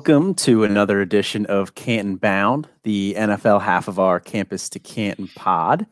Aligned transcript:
Welcome 0.00 0.32
to 0.36 0.64
another 0.64 1.02
edition 1.02 1.44
of 1.44 1.74
Canton 1.74 2.16
Bound, 2.16 2.66
the 2.84 3.14
NFL 3.18 3.60
half 3.60 3.86
of 3.86 3.98
our 3.98 4.18
Campus 4.18 4.70
to 4.70 4.78
Canton 4.78 5.28
pod. 5.34 5.86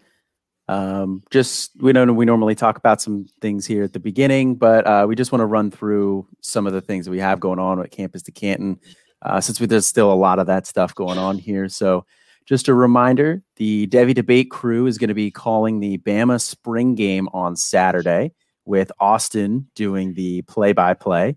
Um, 0.67 1.23
just 1.31 1.73
we 1.79 1.93
don't 1.93 2.17
we 2.17 2.25
normally 2.25 2.55
talk 2.55 2.79
about 2.79 3.03
some 3.03 3.27
things 3.43 3.67
here 3.67 3.83
at 3.83 3.93
the 3.93 4.01
beginning, 4.01 4.55
but 4.55 4.87
uh, 4.87 5.05
we 5.07 5.15
just 5.15 5.31
want 5.31 5.43
to 5.43 5.47
run 5.47 5.71
through 5.71 6.27
some 6.41 6.67
of 6.67 6.73
the 6.73 6.81
things 6.81 7.05
that 7.05 7.11
we 7.11 7.19
have 7.19 7.39
going 7.39 7.59
on 7.59 7.83
at 7.83 7.91
Campus 7.91 8.23
to 8.23 8.33
Canton, 8.33 8.81
uh, 9.21 9.43
since 9.43 9.61
we, 9.61 9.67
there's 9.67 9.87
still 9.87 10.11
a 10.11 10.15
lot 10.15 10.39
of 10.39 10.47
that 10.47 10.67
stuff 10.67 10.95
going 10.95 11.19
on 11.19 11.37
here. 11.37 11.69
So, 11.69 12.07
just 12.47 12.69
a 12.69 12.73
reminder: 12.75 13.43
the 13.57 13.89
Devy 13.89 14.15
Debate 14.15 14.51
crew 14.51 14.87
is 14.87 14.97
going 14.97 15.09
to 15.09 15.15
be 15.15 15.31
calling 15.31 15.81
the 15.81 15.99
Bama 15.99 16.41
spring 16.41 16.95
game 16.95 17.29
on 17.35 17.57
Saturday, 17.57 18.33
with 18.65 18.91
Austin 19.01 19.69
doing 19.75 20.15
the 20.15 20.41
play-by-play. 20.43 21.37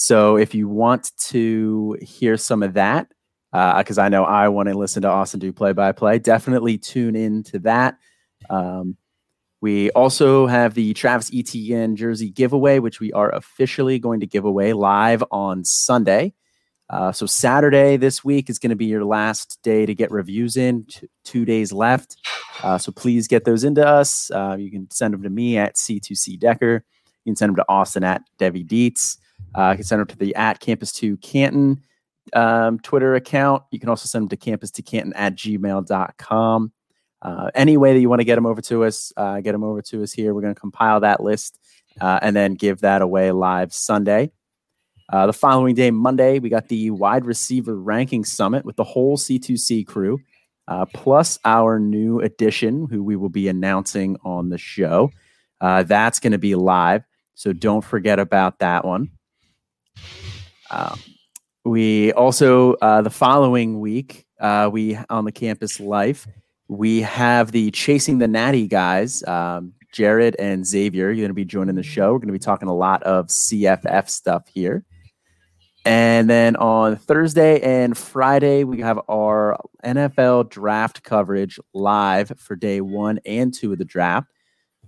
So, 0.00 0.36
if 0.36 0.54
you 0.54 0.68
want 0.68 1.10
to 1.30 1.96
hear 2.00 2.36
some 2.36 2.62
of 2.62 2.74
that, 2.74 3.08
because 3.50 3.98
uh, 3.98 4.02
I 4.02 4.08
know 4.08 4.22
I 4.22 4.46
want 4.46 4.68
to 4.68 4.78
listen 4.78 5.02
to 5.02 5.08
Austin 5.08 5.40
do 5.40 5.52
play-by-play, 5.52 6.20
definitely 6.20 6.78
tune 6.78 7.16
in 7.16 7.42
to 7.42 7.58
that. 7.58 7.98
Um, 8.48 8.96
we 9.60 9.90
also 9.90 10.46
have 10.46 10.74
the 10.74 10.94
Travis 10.94 11.32
Etienne 11.34 11.96
jersey 11.96 12.30
giveaway, 12.30 12.78
which 12.78 13.00
we 13.00 13.12
are 13.12 13.34
officially 13.34 13.98
going 13.98 14.20
to 14.20 14.26
give 14.26 14.44
away 14.44 14.72
live 14.72 15.24
on 15.32 15.64
Sunday. 15.64 16.32
Uh, 16.88 17.10
so 17.10 17.26
Saturday 17.26 17.96
this 17.96 18.22
week 18.22 18.48
is 18.48 18.60
going 18.60 18.70
to 18.70 18.76
be 18.76 18.86
your 18.86 19.04
last 19.04 19.58
day 19.64 19.84
to 19.84 19.96
get 19.96 20.12
reviews 20.12 20.56
in. 20.56 20.84
T- 20.84 21.08
two 21.24 21.44
days 21.44 21.72
left, 21.72 22.16
uh, 22.62 22.78
so 22.78 22.92
please 22.92 23.26
get 23.26 23.44
those 23.44 23.64
into 23.64 23.84
us. 23.84 24.30
Uh, 24.30 24.56
you 24.56 24.70
can 24.70 24.88
send 24.92 25.12
them 25.12 25.24
to 25.24 25.28
me 25.28 25.58
at 25.58 25.74
C2C 25.74 26.38
Decker. 26.38 26.84
You 27.24 27.32
can 27.32 27.36
send 27.36 27.50
them 27.50 27.56
to 27.56 27.64
Austin 27.68 28.04
at 28.04 28.22
Devi 28.38 28.62
Dietz. 28.62 29.18
Uh, 29.54 29.70
you 29.70 29.76
can 29.76 29.84
send 29.84 30.00
them 30.00 30.06
to 30.08 30.16
the 30.16 30.34
at 30.34 30.60
Campus 30.60 30.92
to 30.92 31.16
Canton 31.18 31.82
um, 32.32 32.78
Twitter 32.80 33.14
account. 33.14 33.62
You 33.70 33.78
can 33.78 33.88
also 33.88 34.06
send 34.06 34.24
them 34.24 34.28
to 34.30 34.36
Campus 34.36 34.70
to 34.72 34.82
Canton 34.82 35.12
at 35.14 35.34
gmail.com. 35.34 36.72
Uh, 37.20 37.50
any 37.54 37.76
way 37.76 37.92
that 37.94 38.00
you 38.00 38.08
want 38.08 38.20
to 38.20 38.24
get 38.24 38.36
them 38.36 38.46
over 38.46 38.60
to 38.62 38.84
us, 38.84 39.12
uh, 39.16 39.40
get 39.40 39.52
them 39.52 39.64
over 39.64 39.82
to 39.82 40.02
us 40.02 40.12
here. 40.12 40.34
We're 40.34 40.42
going 40.42 40.54
to 40.54 40.60
compile 40.60 41.00
that 41.00 41.20
list 41.20 41.58
uh, 42.00 42.20
and 42.22 42.34
then 42.34 42.54
give 42.54 42.80
that 42.80 43.02
away 43.02 43.32
live 43.32 43.72
Sunday. 43.72 44.30
Uh, 45.10 45.26
the 45.26 45.32
following 45.32 45.74
day, 45.74 45.90
Monday, 45.90 46.38
we 46.38 46.48
got 46.48 46.68
the 46.68 46.90
wide 46.90 47.24
receiver 47.24 47.74
ranking 47.74 48.24
summit 48.24 48.64
with 48.64 48.76
the 48.76 48.84
whole 48.84 49.16
C2C 49.16 49.86
crew, 49.86 50.20
uh, 50.68 50.84
plus 50.92 51.38
our 51.44 51.80
new 51.80 52.20
addition, 52.20 52.86
who 52.90 53.02
we 53.02 53.16
will 53.16 53.30
be 53.30 53.48
announcing 53.48 54.18
on 54.22 54.50
the 54.50 54.58
show. 54.58 55.10
Uh, 55.60 55.82
that's 55.82 56.20
going 56.20 56.32
to 56.32 56.38
be 56.38 56.54
live, 56.54 57.04
so 57.34 57.52
don't 57.54 57.82
forget 57.82 58.20
about 58.20 58.58
that 58.58 58.84
one. 58.84 59.10
Um, 60.70 60.98
we 61.64 62.12
also 62.12 62.76
the 62.76 63.10
following 63.10 63.80
week 63.80 64.26
we 64.70 64.98
on 65.08 65.24
the 65.24 65.32
campus 65.32 65.80
life 65.80 66.26
we 66.68 67.00
have 67.00 67.50
the 67.50 67.70
Chasing 67.70 68.18
the 68.18 68.28
Natty 68.28 68.68
guys, 68.68 69.24
um, 69.24 69.72
Jared 69.92 70.36
and 70.38 70.66
Xavier. 70.66 71.06
You're 71.06 71.22
going 71.22 71.28
to 71.28 71.34
be 71.34 71.46
joining 71.46 71.74
the 71.74 71.82
show. 71.82 72.12
We're 72.12 72.18
going 72.18 72.28
to 72.28 72.32
be 72.32 72.38
talking 72.38 72.68
a 72.68 72.74
lot 72.74 73.02
of 73.02 73.28
CFF 73.28 74.08
stuff 74.10 74.46
here. 74.48 74.84
And 75.86 76.28
then 76.28 76.56
on 76.56 76.96
Thursday 76.96 77.60
and 77.60 77.96
Friday, 77.96 78.64
we 78.64 78.80
have 78.80 79.00
our 79.08 79.58
NFL 79.82 80.50
draft 80.50 81.02
coverage 81.02 81.58
live 81.72 82.32
for 82.36 82.54
day 82.54 82.82
one 82.82 83.20
and 83.24 83.54
two 83.54 83.72
of 83.72 83.78
the 83.78 83.86
draft. 83.86 84.30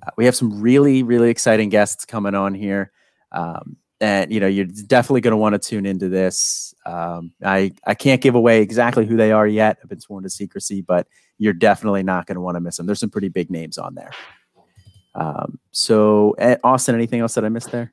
Uh, 0.07 0.11
we 0.19 0.27
have 0.27 0.37
some 0.37 0.61
really, 0.61 1.03
really 1.03 1.31
exciting 1.31 1.71
guests 1.71 2.05
coming 2.05 2.35
on 2.35 2.55
here. 2.55 2.93
Um, 3.33 3.77
and 4.01 4.33
you 4.33 4.41
know 4.41 4.47
you're 4.47 4.65
definitely 4.65 5.21
going 5.21 5.33
to 5.33 5.37
want 5.37 5.55
to 5.55 5.59
tune 5.59 5.87
into 5.87 6.09
this. 6.09 6.75
Um, 6.87 7.33
I 7.45 7.73
I 7.87 7.95
can't 7.95 8.21
give 8.21 8.35
away 8.35 8.63
exactly 8.63 9.07
who 9.07 9.17
they 9.17 9.33
are 9.33 9.47
yet. 9.47 9.79
I've 9.83 9.89
been 9.89 10.01
sworn 10.01 10.23
to 10.25 10.31
secrecy, 10.31 10.81
but 10.81 11.07
you're 11.39 11.53
definitely 11.53 12.03
not 12.03 12.27
going 12.27 12.37
to 12.37 12.41
want 12.41 12.57
to 12.57 12.61
miss 12.61 12.77
them. 12.77 12.87
There's 12.87 13.01
some 13.01 13.11
pretty 13.11 13.29
big 13.29 13.51
names 13.51 13.79
on 13.79 13.95
there. 13.95 14.11
Um, 15.15 15.59
so 15.73 16.35
eh, 16.39 16.57
Austin, 16.63 16.95
anything 16.95 17.21
else 17.21 17.35
that 17.35 17.45
I 17.45 17.49
missed 17.49 17.71
there? 17.71 17.93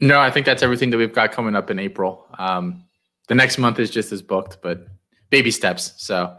No, 0.00 0.18
I 0.18 0.30
think 0.30 0.46
that's 0.46 0.62
everything 0.62 0.90
that 0.90 0.96
we've 0.96 1.12
got 1.12 1.32
coming 1.32 1.54
up 1.54 1.70
in 1.70 1.78
April. 1.78 2.26
Um, 2.38 2.84
the 3.28 3.34
next 3.34 3.58
month 3.58 3.78
is 3.78 3.90
just 3.90 4.10
as 4.10 4.20
booked, 4.20 4.58
but 4.62 4.86
baby 5.30 5.50
steps. 5.50 5.94
So 5.96 6.36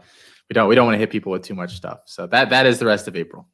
we 0.48 0.54
don't 0.54 0.68
we 0.68 0.74
don't 0.74 0.86
want 0.86 0.94
to 0.94 0.98
hit 0.98 1.10
people 1.10 1.32
with 1.32 1.42
too 1.42 1.54
much 1.54 1.74
stuff. 1.74 2.00
So 2.04 2.26
that 2.26 2.50
that 2.50 2.66
is 2.66 2.78
the 2.78 2.86
rest 2.86 3.08
of 3.08 3.16
April. 3.16 3.48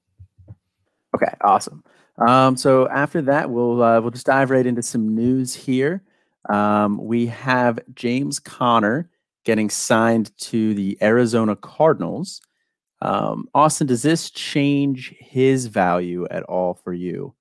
Okay, 1.14 1.32
awesome. 1.42 1.84
Um, 2.20 2.56
so 2.56 2.88
after 2.88 3.22
that, 3.22 3.50
we'll 3.50 3.82
uh, 3.82 4.00
we'll 4.00 4.10
just 4.10 4.26
dive 4.26 4.50
right 4.50 4.66
into 4.66 4.82
some 4.82 5.14
news 5.14 5.54
here. 5.54 6.02
Um, 6.48 6.98
we 6.98 7.26
have 7.26 7.78
James 7.94 8.38
Conner 8.38 9.08
getting 9.44 9.70
signed 9.70 10.36
to 10.38 10.74
the 10.74 10.98
Arizona 11.02 11.56
Cardinals. 11.56 12.40
Um, 13.02 13.48
Austin, 13.54 13.86
does 13.86 14.02
this 14.02 14.30
change 14.30 15.14
his 15.18 15.66
value 15.66 16.26
at 16.30 16.42
all 16.42 16.74
for 16.74 16.92
you? 16.92 17.34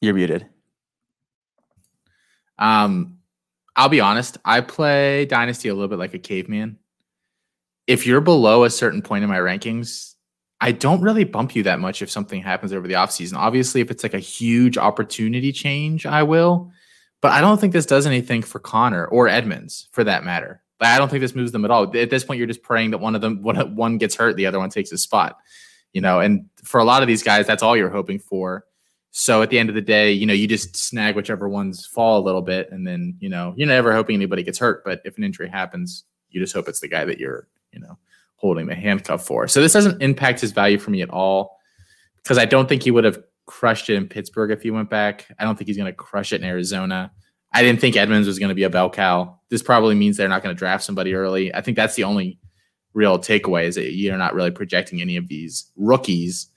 You're 0.00 0.14
muted. 0.14 0.46
Um, 2.58 3.18
I'll 3.76 3.88
be 3.88 4.00
honest. 4.00 4.38
I 4.44 4.60
play 4.60 5.24
Dynasty 5.26 5.68
a 5.68 5.74
little 5.74 5.88
bit 5.88 5.98
like 5.98 6.14
a 6.14 6.18
caveman. 6.18 6.78
If 7.86 8.06
you're 8.06 8.20
below 8.20 8.64
a 8.64 8.70
certain 8.70 9.02
point 9.02 9.22
in 9.22 9.30
my 9.30 9.38
rankings, 9.38 10.14
I 10.60 10.72
don't 10.72 11.00
really 11.00 11.24
bump 11.24 11.54
you 11.54 11.62
that 11.64 11.78
much 11.78 12.02
if 12.02 12.10
something 12.10 12.42
happens 12.42 12.72
over 12.72 12.88
the 12.88 12.94
offseason. 12.94 13.36
Obviously, 13.36 13.80
if 13.80 13.90
it's 13.90 14.02
like 14.02 14.14
a 14.14 14.18
huge 14.18 14.76
opportunity 14.76 15.52
change, 15.52 16.04
I 16.04 16.24
will. 16.24 16.72
But 17.20 17.32
I 17.32 17.40
don't 17.40 17.60
think 17.60 17.72
this 17.72 17.86
does 17.86 18.06
anything 18.06 18.42
for 18.42 18.58
Conner 18.58 19.06
or 19.06 19.28
Edmonds 19.28 19.88
for 19.92 20.04
that 20.04 20.24
matter. 20.24 20.62
I 20.80 20.98
don't 20.98 21.08
think 21.08 21.20
this 21.20 21.34
moves 21.34 21.50
them 21.50 21.64
at 21.64 21.70
all. 21.70 21.96
At 21.96 22.10
this 22.10 22.24
point, 22.24 22.38
you're 22.38 22.46
just 22.46 22.62
praying 22.62 22.92
that 22.92 22.98
one 22.98 23.14
of 23.14 23.20
them, 23.20 23.42
one, 23.42 23.76
one 23.76 23.98
gets 23.98 24.14
hurt, 24.14 24.36
the 24.36 24.46
other 24.46 24.58
one 24.58 24.70
takes 24.70 24.90
his 24.90 25.02
spot. 25.02 25.38
You 25.92 26.00
know, 26.00 26.20
and 26.20 26.46
for 26.62 26.78
a 26.80 26.84
lot 26.84 27.02
of 27.02 27.08
these 27.08 27.22
guys, 27.22 27.46
that's 27.46 27.62
all 27.62 27.76
you're 27.76 27.88
hoping 27.88 28.18
for. 28.18 28.64
So 29.10 29.42
at 29.42 29.50
the 29.50 29.58
end 29.58 29.70
of 29.70 29.74
the 29.74 29.80
day, 29.80 30.12
you 30.12 30.26
know, 30.26 30.34
you 30.34 30.46
just 30.46 30.76
snag 30.76 31.16
whichever 31.16 31.48
ones 31.48 31.86
fall 31.86 32.20
a 32.20 32.22
little 32.22 32.42
bit, 32.42 32.70
and 32.70 32.86
then 32.86 33.16
you 33.20 33.28
know, 33.28 33.54
you're 33.56 33.66
never 33.66 33.92
hoping 33.92 34.14
anybody 34.14 34.42
gets 34.42 34.58
hurt. 34.58 34.84
But 34.84 35.00
if 35.04 35.16
an 35.16 35.24
injury 35.24 35.48
happens, 35.48 36.04
you 36.30 36.40
just 36.40 36.54
hope 36.54 36.68
it's 36.68 36.80
the 36.80 36.88
guy 36.88 37.06
that 37.06 37.18
you're, 37.18 37.48
you 37.72 37.80
know, 37.80 37.98
holding 38.38 38.66
the 38.66 38.74
handcuff 38.74 39.26
for. 39.26 39.46
So 39.48 39.60
this 39.60 39.72
doesn't 39.72 40.00
impact 40.00 40.40
his 40.40 40.52
value 40.52 40.78
for 40.78 40.90
me 40.90 41.02
at 41.02 41.10
all 41.10 41.58
because 42.22 42.38
I 42.38 42.44
don't 42.44 42.68
think 42.68 42.82
he 42.82 42.90
would 42.90 43.04
have 43.04 43.18
crushed 43.46 43.90
it 43.90 43.94
in 43.94 44.08
Pittsburgh 44.08 44.50
if 44.50 44.62
he 44.62 44.70
went 44.70 44.90
back. 44.90 45.26
I 45.38 45.44
don't 45.44 45.56
think 45.56 45.68
he's 45.68 45.76
going 45.76 45.90
to 45.90 45.96
crush 45.96 46.32
it 46.32 46.40
in 46.40 46.46
Arizona. 46.46 47.10
I 47.52 47.62
didn't 47.62 47.80
think 47.80 47.96
Edmonds 47.96 48.28
was 48.28 48.38
going 48.38 48.50
to 48.50 48.54
be 48.54 48.62
a 48.62 48.70
bell 48.70 48.90
cow. 48.90 49.38
This 49.48 49.62
probably 49.62 49.94
means 49.94 50.16
they're 50.16 50.28
not 50.28 50.42
going 50.42 50.54
to 50.54 50.58
draft 50.58 50.84
somebody 50.84 51.14
early. 51.14 51.54
I 51.54 51.60
think 51.60 51.76
that's 51.76 51.94
the 51.94 52.04
only 52.04 52.38
real 52.94 53.18
takeaway 53.18 53.64
is 53.64 53.74
that 53.74 53.92
you're 53.92 54.16
not 54.16 54.34
really 54.34 54.50
projecting 54.50 55.00
any 55.00 55.16
of 55.16 55.28
these 55.28 55.70
rookies 55.76 56.48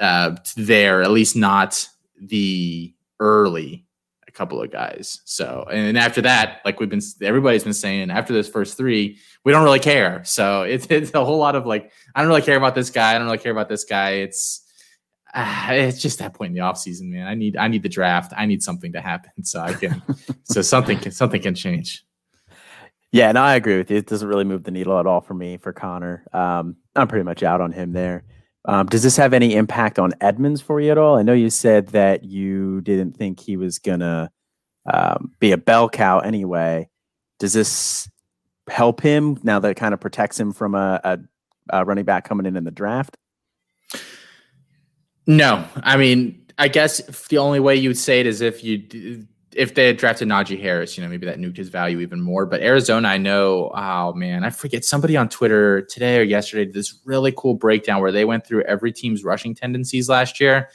uh, 0.00 0.36
there, 0.56 1.02
at 1.02 1.10
least 1.10 1.36
not 1.36 1.86
the 2.20 2.94
early 3.20 3.84
a 4.30 4.32
couple 4.32 4.62
of 4.62 4.70
guys. 4.70 5.20
So, 5.24 5.66
and 5.70 5.98
after 5.98 6.22
that, 6.22 6.60
like 6.64 6.80
we've 6.80 6.88
been, 6.88 7.02
everybody's 7.20 7.64
been 7.64 7.74
saying, 7.74 8.10
after 8.10 8.32
those 8.32 8.48
first 8.48 8.76
three, 8.76 9.18
we 9.44 9.52
don't 9.52 9.64
really 9.64 9.80
care. 9.80 10.22
So 10.24 10.62
it's 10.74 10.86
it's 10.88 11.12
a 11.12 11.24
whole 11.24 11.38
lot 11.38 11.56
of 11.56 11.66
like, 11.66 11.92
I 12.14 12.22
don't 12.22 12.28
really 12.28 12.42
care 12.42 12.56
about 12.56 12.74
this 12.74 12.90
guy. 12.90 13.14
I 13.14 13.18
don't 13.18 13.26
really 13.26 13.38
care 13.38 13.52
about 13.52 13.68
this 13.68 13.84
guy. 13.84 14.10
It's 14.12 14.64
uh, 15.34 15.68
it's 15.70 16.00
just 16.00 16.18
that 16.20 16.34
point 16.34 16.50
in 16.50 16.54
the 16.54 16.60
offseason, 16.60 17.10
man. 17.10 17.26
I 17.26 17.34
need 17.34 17.56
I 17.56 17.68
need 17.68 17.82
the 17.82 17.88
draft. 17.88 18.32
I 18.36 18.46
need 18.46 18.62
something 18.62 18.92
to 18.92 19.00
happen 19.00 19.44
so 19.44 19.60
I 19.60 19.74
can 19.74 20.02
so 20.44 20.62
something 20.62 20.98
can 20.98 21.12
something 21.12 21.42
can 21.42 21.54
change. 21.54 22.04
Yeah, 23.12 23.28
and 23.28 23.38
I 23.38 23.56
agree 23.56 23.76
with 23.76 23.90
you. 23.90 23.96
It 23.96 24.06
doesn't 24.06 24.28
really 24.28 24.44
move 24.44 24.62
the 24.62 24.70
needle 24.70 24.98
at 24.98 25.06
all 25.06 25.20
for 25.20 25.34
me 25.34 25.56
for 25.56 25.72
Conner. 25.72 26.24
Um, 26.32 26.76
I'm 26.94 27.08
pretty 27.08 27.24
much 27.24 27.42
out 27.42 27.60
on 27.60 27.72
him 27.72 27.92
there. 27.92 28.22
Um, 28.66 28.86
does 28.86 29.02
this 29.02 29.16
have 29.16 29.32
any 29.32 29.54
impact 29.54 29.98
on 29.98 30.12
Edmonds 30.20 30.60
for 30.60 30.80
you 30.80 30.90
at 30.90 30.98
all? 30.98 31.16
I 31.16 31.22
know 31.22 31.32
you 31.32 31.50
said 31.50 31.88
that 31.88 32.24
you 32.24 32.80
didn't 32.82 33.16
think 33.16 33.40
he 33.40 33.56
was 33.56 33.78
gonna 33.78 34.30
um, 34.92 35.32
be 35.38 35.52
a 35.52 35.56
bell 35.56 35.88
cow 35.88 36.18
anyway. 36.18 36.88
Does 37.38 37.52
this 37.52 38.08
help 38.68 39.00
him 39.00 39.38
now 39.42 39.58
that 39.58 39.70
it 39.70 39.76
kind 39.76 39.94
of 39.94 40.00
protects 40.00 40.38
him 40.38 40.52
from 40.52 40.74
a, 40.74 41.00
a, 41.02 41.18
a 41.70 41.84
running 41.84 42.04
back 42.04 42.28
coming 42.28 42.46
in 42.46 42.56
in 42.56 42.64
the 42.64 42.70
draft? 42.70 43.16
No, 45.26 45.64
I 45.76 45.96
mean, 45.96 46.46
I 46.58 46.68
guess 46.68 46.98
the 47.28 47.38
only 47.38 47.60
way 47.60 47.76
you 47.76 47.88
would 47.88 47.98
say 47.98 48.20
it 48.20 48.26
is 48.26 48.40
if 48.40 48.62
you 48.64 49.26
if 49.54 49.74
they 49.74 49.88
had 49.88 49.96
drafted 49.96 50.28
Najee 50.28 50.60
Harris, 50.60 50.96
you 50.96 51.02
know, 51.02 51.10
maybe 51.10 51.26
that 51.26 51.38
nuked 51.38 51.56
his 51.56 51.68
value 51.68 52.00
even 52.00 52.20
more. 52.20 52.46
But 52.46 52.60
Arizona, 52.60 53.08
I 53.08 53.18
know, 53.18 53.72
oh 53.74 54.12
man, 54.12 54.44
I 54.44 54.50
forget 54.50 54.84
somebody 54.84 55.16
on 55.16 55.28
Twitter 55.28 55.82
today 55.82 56.18
or 56.18 56.22
yesterday 56.22 56.66
did 56.66 56.74
this 56.74 57.00
really 57.04 57.32
cool 57.36 57.54
breakdown 57.54 58.00
where 58.00 58.12
they 58.12 58.24
went 58.24 58.46
through 58.46 58.62
every 58.62 58.92
team's 58.92 59.24
rushing 59.24 59.54
tendencies 59.54 60.08
last 60.08 60.40
year 60.40 60.68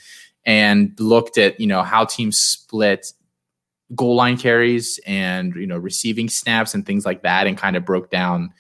and 0.46 0.94
looked 1.00 1.38
at, 1.38 1.60
you 1.60 1.68
know, 1.68 1.84
how 1.84 2.06
teams 2.06 2.38
split 2.38 3.14
goal 3.96 4.16
line 4.16 4.38
carries 4.38 5.00
and, 5.06 5.56
you 5.56 5.68
know, 5.68 5.78
receiving 5.78 6.28
snaps 6.28 6.74
and 6.74 6.86
things 6.86 7.06
like 7.06 7.24
that 7.24 7.48
and 7.48 7.58
kind 7.58 7.78
of 7.78 7.86
broke 7.86 8.10
down 8.10 8.52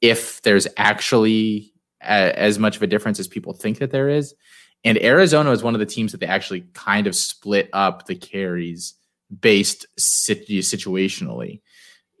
if 0.00 0.42
there's 0.42 0.68
actually 0.76 1.72
a, 2.02 2.38
as 2.38 2.58
much 2.58 2.76
of 2.76 2.82
a 2.82 2.86
difference 2.86 3.18
as 3.18 3.26
people 3.26 3.52
think 3.52 3.78
that 3.78 3.90
there 3.90 4.08
is. 4.08 4.34
And 4.84 5.02
Arizona 5.02 5.50
is 5.50 5.64
one 5.64 5.74
of 5.74 5.80
the 5.80 5.86
teams 5.86 6.12
that 6.12 6.18
they 6.18 6.26
actually 6.26 6.66
kind 6.74 7.08
of 7.08 7.16
split 7.16 7.68
up 7.72 8.06
the 8.06 8.14
carries 8.14 8.94
based 9.40 9.86
situationally. 9.98 11.60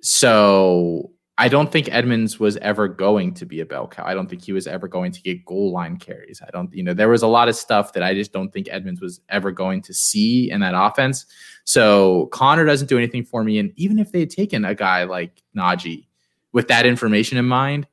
So 0.02 1.10
I 1.38 1.48
don't 1.48 1.70
think 1.70 1.88
Edmonds 1.90 2.40
was 2.40 2.56
ever 2.58 2.88
going 2.88 3.34
to 3.34 3.44
be 3.44 3.60
a 3.60 3.66
bell 3.66 3.86
cow. 3.86 4.04
I 4.06 4.14
don't 4.14 4.28
think 4.28 4.42
he 4.42 4.52
was 4.52 4.66
ever 4.66 4.88
going 4.88 5.12
to 5.12 5.20
get 5.20 5.44
goal 5.44 5.70
line 5.70 5.98
carries. 5.98 6.40
I 6.40 6.50
don't, 6.50 6.72
you 6.72 6.82
know, 6.82 6.94
there 6.94 7.10
was 7.10 7.22
a 7.22 7.26
lot 7.26 7.48
of 7.48 7.56
stuff 7.56 7.92
that 7.92 8.02
I 8.02 8.14
just 8.14 8.32
don't 8.32 8.50
think 8.50 8.68
Edmonds 8.70 9.02
was 9.02 9.20
ever 9.28 9.52
going 9.52 9.82
to 9.82 9.92
see 9.92 10.50
in 10.50 10.60
that 10.60 10.72
offense. 10.74 11.26
So 11.64 12.26
Conner 12.26 12.64
doesn't 12.64 12.88
do 12.88 12.96
anything 12.96 13.22
for 13.24 13.44
me. 13.44 13.58
And 13.58 13.72
even 13.76 13.98
if 13.98 14.12
they 14.12 14.20
had 14.20 14.30
taken 14.30 14.64
a 14.64 14.74
guy 14.74 15.04
like 15.04 15.42
Najee 15.54 16.06
with 16.52 16.68
that 16.68 16.86
information 16.86 17.36
in 17.36 17.44
mind, 17.44 17.86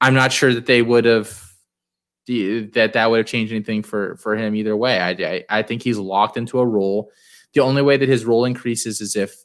I'm 0.00 0.14
not 0.14 0.30
sure 0.30 0.54
that 0.54 0.66
they 0.66 0.82
would 0.82 1.04
have 1.04 1.42
that 2.26 2.92
that 2.94 3.10
would 3.10 3.18
have 3.18 3.26
changed 3.26 3.52
anything 3.52 3.82
for 3.82 4.16
for 4.16 4.36
him 4.36 4.54
either 4.54 4.76
way. 4.76 4.98
I, 4.98 5.10
I 5.10 5.44
I 5.50 5.62
think 5.62 5.82
he's 5.82 5.98
locked 5.98 6.36
into 6.36 6.58
a 6.58 6.66
role. 6.66 7.10
The 7.54 7.60
only 7.60 7.82
way 7.82 7.96
that 7.96 8.08
his 8.08 8.24
role 8.24 8.44
increases 8.44 9.00
is 9.00 9.16
if 9.16 9.44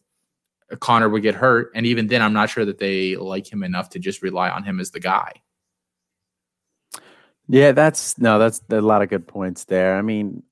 Conner 0.77 1.09
would 1.09 1.23
get 1.23 1.35
hurt. 1.35 1.71
And 1.73 1.85
even 1.85 2.07
then, 2.07 2.21
I'm 2.21 2.33
not 2.33 2.49
sure 2.49 2.65
that 2.65 2.77
they 2.77 3.15
like 3.15 3.51
him 3.51 3.63
enough 3.63 3.89
to 3.91 3.99
just 3.99 4.21
rely 4.21 4.49
on 4.49 4.63
him 4.63 4.79
as 4.79 4.91
the 4.91 4.99
guy. 4.99 5.33
Yeah, 7.47 7.71
that's 7.71 8.17
no, 8.19 8.37
that's 8.37 8.61
a 8.69 8.81
lot 8.81 9.01
of 9.01 9.09
good 9.09 9.27
points 9.27 9.65
there. 9.65 9.95
I 9.97 10.03
mean, 10.03 10.43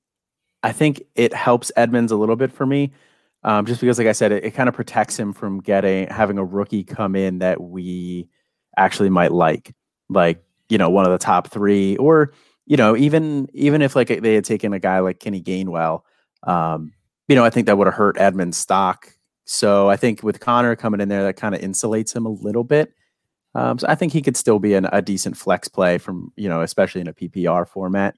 I 0.64 0.72
think 0.72 1.02
it 1.14 1.32
helps 1.32 1.70
Edmonds 1.76 2.10
a 2.10 2.16
little 2.16 2.34
bit 2.34 2.52
for 2.52 2.66
me, 2.66 2.92
um, 3.44 3.66
just 3.66 3.80
because, 3.80 3.98
like 3.98 4.08
I 4.08 4.12
said, 4.12 4.32
it, 4.32 4.44
it 4.44 4.50
kind 4.50 4.68
of 4.68 4.74
protects 4.74 5.16
him 5.16 5.32
from 5.32 5.60
getting 5.60 6.08
having 6.08 6.38
a 6.38 6.44
rookie 6.44 6.82
come 6.82 7.14
in 7.14 7.38
that 7.38 7.60
we 7.60 8.28
actually 8.76 9.10
might 9.10 9.30
like, 9.30 9.76
like 10.08 10.42
you 10.68 10.76
know, 10.76 10.90
one 10.90 11.04
of 11.04 11.12
the 11.12 11.18
top 11.18 11.52
three, 11.52 11.96
or 11.98 12.32
you 12.66 12.76
know, 12.76 12.96
even 12.96 13.48
even 13.54 13.80
if 13.80 13.94
like 13.94 14.08
they 14.08 14.34
had 14.34 14.44
taken 14.44 14.72
a 14.72 14.80
guy 14.80 14.98
like 14.98 15.20
Kenny 15.20 15.40
Gainwell, 15.40 16.02
um, 16.42 16.92
you 17.28 17.36
know, 17.36 17.44
I 17.44 17.50
think 17.50 17.66
that 17.66 17.78
would 17.78 17.86
have 17.86 17.94
hurt 17.94 18.18
Edmonds' 18.18 18.56
stock 18.56 19.12
so 19.50 19.88
I 19.88 19.96
think 19.96 20.22
with 20.22 20.40
Conner 20.40 20.76
coming 20.76 21.00
in 21.00 21.08
there, 21.08 21.22
that 21.22 21.38
kind 21.38 21.54
of 21.54 21.62
insulates 21.62 22.14
him 22.14 22.26
a 22.26 22.30
little 22.30 22.64
bit. 22.64 22.92
Um, 23.54 23.78
so 23.78 23.86
I 23.88 23.94
think 23.94 24.12
he 24.12 24.20
could 24.20 24.36
still 24.36 24.58
be 24.58 24.74
an, 24.74 24.86
a 24.92 25.00
decent 25.00 25.38
flex 25.38 25.68
play 25.68 25.96
from 25.96 26.32
you 26.36 26.50
know, 26.50 26.60
especially 26.60 27.00
in 27.00 27.08
a 27.08 27.14
PPR 27.14 27.66
format. 27.66 28.14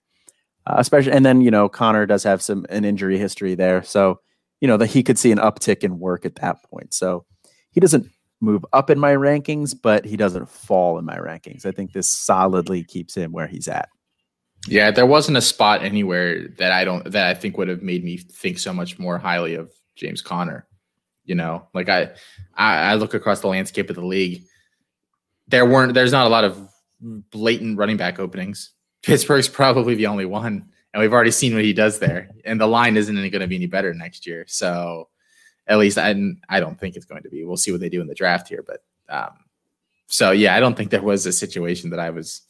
Uh, 0.66 0.74
especially, 0.78 1.12
and 1.12 1.24
then 1.24 1.40
you 1.40 1.52
know, 1.52 1.68
Conner 1.68 2.04
does 2.04 2.24
have 2.24 2.42
some 2.42 2.66
an 2.68 2.84
injury 2.84 3.16
history 3.16 3.54
there, 3.54 3.80
so 3.84 4.20
you 4.60 4.66
know 4.66 4.76
that 4.76 4.88
he 4.88 5.04
could 5.04 5.18
see 5.18 5.30
an 5.30 5.38
uptick 5.38 5.84
in 5.84 6.00
work 6.00 6.26
at 6.26 6.34
that 6.36 6.64
point. 6.64 6.92
So 6.92 7.24
he 7.70 7.78
doesn't 7.78 8.08
move 8.40 8.66
up 8.72 8.90
in 8.90 8.98
my 8.98 9.12
rankings, 9.12 9.72
but 9.80 10.04
he 10.04 10.16
doesn't 10.16 10.50
fall 10.50 10.98
in 10.98 11.04
my 11.04 11.16
rankings. 11.16 11.64
I 11.64 11.70
think 11.70 11.92
this 11.92 12.12
solidly 12.12 12.82
keeps 12.82 13.16
him 13.16 13.30
where 13.30 13.46
he's 13.46 13.68
at. 13.68 13.88
Yeah, 14.66 14.90
there 14.90 15.06
wasn't 15.06 15.38
a 15.38 15.42
spot 15.42 15.82
anywhere 15.82 16.48
that 16.58 16.72
I 16.72 16.84
don't 16.84 17.10
that 17.12 17.26
I 17.26 17.34
think 17.34 17.56
would 17.56 17.68
have 17.68 17.82
made 17.82 18.04
me 18.04 18.18
think 18.18 18.58
so 18.58 18.72
much 18.72 18.98
more 18.98 19.18
highly 19.18 19.54
of 19.54 19.72
James 19.96 20.20
Conner. 20.20 20.66
You 21.24 21.34
know, 21.34 21.68
like 21.74 21.88
I, 21.88 22.10
I, 22.54 22.76
I 22.76 22.94
look 22.94 23.14
across 23.14 23.40
the 23.40 23.48
landscape 23.48 23.88
of 23.88 23.96
the 23.96 24.04
league. 24.04 24.44
There 25.48 25.64
weren't. 25.64 25.94
There's 25.94 26.12
not 26.12 26.26
a 26.26 26.30
lot 26.30 26.44
of 26.44 26.68
blatant 27.00 27.78
running 27.78 27.96
back 27.96 28.18
openings. 28.18 28.72
Pittsburgh's 29.02 29.48
probably 29.48 29.94
the 29.94 30.08
only 30.08 30.26
one, 30.26 30.68
and 30.92 31.00
we've 31.00 31.12
already 31.12 31.30
seen 31.30 31.54
what 31.54 31.64
he 31.64 31.72
does 31.72 31.98
there. 31.98 32.28
And 32.44 32.60
the 32.60 32.66
line 32.66 32.96
isn't 32.96 33.14
going 33.14 33.32
to 33.32 33.46
be 33.46 33.56
any 33.56 33.66
better 33.66 33.94
next 33.94 34.26
year. 34.26 34.44
So, 34.46 35.08
at 35.66 35.78
least 35.78 35.96
I, 35.96 36.14
I 36.50 36.60
don't 36.60 36.78
think 36.78 36.96
it's 36.96 37.06
going 37.06 37.22
to 37.22 37.30
be. 37.30 37.44
We'll 37.44 37.56
see 37.56 37.72
what 37.72 37.80
they 37.80 37.88
do 37.88 38.02
in 38.02 38.08
the 38.08 38.14
draft 38.14 38.48
here, 38.48 38.62
but 38.66 38.82
um, 39.08 39.30
so 40.10 40.32
yeah, 40.32 40.54
I 40.54 40.60
don't 40.60 40.76
think 40.76 40.90
there 40.90 41.00
was 41.00 41.24
a 41.24 41.32
situation 41.32 41.90
that 41.90 42.00
I 42.00 42.10
was 42.10 42.42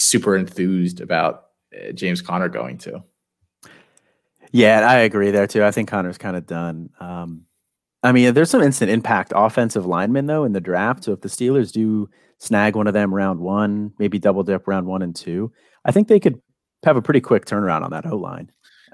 super 0.00 0.36
enthused 0.36 1.00
about 1.00 1.46
uh, 1.74 1.92
James 1.92 2.22
Conner 2.22 2.48
going 2.48 2.78
to. 2.78 3.02
Yeah, 4.52 4.80
I 4.80 4.98
agree 4.98 5.30
there 5.30 5.46
too. 5.46 5.64
I 5.64 5.70
think 5.70 5.88
Conner's 5.88 6.18
kind 6.18 6.36
of 6.36 6.46
done. 6.46 6.90
Um, 6.98 7.46
I 8.02 8.12
mean, 8.12 8.34
there's 8.34 8.50
some 8.50 8.62
instant 8.62 8.90
impact 8.90 9.32
offensive 9.36 9.86
linemen 9.86 10.26
though 10.26 10.44
in 10.44 10.52
the 10.52 10.60
draft. 10.60 11.04
So 11.04 11.12
if 11.12 11.20
the 11.20 11.28
Steelers 11.28 11.70
do 11.70 12.08
snag 12.38 12.74
one 12.74 12.86
of 12.86 12.94
them 12.94 13.14
round 13.14 13.40
one, 13.40 13.92
maybe 13.98 14.18
double 14.18 14.42
dip 14.42 14.66
round 14.66 14.86
one 14.86 15.02
and 15.02 15.14
two, 15.14 15.52
I 15.84 15.92
think 15.92 16.08
they 16.08 16.18
could 16.18 16.40
have 16.84 16.96
a 16.96 17.02
pretty 17.02 17.20
quick 17.20 17.44
turnaround 17.44 17.82
on 17.82 17.90
that 17.90 18.06
O 18.06 18.16
line. 18.16 18.50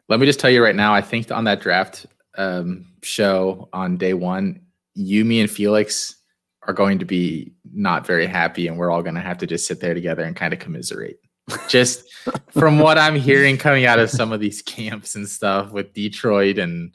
Let 0.08 0.20
me 0.20 0.26
just 0.26 0.40
tell 0.40 0.50
you 0.50 0.62
right 0.62 0.74
now, 0.74 0.94
I 0.94 1.00
think 1.00 1.30
on 1.30 1.44
that 1.44 1.60
draft 1.60 2.06
um, 2.36 2.86
show 3.02 3.68
on 3.72 3.96
day 3.96 4.14
one, 4.14 4.60
you, 4.94 5.24
me, 5.24 5.40
and 5.40 5.50
Felix 5.50 6.16
are 6.66 6.74
going 6.74 6.98
to 6.98 7.04
be 7.04 7.52
not 7.72 8.06
very 8.06 8.26
happy, 8.26 8.68
and 8.68 8.76
we're 8.76 8.90
all 8.90 9.02
going 9.02 9.14
to 9.14 9.20
have 9.20 9.38
to 9.38 9.46
just 9.46 9.66
sit 9.66 9.80
there 9.80 9.94
together 9.94 10.24
and 10.24 10.36
kind 10.36 10.52
of 10.52 10.58
commiserate. 10.58 11.20
just 11.68 12.12
from 12.50 12.78
what 12.78 12.98
I'm 12.98 13.14
hearing 13.14 13.56
coming 13.56 13.86
out 13.86 13.98
of 13.98 14.10
some 14.10 14.32
of 14.32 14.40
these 14.40 14.62
camps 14.62 15.14
and 15.14 15.28
stuff 15.28 15.70
with 15.70 15.92
Detroit 15.92 16.58
and 16.58 16.92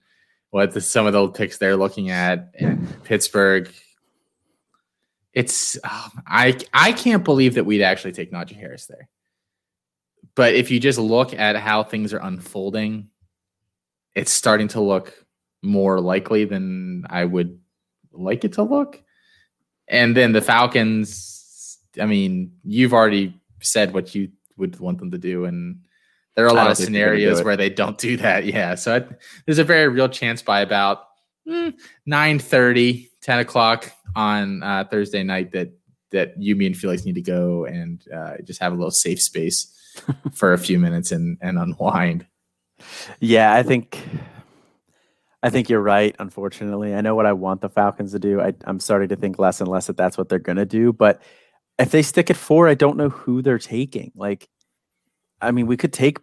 what 0.49 0.73
the, 0.73 0.81
some 0.81 1.05
of 1.05 1.13
the 1.13 1.27
picks 1.29 1.57
they're 1.57 1.77
looking 1.77 2.09
at 2.09 2.53
in 2.59 2.85
Pittsburgh. 3.03 3.71
It's 5.33 5.77
oh, 5.85 6.09
I 6.27 6.57
I 6.73 6.91
can't 6.91 7.23
believe 7.23 7.53
that 7.53 7.65
we'd 7.65 7.81
actually 7.81 8.11
take 8.11 8.33
Najee 8.33 8.57
Harris 8.57 8.87
there. 8.87 9.07
But 10.35 10.55
if 10.55 10.69
you 10.69 10.79
just 10.79 10.99
look 10.99 11.33
at 11.33 11.55
how 11.55 11.83
things 11.83 12.13
are 12.13 12.19
unfolding, 12.19 13.09
it's 14.13 14.31
starting 14.31 14.67
to 14.69 14.81
look 14.81 15.13
more 15.61 16.01
likely 16.01 16.43
than 16.43 17.05
I 17.09 17.23
would 17.23 17.59
like 18.11 18.43
it 18.43 18.53
to 18.53 18.63
look. 18.63 19.01
And 19.91 20.15
then 20.15 20.31
the 20.31 20.41
Falcons, 20.41 21.77
I 21.99 22.05
mean, 22.05 22.53
you've 22.63 22.93
already 22.93 23.39
said 23.59 23.93
what 23.93 24.15
you 24.15 24.29
would 24.57 24.79
want 24.79 24.99
them 24.99 25.11
to 25.11 25.17
do, 25.17 25.45
and 25.45 25.81
there 26.35 26.45
are 26.45 26.49
a 26.49 26.53
lot 26.53 26.71
of 26.71 26.77
scenarios 26.77 27.43
where 27.43 27.57
they 27.57 27.69
don't 27.69 27.97
do 27.97 28.15
that. 28.17 28.45
Yeah. 28.45 28.75
So 28.75 28.95
I, 28.95 29.15
there's 29.45 29.59
a 29.59 29.65
very 29.65 29.89
real 29.89 30.07
chance 30.07 30.41
by 30.41 30.61
about 30.61 31.03
mm, 31.47 31.73
9 32.05 32.39
30, 32.39 33.11
10 33.21 33.39
o'clock 33.39 33.91
on 34.15 34.63
uh, 34.63 34.85
Thursday 34.89 35.23
night 35.23 35.51
that 35.51 35.73
that 36.11 36.33
you, 36.41 36.55
me, 36.55 36.67
and 36.67 36.77
Felix 36.77 37.05
need 37.05 37.15
to 37.15 37.21
go 37.21 37.65
and 37.65 38.01
uh, 38.13 38.35
just 38.43 38.61
have 38.61 38.73
a 38.73 38.75
little 38.75 38.91
safe 38.91 39.21
space 39.21 39.73
for 40.33 40.53
a 40.53 40.57
few 40.57 40.79
minutes 40.79 41.11
and, 41.11 41.37
and 41.41 41.57
unwind. 41.57 42.25
Yeah, 43.19 43.53
I 43.53 43.63
think 43.63 44.01
I 45.43 45.49
think 45.49 45.69
you're 45.69 45.81
right. 45.81 46.15
Unfortunately, 46.19 46.93
I 46.93 47.01
know 47.01 47.15
what 47.15 47.25
I 47.25 47.33
want 47.33 47.61
the 47.61 47.69
Falcons 47.69 48.11
to 48.11 48.19
do. 48.19 48.39
I, 48.39 48.53
am 48.65 48.79
starting 48.79 49.09
to 49.09 49.15
think 49.15 49.39
less 49.39 49.59
and 49.59 49.69
less 49.69 49.87
that 49.87 49.97
that's 49.97 50.17
what 50.17 50.29
they're 50.29 50.39
going 50.39 50.57
to 50.57 50.65
do. 50.65 50.93
But 50.93 51.21
if 51.79 51.91
they 51.91 52.03
stick 52.03 52.29
at 52.29 52.37
four, 52.37 52.67
I 52.67 52.75
don't 52.75 52.97
know 52.97 53.09
who 53.09 53.41
they're 53.41 53.57
taking. 53.57 54.11
Like 54.15 54.47
I 55.41 55.51
mean, 55.51 55.67
we 55.67 55.77
could 55.77 55.93
take 55.93 56.19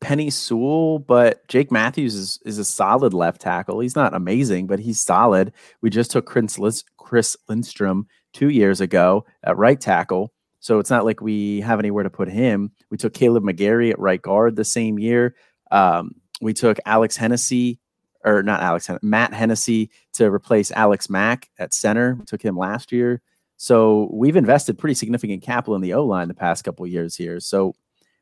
Penei 0.00 0.32
Sewell, 0.32 0.98
but 0.98 1.46
Jake 1.48 1.70
Matthews 1.70 2.14
is, 2.14 2.40
is 2.44 2.58
a 2.58 2.64
solid 2.64 3.14
left 3.14 3.40
tackle. 3.40 3.80
He's 3.80 3.94
not 3.94 4.14
amazing, 4.14 4.66
but 4.66 4.80
he's 4.80 5.00
solid. 5.00 5.52
We 5.80 5.90
just 5.90 6.10
took 6.10 6.26
Chris, 6.26 6.58
Chris 6.96 7.36
Lindstrom 7.48 8.06
two 8.32 8.48
years 8.48 8.80
ago 8.80 9.24
at 9.44 9.56
right 9.56 9.80
tackle. 9.80 10.32
So 10.60 10.78
it's 10.78 10.90
not 10.90 11.04
like 11.04 11.20
we 11.20 11.60
have 11.60 11.78
anywhere 11.78 12.04
to 12.04 12.10
put 12.10 12.28
him. 12.28 12.72
We 12.90 12.96
took 12.96 13.14
Kaleb 13.14 13.42
McGary 13.42 13.90
at 13.90 13.98
right 13.98 14.22
guard 14.22 14.56
the 14.56 14.64
same 14.64 14.98
year. 14.98 15.34
Um, 15.70 16.12
we 16.40 16.52
took 16.52 16.78
Alex 16.86 17.16
Hennessy, 17.16 17.78
or 18.24 18.42
not 18.42 18.60
Alex, 18.60 18.90
Matt 19.02 19.34
Hennessy 19.34 19.90
to 20.14 20.30
replace 20.30 20.70
Alex 20.70 21.10
Mack 21.10 21.50
at 21.58 21.74
center. 21.74 22.14
We 22.14 22.24
took 22.24 22.42
him 22.42 22.56
last 22.56 22.92
year. 22.92 23.20
So 23.56 24.08
we've 24.12 24.36
invested 24.36 24.78
pretty 24.78 24.94
significant 24.94 25.42
capital 25.42 25.76
in 25.76 25.82
the 25.82 25.94
O 25.94 26.04
line 26.04 26.28
the 26.28 26.34
past 26.34 26.64
couple 26.64 26.86
years 26.86 27.14
here. 27.14 27.38
So 27.40 27.74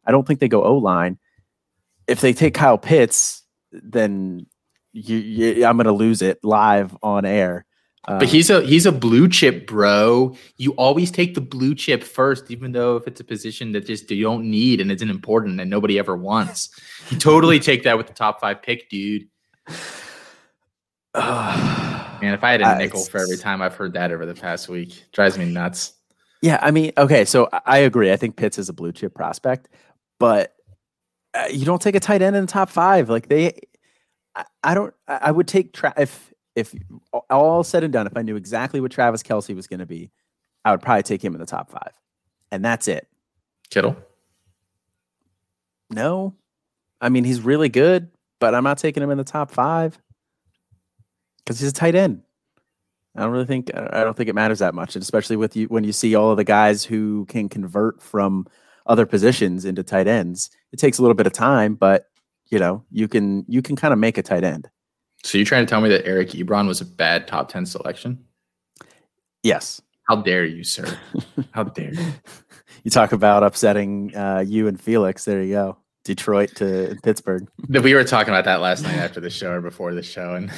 I 0.05 0.11
don't 0.11 0.27
think 0.27 0.41
they 0.41 0.49
go 0.49 0.65
O 0.65 0.77
line. 0.77 1.19
If 2.07 2.21
they 2.21 2.33
take 2.33 2.55
Kyle 2.55 2.79
Pitts, 2.79 3.43
then 3.73 4.47
you, 4.93 5.17
you, 5.17 5.65
I'm 5.65 5.77
going 5.77 5.87
to 5.87 5.93
lose 5.93 6.23
it 6.23 6.45
live 6.45 6.97
on 7.03 7.25
air. 7.25 7.65
but 8.19 8.29
he's 8.29 8.51
a 8.51 8.63
he's 8.63 8.87
a 8.87 8.93
blue 8.93 9.29
chip, 9.29 9.67
bro. 9.67 10.35
You 10.57 10.73
always 10.73 11.11
take 11.11 11.35
the 11.35 11.41
blue 11.41 11.75
chip 11.75 12.03
first, 12.03 12.51
even 12.51 12.73
though 12.73 12.97
if 12.97 13.07
it's 13.07 13.21
a 13.21 13.25
position 13.25 13.73
that 13.73 13.87
just 13.87 14.11
you 14.11 14.25
don't 14.25 14.51
need 14.51 14.81
and 14.81 14.91
isn't 14.91 15.11
important 15.11 15.61
and 15.61 15.71
nobody 15.71 15.99
ever 15.99 16.17
wants. 16.17 16.71
You 17.11 17.19
totally 17.19 17.61
take 17.61 17.83
that 17.85 17.97
with 17.97 18.07
the 18.07 18.15
top 18.15 18.41
five 18.41 18.63
pick, 18.63 18.89
dude. 18.89 19.29
Man, 21.15 22.35
if 22.35 22.45
I 22.45 22.53
had 22.53 22.61
a 22.61 22.79
nickel 22.79 23.05
for 23.05 23.19
every 23.19 23.37
time 23.37 23.63
I've 23.63 23.75
heard 23.75 23.95
that 23.95 24.13
over 24.13 24.27
the 24.27 24.35
past 24.35 24.69
week, 24.69 25.05
drives 25.13 25.39
me 25.39 25.47
nuts. 25.47 25.95
Yeah, 26.43 26.59
I 26.63 26.71
mean, 26.71 26.93
okay, 26.97 27.25
so 27.25 27.49
I 27.67 27.79
agree. 27.79 28.13
I 28.13 28.17
think 28.17 28.37
Pitts 28.37 28.59
is 28.59 28.69
a 28.69 28.73
blue 28.73 28.93
chip 28.93 29.15
prospect, 29.15 29.69
but 30.19 30.55
uh, 31.35 31.45
you 31.51 31.65
don't 31.65 31.83
take 31.83 31.95
a 31.95 32.01
tight 32.01 32.23
end 32.23 32.37
in 32.37 32.47
the 32.47 32.51
top 32.51 32.71
five. 32.71 33.09
Like 33.09 33.29
they, 33.29 33.59
I, 34.35 34.45
I 34.63 34.75
don't. 34.75 34.95
I 35.07 35.31
would 35.31 35.49
take 35.49 35.73
tra- 35.73 35.95
if 35.99 36.33
if 36.57 36.75
all 37.29 37.63
said 37.63 37.85
and 37.85 37.93
done, 37.93 38.07
if 38.07 38.17
I 38.17 38.23
knew 38.23 38.37
exactly 38.37 38.81
what 38.81 38.91
Travis 38.91 39.23
Kelce 39.23 39.55
was 39.55 39.67
going 39.67 39.81
to 39.81 39.87
be, 39.87 40.11
I 40.65 40.71
would 40.71 40.83
probably 40.83 41.03
take 41.03 41.23
him 41.23 41.35
in 41.35 41.41
the 41.41 41.47
top 41.47 41.71
five, 41.71 41.93
and 42.51 42.65
that's 42.65 42.89
it. 42.89 43.07
Kittle. 43.69 43.97
No, 45.91 46.35
I 47.01 47.09
mean 47.09 47.25
he's 47.25 47.41
really 47.43 47.69
good, 47.69 48.11
but 48.41 48.55
I'm 48.55 48.65
not 48.65 48.79
taking 48.79 49.03
him 49.03 49.11
in 49.11 49.19
the 49.19 49.25
top 49.25 49.51
five 49.51 49.99
because 51.39 51.61
he's 51.61 51.71
a 51.71 51.75
tight 51.75 51.95
end. 51.95 52.23
I 53.15 53.23
don't 53.23 53.31
really 53.31 53.47
think 53.47 53.71
I 53.75 54.03
don't 54.05 54.17
think 54.17 54.29
it 54.29 54.35
matters 54.35 54.61
that 54.61 54.75
much, 54.75 54.97
and 54.97 55.03
especially 55.03 55.37
with 55.37 55.57
you 55.57 55.67
when 55.67 55.85
you 55.85 55.93
see 55.93 56.15
all 56.15 56.31
of 56.31 56.37
the 56.37 56.45
guys 56.45 56.85
who 56.85 57.27
can 57.27 57.49
convert 57.49 58.01
from 58.01 58.47
other 58.87 59.07
positions 59.07 59.65
into 59.65 59.83
tight 59.83 60.07
ends. 60.07 60.51
It 60.73 60.79
takes 60.79 60.99
a 60.99 61.03
little 61.03 61.15
bit 61.15 61.27
of 61.27 61.33
time, 61.33 61.75
but 61.75 62.07
you 62.51 62.59
know, 62.59 62.85
you 62.91 63.09
can 63.09 63.45
you 63.49 63.63
can 63.63 63.77
kind 63.77 63.93
of 63.93 63.99
make 63.99 64.19
a 64.19 64.23
tight 64.23 64.45
end. 64.45 64.69
So 65.23 65.39
you're 65.39 65.45
trying 65.45 65.67
to 65.67 65.71
tell 65.71 65.81
me 65.81 65.89
that 65.91 66.07
Eric 66.07 66.31
Ebron 66.31 66.67
was 66.67 66.81
a 66.81 66.85
bad 66.85 67.29
top 67.29 67.51
10 67.51 67.67
selection? 67.67 68.25
Yes. 69.43 69.83
How 70.09 70.17
dare 70.17 70.45
you, 70.45 70.65
sir? 70.65 70.99
How 71.53 71.65
dare 71.65 71.93
you? 71.93 72.07
you 72.85 72.91
talk 72.91 73.13
about 73.13 73.43
upsetting 73.43 74.17
uh, 74.17 74.45
you 74.47 74.67
and 74.67 74.81
Felix. 74.81 75.25
There 75.25 75.43
you 75.43 75.53
go. 75.53 75.79
Detroit 76.05 76.55
to 76.57 76.97
Pittsburgh. 77.03 77.49
We 77.69 77.95
were 77.95 78.05
talking 78.05 78.33
about 78.33 78.45
that 78.45 78.61
last 78.61 78.83
night 78.83 78.97
after 78.97 79.21
the 79.21 79.31
show 79.31 79.53
or 79.53 79.61
before 79.61 79.95
the 79.95 80.03
show, 80.03 80.35
and 80.35 80.51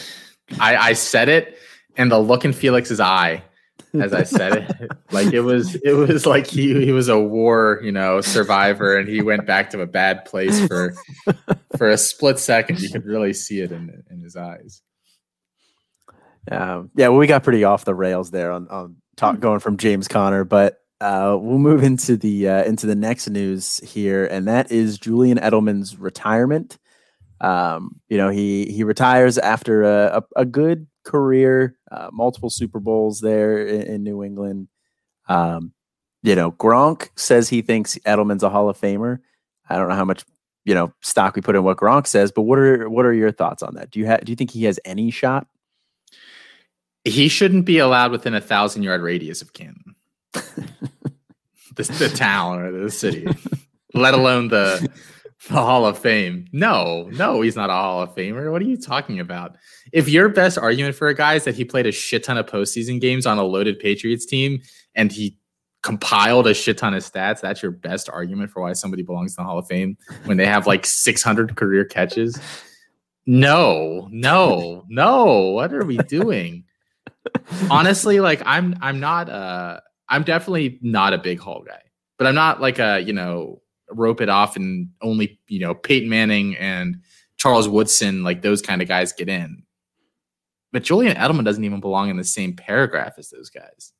I, 0.58 0.76
I 0.76 0.92
said 0.92 1.28
it, 1.28 1.58
and 1.96 2.10
the 2.10 2.18
look 2.18 2.44
in 2.44 2.52
Felix's 2.52 3.00
eye 3.00 3.42
as 4.00 4.14
I 4.14 4.22
said 4.22 4.56
it, 4.56 4.90
like 5.12 5.32
it 5.32 5.40
was 5.40 5.74
it 5.76 5.92
was 5.92 6.26
like 6.26 6.46
he 6.46 6.84
he 6.84 6.92
was 6.92 7.08
a 7.08 7.18
war 7.18 7.80
you 7.82 7.92
know 7.92 8.20
survivor, 8.20 8.96
and 8.96 9.08
he 9.08 9.22
went 9.22 9.46
back 9.46 9.70
to 9.70 9.80
a 9.80 9.86
bad 9.86 10.24
place 10.24 10.66
for 10.66 10.94
for 11.76 11.90
a 11.90 11.98
split 11.98 12.38
second. 12.38 12.80
You 12.80 12.90
could 12.90 13.04
really 13.04 13.32
see 13.32 13.60
it 13.60 13.72
in 13.72 14.02
in 14.10 14.20
his 14.20 14.36
eyes. 14.36 14.82
Um, 16.50 16.90
yeah, 16.96 17.08
well, 17.08 17.18
we 17.18 17.26
got 17.26 17.44
pretty 17.44 17.64
off 17.64 17.84
the 17.84 17.94
rails 17.94 18.30
there 18.30 18.52
on 18.52 18.68
on 18.68 18.96
talk 19.16 19.40
going 19.40 19.60
from 19.60 19.76
James 19.76 20.08
Conner, 20.08 20.44
but 20.44 20.78
uh, 21.02 21.36
we'll 21.36 21.58
move 21.58 21.82
into 21.82 22.16
the 22.16 22.48
uh, 22.48 22.62
into 22.62 22.86
the 22.86 22.94
next 22.94 23.28
news 23.28 23.78
here, 23.78 24.24
and 24.24 24.46
that 24.46 24.70
is 24.70 24.98
Julian 24.98 25.36
Edelman's 25.38 25.98
retirement. 25.98 26.78
Um, 27.40 28.00
you 28.08 28.16
know, 28.16 28.28
he 28.28 28.66
he 28.66 28.84
retires 28.84 29.36
after 29.36 29.82
a, 29.82 30.18
a, 30.18 30.42
a 30.42 30.44
good 30.44 30.86
career, 31.04 31.76
uh, 31.90 32.10
multiple 32.12 32.50
Super 32.50 32.78
Bowls 32.78 33.20
there 33.20 33.66
in, 33.66 33.82
in 33.82 34.02
New 34.04 34.22
England. 34.22 34.68
Um, 35.28 35.72
you 36.22 36.36
know, 36.36 36.52
Gronk 36.52 37.08
says 37.16 37.48
he 37.48 37.62
thinks 37.62 37.98
Edelman's 38.06 38.44
a 38.44 38.48
Hall 38.48 38.68
of 38.68 38.80
Famer. 38.80 39.18
I 39.68 39.78
don't 39.78 39.88
know 39.88 39.96
how 39.96 40.04
much 40.04 40.24
you 40.64 40.74
know 40.76 40.92
stock 41.00 41.34
we 41.34 41.42
put 41.42 41.56
in 41.56 41.64
what 41.64 41.78
Gronk 41.78 42.06
says, 42.06 42.30
but 42.30 42.42
what 42.42 42.60
are 42.60 42.88
what 42.88 43.06
are 43.06 43.12
your 43.12 43.32
thoughts 43.32 43.64
on 43.64 43.74
that? 43.74 43.90
Do 43.90 43.98
you 43.98 44.06
have 44.06 44.24
do 44.24 44.30
you 44.30 44.36
think 44.36 44.52
he 44.52 44.66
has 44.66 44.78
any 44.84 45.10
shot? 45.10 45.48
He 47.04 47.26
shouldn't 47.26 47.64
be 47.64 47.78
allowed 47.78 48.12
within 48.12 48.34
a 48.34 48.40
thousand 48.40 48.84
yard 48.84 49.02
radius 49.02 49.42
of 49.42 49.52
Canton. 49.52 49.81
The, 51.74 51.84
the 51.98 52.08
town 52.08 52.60
or 52.60 52.72
the 52.72 52.90
city, 52.90 53.26
let 53.94 54.14
alone 54.14 54.48
the, 54.48 54.88
the 55.48 55.54
Hall 55.54 55.86
of 55.86 55.98
Fame. 55.98 56.46
No, 56.52 57.08
no, 57.12 57.40
he's 57.40 57.56
not 57.56 57.70
a 57.70 57.72
Hall 57.72 58.02
of 58.02 58.14
Famer. 58.14 58.50
What 58.50 58.62
are 58.62 58.66
you 58.66 58.76
talking 58.76 59.20
about? 59.20 59.56
If 59.92 60.08
your 60.08 60.28
best 60.28 60.58
argument 60.58 60.94
for 60.94 61.08
a 61.08 61.14
guy 61.14 61.34
is 61.34 61.44
that 61.44 61.54
he 61.54 61.64
played 61.64 61.86
a 61.86 61.92
shit 61.92 62.24
ton 62.24 62.38
of 62.38 62.46
postseason 62.46 63.00
games 63.00 63.26
on 63.26 63.38
a 63.38 63.42
loaded 63.42 63.78
Patriots 63.78 64.26
team 64.26 64.60
and 64.94 65.10
he 65.10 65.38
compiled 65.82 66.46
a 66.46 66.54
shit 66.54 66.78
ton 66.78 66.94
of 66.94 67.02
stats, 67.02 67.40
that's 67.40 67.62
your 67.62 67.72
best 67.72 68.08
argument 68.08 68.50
for 68.50 68.62
why 68.62 68.72
somebody 68.72 69.02
belongs 69.02 69.36
in 69.36 69.42
the 69.42 69.48
Hall 69.48 69.58
of 69.58 69.66
Fame 69.66 69.96
when 70.24 70.36
they 70.36 70.46
have 70.46 70.66
like 70.66 70.86
600 70.86 71.56
career 71.56 71.84
catches. 71.84 72.38
No, 73.26 74.08
no, 74.10 74.84
no. 74.88 75.50
What 75.50 75.72
are 75.72 75.84
we 75.84 75.96
doing? 75.98 76.64
Honestly, 77.70 78.20
like 78.20 78.42
I'm 78.44 78.76
I'm 78.80 78.98
not 78.98 79.28
uh 79.28 79.80
I'm 80.12 80.22
definitely 80.22 80.78
not 80.82 81.14
a 81.14 81.18
big 81.18 81.40
Hall 81.40 81.64
guy, 81.66 81.80
but 82.18 82.26
I'm 82.26 82.34
not 82.34 82.60
like 82.60 82.78
a 82.78 83.00
you 83.00 83.14
know 83.14 83.62
rope 83.90 84.20
it 84.20 84.28
off 84.28 84.56
and 84.56 84.90
only 85.00 85.40
you 85.48 85.58
know 85.58 85.74
Peyton 85.74 86.08
Manning 86.08 86.54
and 86.56 87.00
Charles 87.38 87.68
Woodson 87.68 88.22
like 88.22 88.42
those 88.42 88.60
kind 88.60 88.82
of 88.82 88.88
guys 88.88 89.12
get 89.12 89.28
in. 89.28 89.64
But 90.70 90.84
Julian 90.84 91.16
Edelman 91.16 91.44
doesn't 91.44 91.64
even 91.64 91.80
belong 91.80 92.10
in 92.10 92.16
the 92.16 92.24
same 92.24 92.54
paragraph 92.54 93.14
as 93.18 93.30
those 93.30 93.50
guys. 93.50 93.92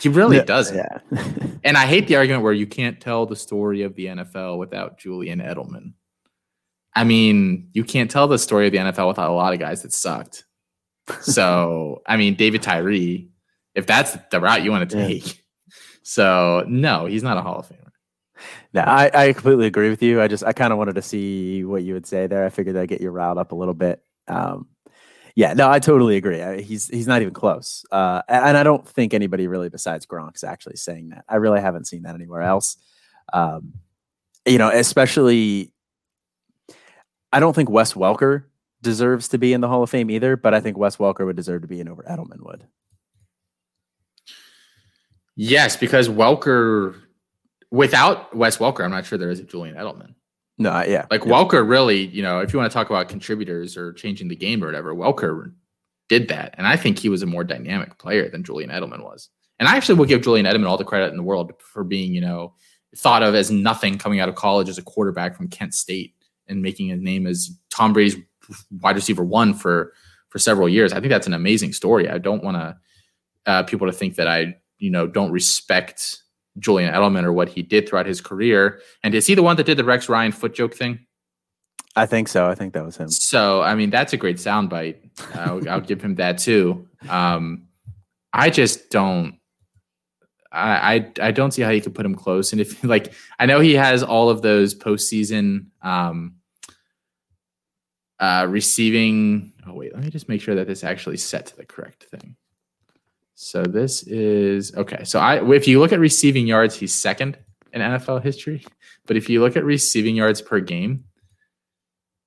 He 0.00 0.08
really 0.08 0.42
doesn't. 0.42 0.76
Yeah. 0.76 1.22
and 1.64 1.76
I 1.76 1.86
hate 1.86 2.06
the 2.06 2.16
argument 2.16 2.44
where 2.44 2.52
you 2.52 2.66
can't 2.66 3.00
tell 3.00 3.26
the 3.26 3.36
story 3.36 3.82
of 3.82 3.94
the 3.94 4.06
NFL 4.06 4.58
without 4.58 4.98
Julian 4.98 5.40
Edelman. 5.40 5.92
I 6.94 7.04
mean, 7.04 7.68
you 7.72 7.84
can't 7.84 8.10
tell 8.10 8.28
the 8.28 8.38
story 8.38 8.66
of 8.66 8.72
the 8.72 8.78
NFL 8.78 9.08
without 9.08 9.30
a 9.30 9.34
lot 9.34 9.52
of 9.52 9.60
guys 9.60 9.82
that 9.82 9.92
sucked. 9.92 10.44
So, 11.20 12.02
I 12.06 12.16
mean, 12.16 12.36
David 12.36 12.62
Tyree, 12.62 13.28
if 13.74 13.86
that's 13.86 14.16
the 14.30 14.40
route 14.40 14.62
you 14.62 14.70
want 14.70 14.88
to 14.88 14.96
take. 14.96 15.26
Yeah. 15.26 15.32
So 16.02 16.64
no, 16.66 17.06
he's 17.06 17.22
not 17.22 17.36
a 17.36 17.42
Hall 17.42 17.60
of 17.60 17.68
Famer. 17.68 17.92
No, 18.74 18.82
I, 18.82 19.10
I 19.14 19.32
completely 19.32 19.66
agree 19.66 19.90
with 19.90 20.02
you. 20.02 20.20
I 20.20 20.28
just 20.28 20.44
I 20.44 20.52
kind 20.52 20.72
of 20.72 20.78
wanted 20.78 20.96
to 20.96 21.02
see 21.02 21.64
what 21.64 21.82
you 21.82 21.94
would 21.94 22.06
say 22.06 22.26
there. 22.26 22.44
I 22.44 22.48
figured 22.48 22.76
I'd 22.76 22.88
get 22.88 23.00
you 23.00 23.10
riled 23.10 23.38
up 23.38 23.52
a 23.52 23.54
little 23.54 23.74
bit. 23.74 24.02
Um, 24.28 24.68
yeah, 25.34 25.54
no, 25.54 25.70
I 25.70 25.78
totally 25.78 26.16
agree. 26.16 26.42
I, 26.42 26.60
he's 26.60 26.88
he's 26.88 27.06
not 27.06 27.22
even 27.22 27.34
close, 27.34 27.84
uh, 27.90 28.22
and 28.28 28.56
I 28.56 28.62
don't 28.62 28.86
think 28.86 29.14
anybody 29.14 29.46
really 29.46 29.68
besides 29.68 30.06
Gronk's 30.06 30.44
actually 30.44 30.76
saying 30.76 31.10
that. 31.10 31.24
I 31.28 31.36
really 31.36 31.60
haven't 31.60 31.86
seen 31.86 32.02
that 32.02 32.14
anywhere 32.14 32.42
else. 32.42 32.76
Um, 33.32 33.74
you 34.44 34.58
know, 34.58 34.68
especially, 34.68 35.72
I 37.32 37.40
don't 37.40 37.54
think 37.54 37.70
Wes 37.70 37.94
Welker 37.94 38.44
deserves 38.82 39.28
to 39.28 39.38
be 39.38 39.52
in 39.52 39.60
the 39.60 39.68
Hall 39.68 39.82
of 39.82 39.90
Fame 39.90 40.10
either, 40.10 40.36
but 40.36 40.52
I 40.52 40.60
think 40.60 40.76
Wes 40.76 40.96
Welker 40.96 41.24
would 41.24 41.36
deserve 41.36 41.62
to 41.62 41.68
be 41.68 41.80
in 41.80 41.88
over 41.88 42.02
Edelman 42.02 42.44
would. 42.44 42.66
Yes, 45.36 45.76
because 45.76 46.08
Welker, 46.08 46.94
without 47.70 48.34
Wes 48.36 48.58
Welker, 48.58 48.84
I'm 48.84 48.90
not 48.90 49.06
sure 49.06 49.18
there 49.18 49.30
is 49.30 49.40
a 49.40 49.44
Julian 49.44 49.76
Edelman. 49.76 50.14
No, 50.58 50.82
yeah. 50.82 51.06
Like 51.10 51.24
yeah. 51.24 51.32
Welker 51.32 51.66
really, 51.66 52.06
you 52.06 52.22
know, 52.22 52.40
if 52.40 52.52
you 52.52 52.58
want 52.58 52.70
to 52.70 52.74
talk 52.74 52.90
about 52.90 53.08
contributors 53.08 53.76
or 53.76 53.92
changing 53.92 54.28
the 54.28 54.36
game 54.36 54.62
or 54.62 54.66
whatever, 54.66 54.94
Welker 54.94 55.52
did 56.08 56.28
that. 56.28 56.54
And 56.58 56.66
I 56.66 56.76
think 56.76 56.98
he 56.98 57.08
was 57.08 57.22
a 57.22 57.26
more 57.26 57.44
dynamic 57.44 57.98
player 57.98 58.28
than 58.28 58.44
Julian 58.44 58.70
Edelman 58.70 59.02
was. 59.02 59.30
And 59.58 59.68
I 59.68 59.76
actually 59.76 59.98
will 59.98 60.04
give 60.04 60.22
Julian 60.22 60.46
Edelman 60.46 60.68
all 60.68 60.76
the 60.76 60.84
credit 60.84 61.10
in 61.10 61.16
the 61.16 61.22
world 61.22 61.52
for 61.58 61.84
being, 61.84 62.14
you 62.14 62.20
know, 62.20 62.54
thought 62.96 63.22
of 63.22 63.34
as 63.34 63.50
nothing 63.50 63.96
coming 63.96 64.20
out 64.20 64.28
of 64.28 64.34
college 64.34 64.68
as 64.68 64.76
a 64.76 64.82
quarterback 64.82 65.36
from 65.36 65.48
Kent 65.48 65.74
State 65.74 66.14
and 66.48 66.60
making 66.60 66.88
his 66.88 67.00
name 67.00 67.26
as 67.26 67.56
Tom 67.70 67.92
Brady's 67.92 68.16
wide 68.80 68.96
receiver 68.96 69.24
one 69.24 69.54
for 69.54 69.94
for 70.28 70.38
several 70.38 70.68
years. 70.68 70.92
I 70.92 71.00
think 71.00 71.10
that's 71.10 71.26
an 71.26 71.34
amazing 71.34 71.72
story. 71.72 72.08
I 72.08 72.18
don't 72.18 72.42
want 72.42 72.56
to 72.56 72.76
uh, 73.46 73.62
people 73.64 73.86
to 73.86 73.92
think 73.92 74.16
that 74.16 74.28
I 74.28 74.56
you 74.82 74.90
know 74.90 75.06
don't 75.06 75.30
respect 75.30 76.22
Julian 76.58 76.92
Edelman 76.92 77.24
or 77.24 77.32
what 77.32 77.48
he 77.48 77.62
did 77.62 77.88
throughout 77.88 78.06
his 78.06 78.20
career. 78.20 78.80
And 79.02 79.14
is 79.14 79.26
he 79.26 79.34
the 79.34 79.42
one 79.42 79.56
that 79.56 79.64
did 79.64 79.78
the 79.78 79.84
Rex 79.84 80.08
Ryan 80.08 80.32
foot 80.32 80.54
joke 80.54 80.74
thing? 80.74 81.06
I 81.94 82.06
think 82.06 82.28
so. 82.28 82.48
I 82.48 82.54
think 82.54 82.74
that 82.74 82.84
was 82.84 82.96
him. 82.96 83.08
So 83.08 83.62
I 83.62 83.74
mean, 83.74 83.90
that's 83.90 84.12
a 84.12 84.16
great 84.16 84.36
soundbite. 84.36 84.96
I'll, 85.34 85.68
I'll 85.68 85.80
give 85.80 86.02
him 86.02 86.16
that 86.16 86.38
too. 86.38 86.88
Um, 87.08 87.68
I 88.32 88.50
just 88.50 88.90
don't. 88.90 89.38
I, 90.50 90.94
I, 90.94 91.12
I 91.28 91.30
don't 91.30 91.52
see 91.52 91.62
how 91.62 91.70
you 91.70 91.80
could 91.80 91.94
put 91.94 92.04
him 92.04 92.14
close. 92.14 92.52
And 92.52 92.60
if 92.60 92.82
like 92.84 93.12
I 93.38 93.46
know 93.46 93.60
he 93.60 93.74
has 93.74 94.02
all 94.02 94.30
of 94.30 94.42
those 94.42 94.74
postseason 94.74 95.66
um, 95.82 96.36
uh, 98.18 98.46
receiving. 98.48 99.52
Oh 99.66 99.74
wait, 99.74 99.94
let 99.94 100.02
me 100.02 100.10
just 100.10 100.28
make 100.28 100.40
sure 100.40 100.54
that 100.54 100.66
this 100.66 100.84
actually 100.84 101.18
set 101.18 101.46
to 101.46 101.56
the 101.56 101.66
correct 101.66 102.04
thing. 102.04 102.36
So 103.42 103.64
this 103.64 104.04
is 104.04 104.72
okay. 104.76 105.02
So 105.02 105.18
I 105.18 105.44
if 105.52 105.66
you 105.66 105.80
look 105.80 105.92
at 105.92 105.98
receiving 105.98 106.46
yards, 106.46 106.76
he's 106.76 106.94
second 106.94 107.36
in 107.72 107.80
NFL 107.80 108.22
history. 108.22 108.64
But 109.04 109.16
if 109.16 109.28
you 109.28 109.40
look 109.40 109.56
at 109.56 109.64
receiving 109.64 110.14
yards 110.14 110.40
per 110.40 110.60
game, 110.60 111.06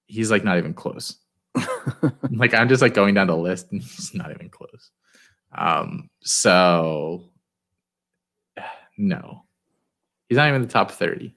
he's 0.08 0.30
like 0.30 0.44
not 0.44 0.58
even 0.58 0.74
close. 0.74 1.16
like 2.32 2.54
I'm 2.54 2.68
just 2.68 2.82
like 2.82 2.94
going 2.94 3.14
down 3.16 3.28
the 3.28 3.38
list 3.38 3.72
and 3.72 3.82
he's 3.82 4.14
not 4.14 4.32
even 4.32 4.50
close. 4.50 4.92
Um, 5.58 6.10
so 6.20 7.30
no. 8.98 9.46
He's 10.28 10.36
not 10.36 10.50
even 10.50 10.64
in 10.64 10.68
the 10.68 10.74
top 10.74 10.92
30. 10.92 11.34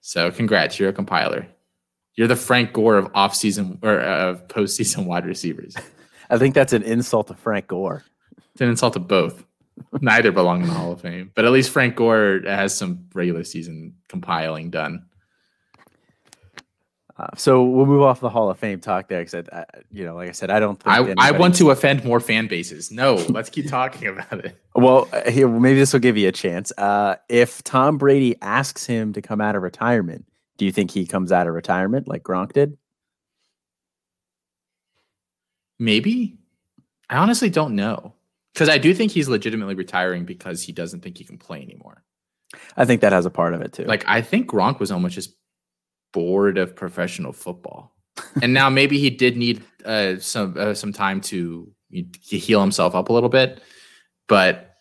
So 0.00 0.30
congrats, 0.30 0.78
you're 0.78 0.90
a 0.90 0.92
compiler. 0.92 1.48
You're 2.14 2.28
the 2.28 2.36
Frank 2.36 2.72
Gore 2.72 2.98
of 2.98 3.10
off-season 3.14 3.80
or 3.82 4.00
uh, 4.00 4.30
of 4.30 4.46
postseason 4.46 5.06
wide 5.06 5.26
receivers. 5.26 5.74
I 6.30 6.38
think 6.38 6.54
that's 6.54 6.72
an 6.72 6.82
insult 6.82 7.26
to 7.26 7.34
Frank 7.34 7.66
Gore. 7.66 8.04
It's 8.52 8.60
an 8.60 8.68
insult 8.68 8.94
to 8.94 9.00
both. 9.00 9.44
Neither 10.00 10.30
belong 10.30 10.62
in 10.62 10.68
the 10.68 10.74
Hall 10.74 10.92
of 10.92 11.00
Fame, 11.00 11.32
but 11.34 11.44
at 11.44 11.52
least 11.52 11.70
Frank 11.70 11.96
Gore 11.96 12.42
has 12.44 12.76
some 12.76 13.06
regular 13.14 13.44
season 13.44 13.94
compiling 14.08 14.70
done. 14.70 15.06
Uh, 17.16 17.26
so 17.36 17.62
we'll 17.64 17.86
move 17.86 18.02
off 18.02 18.20
the 18.20 18.30
Hall 18.30 18.48
of 18.50 18.58
Fame 18.58 18.80
talk 18.80 19.08
there 19.08 19.20
because, 19.20 19.34
uh, 19.34 19.64
you 19.90 20.06
know, 20.06 20.14
like 20.14 20.28
I 20.30 20.32
said, 20.32 20.50
I 20.50 20.58
don't. 20.58 20.80
I, 20.86 21.14
I 21.18 21.30
want 21.32 21.54
to 21.56 21.70
offend 21.70 22.02
more 22.02 22.18
fan 22.18 22.46
bases. 22.46 22.90
No, 22.90 23.16
let's 23.28 23.50
keep 23.50 23.68
talking 23.68 24.08
about 24.08 24.44
it. 24.44 24.58
Well, 24.74 25.08
uh, 25.12 25.30
here 25.30 25.48
maybe 25.48 25.78
this 25.78 25.92
will 25.92 26.00
give 26.00 26.16
you 26.16 26.28
a 26.28 26.32
chance. 26.32 26.72
Uh, 26.78 27.16
if 27.28 27.62
Tom 27.62 27.98
Brady 27.98 28.36
asks 28.40 28.86
him 28.86 29.12
to 29.12 29.20
come 29.20 29.40
out 29.40 29.54
of 29.54 29.62
retirement, 29.62 30.24
do 30.56 30.64
you 30.64 30.72
think 30.72 30.90
he 30.90 31.06
comes 31.06 31.30
out 31.30 31.46
of 31.46 31.54
retirement 31.54 32.08
like 32.08 32.22
Gronk 32.22 32.52
did? 32.52 32.78
Maybe. 35.80 36.36
I 37.08 37.16
honestly 37.16 37.50
don't 37.50 37.74
know. 37.74 38.14
Because 38.52 38.68
I 38.68 38.78
do 38.78 38.94
think 38.94 39.10
he's 39.10 39.28
legitimately 39.28 39.74
retiring 39.74 40.24
because 40.24 40.62
he 40.62 40.72
doesn't 40.72 41.00
think 41.00 41.16
he 41.16 41.24
can 41.24 41.38
play 41.38 41.62
anymore. 41.62 42.04
I 42.76 42.84
think 42.84 43.00
that 43.00 43.12
has 43.12 43.26
a 43.26 43.30
part 43.30 43.54
of 43.54 43.62
it 43.62 43.72
too. 43.72 43.84
Like 43.84 44.04
I 44.06 44.22
think 44.22 44.50
Gronk 44.50 44.78
was 44.78 44.90
almost 44.90 45.14
just 45.14 45.34
bored 46.12 46.58
of 46.58 46.74
professional 46.74 47.32
football, 47.32 47.94
and 48.42 48.52
now 48.52 48.68
maybe 48.68 48.98
he 48.98 49.08
did 49.08 49.36
need 49.36 49.62
uh, 49.84 50.16
some 50.18 50.56
uh, 50.58 50.74
some 50.74 50.92
time 50.92 51.20
to, 51.22 51.70
to 51.92 52.38
heal 52.38 52.60
himself 52.60 52.94
up 52.94 53.08
a 53.08 53.12
little 53.12 53.28
bit. 53.28 53.62
But 54.26 54.74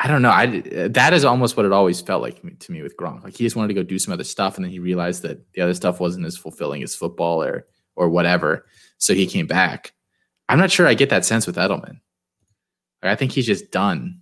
I 0.00 0.08
don't 0.08 0.22
know. 0.22 0.30
I 0.30 0.88
that 0.88 1.12
is 1.14 1.24
almost 1.24 1.56
what 1.56 1.66
it 1.66 1.72
always 1.72 2.00
felt 2.00 2.20
like 2.20 2.42
to 2.58 2.72
me 2.72 2.82
with 2.82 2.96
Gronk. 2.96 3.22
Like 3.22 3.36
he 3.36 3.44
just 3.44 3.54
wanted 3.54 3.68
to 3.68 3.74
go 3.74 3.84
do 3.84 4.00
some 4.00 4.12
other 4.12 4.24
stuff, 4.24 4.56
and 4.56 4.64
then 4.64 4.72
he 4.72 4.80
realized 4.80 5.22
that 5.22 5.52
the 5.52 5.62
other 5.62 5.74
stuff 5.74 6.00
wasn't 6.00 6.26
as 6.26 6.36
fulfilling 6.36 6.82
as 6.82 6.96
football 6.96 7.42
or 7.42 7.66
or 7.94 8.10
whatever. 8.10 8.66
So 8.98 9.14
he 9.14 9.26
came 9.26 9.46
back. 9.46 9.92
I'm 10.48 10.58
not 10.58 10.70
sure 10.70 10.86
I 10.86 10.94
get 10.94 11.10
that 11.10 11.24
sense 11.24 11.46
with 11.46 11.56
Edelman. 11.56 12.00
I 13.02 13.16
think 13.16 13.32
he's 13.32 13.46
just 13.46 13.70
done. 13.70 14.20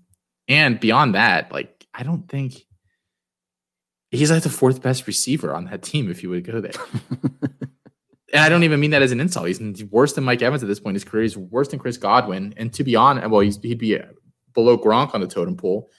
And 0.49 0.81
beyond 0.81 1.15
that, 1.15 1.53
like 1.53 1.87
I 1.95 2.03
don't 2.03 2.29
think 2.29 2.67
he's 4.11 4.31
like 4.31 4.43
the 4.43 4.49
fourth 4.49 4.83
best 4.83 5.07
receiver 5.07 5.55
on 5.55 5.67
that 5.67 5.83
team 5.83 6.11
if 6.11 6.23
you 6.23 6.31
would 6.31 6.45
go 6.45 6.61
there. 6.61 6.73
and 8.33 8.43
I 8.43 8.49
don't 8.49 8.65
even 8.65 8.81
mean 8.81 8.91
that 8.91 9.03
as 9.03 9.13
an 9.13 9.21
insult. 9.21 9.49
He's 9.49 9.85
worse 9.85 10.15
than 10.15 10.25
Mike 10.25 10.43
Evans 10.43 10.63
at 10.63 10.69
this 10.69 10.81
point 10.81 10.95
his 10.97 11.05
career. 11.05 11.25
is 11.25 11.37
worse 11.37 11.69
than 11.69 11.79
Chris 11.79 11.97
Godwin. 11.97 12.55
And 12.57 12.73
to 12.75 12.85
be 12.85 12.97
honest, 12.97 13.29
well, 13.29 13.41
he'd 13.41 13.79
be 13.79 14.01
below 14.55 14.79
Gronk 14.79 15.15
on 15.15 15.21
the 15.21 15.27
totem 15.27 15.57
pole. 15.57 15.91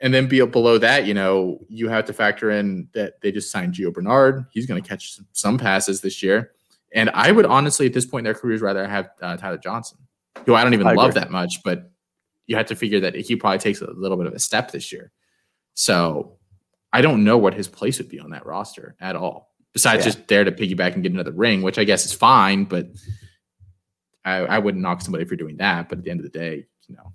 And 0.00 0.12
then 0.12 0.28
be 0.28 0.44
below 0.44 0.76
that, 0.76 1.06
you 1.06 1.14
know, 1.14 1.58
you 1.70 1.88
have 1.88 2.04
to 2.04 2.12
factor 2.12 2.50
in 2.50 2.86
that 2.92 3.18
they 3.22 3.32
just 3.32 3.50
signed 3.50 3.72
Gio 3.72 3.90
Bernard. 3.90 4.44
He's 4.52 4.66
going 4.66 4.82
to 4.82 4.86
catch 4.86 5.18
some 5.32 5.56
passes 5.56 6.02
this 6.02 6.22
year. 6.22 6.52
And 6.96 7.10
I 7.10 7.30
would 7.30 7.46
honestly, 7.46 7.86
at 7.86 7.92
this 7.92 8.06
point 8.06 8.22
in 8.22 8.24
their 8.24 8.40
careers, 8.40 8.62
rather 8.62 8.88
have 8.88 9.10
uh, 9.20 9.36
Tyler 9.36 9.58
Johnson, 9.58 9.98
who 10.46 10.54
I 10.54 10.64
don't 10.64 10.74
even 10.74 10.86
I 10.86 10.94
love 10.94 11.14
that 11.14 11.30
much, 11.30 11.62
but 11.62 11.90
you 12.46 12.56
have 12.56 12.66
to 12.66 12.74
figure 12.74 13.00
that 13.00 13.14
he 13.14 13.36
probably 13.36 13.58
takes 13.58 13.82
a 13.82 13.90
little 13.92 14.16
bit 14.16 14.26
of 14.26 14.32
a 14.32 14.38
step 14.38 14.72
this 14.72 14.90
year. 14.90 15.12
So 15.74 16.38
I 16.92 17.02
don't 17.02 17.22
know 17.22 17.36
what 17.36 17.52
his 17.52 17.68
place 17.68 17.98
would 17.98 18.08
be 18.08 18.18
on 18.18 18.30
that 18.30 18.46
roster 18.46 18.96
at 18.98 19.14
all 19.14 19.52
besides 19.74 20.06
yeah. 20.06 20.12
just 20.12 20.26
there 20.26 20.42
to 20.42 20.50
piggyback 20.50 20.94
and 20.94 21.02
get 21.02 21.12
another 21.12 21.32
ring, 21.32 21.60
which 21.60 21.78
I 21.78 21.84
guess 21.84 22.06
is 22.06 22.14
fine, 22.14 22.64
but 22.64 22.88
I, 24.24 24.36
I 24.38 24.58
wouldn't 24.58 24.82
knock 24.82 25.02
somebody 25.02 25.26
for 25.26 25.36
doing 25.36 25.58
that. 25.58 25.90
But 25.90 25.98
at 25.98 26.04
the 26.04 26.10
end 26.10 26.20
of 26.20 26.24
the 26.24 26.38
day, 26.38 26.64
you 26.88 26.96
know, 26.96 27.12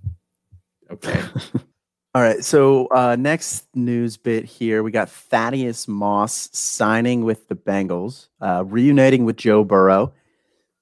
okay. 0.91 1.23
All 2.13 2.21
right. 2.21 2.43
So 2.43 2.87
uh, 2.87 3.15
next 3.17 3.67
news 3.73 4.17
bit 4.17 4.43
here, 4.43 4.83
we 4.83 4.91
got 4.91 5.09
Thaddeus 5.09 5.87
Moss 5.87 6.49
signing 6.51 7.23
with 7.23 7.47
the 7.47 7.55
Bengals, 7.55 8.27
uh, 8.41 8.65
reuniting 8.65 9.23
with 9.23 9.37
Joe 9.37 9.63
Burrow. 9.63 10.13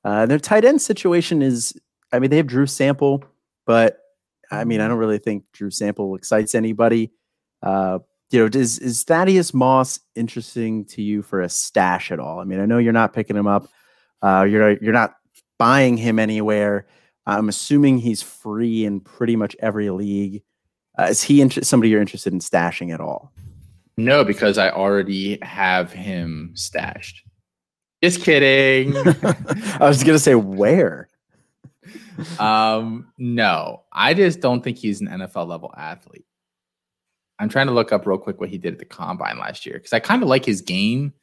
Uh, 0.04 0.26
their 0.26 0.40
tight 0.40 0.66
end 0.66 0.82
situation 0.82 1.44
is, 1.44 1.80
I 2.12 2.18
mean, 2.18 2.32
they 2.32 2.38
have 2.38 2.48
Drew 2.48 2.66
Sample, 2.66 3.24
but 3.68 4.00
I 4.50 4.64
mean, 4.64 4.82
I 4.82 4.88
don't 4.88 4.98
really 4.98 5.20
think 5.20 5.44
Drew 5.54 5.70
Sample 5.70 6.16
excites 6.16 6.56
anybody. 6.56 7.12
Uh, 7.62 8.00
you 8.32 8.40
know, 8.40 8.50
is 8.52 8.80
is 8.80 9.04
Thaddeus 9.04 9.54
Moss 9.54 10.00
interesting 10.16 10.86
to 10.86 11.04
you 11.04 11.22
for 11.22 11.42
a 11.42 11.50
stash 11.50 12.12
at 12.12 12.20
all? 12.20 12.40
I 12.40 12.44
mean, 12.44 12.60
I 12.60 12.66
know 12.66 12.80
you're 12.80 12.94
not 12.94 13.14
picking 13.14 13.36
him 13.36 13.48
up. 13.48 13.68
Uh, 14.24 14.48
you're 14.50 14.78
you're 14.84 14.94
not 14.94 15.16
buying 15.60 15.98
him 15.98 16.18
anywhere. 16.18 16.88
I'm 17.28 17.50
assuming 17.50 18.00
he's 18.00 18.24
free 18.24 18.86
in 18.86 19.02
pretty 19.02 19.36
much 19.36 19.56
every 19.60 19.92
league. 19.92 20.42
Uh, 21.00 21.08
is 21.10 21.24
he 21.24 21.40
inter- 21.40 21.62
somebody 21.62 21.90
you're 21.90 22.02
interested 22.02 22.34
in 22.34 22.40
stashing 22.40 22.94
at 22.94 23.00
all? 23.00 23.32
No, 23.96 24.26
because 24.26 24.58
I 24.58 24.70
already 24.70 25.40
have 25.42 25.94
him 25.94 26.52
stashed. 26.56 27.24
Just 28.04 28.22
kidding. 28.22 28.96
I 29.80 29.88
was 29.88 30.04
gonna 30.04 30.20
say 30.20 30.36
where. 30.36 31.08
Um, 32.38 33.14
no, 33.18 33.84
I 33.94 34.14
just 34.14 34.42
don't 34.42 34.62
think 34.62 34.78
he's 34.78 35.00
an 35.00 35.08
NFL 35.08 35.48
level 35.48 35.74
athlete. 35.78 36.26
I'm 37.40 37.48
trying 37.48 37.68
to 37.68 37.74
look 37.74 37.94
up 37.94 38.06
real 38.06 38.18
quick 38.18 38.42
what 38.42 38.50
he 38.50 38.58
did 38.58 38.74
at 38.74 38.80
the 38.80 38.86
combine 38.86 39.38
last 39.38 39.66
year 39.66 39.76
because 39.76 39.94
I 39.94 40.00
kind 40.00 40.22
of 40.22 40.28
like 40.28 40.44
his 40.44 40.62
game, 40.62 41.14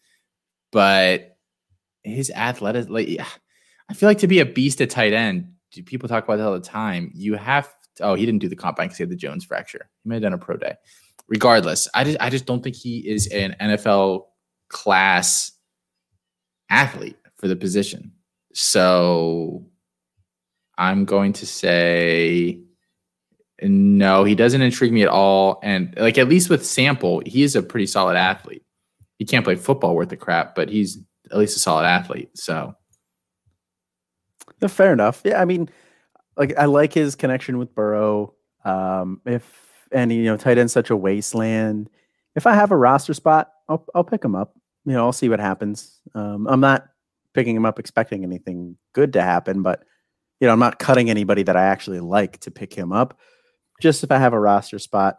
but 0.73 1.37
his 2.03 2.31
athletic, 2.31 2.89
like, 2.89 3.19
I 3.91 3.95
feel 3.95 4.09
like 4.09 4.19
to 4.19 4.27
be 4.27 4.41
a 4.41 4.47
beast 4.47 4.81
at 4.81 4.89
tight 4.89 5.12
end, 5.12 5.53
people 5.85 6.09
talk 6.09 6.25
about 6.25 6.37
that 6.37 6.47
all 6.47 6.55
the 6.55 6.61
time. 6.61 7.11
You 7.15 7.35
have, 7.35 7.75
oh, 8.01 8.15
he 8.15 8.27
didn't 8.27 8.41
do 8.41 8.49
the 8.49 8.57
combine 8.57 8.87
because 8.87 8.99
he 8.99 9.03
had 9.03 9.11
the 9.11 9.17
Jones 9.17 9.45
fracture. 9.45 9.89
He 10.03 10.09
may 10.09 10.17
have 10.17 10.23
done 10.23 10.33
a 10.33 10.39
pro 10.39 10.57
day. 10.57 10.75
Regardless, 11.29 11.89
I 11.95 12.05
just, 12.05 12.17
I 12.21 12.31
just 12.31 12.47
don't 12.47 12.63
think 12.63 12.77
he 12.77 12.99
is 12.99 13.27
an 13.29 13.57
NFL 13.61 14.27
class 14.69 15.53
athlete 16.71 17.17
for 17.37 17.49
the 17.49 17.57
position. 17.57 18.13
So 18.53 19.67
I'm 20.79 21.05
going 21.05 21.33
to 21.35 21.47
say 21.47 22.61
no, 23.63 24.25
he 24.25 24.35
doesn't 24.35 24.61
intrigue 24.61 24.93
me 24.93 25.03
at 25.03 25.09
all. 25.09 25.59
And 25.63 25.95
like 25.97 26.19
at 26.19 26.29
least 26.29 26.51
with 26.51 26.65
Sample, 26.65 27.23
he 27.25 27.43
is 27.43 27.57
a 27.57 27.63
pretty 27.63 27.87
solid 27.87 28.17
athlete. 28.17 28.63
He 29.19 29.25
can't 29.25 29.45
play 29.45 29.57
football 29.57 29.95
worth 29.95 30.11
the 30.11 30.17
crap, 30.17 30.55
but 30.55 30.69
he's 30.69 30.99
at 31.31 31.39
least 31.39 31.57
a 31.57 31.61
solid 31.61 31.87
athlete. 31.87 32.31
So 32.35 32.75
fair 34.69 34.93
enough. 34.93 35.23
Yeah, 35.25 35.41
I 35.41 35.45
mean, 35.45 35.71
like 36.37 36.57
I 36.59 36.66
like 36.66 36.92
his 36.92 37.14
connection 37.14 37.59
with 37.59 37.75
Burrow. 37.75 38.35
Um, 38.64 39.20
if 39.25 39.88
and 39.92 40.12
you 40.12 40.25
know, 40.25 40.37
tight 40.37 40.59
end 40.59 40.70
such 40.70 40.90
a 40.90 40.96
wasteland. 40.96 41.90
If 42.35 42.46
I 42.46 42.55
have 42.55 42.70
a 42.70 42.77
roster 42.77 43.14
spot, 43.14 43.51
I'll 43.68 43.85
I'll 43.94 44.05
pick 44.05 44.25
him 44.25 44.35
up. 44.35 44.55
You 44.85 44.92
know, 44.92 45.05
I'll 45.05 45.12
see 45.12 45.29
what 45.29 45.40
happens. 45.40 46.01
Um, 46.14 46.46
I'm 46.46 46.61
not 46.61 46.87
picking 47.35 47.57
him 47.57 47.66
up 47.66 47.79
expecting 47.79 48.25
anything 48.25 48.77
good 48.92 49.12
to 49.14 49.22
happen, 49.22 49.62
but 49.62 49.85
you 50.40 50.46
know, 50.46 50.53
I'm 50.53 50.59
not 50.59 50.79
cutting 50.79 51.11
anybody 51.11 51.42
that 51.44 51.57
I 51.57 51.64
actually 51.64 52.01
like 52.01 52.38
to 52.40 52.51
pick 52.51 52.75
him 52.75 52.92
up 52.92 53.18
just 53.81 54.05
if 54.05 54.11
I 54.11 54.18
have 54.18 54.33
a 54.33 54.40
roster 54.40 54.79
spot, 54.79 55.18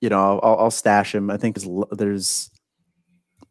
you 0.00 0.08
know, 0.08 0.38
I'll, 0.40 0.56
I'll 0.56 0.70
stash 0.70 1.14
him. 1.14 1.30
I 1.30 1.36
think 1.36 1.58
there's, 1.92 2.50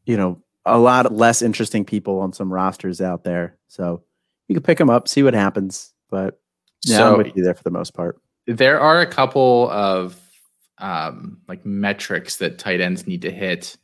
you 0.06 0.18
know, 0.18 0.42
a 0.66 0.78
lot 0.78 1.14
less 1.14 1.42
interesting 1.42 1.86
people 1.86 2.20
on 2.20 2.34
some 2.34 2.52
rosters 2.52 3.02
out 3.02 3.24
there. 3.24 3.58
So 3.68 4.04
you 4.48 4.56
can 4.56 4.64
pick 4.64 4.80
him 4.80 4.90
up, 4.90 5.08
see 5.08 5.24
what 5.24 5.34
happens. 5.34 5.94
But 6.10 6.40
yeah, 6.86 6.98
so 6.98 7.12
I'm 7.12 7.18
with 7.18 7.36
you 7.36 7.44
there 7.44 7.54
for 7.54 7.64
the 7.64 7.72
most 7.72 7.94
part. 7.94 8.20
There 8.48 8.80
are 8.80 9.02
a 9.02 9.08
couple 9.08 9.70
of 9.72 10.20
um, 10.78 11.40
like 11.48 11.66
metrics 11.66 12.38
that 12.38 12.60
tight 12.60 12.82
ends 12.82 13.08
need 13.08 13.22
to 13.24 13.32
hit 13.32 13.78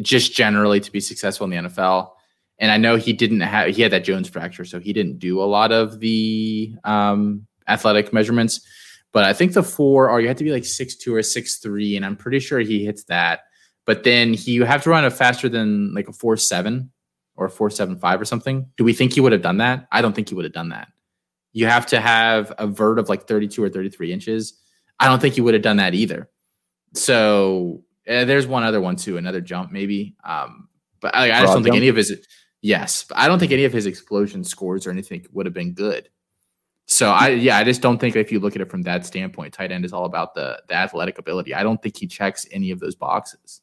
just 0.00 0.34
generally 0.34 0.80
to 0.80 0.90
be 0.90 1.00
successful 1.00 1.44
in 1.44 1.50
the 1.50 1.68
NFL. 1.68 2.10
And 2.58 2.70
I 2.70 2.76
know 2.76 2.96
he 2.96 3.12
didn't 3.12 3.40
have 3.40 3.74
he 3.74 3.82
had 3.82 3.92
that 3.92 4.04
Jones 4.04 4.28
fracture, 4.28 4.64
so 4.64 4.78
he 4.78 4.92
didn't 4.92 5.18
do 5.18 5.42
a 5.42 5.44
lot 5.44 5.72
of 5.72 6.00
the 6.00 6.74
um, 6.84 7.46
athletic 7.68 8.12
measurements. 8.12 8.60
But 9.12 9.24
I 9.24 9.32
think 9.32 9.52
the 9.52 9.62
four 9.62 10.08
are 10.08 10.20
you 10.20 10.28
have 10.28 10.36
to 10.38 10.44
be 10.44 10.52
like 10.52 10.64
six 10.64 10.96
two 10.96 11.14
or 11.14 11.22
six 11.22 11.58
three, 11.58 11.96
and 11.96 12.06
I'm 12.06 12.16
pretty 12.16 12.38
sure 12.38 12.60
he 12.60 12.84
hits 12.84 13.04
that. 13.04 13.40
But 13.86 14.04
then 14.04 14.34
he 14.34 14.52
you 14.52 14.64
have 14.64 14.82
to 14.84 14.90
run 14.90 15.04
a 15.04 15.10
faster 15.10 15.48
than 15.48 15.94
like 15.94 16.08
a 16.08 16.12
four 16.12 16.36
seven 16.36 16.90
or 17.36 17.46
a 17.46 17.50
four 17.50 17.70
seven 17.70 17.98
five 17.98 18.20
or 18.20 18.24
something. 18.24 18.68
Do 18.76 18.84
we 18.84 18.92
think 18.92 19.12
he 19.12 19.20
would 19.20 19.32
have 19.32 19.42
done 19.42 19.58
that? 19.58 19.88
I 19.90 20.00
don't 20.00 20.14
think 20.14 20.28
he 20.28 20.34
would 20.34 20.44
have 20.44 20.54
done 20.54 20.68
that. 20.68 20.88
You 21.54 21.66
have 21.66 21.86
to 21.86 22.00
have 22.00 22.52
a 22.58 22.66
vert 22.66 22.98
of 22.98 23.08
like 23.08 23.26
32 23.26 23.62
or 23.62 23.70
33 23.70 24.12
inches. 24.12 24.60
I 25.00 25.08
don't 25.08 25.20
think 25.20 25.34
he 25.34 25.40
would 25.40 25.54
have 25.54 25.62
done 25.62 25.78
that 25.78 25.94
either. 25.94 26.28
So 26.92 27.82
uh, 28.08 28.24
there's 28.24 28.46
one 28.46 28.64
other 28.64 28.80
one 28.80 28.96
too, 28.96 29.16
another 29.16 29.40
jump 29.40 29.72
maybe. 29.72 30.16
Um, 30.24 30.68
but 31.00 31.14
I, 31.14 31.30
I 31.30 31.40
just 31.40 31.54
don't 31.54 31.62
think 31.62 31.76
any 31.76 31.88
of 31.88 31.96
his 31.96 32.26
yes, 32.60 33.06
I 33.14 33.28
don't 33.28 33.38
think 33.38 33.52
any 33.52 33.64
of 33.64 33.72
his 33.72 33.86
explosion 33.86 34.44
scores 34.44 34.86
or 34.86 34.90
anything 34.90 35.24
would 35.32 35.46
have 35.46 35.54
been 35.54 35.72
good. 35.72 36.08
So 36.86 37.10
I 37.10 37.28
yeah, 37.28 37.56
I 37.56 37.64
just 37.64 37.80
don't 37.80 37.98
think 37.98 38.14
if 38.16 38.30
you 38.30 38.40
look 38.40 38.56
at 38.56 38.62
it 38.62 38.70
from 38.70 38.82
that 38.82 39.06
standpoint, 39.06 39.54
tight 39.54 39.72
end 39.72 39.84
is 39.84 39.92
all 39.92 40.04
about 40.04 40.34
the 40.34 40.62
the 40.68 40.74
athletic 40.74 41.18
ability. 41.18 41.54
I 41.54 41.62
don't 41.62 41.82
think 41.82 41.96
he 41.96 42.06
checks 42.06 42.46
any 42.52 42.70
of 42.70 42.80
those 42.80 42.94
boxes. 42.94 43.62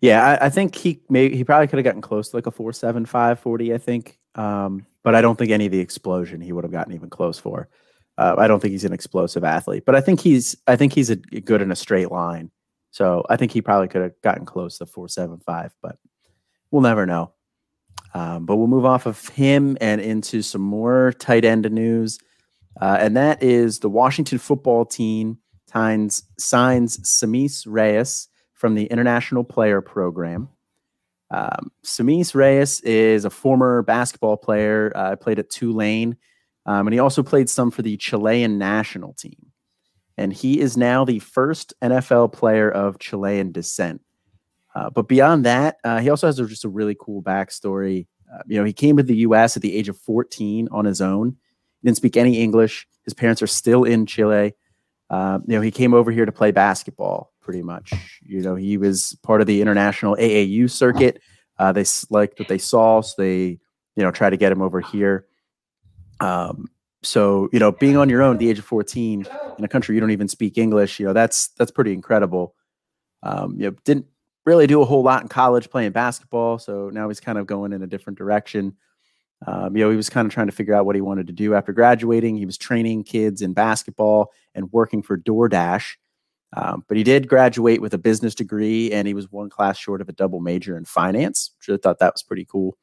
Yeah, 0.00 0.24
I, 0.24 0.46
I 0.46 0.50
think 0.50 0.74
he 0.74 1.00
may 1.08 1.34
he 1.34 1.44
probably 1.44 1.66
could 1.66 1.78
have 1.78 1.84
gotten 1.84 2.00
close 2.00 2.30
to 2.30 2.36
like 2.36 2.46
a 2.46 2.50
four 2.50 2.72
seven 2.72 3.04
five 3.04 3.40
forty, 3.40 3.74
I 3.74 3.78
think. 3.78 4.18
Um, 4.34 4.86
but 5.04 5.14
I 5.14 5.20
don't 5.20 5.38
think 5.38 5.52
any 5.52 5.66
of 5.66 5.72
the 5.72 5.78
explosion 5.78 6.40
he 6.40 6.52
would 6.52 6.64
have 6.64 6.72
gotten 6.72 6.94
even 6.94 7.10
close 7.10 7.38
for. 7.38 7.68
Uh, 8.16 8.34
I 8.38 8.48
don't 8.48 8.60
think 8.60 8.72
he's 8.72 8.84
an 8.84 8.92
explosive 8.92 9.44
athlete, 9.44 9.84
but 9.84 9.94
I 9.94 10.00
think 10.00 10.20
he's 10.20 10.56
I 10.66 10.76
think 10.76 10.92
he's 10.92 11.10
a, 11.10 11.16
good 11.16 11.62
in 11.62 11.70
a 11.70 11.76
straight 11.76 12.10
line. 12.10 12.50
So 12.90 13.24
I 13.28 13.36
think 13.36 13.52
he 13.52 13.60
probably 13.60 13.88
could 13.88 14.02
have 14.02 14.20
gotten 14.22 14.46
close 14.46 14.78
to 14.78 14.86
four 14.86 15.08
seven 15.08 15.38
five, 15.38 15.72
but 15.82 15.98
we'll 16.70 16.82
never 16.82 17.06
know. 17.06 17.32
Um, 18.14 18.46
but 18.46 18.56
we'll 18.56 18.68
move 18.68 18.84
off 18.84 19.06
of 19.06 19.28
him 19.28 19.76
and 19.80 20.00
into 20.00 20.42
some 20.42 20.60
more 20.62 21.12
tight 21.18 21.44
end 21.44 21.70
news. 21.70 22.18
Uh, 22.80 22.96
and 23.00 23.16
that 23.16 23.42
is 23.42 23.80
the 23.80 23.90
Washington 23.90 24.38
football 24.38 24.84
team 24.84 25.38
signs, 25.68 26.22
signs 26.38 26.98
Sammis 26.98 27.64
Reyes 27.66 28.28
from 28.52 28.74
the 28.74 28.86
International 28.86 29.44
Player 29.44 29.80
Program. 29.80 30.48
Um, 31.34 31.72
Sammis 31.84 32.32
Reyes 32.32 32.80
is 32.82 33.24
a 33.24 33.30
former 33.30 33.82
basketball 33.82 34.36
player, 34.36 34.92
uh, 34.94 35.16
played 35.16 35.40
at 35.40 35.50
Tulane, 35.50 36.16
um, 36.64 36.86
and 36.86 36.94
he 36.94 37.00
also 37.00 37.24
played 37.24 37.50
some 37.50 37.72
for 37.72 37.82
the 37.82 37.96
Chilean 37.96 38.56
national 38.56 39.14
team. 39.14 39.50
And 40.16 40.32
he 40.32 40.60
is 40.60 40.76
now 40.76 41.04
the 41.04 41.18
first 41.18 41.74
NFL 41.82 42.32
player 42.32 42.70
of 42.70 43.00
Chilean 43.00 43.50
descent. 43.50 44.00
Uh, 44.76 44.90
but 44.90 45.08
beyond 45.08 45.44
that, 45.44 45.78
uh, 45.82 45.98
he 45.98 46.08
also 46.08 46.28
has 46.28 46.38
a, 46.38 46.46
just 46.46 46.64
a 46.64 46.68
really 46.68 46.96
cool 47.00 47.20
backstory. 47.20 48.06
Uh, 48.32 48.42
you 48.46 48.56
know, 48.56 48.64
he 48.64 48.72
came 48.72 48.96
to 48.96 49.02
the 49.02 49.16
U.S. 49.16 49.56
at 49.56 49.62
the 49.62 49.76
age 49.76 49.88
of 49.88 49.98
14 49.98 50.68
on 50.70 50.84
his 50.84 51.00
own. 51.00 51.30
He 51.82 51.88
didn't 51.88 51.96
speak 51.96 52.16
any 52.16 52.38
English. 52.38 52.86
His 53.02 53.12
parents 53.12 53.42
are 53.42 53.48
still 53.48 53.82
in 53.82 54.06
Chile. 54.06 54.54
Uh, 55.10 55.40
you 55.48 55.56
know, 55.56 55.60
he 55.60 55.72
came 55.72 55.94
over 55.94 56.12
here 56.12 56.26
to 56.26 56.32
play 56.32 56.52
basketball, 56.52 57.32
pretty 57.44 57.62
much. 57.62 57.92
You 58.22 58.40
know, 58.40 58.56
he 58.56 58.76
was 58.76 59.16
part 59.22 59.40
of 59.40 59.46
the 59.46 59.60
international 59.60 60.16
AAU 60.16 60.68
circuit. 60.70 61.20
Uh, 61.58 61.70
they 61.70 61.84
liked 62.10 62.38
what 62.38 62.48
they 62.48 62.58
saw, 62.58 63.00
so 63.02 63.14
they, 63.18 63.60
you 63.94 64.02
know, 64.02 64.10
try 64.10 64.30
to 64.30 64.36
get 64.36 64.50
him 64.50 64.62
over 64.62 64.80
here. 64.80 65.26
Um, 66.20 66.68
so 67.02 67.48
you 67.52 67.58
know, 67.58 67.70
being 67.70 67.96
on 67.96 68.08
your 68.08 68.22
own 68.22 68.34
at 68.34 68.38
the 68.40 68.48
age 68.48 68.58
of 68.58 68.64
14 68.64 69.26
in 69.58 69.64
a 69.64 69.68
country 69.68 69.94
you 69.94 70.00
don't 70.00 70.10
even 70.10 70.28
speak 70.28 70.58
English, 70.58 70.98
you 70.98 71.06
know, 71.06 71.12
that's 71.12 71.48
that's 71.48 71.70
pretty 71.70 71.92
incredible. 71.92 72.54
Um, 73.22 73.56
you 73.58 73.70
know, 73.70 73.76
didn't 73.84 74.06
really 74.46 74.66
do 74.66 74.80
a 74.80 74.84
whole 74.84 75.02
lot 75.02 75.22
in 75.22 75.28
college 75.28 75.70
playing 75.70 75.92
basketball. 75.92 76.58
So 76.58 76.90
now 76.90 77.08
he's 77.08 77.20
kind 77.20 77.38
of 77.38 77.46
going 77.46 77.72
in 77.72 77.82
a 77.82 77.86
different 77.86 78.18
direction. 78.18 78.74
Um, 79.46 79.76
you 79.76 79.84
know, 79.84 79.90
he 79.90 79.96
was 79.96 80.10
kind 80.10 80.26
of 80.26 80.32
trying 80.32 80.46
to 80.46 80.52
figure 80.52 80.74
out 80.74 80.86
what 80.86 80.94
he 80.94 81.02
wanted 81.02 81.26
to 81.26 81.32
do 81.32 81.54
after 81.54 81.72
graduating. 81.72 82.36
He 82.36 82.46
was 82.46 82.56
training 82.56 83.04
kids 83.04 83.42
in 83.42 83.52
basketball 83.52 84.32
and 84.54 84.72
working 84.72 85.02
for 85.02 85.18
DoorDash. 85.18 85.94
Um, 86.56 86.84
but 86.86 86.96
he 86.96 87.02
did 87.02 87.28
graduate 87.28 87.80
with 87.80 87.94
a 87.94 87.98
business 87.98 88.34
degree 88.34 88.92
and 88.92 89.08
he 89.08 89.14
was 89.14 89.30
one 89.30 89.50
class 89.50 89.76
short 89.76 90.00
of 90.00 90.08
a 90.08 90.12
double 90.12 90.40
major 90.40 90.76
in 90.76 90.84
finance, 90.84 91.50
which 91.58 91.74
I 91.74 91.80
thought 91.82 91.98
that 91.98 92.14
was 92.14 92.22
pretty 92.22 92.44
cool. 92.44 92.76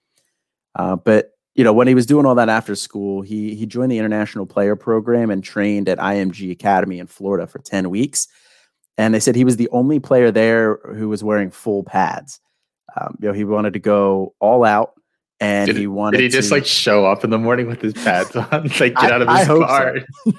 Uh, 0.75 0.95
but 0.95 1.31
you 1.55 1.63
know, 1.63 1.73
when 1.73 1.87
he 1.87 1.95
was 1.95 2.05
doing 2.05 2.25
all 2.25 2.35
that 2.35 2.49
after 2.49 2.75
school, 2.75 3.21
he 3.21 3.55
he 3.55 3.65
joined 3.65 3.91
the 3.91 3.97
international 3.97 4.45
player 4.45 4.75
program 4.75 5.29
and 5.29 5.43
trained 5.43 5.89
at 5.89 5.97
IMG 5.97 6.51
Academy 6.51 6.99
in 6.99 7.07
Florida 7.07 7.45
for 7.45 7.59
10 7.59 7.89
weeks. 7.89 8.27
And 8.97 9.13
they 9.13 9.19
said 9.19 9.35
he 9.35 9.43
was 9.43 9.57
the 9.57 9.69
only 9.71 9.99
player 9.99 10.31
there 10.31 10.77
who 10.95 11.09
was 11.09 11.23
wearing 11.23 11.51
full 11.51 11.83
pads. 11.83 12.39
Um, 12.99 13.17
you 13.21 13.27
know, 13.27 13.33
he 13.33 13.43
wanted 13.43 13.73
to 13.73 13.79
go 13.79 14.33
all 14.39 14.63
out 14.63 14.93
and 15.41 15.67
did, 15.67 15.75
he 15.75 15.87
wanted 15.87 16.17
did 16.17 16.23
he 16.23 16.29
just 16.29 16.49
to, 16.49 16.55
like 16.55 16.65
show 16.65 17.05
up 17.05 17.23
in 17.23 17.29
the 17.29 17.37
morning 17.37 17.67
with 17.67 17.81
his 17.81 17.93
pads 17.93 18.35
on? 18.35 18.69
Like 18.79 18.95
get 18.95 19.11
out 19.11 19.21
of 19.21 19.27
his 19.27 19.37
I 19.37 19.45
car. 19.45 19.97
So. 19.99 20.31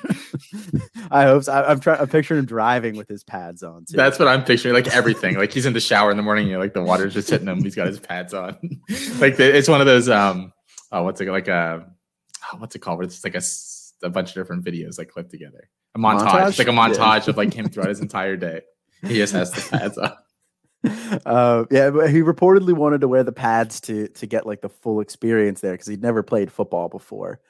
i 1.11 1.25
hope 1.25 1.45
so. 1.45 1.53
I, 1.53 1.73
am 1.73 1.81
trying 1.81 2.01
i'm 2.01 2.09
picturing 2.09 2.39
him 2.39 2.47
driving 2.47 2.97
with 2.97 3.09
his 3.09 3.25
pads 3.25 3.63
on 3.63 3.85
too. 3.85 3.97
that's 3.97 4.19
what 4.19 4.29
i'm 4.29 4.45
picturing 4.45 4.75
like 4.75 4.89
everything. 4.89 5.37
Like 5.37 5.53
he's 5.53 5.67
in 5.67 5.73
the 5.73 5.81
shower 5.81 6.11
in 6.11 6.17
the 6.17 6.23
morning 6.23 6.47
you 6.47 6.55
know 6.55 6.61
like 6.61 6.73
the 6.73 6.83
water's 6.83 7.15
just 7.15 7.29
hitting 7.29 7.49
him. 7.49 7.63
He's 7.63 7.75
got 7.75 7.89
his 7.89 8.01
pads 8.01 8.33
on. 8.33 8.57
Like 9.19 9.37
the, 9.37 9.55
it's 9.55 9.69
one 9.69 9.81
of 9.81 9.87
those 9.87 10.09
um 10.09 10.53
oh 10.93 11.03
what's 11.03 11.21
it 11.21 11.29
like 11.29 11.49
a 11.49 11.85
oh, 12.53 12.57
what's 12.59 12.75
it 12.75 12.81
called? 12.81 13.03
It's 13.05 13.25
like 13.25 13.35
a, 13.35 13.43
a 14.07 14.11
bunch 14.11 14.31
of 14.31 14.35
different 14.35 14.65
videos 14.65 14.99
like 14.99 15.09
clipped 15.09 15.31
together. 15.31 15.69
A 15.95 15.99
montage, 15.99 16.29
montage? 16.29 16.49
It's 16.49 16.59
like 16.59 16.69
a 16.69 16.73
montage 16.73 17.27
yeah. 17.27 17.31
of 17.31 17.37
like 17.37 17.53
him 17.53 17.69
throughout 17.69 17.89
his 17.89 18.01
entire 18.01 18.37
day. 18.37 18.63
He 19.03 19.17
just 19.17 19.33
has 19.33 19.51
the 19.51 19.77
pads 19.77 19.99
on 19.99 20.13
uh, 21.27 21.65
yeah, 21.71 21.91
but 21.91 22.11
he 22.11 22.21
reportedly 22.21 22.73
wanted 22.73 23.01
to 23.03 23.09
wear 23.09 23.23
the 23.23 23.33
pads 23.33 23.81
to 23.83 24.09
to 24.09 24.27
get 24.27 24.47
like 24.47 24.61
the 24.61 24.69
full 24.69 25.01
experience 25.01 25.61
there 25.61 25.73
because 25.73 25.87
he'd 25.87 26.03
never 26.03 26.23
played 26.23 26.51
football 26.51 26.89
before. 26.89 27.41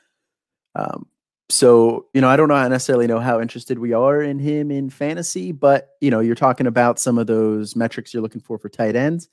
Um, 0.75 1.07
so 1.49 2.07
you 2.15 2.21
know, 2.21 2.29
I 2.29 2.37
don't 2.37 2.49
know 2.49 2.69
necessarily 2.69 3.07
know 3.07 3.21
how 3.21 3.41
interested 3.41 3.79
we 3.79 3.93
are 3.93 4.21
in 4.21 4.39
him 4.39 4.71
in 4.71 4.91
fantasy, 4.91 5.53
but 5.53 5.91
you 6.01 6.11
know, 6.11 6.21
you're 6.21 6.35
talking 6.35 6.67
about 6.67 6.99
some 6.99 7.19
of 7.19 7.27
those 7.27 7.75
metrics 7.75 8.13
you're 8.13 8.23
looking 8.23 8.41
for 8.41 8.59
for 8.59 8.69
tight 8.69 8.97
ends, 8.97 9.29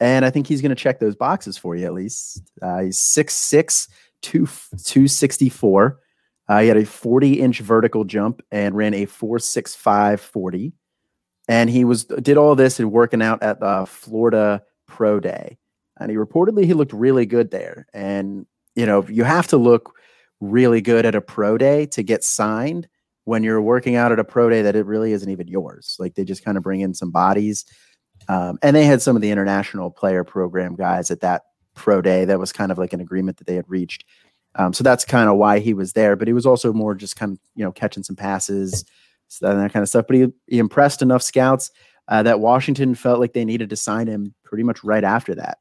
and 0.00 0.24
I 0.24 0.30
think 0.30 0.46
he's 0.46 0.60
going 0.60 0.70
to 0.70 0.76
check 0.76 1.00
those 1.00 1.16
boxes 1.16 1.56
for 1.56 1.76
you 1.76 1.86
at 1.86 1.94
least. 1.94 2.42
Uh, 2.60 2.80
he's 2.80 2.98
six 2.98 3.34
six 3.34 3.88
two 4.22 4.48
two 4.84 5.08
sixty 5.08 5.48
four. 5.48 6.00
Uh, 6.48 6.62
he 6.62 6.68
had 6.68 6.76
a 6.76 6.84
40 6.84 7.40
inch 7.40 7.60
vertical 7.60 8.02
jump 8.02 8.42
and 8.50 8.74
ran 8.74 8.92
a 8.92 9.06
465 9.06 10.20
40 10.20 10.72
and 11.50 11.68
he 11.68 11.84
was 11.84 12.04
did 12.04 12.36
all 12.36 12.54
this 12.54 12.78
and 12.78 12.92
working 12.92 13.20
out 13.20 13.42
at 13.42 13.58
the 13.58 13.84
Florida 13.88 14.62
Pro 14.86 15.18
Day, 15.18 15.58
and 15.98 16.08
he 16.08 16.16
reportedly 16.16 16.64
he 16.64 16.74
looked 16.74 16.92
really 16.92 17.26
good 17.26 17.50
there. 17.50 17.88
And 17.92 18.46
you 18.76 18.86
know, 18.86 19.04
you 19.08 19.24
have 19.24 19.48
to 19.48 19.56
look 19.56 19.96
really 20.40 20.80
good 20.80 21.04
at 21.04 21.16
a 21.16 21.20
pro 21.20 21.58
day 21.58 21.86
to 21.86 22.04
get 22.04 22.22
signed 22.22 22.88
when 23.24 23.42
you're 23.42 23.60
working 23.60 23.96
out 23.96 24.12
at 24.12 24.20
a 24.20 24.24
pro 24.24 24.48
day 24.48 24.62
that 24.62 24.76
it 24.76 24.86
really 24.86 25.12
isn't 25.12 25.28
even 25.28 25.48
yours. 25.48 25.96
Like 25.98 26.14
they 26.14 26.22
just 26.24 26.44
kind 26.44 26.56
of 26.56 26.62
bring 26.62 26.82
in 26.82 26.94
some 26.94 27.10
bodies. 27.10 27.64
Um, 28.28 28.58
and 28.62 28.76
they 28.76 28.84
had 28.84 29.02
some 29.02 29.16
of 29.16 29.22
the 29.22 29.30
international 29.32 29.90
player 29.90 30.22
program 30.22 30.76
guys 30.76 31.10
at 31.10 31.20
that 31.20 31.42
pro 31.74 32.00
day. 32.00 32.24
That 32.24 32.38
was 32.38 32.52
kind 32.52 32.70
of 32.70 32.78
like 32.78 32.92
an 32.92 33.00
agreement 33.00 33.38
that 33.38 33.48
they 33.48 33.56
had 33.56 33.68
reached. 33.68 34.04
Um, 34.54 34.72
so 34.72 34.84
that's 34.84 35.04
kind 35.04 35.28
of 35.28 35.36
why 35.36 35.58
he 35.58 35.74
was 35.74 35.94
there. 35.94 36.14
But 36.14 36.28
he 36.28 36.32
was 36.32 36.46
also 36.46 36.72
more 36.72 36.94
just 36.94 37.16
kind 37.16 37.32
of, 37.32 37.38
you 37.56 37.64
know, 37.64 37.72
catching 37.72 38.04
some 38.04 38.16
passes, 38.16 38.84
and 39.40 39.60
that 39.60 39.72
kind 39.72 39.82
of 39.82 39.88
stuff. 39.88 40.06
But 40.06 40.16
he, 40.16 40.32
he 40.46 40.58
impressed 40.58 41.02
enough 41.02 41.22
scouts 41.22 41.70
uh, 42.08 42.22
that 42.24 42.40
Washington 42.40 42.94
felt 42.94 43.20
like 43.20 43.32
they 43.32 43.44
needed 43.44 43.70
to 43.70 43.76
sign 43.76 44.06
him 44.06 44.34
pretty 44.44 44.64
much 44.64 44.82
right 44.82 45.04
after 45.04 45.34
that. 45.36 45.58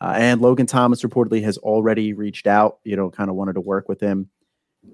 Uh, 0.00 0.14
and 0.16 0.40
Logan 0.40 0.66
Thomas 0.66 1.02
reportedly 1.02 1.42
has 1.42 1.58
already 1.58 2.12
reached 2.12 2.46
out, 2.46 2.78
you 2.84 2.96
know, 2.96 3.10
kind 3.10 3.28
of 3.28 3.36
wanted 3.36 3.54
to 3.54 3.60
work 3.60 3.88
with 3.88 4.00
him. 4.00 4.28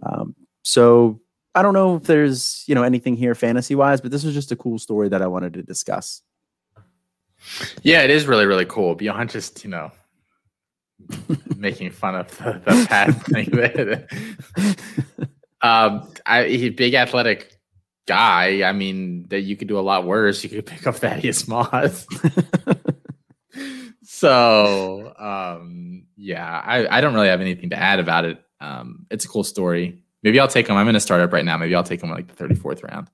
Um, 0.03 0.35
so 0.63 1.21
I 1.55 1.63
don't 1.63 1.75
know 1.75 1.97
if 1.97 2.05
there's, 2.05 2.65
you 2.67 2.75
know, 2.75 2.83
anything 2.83 3.17
here 3.17 3.35
fantasy 3.35 3.75
wise, 3.75 4.01
but 4.01 4.11
this 4.11 4.25
was 4.25 4.35
just 4.35 4.51
a 4.51 4.57
cool 4.57 4.79
story 4.79 5.09
that 5.11 5.23
I 5.23 5.27
wanted 5.27 5.53
to 5.55 5.63
discuss. 5.63 6.23
Yeah, 7.83 8.03
it 8.03 8.11
is 8.11 8.27
really, 8.27 8.47
really 8.47 8.65
cool. 8.65 8.95
Beyond 8.95 9.31
just, 9.31 9.63
you 9.63 9.71
know, 9.71 9.93
making 11.57 11.91
fun 11.91 12.15
of 12.15 12.37
the, 12.39 12.63
the 12.65 12.87
pad 12.89 13.23
thing. 13.27 15.29
um, 15.61 16.09
I, 16.25 16.45
he 16.45 16.71
big 16.71 16.95
athletic 16.95 17.54
guy, 18.07 18.63
I 18.69 18.73
mean, 18.73 19.27
that 19.29 19.41
you 19.41 19.57
could 19.57 19.69
do 19.69 19.79
a 19.79 19.81
lot 19.81 20.07
worse. 20.07 20.43
You 20.45 20.51
could 20.51 20.67
pick 20.67 20.87
up 20.87 20.97
Thaddeus 20.97 21.49
Moss. 21.49 22.07
so, 24.03 25.15
um, 25.19 26.05
yeah, 26.17 26.63
I, 26.65 26.99
I 26.99 27.01
don't 27.01 27.15
really 27.15 27.29
have 27.29 27.41
anything 27.41 27.71
to 27.71 27.79
add 27.79 28.01
about 28.01 28.25
it. 28.25 28.43
Um, 28.61 29.07
it's 29.11 29.25
a 29.25 29.29
cool 29.29 29.45
story. 29.45 30.01
Maybe 30.23 30.41
I'll 30.41 30.49
take 30.49 30.69
him. 30.69 30.77
I'm 30.77 30.89
in 30.89 30.97
a 30.97 31.01
startup 31.01 31.33
right 31.33 31.45
now. 31.45 31.59
Maybe 31.59 31.75
I'll 31.75 31.85
take 31.85 32.03
him 32.03 32.11
like 32.11 32.35
the 32.35 32.45
34th 32.45 32.83
round. 32.83 33.11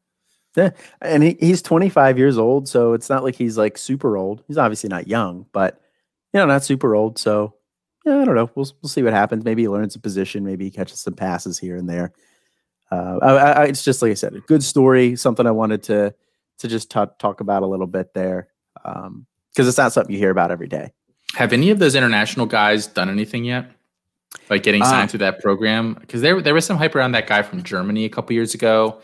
Yeah. 0.57 0.71
And 1.01 1.23
he, 1.23 1.37
he's 1.41 1.63
25 1.63 2.19
years 2.19 2.39
old. 2.39 2.69
So 2.69 2.93
it's 2.93 3.09
not 3.09 3.25
like 3.25 3.35
he's 3.35 3.59
like 3.59 3.79
super 3.79 4.17
old. 4.17 4.43
He's 4.47 4.59
obviously 4.59 4.89
not 4.89 5.09
young, 5.09 5.47
but, 5.53 5.81
you 6.33 6.39
know, 6.39 6.47
not 6.47 6.65
super 6.65 6.95
old. 6.95 7.19
So, 7.19 7.55
yeah, 8.05 8.19
I 8.19 8.25
don't 8.25 8.35
know. 8.35 8.51
We'll, 8.55 8.71
we'll 8.83 8.89
see 8.89 9.03
what 9.03 9.13
happens. 9.13 9.45
Maybe 9.45 9.63
he 9.63 9.69
learns 9.69 9.95
a 9.95 10.01
position. 10.01 10.45
Maybe 10.45 10.65
he 10.65 10.71
catches 10.71 11.01
some 11.01 11.15
passes 11.15 11.59
here 11.59 11.77
and 11.77 11.89
there 11.89 12.13
uh, 12.91 13.19
I, 13.23 13.35
I, 13.35 13.65
it's 13.65 13.85
just 13.85 14.03
like 14.03 14.11
I 14.11 14.15
said, 14.15 14.35
a 14.35 14.41
good 14.41 14.63
story, 14.63 15.17
something 15.17 15.47
I 15.47 15.51
wanted 15.51 15.83
to 15.85 16.15
to 16.59 16.69
just 16.69 16.91
t- 16.91 17.01
talk 17.19 17.41
about 17.41 17.63
a 17.63 17.67
little 17.67 17.87
bit 17.87 18.13
there, 18.15 18.49
because 18.75 19.07
um, 19.07 19.27
it's 19.57 19.79
not 19.79 19.93
something 19.93 20.13
you 20.13 20.19
hear 20.19 20.31
about 20.31 20.51
every 20.51 20.69
day. 20.69 20.93
Have 21.35 21.53
any 21.53 21.71
of 21.71 21.79
those 21.79 21.95
international 21.95 22.47
guys 22.47 22.87
done 22.87 23.09
anything 23.09 23.45
yet? 23.45 23.71
Like 24.49 24.63
getting 24.63 24.85
signed 24.85 25.11
uh, 25.11 25.13
to 25.13 25.19
that 25.19 25.41
program? 25.41 25.95
Because 25.95 26.21
there 26.21 26.41
there 26.41 26.55
was 26.55 26.65
some 26.65 26.77
hype 26.77 26.95
around 26.95 27.13
that 27.13 27.27
guy 27.27 27.43
from 27.43 27.63
Germany 27.63 28.05
a 28.05 28.09
couple 28.09 28.33
years 28.35 28.55
ago. 28.55 29.01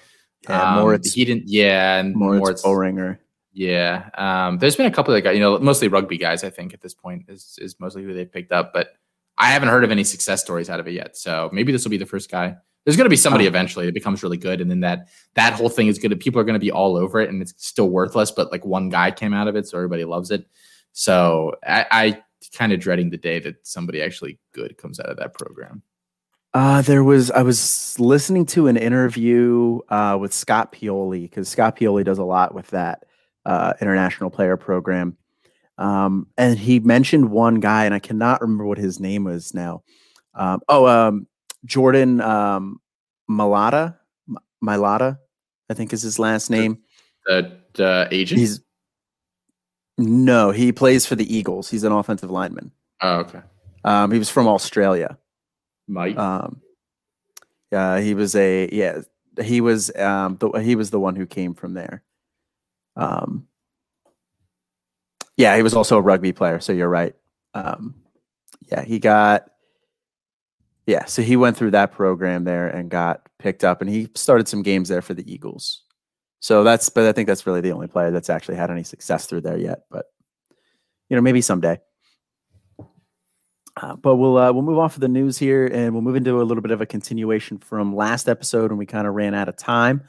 Yeah, 0.49 0.63
um, 0.63 0.81
Moritz. 0.81 1.13
He 1.13 1.25
didn't. 1.25 1.45
Yeah, 1.47 1.99
and 1.99 2.15
Moritz, 2.15 2.41
Moritz 2.41 2.63
Boehringer. 2.63 3.19
Yeah, 3.53 4.11
um, 4.19 4.59
there's 4.59 4.77
been 4.77 4.87
a 4.87 4.91
couple 4.91 5.15
of 5.15 5.23
guys. 5.23 5.35
You 5.35 5.41
know, 5.41 5.59
mostly 5.59 5.89
rugby 5.89 6.19
guys. 6.19 6.45
I 6.45 6.51
think 6.51 6.75
at 6.75 6.81
this 6.81 6.95
point 6.95 7.25
is 7.29 7.59
is 7.61 7.79
mostly 7.81 8.03
who 8.03 8.13
they 8.13 8.25
picked 8.25 8.53
up, 8.53 8.73
but 8.73 8.91
I 9.39 9.47
haven't 9.47 9.69
heard 9.69 9.85
of 9.85 9.91
any 9.91 10.05
success 10.05 10.43
stories 10.43 10.69
out 10.69 10.81
of 10.81 10.89
it 10.89 10.93
yet. 10.93 11.17
So 11.17 11.49
maybe 11.53 11.73
this 11.73 11.85
will 11.85 11.91
be 11.91 11.97
the 11.97 12.07
first 12.07 12.31
guy 12.31 12.57
there's 12.87 12.97
going 12.97 13.05
to 13.05 13.11
be 13.11 13.17
somebody 13.17 13.47
eventually 13.47 13.85
that 13.85 13.95
becomes 13.95 14.23
really 14.23 14.37
good, 14.37 14.61
and 14.61 14.71
then 14.71 14.81
that 14.81 15.09
that 15.35 15.53
whole 15.53 15.69
thing 15.69 15.89
is 15.89 15.99
going 15.99 16.11
to 16.11 16.17
people 16.17 16.41
are 16.41 16.45
going 16.45 16.55
to 16.55 16.61
be 16.61 16.71
all 16.71 16.97
over 16.97 17.21
it, 17.21 17.29
and 17.29 17.43
it's 17.43 17.53
still 17.59 17.91
worthless. 17.91 18.31
But 18.31 18.53
like 18.53 18.65
one 18.65 18.89
guy 18.89 19.11
came 19.11 19.35
out 19.35 19.49
of 19.49 19.57
it, 19.57 19.67
so 19.67 19.77
everybody 19.77 20.05
loves 20.05 20.31
it. 20.31 20.47
So 20.93 21.57
I, 21.67 21.87
I 21.91 22.23
kind 22.55 22.73
of 22.73 22.79
dreading 22.79 23.11
the 23.11 23.17
day 23.17 23.41
that 23.41 23.67
somebody 23.67 24.01
actually 24.01 24.39
good 24.53 24.79
comes 24.79 25.01
out 25.01 25.07
of 25.07 25.17
that 25.17 25.35
program. 25.35 25.83
Uh, 26.55 26.81
there 26.81 27.03
was 27.03 27.33
I 27.33 27.43
was 27.43 27.99
listening 27.99 28.47
to 28.47 28.69
an 28.69 28.77
interview 28.77 29.81
uh, 29.89 30.17
with 30.19 30.33
Scott 30.33 30.73
Pioli 30.73 31.23
because 31.23 31.49
Scott 31.49 31.77
Pioli 31.77 32.05
does 32.05 32.19
a 32.19 32.25
lot 32.25 32.55
with 32.55 32.69
that 32.69 33.05
uh, 33.45 33.73
international 33.81 34.31
player 34.31 34.57
program, 34.57 35.17
um, 35.77 36.29
and 36.39 36.57
he 36.57 36.79
mentioned 36.79 37.31
one 37.33 37.57
guy, 37.57 37.85
and 37.85 37.93
I 37.93 37.99
cannot 37.99 38.43
remember 38.43 38.65
what 38.65 38.79
his 38.79 39.01
name 39.01 39.25
was 39.25 39.55
now. 39.55 39.83
Um, 40.35 40.61
oh, 40.69 40.87
um, 40.87 41.27
Jordan 41.67 42.21
um, 42.21 42.81
Mailata, 43.29 43.97
Mailata, 44.65 45.19
I 45.69 45.75
think 45.75 45.93
is 45.93 46.03
his 46.03 46.19
last 46.19 46.49
name. 46.49 46.79
That 47.27 47.75
the 47.75 48.09
agent. 48.11 48.41
He's 48.41 48.61
no, 49.99 50.51
he 50.51 50.73
plays 50.73 51.07
for 51.07 51.17
the 51.17 51.35
Eagles. 51.35 51.71
He's 51.71 51.85
an 51.85 51.93
offensive 51.93 52.31
lineman. 52.31 52.71
Oh, 53.03 53.17
okay. 53.19 53.41
Um, 53.85 54.11
he 54.11 54.19
was 54.19 54.31
from 54.31 54.47
Australia. 54.49 55.19
Mike. 55.89 56.17
Um, 56.17 56.61
yeah, 57.71 58.01
he 58.01 58.15
was 58.15 58.35
a 58.35 58.69
yeah. 58.73 59.01
He 59.43 59.61
was 59.61 59.95
um 59.97 60.37
the, 60.37 60.51
he 60.61 60.77
was 60.77 60.91
the 60.91 61.01
one 61.01 61.17
who 61.17 61.27
came 61.27 61.55
from 61.55 61.75
there. 61.75 62.03
Um, 62.97 63.47
yeah, 65.37 65.57
he 65.57 65.63
was 65.63 65.75
also 65.75 65.99
a 65.99 66.03
rugby 66.03 66.33
player. 66.33 66.61
So 66.61 66.73
you're 66.73 66.89
right. 66.89 67.15
Um, 67.55 67.95
yeah, 68.71 68.83
he 68.83 68.99
got 68.99 69.51
yeah, 70.87 71.05
so 71.05 71.21
he 71.21 71.37
went 71.37 71.57
through 71.57 71.73
that 71.73 71.93
program 71.93 72.45
there 72.45 72.69
and 72.69 72.89
got 72.89 73.23
picked 73.39 73.65
up, 73.65 73.81
and 73.81 73.91
he 73.91 74.09
started 74.15 74.47
some 74.47 74.63
games 74.63 74.89
there 74.89 75.03
for 75.03 75.15
the 75.15 75.31
Eagles. 75.31 75.83
So 76.41 76.63
that's, 76.63 76.89
but 76.89 77.05
I 77.07 77.13
think 77.13 77.27
that's 77.27 77.47
really 77.47 77.61
the 77.61 77.73
only 77.73 77.89
player 77.89 78.13
that's 78.13 78.31
actually 78.31 78.57
had 78.57 78.71
any 78.71 78.85
success 78.85 79.27
through 79.27 79.41
there 79.41 79.59
yet. 79.59 79.81
But 79.91 80.07
you 81.09 81.17
know, 81.17 81.23
maybe 81.23 81.41
someday. 81.41 81.81
Uh, 83.79 83.95
but 83.97 84.17
we'll 84.17 84.39
uh, 84.39 84.53
we'll 84.53 84.63
move 84.63 84.79
off 84.79 84.95
of 84.95 85.01
the 85.01 85.09
news 85.09 85.37
here, 85.37 85.67
and 85.67 85.93
we'll 85.93 86.03
move 86.03 86.17
into 86.17 86.41
a 86.41 86.45
little 86.45 86.63
bit 86.63 86.71
of 86.71 86.81
a 86.81 86.87
continuation 86.87 87.59
from 87.59 87.95
last 87.95 88.29
episode 88.29 88.71
when 88.71 88.79
we 88.79 88.87
kind 88.87 89.07
of 89.07 89.15
ran 89.15 89.35
out 89.35 89.49
of 89.49 89.57
time, 89.57 90.03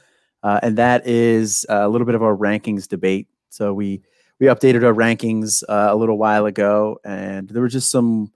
uh, 0.43 0.59
and 0.63 0.77
that 0.77 1.05
is 1.05 1.65
a 1.67 1.89
little 1.89 2.05
bit 2.05 2.15
of 2.15 2.23
our 2.23 2.35
rankings 2.35 2.87
debate. 2.87 3.27
So 3.49 3.73
we 3.73 4.03
we 4.39 4.47
updated 4.47 4.83
our 4.83 4.93
rankings 4.93 5.63
uh, 5.67 5.87
a 5.89 5.95
little 5.95 6.17
while 6.17 6.45
ago, 6.45 6.99
and 7.03 7.49
there 7.49 7.61
were 7.61 7.67
just 7.67 7.91
some 7.91 8.31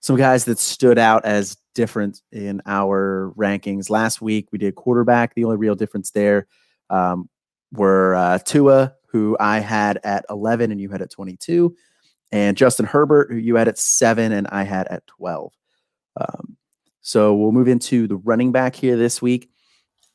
some 0.00 0.16
guys 0.16 0.46
that 0.46 0.58
stood 0.58 0.98
out 0.98 1.24
as 1.24 1.56
different 1.74 2.22
in 2.32 2.60
our 2.66 3.32
rankings. 3.36 3.90
Last 3.90 4.20
week 4.20 4.48
we 4.50 4.58
did 4.58 4.74
quarterback. 4.74 5.34
The 5.34 5.44
only 5.44 5.56
real 5.56 5.74
difference 5.74 6.10
there 6.10 6.46
um, 6.88 7.28
were 7.72 8.14
uh, 8.14 8.38
Tua, 8.38 8.94
who 9.06 9.36
I 9.38 9.60
had 9.60 10.00
at 10.02 10.24
11 10.30 10.72
and 10.72 10.80
you 10.80 10.88
had 10.88 11.02
at 11.02 11.10
22, 11.10 11.76
and 12.32 12.56
Justin 12.56 12.86
Herbert, 12.86 13.30
who 13.30 13.36
you 13.36 13.56
had 13.56 13.68
at 13.68 13.78
seven 13.78 14.32
and 14.32 14.46
I 14.48 14.62
had 14.62 14.88
at 14.88 15.06
12. 15.06 15.52
Um, 16.20 16.56
so 17.00 17.34
we'll 17.34 17.52
move 17.52 17.68
into 17.68 18.06
the 18.06 18.16
running 18.16 18.52
back 18.52 18.74
here 18.74 18.96
this 18.96 19.20
week. 19.20 19.50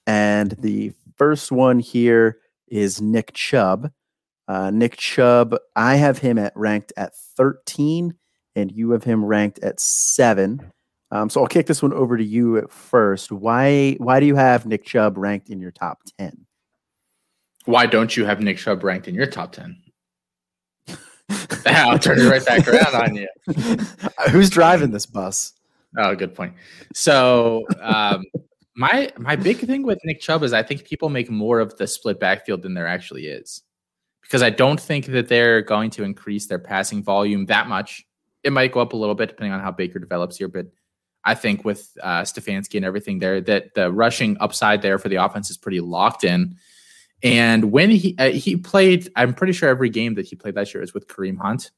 And 0.08 0.52
the 0.52 0.94
first 1.18 1.52
one 1.52 1.80
here 1.80 2.40
is 2.68 3.02
Nick 3.02 3.34
Chubb. 3.34 3.92
Uh, 4.48 4.70
Nick 4.70 4.98
Chubb, 4.98 5.56
I 5.76 5.96
have 5.96 6.20
him 6.20 6.38
at 6.38 6.54
ranked 6.56 6.94
at 6.96 7.16
13, 7.38 8.14
and 8.56 8.72
you 8.72 8.92
have 8.92 9.04
him 9.04 9.24
ranked 9.24 9.60
at 9.60 9.80
seven. 9.80 10.72
Um, 11.12 11.30
so 11.30 11.42
I'll 11.42 11.48
kick 11.48 11.68
this 11.68 11.82
one 11.82 11.94
over 11.94 12.18
to 12.18 12.24
you 12.24 12.58
at 12.58 12.72
first. 12.72 13.32
Why 13.32 13.96
why 14.00 14.20
do 14.20 14.26
you 14.26 14.36
have 14.36 14.66
Nick 14.66 14.86
Chubb 14.86 15.18
ranked 15.18 15.50
in 15.50 15.60
your 15.60 15.72
top 15.72 16.00
10? 16.20 16.46
Why 17.66 17.86
don't 17.86 18.16
you 18.16 18.26
have 18.26 18.42
Nick 18.42 18.58
Chubb 18.58 18.84
ranked 18.84 19.08
in 19.08 19.16
your 19.16 19.28
top 19.28 19.52
10? 19.54 19.82
I'll 21.66 22.00
turn 22.00 22.20
it 22.20 22.30
right 22.30 22.46
back 22.46 22.68
around 22.68 22.96
on 22.96 23.16
you. 23.16 23.28
Who's 24.32 24.50
driving 24.50 24.92
this 24.92 25.06
bus? 25.06 25.54
Oh, 25.98 26.16
good 26.16 26.36
point. 26.36 26.54
So, 26.94 27.66
um, 27.82 28.24
my 28.76 29.10
my 29.18 29.36
big 29.36 29.58
thing 29.60 29.84
with 29.84 30.00
Nick 30.04 30.20
Chubb 30.20 30.44
is 30.44 30.54
I 30.54 30.64
think 30.64 30.86
people 30.86 31.10
make 31.10 31.30
more 31.30 31.60
of 31.60 31.78
the 31.78 31.88
split 31.88 32.20
backfield 32.20 32.62
than 32.62 32.74
there 32.74 32.88
actually 32.88 33.28
is, 33.28 33.64
because 34.22 34.44
I 34.44 34.50
don't 34.50 34.80
think 34.80 35.06
that 35.08 35.30
they're 35.30 35.62
going 35.62 35.90
to 35.92 36.04
increase 36.04 36.48
their 36.48 36.60
passing 36.60 37.04
volume 37.04 37.46
that 37.46 37.68
much. 37.68 38.06
It 38.46 38.54
might 38.54 38.72
go 38.72 38.80
up 38.80 38.94
a 38.94 38.98
little 38.98 39.16
bit 39.16 39.30
depending 39.30 39.52
on 39.52 39.60
how 39.60 39.72
Baker 39.72 40.00
develops 40.00 40.38
here, 40.38 40.48
but 40.48 40.68
I 41.24 41.34
think 41.34 41.66
with 41.66 41.92
uh, 42.02 42.22
Stefanski 42.22 42.76
and 42.76 42.86
everything 42.86 43.20
there, 43.20 43.42
that 43.42 43.74
the 43.74 43.92
rushing 43.92 44.38
upside 44.40 44.82
there 44.82 45.00
for 45.00 45.10
the 45.10 45.16
offense 45.16 45.50
is 45.50 45.58
pretty 45.58 45.82
locked 45.82 46.24
in. 46.24 46.58
And 47.24 47.72
when 47.72 47.90
he 47.90 48.16
uh, 48.20 48.30
he 48.30 48.56
played, 48.58 49.12
I'm 49.16 49.34
pretty 49.34 49.54
sure 49.54 49.68
every 49.68 49.90
game 49.90 50.16
that 50.16 50.28
he 50.28 50.36
played 50.36 50.56
last 50.56 50.74
year 50.74 50.82
was 50.82 50.94
with 50.94 51.08
Kareem 51.08 51.40
Hunt. 51.40 51.72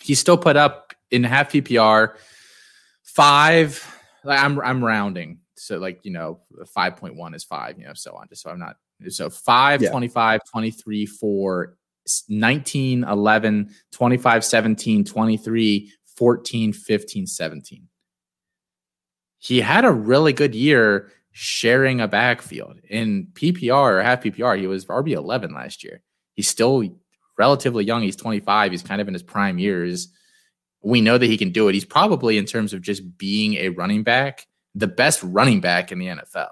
He 0.00 0.14
still 0.14 0.36
put 0.36 0.56
up 0.56 0.92
in 1.10 1.24
half 1.24 1.52
PPR 1.52 2.16
five. 3.02 3.98
Like 4.24 4.38
I'm 4.38 4.60
I'm 4.60 4.84
rounding, 4.84 5.40
so 5.56 5.78
like 5.78 6.04
you 6.04 6.12
know, 6.12 6.40
five 6.66 6.96
point 6.96 7.16
one 7.16 7.34
is 7.34 7.44
five, 7.44 7.78
you 7.78 7.86
know, 7.86 7.94
so 7.94 8.14
on. 8.14 8.28
Just 8.28 8.42
so 8.42 8.50
I'm 8.50 8.58
not 8.58 8.76
so 9.08 9.30
5, 9.30 9.82
yeah. 9.82 9.90
25, 9.90 10.40
23, 10.50 11.06
4, 11.06 11.76
19, 12.28 13.04
11, 13.04 13.70
25, 13.92 14.44
17, 14.44 15.04
23, 15.04 15.92
14, 16.16 16.72
15, 16.72 17.26
17. 17.26 17.88
He 19.38 19.60
had 19.60 19.84
a 19.84 19.90
really 19.90 20.32
good 20.32 20.54
year 20.54 21.10
sharing 21.32 22.00
a 22.00 22.08
backfield. 22.08 22.78
In 22.88 23.28
PPR 23.32 23.94
or 23.94 24.02
half 24.02 24.22
PPR, 24.22 24.58
he 24.58 24.66
was 24.66 24.86
RB 24.86 25.12
11 25.12 25.52
last 25.52 25.82
year. 25.82 26.02
He's 26.34 26.48
still 26.48 26.84
relatively 27.38 27.84
young. 27.84 28.02
He's 28.02 28.16
25. 28.16 28.70
He's 28.70 28.82
kind 28.82 29.00
of 29.00 29.08
in 29.08 29.14
his 29.14 29.22
prime 29.22 29.58
years. 29.58 30.08
We 30.82 31.00
know 31.00 31.18
that 31.18 31.26
he 31.26 31.36
can 31.36 31.50
do 31.50 31.68
it. 31.68 31.74
He's 31.74 31.84
probably, 31.84 32.38
in 32.38 32.44
terms 32.44 32.72
of 32.72 32.82
just 32.82 33.16
being 33.18 33.54
a 33.54 33.70
running 33.70 34.02
back, 34.02 34.46
the 34.74 34.86
best 34.86 35.22
running 35.22 35.60
back 35.60 35.92
in 35.92 35.98
the 35.98 36.06
NFL. 36.06 36.50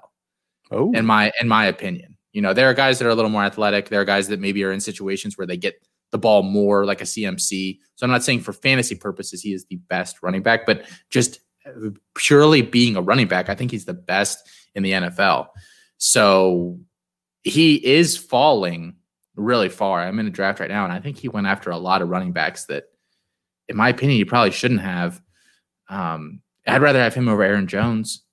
Oh, 0.71 0.91
in 0.93 1.05
my 1.05 1.31
in 1.41 1.47
my 1.49 1.65
opinion, 1.65 2.10
you 2.33 2.41
know, 2.41 2.53
there 2.53 2.69
are 2.69 2.73
guys 2.73 2.99
that 2.99 3.05
are 3.05 3.11
a 3.11 3.15
little 3.15 3.31
more 3.31 3.43
athletic. 3.43 3.89
There 3.89 4.01
are 4.01 4.05
guys 4.05 4.27
that 4.29 4.39
maybe 4.39 4.63
are 4.63 4.71
in 4.71 4.79
situations 4.79 5.37
where 5.37 5.47
they 5.47 5.57
get 5.57 5.75
the 6.11 6.17
ball 6.17 6.43
more, 6.43 6.85
like 6.85 7.01
a 7.01 7.05
CMC. 7.05 7.79
So 7.95 8.05
I'm 8.05 8.11
not 8.11 8.23
saying 8.23 8.41
for 8.41 8.53
fantasy 8.53 8.95
purposes 8.95 9.41
he 9.41 9.53
is 9.53 9.65
the 9.65 9.77
best 9.77 10.21
running 10.21 10.43
back, 10.43 10.65
but 10.65 10.85
just 11.09 11.39
purely 12.15 12.61
being 12.61 12.95
a 12.95 13.01
running 13.01 13.27
back, 13.27 13.49
I 13.49 13.55
think 13.55 13.71
he's 13.71 13.85
the 13.85 13.93
best 13.93 14.47
in 14.75 14.83
the 14.83 14.91
NFL. 14.91 15.47
So 15.97 16.79
he 17.43 17.75
is 17.75 18.17
falling 18.17 18.95
really 19.35 19.69
far. 19.69 20.01
I'm 20.01 20.19
in 20.19 20.27
a 20.27 20.31
draft 20.31 20.59
right 20.59 20.69
now, 20.69 20.83
and 20.83 20.93
I 20.93 20.99
think 20.99 21.17
he 21.17 21.29
went 21.29 21.47
after 21.47 21.69
a 21.69 21.77
lot 21.77 22.01
of 22.01 22.09
running 22.09 22.31
backs 22.31 22.65
that, 22.65 22.85
in 23.67 23.77
my 23.77 23.89
opinion, 23.89 24.17
he 24.17 24.25
probably 24.25 24.51
shouldn't 24.51 24.81
have. 24.81 25.21
Um, 25.89 26.41
I'd 26.67 26.81
rather 26.81 26.99
have 26.99 27.13
him 27.13 27.27
over 27.27 27.43
Aaron 27.43 27.67
Jones, 27.67 28.23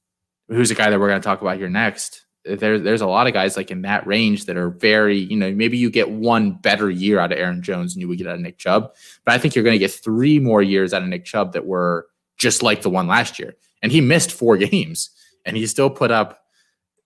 who's 0.48 0.70
a 0.70 0.74
guy 0.74 0.90
that 0.90 0.98
we're 0.98 1.08
going 1.08 1.20
to 1.20 1.26
talk 1.26 1.40
about 1.40 1.58
here 1.58 1.68
next. 1.68 2.24
There, 2.56 2.78
there's 2.78 3.00
a 3.00 3.06
lot 3.06 3.26
of 3.26 3.32
guys 3.32 3.56
like 3.56 3.70
in 3.70 3.82
that 3.82 4.06
range 4.06 4.46
that 4.46 4.56
are 4.56 4.70
very, 4.70 5.18
you 5.18 5.37
know, 5.37 5.52
maybe 5.52 5.76
you 5.76 5.90
get 5.90 6.11
one 6.11 6.52
better 6.52 6.90
year 6.90 7.18
out 7.18 7.32
of 7.32 7.38
Aaron 7.38 7.62
Jones 7.62 7.94
than 7.94 8.00
you 8.00 8.08
would 8.08 8.18
get 8.18 8.26
out 8.26 8.34
of 8.34 8.40
Nick 8.40 8.58
Chubb, 8.58 8.94
but 9.24 9.34
I 9.34 9.38
think 9.38 9.54
you're 9.54 9.64
going 9.64 9.74
to 9.74 9.78
get 9.78 9.90
three 9.90 10.38
more 10.38 10.62
years 10.62 10.92
out 10.92 11.02
of 11.02 11.08
Nick 11.08 11.24
Chubb 11.24 11.52
that 11.52 11.66
were 11.66 12.06
just 12.38 12.62
like 12.62 12.82
the 12.82 12.90
one 12.90 13.06
last 13.06 13.38
year. 13.38 13.54
And 13.82 13.92
he 13.92 14.00
missed 14.00 14.32
four 14.32 14.56
games, 14.58 15.11
and 15.44 15.56
he 15.56 15.66
still 15.66 15.90
put 15.90 16.11
up 16.11 16.44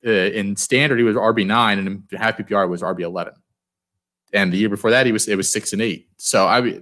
uh, 0.07 0.11
in 0.11 0.57
standard 0.57 0.98
he 0.98 1.05
was 1.05 1.16
RB 1.16 1.46
nine, 1.46 1.78
and 1.78 1.88
in 1.88 2.18
half 2.18 2.37
PPR 2.37 2.68
was 2.68 2.83
RB 2.83 3.00
eleven. 3.00 3.35
And 4.33 4.52
the 4.52 4.57
year 4.57 4.68
before 4.68 4.90
that, 4.90 5.07
he 5.07 5.12
was 5.12 5.28
it 5.28 5.37
was 5.37 5.48
six 5.48 5.72
and 5.72 5.83
eight. 5.83 6.09
So 6.16 6.46
I 6.46 6.81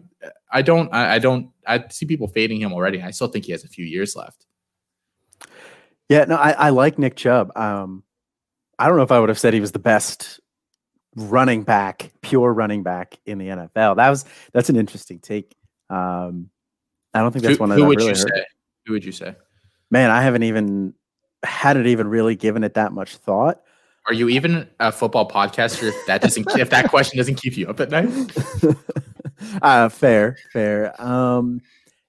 I 0.51 0.63
don't 0.63 0.93
I, 0.93 1.15
I 1.15 1.19
don't 1.19 1.51
I 1.67 1.85
see 1.91 2.07
people 2.07 2.29
fading 2.29 2.61
him 2.61 2.73
already. 2.73 3.03
I 3.03 3.11
still 3.11 3.29
think 3.29 3.45
he 3.45 3.53
has 3.53 3.65
a 3.65 3.69
few 3.69 3.85
years 3.85 4.17
left. 4.17 4.47
Yeah, 6.09 6.25
no, 6.25 6.37
I, 6.37 6.51
I 6.51 6.71
like 6.71 6.99
Nick 6.99 7.15
Chubb. 7.15 7.57
Um, 7.57 8.03
I 8.81 8.89
don't 8.89 8.97
know 8.97 9.03
if 9.03 9.13
I 9.13 9.21
would 9.21 9.29
have 9.29 9.39
said 9.39 9.53
he 9.53 9.61
was 9.61 9.73
the 9.73 9.79
best 9.79 10.41
running 11.15 11.65
back, 11.65 12.11
pure 12.23 12.51
running 12.51 12.83
back 12.83 13.19
in 13.27 13.37
the 13.37 13.49
NFL. 13.49 13.97
That 13.97 14.09
was 14.09 14.25
that's 14.53 14.71
an 14.71 14.77
interesting 14.77 15.19
take. 15.19 15.55
Um, 15.91 16.49
I 17.13 17.21
don't 17.21 17.31
think 17.31 17.45
that's 17.45 17.59
who, 17.59 17.61
one 17.61 17.69
that 17.69 17.77
who 17.77 17.85
would 17.85 17.99
really 17.99 18.13
you 18.13 18.19
heard. 18.19 18.35
say? 18.35 18.45
Who 18.87 18.95
would 18.95 19.05
you 19.05 19.13
say? 19.13 19.37
Man, 19.91 20.11
I 20.11 20.23
haven't 20.23 20.45
even 20.45 20.95
hadn't 21.43 21.89
even 21.89 22.09
really 22.09 22.37
given 22.37 22.65
it 22.65 22.75
that 22.75 22.93
much 22.93 23.17
thought. 23.17 23.61
Are 24.07 24.15
you 24.15 24.31
even 24.31 24.67
a 24.81 24.91
football 24.91 25.29
podcaster? 25.29 25.89
If 25.89 26.07
that 26.07 26.23
doesn't, 26.23 26.49
if 26.59 26.71
that 26.71 26.89
question 26.89 27.19
doesn't 27.19 27.35
keep 27.35 27.59
you 27.59 27.69
up 27.69 27.81
at 27.81 27.91
night. 27.91 28.09
uh, 29.63 29.91
fair, 29.91 30.39
fair. 30.55 31.01
Um, 31.01 31.61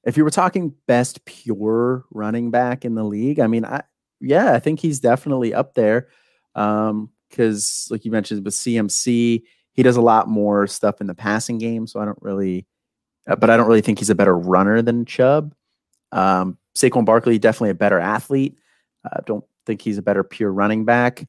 if 0.06 0.16
you 0.16 0.24
were 0.24 0.32
talking 0.32 0.74
best 0.88 1.26
pure 1.26 2.06
running 2.12 2.50
back 2.50 2.86
in 2.86 2.96
the 2.96 3.04
league, 3.04 3.42
I 3.42 3.48
mean, 3.48 3.66
I 3.66 3.84
yeah, 4.22 4.54
I 4.54 4.60
think 4.60 4.80
he's 4.80 5.02
definitely 5.02 5.54
up 5.54 5.74
there. 5.74 6.08
Um, 6.56 7.10
because 7.30 7.88
like 7.90 8.04
you 8.04 8.12
mentioned 8.12 8.44
with 8.44 8.54
CMC, 8.54 9.44
he 9.72 9.84
does 9.84 9.96
a 9.96 10.02
lot 10.02 10.28
more 10.28 10.68
stuff 10.68 11.00
in 11.00 11.08
the 11.08 11.16
passing 11.16 11.58
game, 11.58 11.88
so 11.88 12.00
I 12.02 12.06
don't 12.06 12.22
really 12.22 12.68
uh, 13.28 13.36
but 13.36 13.50
I 13.50 13.58
don't 13.58 13.68
really 13.68 13.82
think 13.82 14.00
he's 14.00 14.10
a 14.10 14.16
better 14.16 14.38
runner 14.38 14.82
than 14.82 15.06
Chubb. 15.06 15.54
Um, 16.12 16.58
Saquon 16.76 17.06
Barkley 17.06 17.40
definitely 17.40 17.70
a 17.70 17.76
better 17.76 18.00
athlete. 18.00 18.58
I 19.06 19.18
uh, 19.18 19.22
don't 19.26 19.46
think 19.66 19.82
he's 19.82 19.98
a 19.98 20.02
better 20.02 20.24
pure 20.24 20.52
running 20.52 20.86
back. 20.86 21.28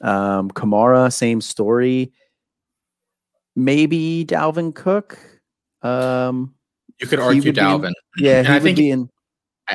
Um, 0.00 0.50
Kamara, 0.50 1.12
same 1.12 1.40
story. 1.40 2.12
Maybe 3.56 4.24
Dalvin 4.26 4.74
Cook. 4.74 5.18
Um, 5.82 6.54
you 7.00 7.06
could 7.06 7.20
argue 7.20 7.52
Dalvin. 7.52 7.88
In, 7.88 7.94
yeah, 8.18 8.44
I 8.48 8.60
think 8.60 8.78
in, 8.78 9.08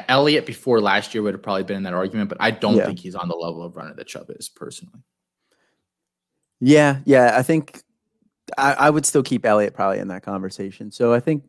Elliott 0.08 0.46
before 0.46 0.82
last 0.82 1.14
year 1.14 1.24
would 1.24 1.34
have 1.34 1.42
probably 1.42 1.64
been 1.64 1.78
in 1.78 1.84
that 1.84 1.94
argument, 1.94 2.30
but 2.30 2.38
I 2.40 2.52
don't 2.52 2.76
yeah. 2.76 2.86
think 2.86 3.00
he's 3.00 3.16
on 3.16 3.28
the 3.28 3.36
level 3.36 3.64
of 3.64 3.76
runner 3.76 3.94
that 3.96 4.08
Chubb 4.08 4.30
is 4.30 4.50
personally. 4.50 5.02
Yeah, 6.60 7.00
yeah, 7.06 7.34
I 7.36 7.44
think 7.44 7.82
I, 8.58 8.74
I, 8.74 8.90
would 8.90 9.06
still 9.06 9.24
keep 9.24 9.46
Elliott 9.46 9.74
probably 9.74 10.00
in 10.00 10.10
that 10.10 10.24
conversation. 10.24 10.92
So 10.92 11.14
I 11.14 11.20
think, 11.20 11.44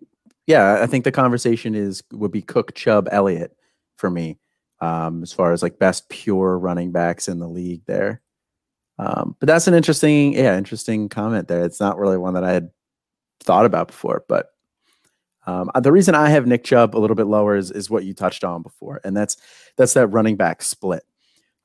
yeah, 0.47 0.79
I 0.81 0.87
think 0.87 1.05
the 1.05 1.13
conversation 1.13 1.75
is 1.75 2.03
would 2.13 2.31
be 2.31 2.43
Cook, 2.43 2.75
Chubb, 2.75 3.09
Elliott 3.11 3.57
for 3.97 4.09
me, 4.09 4.39
um, 4.81 5.23
as 5.23 5.33
far 5.33 5.53
as 5.53 5.63
like 5.63 5.79
best 5.79 6.09
pure 6.09 6.59
running 6.59 6.93
backs 6.93 7.29
in 7.29 7.41
the 7.41 7.49
league 7.49 7.83
there. 7.87 8.23
Um, 8.99 9.35
but 9.41 9.47
that's 9.47 9.67
an 9.67 9.75
interesting, 9.75 10.35
yeah, 10.35 10.57
interesting 10.57 11.09
comment 11.09 11.49
there. 11.49 11.65
It's 11.65 11.81
not 11.81 11.99
really 11.99 12.19
one 12.19 12.35
that 12.35 12.45
I 12.45 12.53
had 12.53 12.71
thought 13.43 13.65
about 13.65 13.89
before, 13.89 14.25
but 14.29 14.51
um, 15.51 15.71
the 15.81 15.91
reason 15.91 16.15
I 16.15 16.29
have 16.31 16.47
Nick 16.47 16.63
Chubb 16.65 16.97
a 16.97 16.99
little 16.99 17.17
bit 17.17 17.27
lower 17.27 17.57
is, 17.57 17.71
is 17.71 17.91
what 17.91 18.05
you 18.05 18.15
touched 18.15 18.45
on 18.45 18.63
before, 18.63 19.01
and 19.03 19.17
that's 19.17 19.37
that's 19.77 19.95
that 19.95 20.07
running 20.09 20.37
back 20.37 20.63
split. 20.63 21.03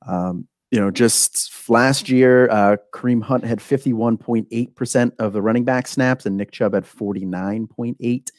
Um, 0.06 0.48
you 0.72 0.80
know, 0.80 0.92
just 0.92 1.70
last 1.70 2.10
year, 2.10 2.50
uh, 2.50 2.78
Kareem 2.94 3.22
Hunt 3.22 3.46
had 3.46 3.60
51.8% 3.60 5.12
of 5.20 5.34
the 5.34 5.42
running 5.42 5.64
back 5.64 5.88
snaps, 5.88 6.26
and 6.26 6.36
Nick 6.36 6.52
Chubb 6.52 6.74
had 6.74 6.84
49.8. 6.84 8.30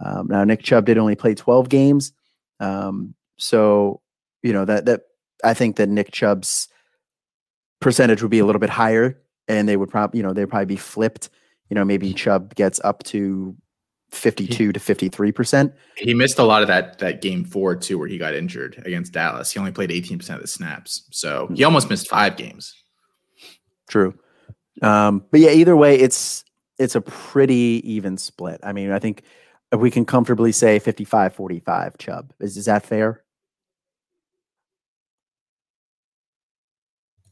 Um, 0.00 0.28
now, 0.28 0.44
Nick 0.44 0.62
Chubb 0.62 0.86
did 0.86 0.98
only 0.98 1.16
play 1.16 1.34
12 1.34 1.68
games. 1.68 2.12
Um, 2.60 3.14
so, 3.36 4.00
you 4.42 4.52
know, 4.52 4.64
that, 4.64 4.86
that 4.86 5.02
I 5.42 5.54
think 5.54 5.76
that 5.76 5.88
Nick 5.88 6.12
Chubb's 6.12 6.68
percentage 7.80 8.22
would 8.22 8.30
be 8.30 8.38
a 8.38 8.46
little 8.46 8.60
bit 8.60 8.70
higher, 8.70 9.20
and 9.48 9.68
they 9.68 9.76
would 9.76 9.90
probably, 9.90 10.18
you 10.18 10.22
know, 10.22 10.32
they'd 10.32 10.48
probably 10.48 10.66
be 10.66 10.76
flipped. 10.76 11.28
You 11.68 11.74
know, 11.74 11.84
maybe 11.84 12.14
Chubb 12.14 12.54
gets 12.54 12.80
up 12.84 13.02
to 13.04 13.56
52 14.14 14.72
to 14.72 14.80
53 14.80 15.32
percent. 15.32 15.74
He 15.96 16.14
missed 16.14 16.38
a 16.38 16.44
lot 16.44 16.62
of 16.62 16.68
that 16.68 16.98
that 16.98 17.20
game 17.20 17.44
four 17.44 17.74
too, 17.76 17.98
where 17.98 18.08
he 18.08 18.18
got 18.18 18.34
injured 18.34 18.82
against 18.84 19.12
Dallas. 19.12 19.52
He 19.52 19.58
only 19.58 19.72
played 19.72 19.90
18 19.90 20.18
percent 20.18 20.36
of 20.36 20.42
the 20.42 20.48
snaps, 20.48 21.06
so 21.10 21.48
he 21.54 21.64
almost 21.64 21.90
missed 21.90 22.08
five 22.08 22.36
games. 22.36 22.74
True, 23.88 24.14
um, 24.82 25.24
but 25.30 25.40
yeah, 25.40 25.50
either 25.50 25.76
way, 25.76 25.96
it's 25.98 26.44
it's 26.78 26.94
a 26.94 27.00
pretty 27.00 27.82
even 27.84 28.16
split. 28.16 28.60
I 28.62 28.72
mean, 28.72 28.90
I 28.90 28.98
think 28.98 29.22
we 29.72 29.90
can 29.90 30.04
comfortably 30.04 30.52
say 30.52 30.78
55 30.78 31.34
45 31.34 31.98
Chubb. 31.98 32.32
Is, 32.40 32.56
is 32.56 32.66
that 32.66 32.84
fair? 32.84 33.22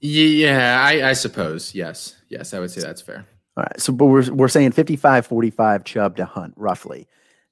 Yeah, 0.00 0.82
I, 0.84 1.10
I 1.10 1.12
suppose. 1.12 1.74
Yes. 1.74 2.16
Yes, 2.28 2.54
I 2.54 2.58
would 2.58 2.72
say 2.72 2.80
that's 2.80 3.00
fair. 3.00 3.26
All 3.56 3.64
right. 3.64 3.80
So, 3.80 3.92
but 3.92 4.06
we're, 4.06 4.32
we're 4.32 4.48
saying 4.48 4.72
55 4.72 5.26
45 5.26 5.84
Chubb 5.84 6.16
to 6.16 6.24
Hunt 6.24 6.54
roughly. 6.56 7.06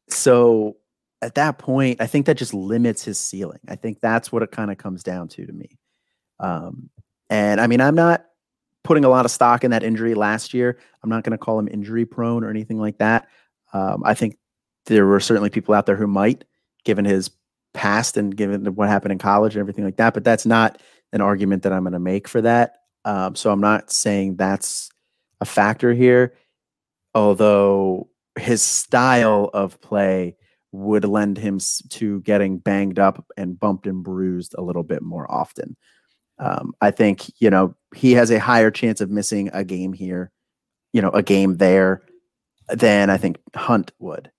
So 0.09 0.77
at 1.23 1.35
that 1.35 1.59
point, 1.59 2.01
I 2.01 2.07
think 2.07 2.27
that 2.27 2.37
just 2.37 2.55
limits 2.55 3.05
his 3.05 3.19
ceiling. 3.19 3.61
I 3.69 3.77
think 3.77 4.01
that's 4.01 4.33
what 4.33 4.43
it 4.43 4.51
kind 4.51 4.71
of 4.71 4.79
comes 4.79 5.03
down 5.03 5.29
to 5.29 5.47
to 5.47 5.53
me. 5.53 5.79
Um, 6.39 6.91
and 7.29 7.61
I 7.61 7.67
mean, 7.67 7.81
I'm 7.81 7.95
not 7.95 8.25
putting 8.83 9.05
a 9.05 9.09
lot 9.09 9.25
of 9.25 9.31
stock 9.31 9.63
in 9.63 9.73
that 9.73 9.83
injury 9.83 10.15
last 10.15 10.55
year. 10.55 10.79
I'm 11.03 11.11
not 11.11 11.23
going 11.23 11.33
to 11.33 11.39
call 11.39 11.59
him 11.59 11.69
injury 11.69 12.07
prone 12.07 12.45
or 12.45 12.51
anything 12.51 12.79
like 12.79 12.99
that. 12.99 13.29
Um, 13.73 14.03
I 14.05 14.15
think 14.15 14.39
there 14.87 15.07
were 15.07 15.21
certainly 15.21 15.51
people 15.51 15.75
out 15.75 15.87
there 15.87 15.97
who 15.97 16.07
might, 16.07 16.45
given 16.85 17.05
his 17.05 17.31
past 17.75 18.17
and 18.17 18.35
given 18.35 18.65
what 18.75 18.89
happened 18.89 19.13
in 19.13 19.19
college 19.19 19.55
and 19.55 19.61
everything 19.61 19.85
like 19.85 19.97
that. 19.97 20.15
But 20.15 20.25
that's 20.25 20.47
not 20.47 20.81
an 21.13 21.21
argument 21.21 21.63
that 21.65 21.73
I'm 21.73 21.83
going 21.83 21.93
to 21.93 21.99
make 21.99 22.27
for 22.27 22.41
that. 22.41 22.79
Um, 23.05 23.35
so 23.35 23.53
I'm 23.53 23.61
not 23.61 23.93
saying 23.93 24.37
that's 24.37 24.91
a 25.41 25.45
factor 25.45 25.93
here, 25.93 26.35
although 27.15 28.09
his 28.39 28.63
style 28.63 29.51
of 29.53 29.81
play 29.81 30.37
would 30.73 31.05
lend 31.05 31.37
him 31.37 31.59
to 31.89 32.21
getting 32.21 32.59
banged 32.59 32.99
up 32.99 33.25
and 33.37 33.59
bumped 33.59 33.87
and 33.87 34.05
bruised 34.05 34.55
a 34.57 34.63
little 34.63 34.83
bit 34.85 35.03
more 35.03 35.31
often. 35.31 35.77
Um, 36.39 36.73
I 36.81 36.91
think, 36.91 37.31
you 37.41 37.51
know, 37.51 37.75
he 37.95 38.13
has 38.13 38.31
a 38.31 38.39
higher 38.39 38.71
chance 38.71 39.01
of 39.01 39.11
missing 39.11 39.51
a 39.53 39.65
game 39.65 39.93
here, 39.93 40.31
you 40.93 41.03
know, 41.03 41.11
a 41.11 41.23
game 41.23 41.57
there 41.57 42.03
than 42.69 43.11
I 43.11 43.17
think 43.17 43.39
Hunt 43.55 43.93
would. 43.99 44.31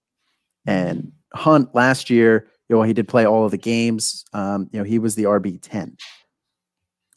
And 0.66 1.12
Hunt 1.34 1.76
last 1.76 2.10
year, 2.10 2.48
you 2.70 2.76
know, 2.76 2.84
he 2.84 2.94
did 2.94 3.08
play 3.08 3.26
all 3.26 3.46
of 3.46 3.52
the 3.52 3.58
games. 3.58 4.26
Um, 4.34 4.70
you 4.72 4.80
know, 4.80 4.86
he 4.86 5.00
was 5.00 5.16
the 5.16 5.24
RB 5.24 5.60
10 5.62 5.98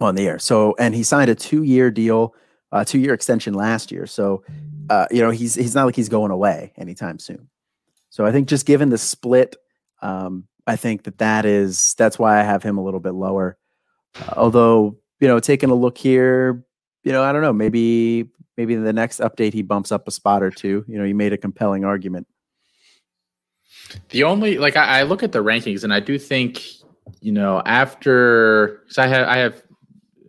on 0.01 0.15
the 0.17 0.27
air. 0.27 0.39
So, 0.39 0.75
and 0.79 0.95
he 0.95 1.03
signed 1.03 1.31
a 1.31 1.35
two 1.35 1.63
year 1.63 1.91
deal, 1.91 2.35
uh, 2.75 2.85
two 2.85 2.99
year 2.99 3.15
extension 3.15 3.55
last 3.55 3.91
year. 3.91 4.07
So, 4.07 4.43
uh, 4.91 5.07
you 5.11 5.23
know, 5.23 5.31
he's, 5.31 5.55
he's 5.55 5.75
not 5.75 5.87
like 5.87 5.97
he's 5.97 6.11
going 6.11 6.33
away 6.33 6.73
anytime 6.77 7.19
soon. 7.19 7.49
So 8.11 8.27
I 8.27 8.33
think 8.33 8.49
just 8.49 8.67
given 8.67 8.91
the 8.91 8.99
split, 8.99 9.57
um, 10.03 10.47
I 10.67 10.77
think 10.77 11.05
that 11.05 11.19
that 11.19 11.47
is 11.47 11.95
that's 11.97 12.19
why 12.19 12.39
I 12.39 12.43
have 12.43 12.63
him 12.63 12.77
a 12.79 12.85
little 12.85 13.01
bit 13.01 13.15
lower. 13.15 13.57
Uh, 14.21 14.35
although 14.37 14.99
you 15.21 15.29
know, 15.29 15.41
taking 15.41 15.71
a 15.71 15.75
look 15.75 15.97
here, 15.97 16.65
you 17.03 17.13
know, 17.13 17.23
I 17.23 17.33
don't 17.33 17.43
know, 17.43 17.53
maybe 17.53 18.29
maybe 18.57 18.75
in 18.75 18.85
the 18.85 18.93
next 18.93 19.21
update 19.21 19.53
he 19.53 19.63
bumps 19.63 19.93
up 19.93 20.07
a 20.07 20.11
spot 20.11 20.43
or 20.43 20.51
two. 20.51 20.85
You 20.87 20.99
know, 20.99 21.05
you 21.05 21.15
made 21.15 21.33
a 21.33 21.39
compelling 21.39 21.85
argument. 21.85 22.27
The 24.11 24.25
only 24.25 24.59
like 24.59 24.77
I, 24.77 25.01
I 25.01 25.03
look 25.05 25.23
at 25.23 25.33
the 25.33 25.43
rankings 25.43 25.85
and 25.85 25.95
I 25.95 26.01
do 26.01 26.19
think 26.19 26.63
you 27.21 27.33
know 27.33 27.63
after 27.65 28.81
because 28.83 28.99
I 28.99 29.07
have 29.07 29.29
I 29.29 29.37
have 29.39 29.63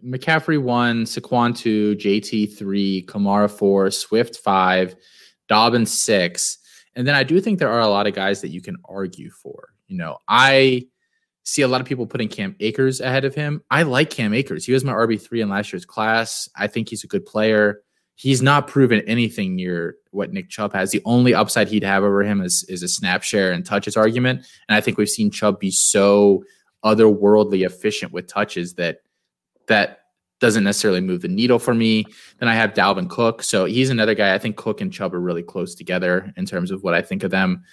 McCaffrey 0.05 0.61
one, 0.61 1.05
Saquon 1.05 1.57
two, 1.57 1.95
JT 1.95 2.57
three, 2.57 3.05
Kamara 3.07 3.49
four, 3.49 3.89
Swift 3.91 4.37
five, 4.37 4.95
Dobbins 5.47 5.91
six. 5.91 6.57
And 6.95 7.07
then 7.07 7.15
I 7.15 7.23
do 7.23 7.41
think 7.41 7.59
there 7.59 7.71
are 7.71 7.81
a 7.81 7.87
lot 7.87 8.07
of 8.07 8.13
guys 8.13 8.41
that 8.41 8.49
you 8.49 8.61
can 8.61 8.77
argue 8.85 9.29
for. 9.29 9.69
You 9.87 9.97
know, 9.97 10.17
I 10.27 10.87
see 11.43 11.61
a 11.61 11.67
lot 11.67 11.81
of 11.81 11.87
people 11.87 12.07
putting 12.07 12.27
Cam 12.27 12.55
Akers 12.59 13.01
ahead 13.01 13.25
of 13.25 13.35
him. 13.35 13.61
I 13.69 13.83
like 13.83 14.09
Cam 14.09 14.33
Akers. 14.33 14.65
He 14.65 14.73
was 14.73 14.83
my 14.83 14.93
RB3 14.93 15.43
in 15.43 15.49
last 15.49 15.71
year's 15.71 15.85
class. 15.85 16.49
I 16.55 16.67
think 16.67 16.89
he's 16.89 17.03
a 17.03 17.07
good 17.07 17.25
player. 17.25 17.81
He's 18.15 18.41
not 18.41 18.67
proven 18.67 19.01
anything 19.01 19.55
near 19.55 19.95
what 20.11 20.31
Nick 20.31 20.49
Chubb 20.49 20.73
has. 20.73 20.91
The 20.91 21.01
only 21.05 21.33
upside 21.33 21.67
he'd 21.67 21.83
have 21.83 22.03
over 22.03 22.23
him 22.23 22.41
is, 22.41 22.65
is 22.69 22.81
a 22.81 22.87
snap 22.87 23.23
share 23.23 23.51
and 23.51 23.65
touches 23.65 23.97
argument. 23.97 24.45
And 24.69 24.75
I 24.75 24.81
think 24.81 24.97
we've 24.97 25.09
seen 25.09 25.29
Chubb 25.29 25.59
be 25.59 25.69
so 25.69 26.43
otherworldly 26.83 27.65
efficient 27.65 28.13
with 28.13 28.27
touches 28.27 28.75
that 28.75 28.99
that 29.67 30.01
doesn't 30.39 30.63
necessarily 30.63 31.01
move 31.01 31.21
the 31.21 31.27
needle 31.27 31.59
for 31.59 31.73
me. 31.73 32.05
Then 32.39 32.49
I 32.49 32.55
have 32.55 32.73
Dalvin 32.73 33.09
Cook. 33.09 33.41
So 33.41 33.65
he's 33.65 33.89
another 33.89 34.15
guy. 34.15 34.33
I 34.33 34.37
think 34.37 34.57
Cook 34.57 34.81
and 34.81 34.91
Chubb 34.91 35.13
are 35.13 35.19
really 35.19 35.43
close 35.43 35.75
together 35.75 36.33
in 36.35 36.45
terms 36.45 36.71
of 36.71 36.83
what 36.83 36.93
I 36.93 37.01
think 37.01 37.23
of 37.23 37.31
them. 37.31 37.63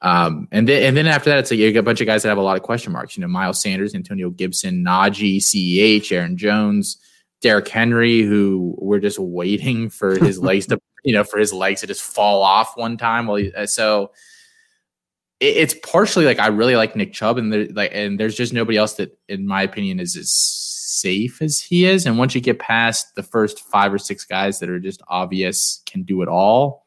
Um, 0.00 0.46
and 0.52 0.68
then 0.68 0.84
and 0.84 0.96
then 0.96 1.06
after 1.06 1.28
that, 1.30 1.40
it's 1.40 1.50
like 1.50 1.58
you 1.58 1.72
get 1.72 1.80
a 1.80 1.82
bunch 1.82 2.00
of 2.00 2.06
guys 2.06 2.22
that 2.22 2.28
have 2.28 2.38
a 2.38 2.42
lot 2.42 2.56
of 2.56 2.62
question 2.62 2.92
marks. 2.92 3.16
You 3.16 3.22
know, 3.22 3.28
Miles 3.28 3.60
Sanders, 3.60 3.94
Antonio 3.94 4.30
Gibson, 4.30 4.84
Najee, 4.84 5.38
CEH, 5.38 6.12
Aaron 6.12 6.36
Jones, 6.36 6.98
Derrick 7.40 7.68
Henry, 7.68 8.22
who 8.22 8.76
we're 8.78 9.00
just 9.00 9.18
waiting 9.18 9.90
for 9.90 10.16
his 10.16 10.38
legs 10.42 10.66
to 10.66 10.80
you 11.04 11.12
know 11.12 11.24
for 11.24 11.38
his 11.38 11.52
legs 11.52 11.80
to 11.80 11.88
just 11.88 12.02
fall 12.02 12.42
off 12.42 12.76
one 12.76 12.96
time. 12.96 13.28
Uh, 13.28 13.66
so 13.66 14.12
it, 15.40 15.56
it's 15.56 15.74
partially 15.82 16.24
like 16.24 16.38
I 16.38 16.46
really 16.46 16.76
like 16.76 16.94
Nick 16.94 17.12
Chubb, 17.12 17.36
and 17.36 17.52
there, 17.52 17.66
like 17.66 17.90
and 17.92 18.20
there's 18.20 18.36
just 18.36 18.52
nobody 18.52 18.78
else 18.78 18.94
that, 18.94 19.18
in 19.28 19.48
my 19.48 19.62
opinion, 19.62 19.98
is 19.98 20.16
as 20.16 20.30
safe 21.00 21.40
as 21.42 21.60
he 21.60 21.86
is. 21.86 22.06
And 22.06 22.18
once 22.18 22.34
you 22.34 22.40
get 22.40 22.58
past 22.58 23.14
the 23.14 23.22
first 23.22 23.60
five 23.60 23.92
or 23.92 23.98
six 23.98 24.24
guys 24.24 24.58
that 24.58 24.68
are 24.68 24.80
just 24.80 25.02
obvious 25.08 25.82
can 25.86 26.02
do 26.02 26.22
it 26.22 26.28
all, 26.28 26.86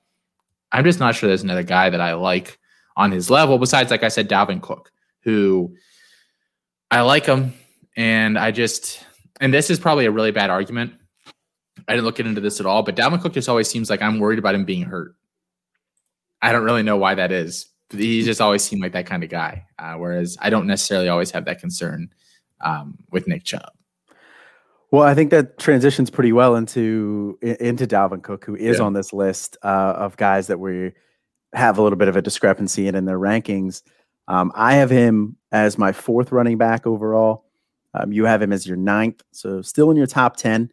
I'm 0.72 0.84
just 0.84 1.00
not 1.00 1.16
sure 1.16 1.28
there's 1.28 1.44
another 1.44 1.64
guy 1.64 1.90
that 1.90 2.02
I 2.02 2.14
like 2.14 2.58
on 2.96 3.12
his 3.12 3.30
level 3.30 3.58
besides, 3.58 3.92
like 3.92 4.04
I 4.04 4.08
said, 4.10 4.30
Dalvin 4.30 4.62
Cook, 4.62 4.92
who 5.22 5.76
I 6.90 7.02
like 7.02 7.26
him. 7.26 7.54
And 7.98 8.38
I 8.38 8.52
just, 8.52 9.06
and 9.40 9.54
this 9.54 9.70
is 9.70 9.80
probably 9.80 10.06
a 10.06 10.12
really 10.12 10.32
bad 10.32 10.50
argument. 10.50 10.94
I 11.88 11.94
didn't 11.94 12.06
look 12.06 12.20
into 12.20 12.42
this 12.42 12.60
at 12.60 12.66
all, 12.66 12.84
but 12.84 12.96
Dalvin 12.96 13.22
Cook 13.22 13.34
just 13.34 13.50
always 13.50 13.70
seems 13.70 13.90
like 13.90 14.02
I'm 14.02 14.20
worried 14.20 14.40
about 14.40 14.56
him 14.56 14.66
being 14.66 14.84
hurt. 14.84 15.16
I 16.42 16.52
don't 16.52 16.64
really 16.64 16.84
know 16.84 16.98
why 16.98 17.16
that 17.16 17.32
is. 17.32 17.68
He 17.90 18.24
just 18.24 18.40
always 18.40 18.64
seemed 18.64 18.82
like 18.82 18.94
that 18.94 19.06
kind 19.06 19.24
of 19.24 19.30
guy. 19.30 19.66
Uh, 19.78 19.96
whereas 19.96 20.38
I 20.40 20.50
don't 20.50 20.68
necessarily 20.68 21.10
always 21.10 21.32
have 21.32 21.46
that 21.46 21.60
concern 21.60 22.14
um, 22.62 22.98
with 23.12 23.28
Nick 23.28 23.44
Chubb. 23.44 23.72
Well, 24.92 25.04
I 25.04 25.16
think 25.16 25.32
that 25.32 25.58
transitions 25.58 26.10
pretty 26.10 26.34
well 26.34 26.56
into 26.56 27.40
into 27.42 27.88
Dalvin 27.88 28.22
Cook, 28.22 28.44
who 28.44 28.56
is 28.56 28.78
yeah. 28.78 28.84
on 28.84 28.94
this 28.94 29.14
list 29.14 29.58
uh, 29.64 29.94
of 29.96 30.18
guys 30.18 30.48
that 30.48 30.60
we 30.60 30.92
have 31.54 31.78
a 31.78 31.82
little 31.82 31.98
bit 31.98 32.10
of 32.10 32.18
a 32.18 32.22
discrepancy 32.22 32.88
in 32.88 32.96
in 32.96 33.06
their 33.06 33.20
rankings. 33.20 33.84
Um, 34.28 34.52
I 34.54 34.76
have 34.76 34.90
him 34.90 35.38
as 35.52 35.78
my 35.78 35.94
fourth 35.94 36.32
running 36.34 36.58
back 36.58 36.86
overall. 36.86 37.46
Um, 37.94 38.12
you 38.12 38.26
have 38.26 38.42
him 38.42 38.52
as 38.52 38.68
your 38.68 38.78
ninth, 38.78 39.22
so 39.32 39.62
still 39.62 39.92
in 39.92 39.98
your 39.98 40.08
top 40.08 40.36
ten. 40.36 40.70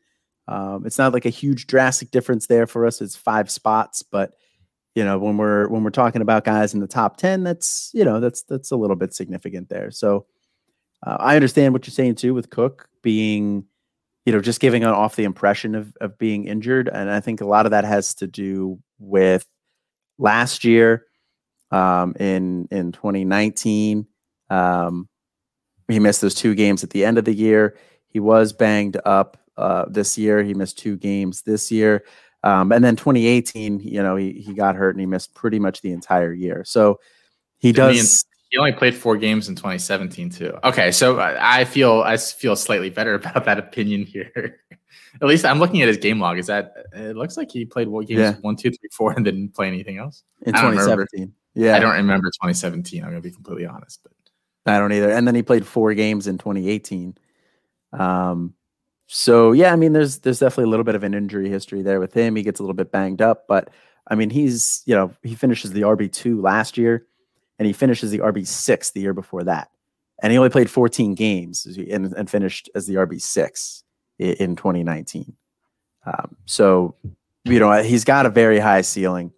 Um, 0.48 0.84
it's 0.84 0.98
not 0.98 1.12
like 1.12 1.26
a 1.26 1.30
huge 1.30 1.66
drastic 1.66 2.10
difference 2.10 2.46
there 2.46 2.66
for 2.66 2.86
us. 2.86 3.00
It's 3.00 3.16
five 3.16 3.50
spots, 3.50 4.02
but 4.02 4.32
you 4.96 5.04
know 5.04 5.16
when 5.18 5.36
we're 5.36 5.68
when 5.68 5.84
we're 5.84 5.90
talking 5.90 6.22
about 6.22 6.44
guys 6.44 6.74
in 6.74 6.80
the 6.80 6.88
top 6.88 7.18
ten, 7.18 7.44
that's 7.44 7.92
you 7.94 8.04
know 8.04 8.18
that's 8.18 8.42
that's 8.42 8.72
a 8.72 8.76
little 8.76 8.96
bit 8.96 9.14
significant 9.14 9.68
there. 9.68 9.92
So 9.92 10.26
uh, 11.06 11.18
I 11.20 11.36
understand 11.36 11.72
what 11.72 11.86
you're 11.86 11.92
saying 11.92 12.16
too 12.16 12.34
with 12.34 12.50
Cook 12.50 12.88
being 13.00 13.64
you 14.28 14.32
know, 14.32 14.40
just 14.40 14.60
giving 14.60 14.84
off 14.84 15.16
the 15.16 15.24
impression 15.24 15.74
of, 15.74 15.96
of 16.02 16.18
being 16.18 16.44
injured. 16.44 16.86
And 16.92 17.10
I 17.10 17.18
think 17.18 17.40
a 17.40 17.46
lot 17.46 17.64
of 17.64 17.70
that 17.70 17.86
has 17.86 18.12
to 18.16 18.26
do 18.26 18.78
with 18.98 19.46
last 20.18 20.64
year 20.64 21.06
um, 21.70 22.14
in 22.20 22.68
in 22.70 22.92
2019. 22.92 24.06
Um, 24.50 25.08
he 25.88 25.98
missed 25.98 26.20
those 26.20 26.34
two 26.34 26.54
games 26.54 26.84
at 26.84 26.90
the 26.90 27.06
end 27.06 27.16
of 27.16 27.24
the 27.24 27.32
year. 27.32 27.78
He 28.08 28.20
was 28.20 28.52
banged 28.52 28.98
up 29.06 29.38
uh, 29.56 29.86
this 29.88 30.18
year. 30.18 30.42
He 30.42 30.52
missed 30.52 30.76
two 30.78 30.98
games 30.98 31.40
this 31.40 31.72
year. 31.72 32.04
Um, 32.42 32.70
and 32.70 32.84
then 32.84 32.96
2018, 32.96 33.80
you 33.80 34.02
know, 34.02 34.16
he, 34.16 34.32
he 34.32 34.52
got 34.52 34.76
hurt 34.76 34.90
and 34.90 35.00
he 35.00 35.06
missed 35.06 35.32
pretty 35.32 35.58
much 35.58 35.80
the 35.80 35.92
entire 35.92 36.34
year. 36.34 36.64
So 36.66 37.00
he 37.56 37.72
Didn't 37.72 37.94
does. 37.94 38.26
He 38.50 38.56
only 38.56 38.72
played 38.72 38.94
four 38.94 39.16
games 39.16 39.48
in 39.48 39.54
2017 39.54 40.30
too. 40.30 40.58
Okay, 40.64 40.90
so 40.90 41.20
I 41.20 41.64
feel 41.64 42.02
I 42.04 42.16
feel 42.16 42.56
slightly 42.56 42.90
better 42.90 43.14
about 43.22 43.44
that 43.44 43.58
opinion 43.58 44.04
here. 44.04 44.60
at 45.20 45.28
least 45.28 45.44
I'm 45.44 45.58
looking 45.58 45.82
at 45.82 45.88
his 45.88 45.98
game 45.98 46.18
log. 46.18 46.38
Is 46.38 46.46
that 46.46 46.72
it 46.92 47.16
looks 47.16 47.36
like 47.36 47.50
he 47.50 47.64
played 47.64 47.88
what 47.88 48.06
games 48.06 48.20
yeah. 48.20 48.34
one, 48.40 48.56
two, 48.56 48.70
three, 48.70 48.88
four, 48.92 49.12
and 49.12 49.24
didn't 49.24 49.54
play 49.54 49.68
anything 49.68 49.98
else 49.98 50.22
in 50.42 50.54
2017. 50.54 51.32
Yeah, 51.54 51.76
I 51.76 51.80
don't 51.80 51.94
remember 51.94 52.28
2017. 52.28 53.02
I'm 53.02 53.10
gonna 53.10 53.20
be 53.20 53.30
completely 53.30 53.66
honest, 53.66 54.00
but 54.02 54.12
I 54.72 54.78
don't 54.78 54.92
either. 54.92 55.10
And 55.10 55.26
then 55.26 55.34
he 55.34 55.42
played 55.42 55.66
four 55.66 55.92
games 55.92 56.26
in 56.26 56.38
2018. 56.38 57.16
Um, 57.92 58.54
so 59.08 59.52
yeah, 59.52 59.72
I 59.72 59.76
mean, 59.76 59.92
there's 59.92 60.20
there's 60.20 60.38
definitely 60.38 60.64
a 60.64 60.68
little 60.68 60.84
bit 60.84 60.94
of 60.94 61.02
an 61.02 61.12
injury 61.12 61.50
history 61.50 61.82
there 61.82 62.00
with 62.00 62.14
him. 62.14 62.36
He 62.36 62.42
gets 62.42 62.60
a 62.60 62.62
little 62.62 62.74
bit 62.74 62.92
banged 62.92 63.20
up, 63.20 63.46
but 63.46 63.68
I 64.06 64.14
mean, 64.14 64.30
he's 64.30 64.82
you 64.86 64.94
know 64.94 65.12
he 65.22 65.34
finishes 65.34 65.72
the 65.72 65.82
RB 65.82 66.10
two 66.10 66.40
last 66.40 66.78
year 66.78 67.06
and 67.58 67.66
he 67.66 67.72
finishes 67.72 68.10
the 68.10 68.18
RB 68.18 68.46
six 68.46 68.90
the 68.90 69.00
year 69.00 69.14
before 69.14 69.44
that, 69.44 69.70
and 70.22 70.32
he 70.32 70.38
only 70.38 70.50
played 70.50 70.70
14 70.70 71.14
games 71.14 71.66
and, 71.66 72.12
and 72.12 72.30
finished 72.30 72.70
as 72.74 72.86
the 72.86 72.94
RB 72.94 73.20
six 73.20 73.84
in, 74.18 74.32
in 74.34 74.56
2019. 74.56 75.34
Um, 76.06 76.36
so, 76.46 76.94
you 77.44 77.58
know, 77.58 77.82
he's 77.82 78.04
got 78.04 78.26
a 78.26 78.30
very 78.30 78.58
high 78.58 78.80
ceiling. 78.80 79.32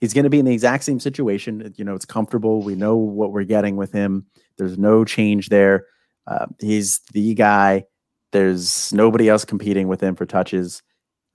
He's 0.00 0.14
going 0.14 0.24
to 0.24 0.30
be 0.30 0.38
in 0.38 0.44
the 0.44 0.52
exact 0.52 0.84
same 0.84 1.00
situation. 1.00 1.72
You 1.76 1.84
know, 1.84 1.94
it's 1.94 2.04
comfortable. 2.04 2.62
We 2.62 2.74
know 2.74 2.96
what 2.96 3.32
we're 3.32 3.44
getting 3.44 3.76
with 3.76 3.92
him. 3.92 4.26
There's 4.58 4.78
no 4.78 5.04
change 5.04 5.48
there. 5.48 5.86
Uh, 6.26 6.46
he's 6.60 7.00
the 7.12 7.34
guy. 7.34 7.84
There's 8.32 8.92
nobody 8.92 9.28
else 9.28 9.44
competing 9.44 9.88
with 9.88 10.02
him 10.02 10.14
for 10.14 10.26
touches. 10.26 10.82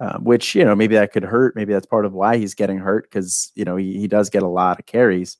Uh, 0.01 0.17
which 0.17 0.55
you 0.55 0.65
know 0.65 0.75
maybe 0.75 0.95
that 0.95 1.11
could 1.11 1.21
hurt. 1.21 1.55
Maybe 1.55 1.73
that's 1.73 1.85
part 1.85 2.07
of 2.07 2.13
why 2.13 2.37
he's 2.37 2.55
getting 2.55 2.79
hurt 2.79 3.03
because 3.03 3.51
you 3.53 3.63
know 3.63 3.75
he, 3.75 3.99
he 3.99 4.07
does 4.07 4.31
get 4.31 4.41
a 4.41 4.47
lot 4.47 4.79
of 4.79 4.87
carries. 4.87 5.37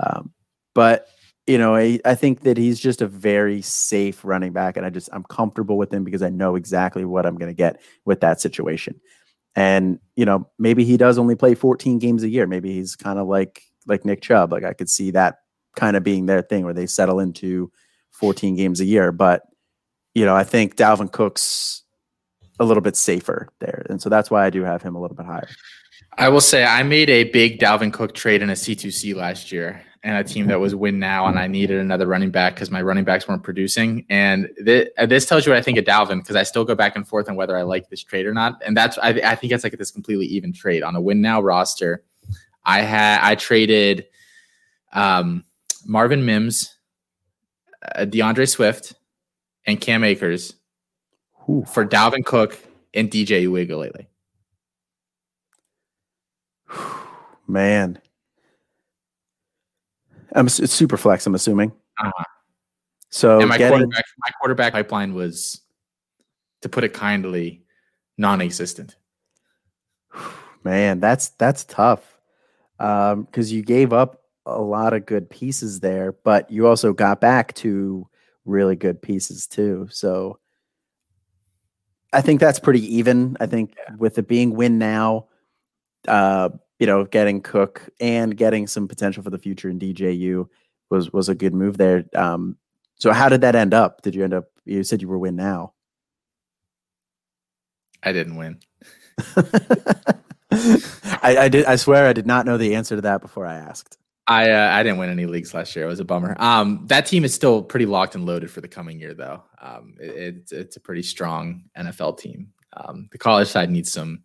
Um, 0.00 0.32
but 0.74 1.08
you 1.48 1.56
know, 1.56 1.74
I, 1.74 1.98
I 2.04 2.14
think 2.14 2.42
that 2.42 2.58
he's 2.58 2.78
just 2.78 3.00
a 3.00 3.08
very 3.08 3.62
safe 3.62 4.22
running 4.22 4.52
back, 4.52 4.76
and 4.76 4.84
I 4.84 4.90
just 4.90 5.08
I'm 5.12 5.24
comfortable 5.24 5.78
with 5.78 5.92
him 5.92 6.04
because 6.04 6.22
I 6.22 6.28
know 6.28 6.56
exactly 6.56 7.06
what 7.06 7.24
I'm 7.24 7.36
going 7.36 7.50
to 7.50 7.56
get 7.56 7.80
with 8.04 8.20
that 8.20 8.40
situation. 8.40 9.00
And 9.56 9.98
you 10.14 10.26
know, 10.26 10.46
maybe 10.58 10.84
he 10.84 10.98
does 10.98 11.18
only 11.18 11.34
play 11.34 11.54
14 11.54 11.98
games 11.98 12.22
a 12.22 12.28
year. 12.28 12.46
Maybe 12.46 12.74
he's 12.74 12.94
kind 12.94 13.18
of 13.18 13.26
like 13.26 13.62
like 13.86 14.04
Nick 14.04 14.20
Chubb. 14.20 14.52
Like 14.52 14.62
I 14.62 14.74
could 14.74 14.90
see 14.90 15.10
that 15.12 15.38
kind 15.74 15.96
of 15.96 16.04
being 16.04 16.26
their 16.26 16.42
thing 16.42 16.64
where 16.64 16.74
they 16.74 16.86
settle 16.86 17.18
into 17.18 17.72
14 18.12 18.54
games 18.54 18.80
a 18.80 18.84
year. 18.84 19.10
But 19.10 19.42
you 20.14 20.26
know, 20.26 20.36
I 20.36 20.44
think 20.44 20.76
Dalvin 20.76 21.10
Cook's 21.10 21.82
a 22.60 22.64
little 22.64 22.82
bit 22.82 22.94
safer 22.94 23.48
there, 23.60 23.86
and 23.88 24.02
so 24.02 24.10
that's 24.10 24.30
why 24.30 24.44
I 24.44 24.50
do 24.50 24.64
have 24.64 24.82
him 24.82 24.94
a 24.94 25.00
little 25.00 25.16
bit 25.16 25.24
higher. 25.24 25.48
I 26.18 26.28
will 26.28 26.42
say 26.42 26.64
I 26.64 26.82
made 26.82 27.08
a 27.08 27.24
big 27.24 27.58
Dalvin 27.58 27.92
Cook 27.92 28.12
trade 28.12 28.42
in 28.42 28.50
a 28.50 28.54
C2C 28.54 29.14
last 29.14 29.50
year 29.50 29.82
and 30.02 30.16
a 30.16 30.24
team 30.24 30.46
that 30.46 30.60
was 30.60 30.74
win 30.74 30.98
now, 30.98 31.26
and 31.26 31.38
I 31.38 31.46
needed 31.46 31.78
another 31.78 32.06
running 32.06 32.30
back 32.30 32.54
because 32.54 32.70
my 32.70 32.80
running 32.80 33.04
backs 33.04 33.26
weren't 33.26 33.42
producing. 33.42 34.06
And 34.08 34.48
th- 34.64 34.88
uh, 34.96 35.06
this 35.06 35.26
tells 35.26 35.44
you 35.44 35.52
what 35.52 35.58
I 35.58 35.62
think 35.62 35.78
of 35.78 35.84
Dalvin 35.84 36.18
because 36.18 36.36
I 36.36 36.44
still 36.44 36.64
go 36.64 36.74
back 36.74 36.94
and 36.96 37.06
forth 37.06 37.28
on 37.28 37.36
whether 37.36 37.56
I 37.56 37.62
like 37.62 37.90
this 37.90 38.02
trade 38.02 38.26
or 38.26 38.34
not. 38.34 38.62
And 38.64 38.76
that's 38.76 38.96
I, 38.98 39.08
I 39.24 39.34
think 39.34 39.52
it's 39.52 39.64
like 39.64 39.76
this 39.76 39.90
completely 39.90 40.26
even 40.26 40.52
trade 40.52 40.82
on 40.82 40.94
a 40.94 41.00
win 41.00 41.20
now 41.20 41.40
roster. 41.40 42.04
I 42.64 42.82
had 42.82 43.20
I 43.22 43.34
traded 43.34 44.06
um, 44.92 45.44
Marvin 45.84 46.24
Mims, 46.24 46.76
uh, 47.94 48.04
D'Andre 48.04 48.46
Swift, 48.46 48.94
and 49.66 49.80
Cam 49.80 50.04
Akers 50.04 50.54
Ooh. 51.48 51.64
for 51.66 51.84
Dalvin 51.84 52.24
Cook 52.24 52.58
and 52.94 53.10
DJ 53.10 53.46
Uiagalelei. 53.48 54.06
Man, 57.48 58.00
I'm 60.34 60.46
it's 60.46 60.72
super 60.72 60.96
flex. 60.96 61.26
I'm 61.26 61.34
assuming. 61.34 61.72
Uh-huh. 61.98 62.24
So 63.10 63.40
and 63.40 63.48
my 63.48 63.58
getting, 63.58 63.78
quarterback, 63.78 64.04
my 64.18 64.30
quarterback 64.38 64.72
pipeline 64.72 65.14
was, 65.14 65.62
to 66.62 66.68
put 66.68 66.84
it 66.84 66.92
kindly, 66.92 67.64
non-existent. 68.18 68.96
Man, 70.64 71.00
that's 71.00 71.30
that's 71.30 71.64
tough 71.64 72.18
because 72.76 73.12
um, 73.12 73.26
you 73.34 73.62
gave 73.62 73.92
up 73.92 74.22
a 74.46 74.60
lot 74.60 74.92
of 74.92 75.06
good 75.06 75.28
pieces 75.28 75.80
there, 75.80 76.12
but 76.12 76.50
you 76.50 76.66
also 76.66 76.92
got 76.92 77.20
back 77.20 77.54
to 77.54 78.08
really 78.44 78.76
good 78.76 79.00
pieces 79.00 79.46
too. 79.46 79.88
So 79.90 80.38
I 82.12 82.20
think 82.22 82.40
that's 82.40 82.58
pretty 82.58 82.96
even. 82.96 83.36
I 83.40 83.46
think 83.46 83.74
yeah. 83.76 83.94
with 83.96 84.18
it 84.18 84.28
being 84.28 84.54
win 84.54 84.78
now, 84.78 85.26
uh, 86.06 86.50
you 86.78 86.86
know, 86.86 87.04
getting 87.04 87.40
Cook 87.40 87.88
and 88.00 88.36
getting 88.36 88.66
some 88.66 88.88
potential 88.88 89.22
for 89.22 89.30
the 89.30 89.38
future 89.38 89.68
in 89.68 89.78
DJU 89.78 90.48
was 90.90 91.12
was 91.12 91.28
a 91.28 91.34
good 91.34 91.54
move 91.54 91.76
there. 91.76 92.04
Um, 92.14 92.56
so 92.96 93.12
how 93.12 93.28
did 93.28 93.42
that 93.42 93.54
end 93.54 93.74
up? 93.74 94.02
Did 94.02 94.14
you 94.14 94.24
end 94.24 94.34
up? 94.34 94.46
You 94.64 94.82
said 94.84 95.02
you 95.02 95.08
were 95.08 95.18
win 95.18 95.36
now. 95.36 95.72
I 98.02 98.12
didn't 98.12 98.36
win. 98.36 98.60
I, 100.50 101.36
I, 101.36 101.48
did. 101.48 101.64
I 101.66 101.76
swear, 101.76 102.06
I 102.06 102.12
did 102.12 102.26
not 102.26 102.46
know 102.46 102.56
the 102.56 102.74
answer 102.74 102.96
to 102.96 103.02
that 103.02 103.20
before 103.20 103.44
I 103.44 103.54
asked. 103.54 103.98
I 104.26 104.50
uh, 104.50 104.70
I 104.72 104.82
didn't 104.82 104.98
win 104.98 105.10
any 105.10 105.26
leagues 105.26 105.54
last 105.54 105.74
year. 105.74 105.86
It 105.86 105.88
was 105.88 106.00
a 106.00 106.04
bummer. 106.04 106.36
Um, 106.38 106.84
that 106.86 107.06
team 107.06 107.24
is 107.24 107.34
still 107.34 107.62
pretty 107.62 107.86
locked 107.86 108.14
and 108.14 108.26
loaded 108.26 108.50
for 108.50 108.60
the 108.60 108.68
coming 108.68 109.00
year, 109.00 109.14
though. 109.14 109.42
Um, 109.60 109.94
it, 109.98 110.10
it's 110.10 110.52
it's 110.52 110.76
a 110.76 110.80
pretty 110.80 111.02
strong 111.02 111.64
NFL 111.76 112.18
team. 112.18 112.52
Um, 112.74 113.08
the 113.10 113.18
college 113.18 113.48
side 113.48 113.70
needs 113.70 113.90
some 113.90 114.22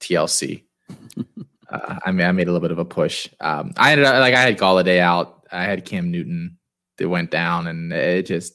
TLC. 0.00 0.64
uh, 1.72 1.98
I 2.04 2.12
mean, 2.12 2.26
I 2.26 2.32
made 2.32 2.48
a 2.48 2.52
little 2.52 2.66
bit 2.66 2.72
of 2.72 2.78
a 2.78 2.84
push. 2.84 3.28
Um, 3.40 3.72
I 3.76 3.92
ended 3.92 4.06
up 4.06 4.20
like 4.20 4.34
I 4.34 4.40
had 4.40 4.58
Golladay 4.58 4.98
out. 4.98 5.46
I 5.50 5.64
had 5.64 5.84
Cam 5.84 6.10
Newton 6.10 6.58
that 6.98 7.08
went 7.08 7.30
down, 7.30 7.66
and 7.66 7.92
it 7.92 8.26
just 8.26 8.54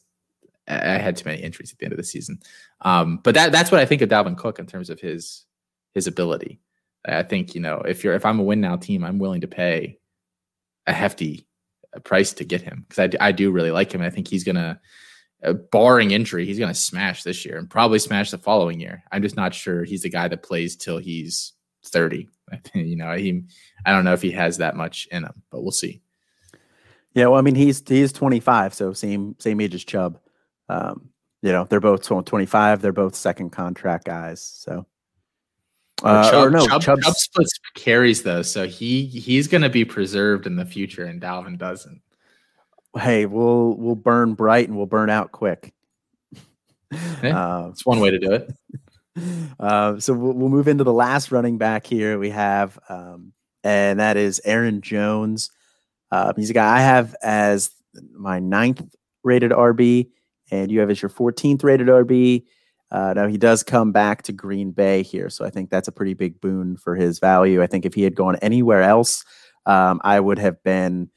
I 0.68 0.98
had 0.98 1.18
too 1.18 1.26
many 1.30 1.42
injuries 1.42 1.72
at 1.72 1.80
the 1.80 1.86
end 1.86 1.94
of 1.94 1.98
the 1.98 2.04
season. 2.04 2.40
Um, 2.82 3.20
but 3.24 3.36
that 3.36 3.52
that's 3.52 3.72
what 3.72 3.82
I 3.82 3.86
think 3.86 4.02
of 4.02 4.10
Dalvin 4.10 4.38
Cook 4.38 4.60
in 4.60 4.68
terms 4.68 4.90
of 4.90 5.00
his 5.00 5.46
his 5.94 6.08
ability. 6.08 6.60
I 7.06 7.24
think 7.24 7.56
you 7.56 7.62
know 7.62 7.78
if 7.80 8.04
you're 8.04 8.14
if 8.14 8.26
I'm 8.26 8.40
a 8.40 8.44
win 8.44 8.62
now 8.62 8.76
team, 8.76 9.04
I'm 9.04 9.20
willing 9.20 9.42
to 9.42 9.48
pay 9.48 10.00
a 10.86 10.94
hefty 10.94 11.48
price 12.04 12.34
to 12.34 12.44
get 12.44 12.62
him 12.62 12.86
because 12.88 13.14
I, 13.22 13.28
I 13.28 13.32
do 13.32 13.52
really 13.52 13.72
like 13.72 13.92
him. 13.92 14.02
I 14.02 14.10
think 14.10 14.28
he's 14.28 14.44
gonna, 14.44 14.80
uh, 15.44 15.54
barring 15.54 16.12
injury, 16.12 16.46
he's 16.46 16.60
gonna 16.60 16.74
smash 16.74 17.24
this 17.24 17.46
year 17.46 17.58
and 17.58 17.70
probably 17.70 18.00
smash 18.00 18.32
the 18.32 18.38
following 18.38 18.80
year. 18.80 19.04
I'm 19.12 19.22
just 19.22 19.36
not 19.36 19.54
sure 19.54 19.84
he's 19.84 20.04
the 20.04 20.10
guy 20.10 20.28
that 20.28 20.44
plays 20.44 20.76
till 20.76 20.98
he's 20.98 21.54
30. 21.86 22.28
you 22.74 22.96
know, 22.96 23.14
he 23.14 23.44
I 23.86 23.92
don't 23.92 24.06
know 24.06 24.14
if 24.14 24.22
he 24.22 24.32
has 24.32 24.58
that 24.58 24.76
much 24.76 25.08
in 25.12 25.24
him, 25.24 25.44
but 25.52 25.62
we'll 25.62 25.72
see. 25.72 26.02
Yeah, 27.14 27.28
well, 27.28 27.40
I 27.40 27.42
mean, 27.42 27.56
he's 27.56 27.82
he's 27.88 28.14
25, 28.14 28.74
so 28.74 28.94
same 28.94 29.36
same 29.40 29.60
age 29.60 29.74
as 29.74 29.84
Chubb. 29.84 30.20
Um, 30.70 31.10
you 31.42 31.52
know, 31.52 31.66
they're 31.66 31.80
both 31.80 32.04
25. 32.04 32.82
They're 32.82 32.92
both 32.92 33.16
second 33.16 33.52
contract 33.52 34.06
guys. 34.06 34.42
So, 34.42 34.86
uh, 36.04 36.30
Chubb, 36.30 36.46
or 36.46 36.50
no, 36.52 36.68
Chubb, 36.68 36.82
Chubb 36.82 37.16
splits 37.16 37.60
carries 37.76 38.24
though, 38.24 38.42
so 38.42 38.68
he 38.68 39.06
he's 39.06 39.48
going 39.48 39.62
to 39.62 39.70
be 39.70 39.86
preserved 39.86 40.46
in 40.46 40.56
the 40.56 40.66
future, 40.66 41.06
and 41.06 41.22
Dalvin 41.22 41.58
doesn't. 41.58 42.02
Hey, 42.96 43.26
we'll 43.26 43.76
we'll 43.76 43.96
burn 43.96 44.34
bright 44.34 44.68
and 44.68 44.78
we'll 44.78 44.86
burn 44.86 45.10
out 45.10 45.32
quick. 45.32 45.74
Yeah, 47.24 47.56
uh, 47.64 47.68
it's 47.70 47.86
one 47.86 48.00
way 48.00 48.12
to 48.12 48.20
do 48.20 48.32
it. 48.34 48.52
Uh, 49.60 50.00
so 50.00 50.14
we'll, 50.14 50.34
we'll, 50.34 50.50
move 50.50 50.68
into 50.68 50.84
the 50.84 50.94
last 50.94 51.32
running 51.32 51.58
back 51.58 51.86
here 51.86 52.20
we 52.20 52.30
have, 52.30 52.78
um, 52.90 53.34
and 53.64 54.00
that 54.00 54.18
is 54.18 54.40
Aaron 54.46 54.82
Jones. 54.82 55.50
Uh, 56.12 56.34
he's 56.36 56.50
a 56.50 56.54
guy 56.54 56.78
I 56.78 56.82
have 56.82 57.16
as 57.24 57.72
my 58.14 58.40
ninth 58.40 58.84
rated 59.24 59.52
RB, 59.52 60.10
and 60.52 60.72
you 60.72 60.80
have 60.80 60.90
as 60.90 61.02
your 61.02 61.10
14th 61.10 61.64
rated 61.64 61.88
RB. 61.88 62.44
Uh, 62.92 63.14
now 63.16 63.28
he 63.28 63.38
does 63.38 63.64
come 63.64 63.92
back 63.92 64.24
to 64.24 64.32
Green 64.32 64.72
Bay 64.72 65.04
here, 65.04 65.30
so 65.30 65.44
I 65.44 65.50
think 65.50 65.70
that's 65.70 65.88
a 65.88 65.92
pretty 65.92 66.14
big 66.14 66.40
boon 66.40 66.78
for 66.78 66.96
his 66.96 67.20
value. 67.20 67.62
I 67.62 67.68
think 67.68 67.86
if 67.86 67.94
he 67.94 68.04
had 68.04 68.16
gone 68.16 68.38
anywhere 68.38 68.84
else, 68.84 69.26
um, 69.66 70.00
I 70.04 70.20
would 70.20 70.40
have 70.40 70.64
been 70.64 71.10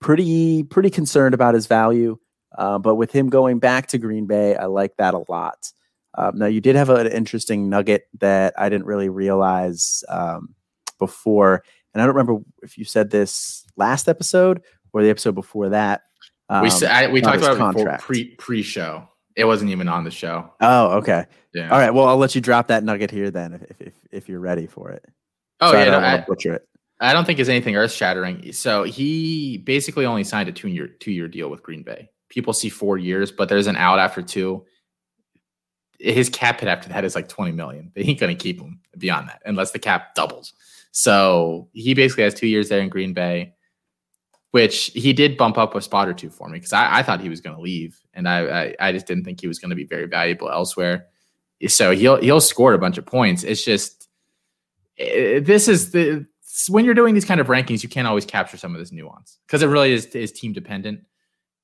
pretty 0.00 0.62
pretty 0.64 0.90
concerned 0.90 1.34
about 1.34 1.54
his 1.54 1.66
value. 1.66 2.18
Uh, 2.56 2.78
but 2.78 2.96
with 2.96 3.12
him 3.12 3.28
going 3.28 3.58
back 3.58 3.86
to 3.88 3.98
Green 3.98 4.26
Bay, 4.26 4.56
I 4.56 4.66
like 4.66 4.96
that 4.96 5.14
a 5.14 5.24
lot. 5.28 5.70
Um, 6.18 6.36
now, 6.36 6.46
you 6.46 6.60
did 6.60 6.74
have 6.74 6.90
an 6.90 7.06
interesting 7.06 7.68
nugget 7.68 8.08
that 8.18 8.52
I 8.58 8.68
didn't 8.68 8.86
really 8.86 9.08
realize 9.08 10.02
um, 10.08 10.52
before, 10.98 11.62
and 11.94 12.02
I 12.02 12.06
don't 12.06 12.16
remember 12.16 12.42
if 12.60 12.76
you 12.76 12.84
said 12.84 13.10
this 13.10 13.64
last 13.76 14.08
episode 14.08 14.62
or 14.92 15.04
the 15.04 15.10
episode 15.10 15.36
before 15.36 15.68
that. 15.68 16.02
Um, 16.48 16.62
we 16.62 16.70
I, 16.86 17.06
we 17.06 17.20
talked 17.20 17.38
about 17.38 17.76
it 17.78 18.00
pre 18.00 18.34
pre 18.34 18.62
show. 18.62 19.08
It 19.36 19.44
wasn't 19.44 19.70
even 19.70 19.86
on 19.86 20.02
the 20.02 20.10
show. 20.10 20.52
Oh, 20.60 20.96
okay. 20.98 21.26
Yeah. 21.54 21.70
All 21.70 21.78
right. 21.78 21.94
Well, 21.94 22.08
I'll 22.08 22.16
let 22.16 22.34
you 22.34 22.40
drop 22.40 22.66
that 22.66 22.82
nugget 22.82 23.12
here 23.12 23.30
then, 23.30 23.64
if 23.70 23.80
if, 23.80 23.94
if 24.10 24.28
you're 24.28 24.40
ready 24.40 24.66
for 24.66 24.90
it. 24.90 25.04
Oh 25.60 25.70
so 25.70 25.76
yeah, 25.76 25.82
I 25.82 25.84
don't, 25.84 26.02
no, 26.02 26.08
I, 26.08 26.20
butcher 26.26 26.54
it. 26.54 26.68
I 26.98 27.12
don't 27.12 27.26
think 27.26 27.38
it's 27.38 27.48
anything 27.48 27.76
earth 27.76 27.92
shattering. 27.92 28.52
So 28.52 28.82
he 28.82 29.58
basically 29.58 30.04
only 30.04 30.24
signed 30.24 30.48
a 30.48 30.52
two 30.52 30.68
year 30.68 30.88
two 30.88 31.12
year 31.12 31.28
deal 31.28 31.48
with 31.48 31.62
Green 31.62 31.84
Bay. 31.84 32.10
People 32.28 32.52
see 32.52 32.70
four 32.70 32.98
years, 32.98 33.30
but 33.30 33.48
there's 33.48 33.68
an 33.68 33.76
out 33.76 34.00
after 34.00 34.20
two 34.20 34.66
his 35.98 36.28
cap 36.28 36.60
hit 36.60 36.68
after 36.68 36.88
that 36.88 37.04
is 37.04 37.14
like 37.14 37.28
20 37.28 37.52
million. 37.52 37.92
They 37.94 38.02
ain't 38.02 38.20
going 38.20 38.36
to 38.36 38.40
keep 38.40 38.60
him 38.60 38.80
beyond 38.96 39.28
that 39.28 39.42
unless 39.44 39.72
the 39.72 39.78
cap 39.78 40.14
doubles. 40.14 40.52
So 40.92 41.68
he 41.72 41.94
basically 41.94 42.24
has 42.24 42.34
two 42.34 42.46
years 42.46 42.68
there 42.68 42.80
in 42.80 42.88
Green 42.88 43.12
Bay, 43.12 43.54
which 44.52 44.86
he 44.94 45.12
did 45.12 45.36
bump 45.36 45.58
up 45.58 45.74
a 45.74 45.80
spot 45.80 46.08
or 46.08 46.14
two 46.14 46.30
for 46.30 46.48
me 46.48 46.58
because 46.58 46.72
I, 46.72 46.98
I, 46.98 47.02
thought 47.02 47.20
he 47.20 47.28
was 47.28 47.40
going 47.40 47.54
to 47.54 47.62
leave, 47.62 48.00
and 48.14 48.28
I, 48.28 48.62
I, 48.62 48.74
I 48.80 48.92
just 48.92 49.06
didn't 49.06 49.24
think 49.24 49.40
he 49.40 49.48
was 49.48 49.58
going 49.58 49.70
to 49.70 49.76
be 49.76 49.84
very 49.84 50.06
valuable 50.06 50.50
elsewhere. 50.50 51.06
So 51.66 51.90
he'll 51.90 52.20
he'll 52.20 52.40
score 52.40 52.72
a 52.72 52.78
bunch 52.78 52.98
of 52.98 53.06
points. 53.06 53.44
It's 53.44 53.64
just 53.64 54.08
eh, 54.98 55.40
this 55.40 55.68
is 55.68 55.90
the 55.90 56.26
when 56.68 56.84
you're 56.84 56.94
doing 56.94 57.14
these 57.14 57.24
kind 57.24 57.40
of 57.40 57.48
rankings, 57.48 57.82
you 57.82 57.88
can't 57.88 58.08
always 58.08 58.24
capture 58.24 58.56
some 58.56 58.74
of 58.74 58.80
this 58.80 58.92
nuance 58.92 59.38
because 59.46 59.62
it 59.62 59.66
really 59.66 59.92
is 59.92 60.06
is 60.06 60.32
team 60.32 60.52
dependent. 60.52 61.04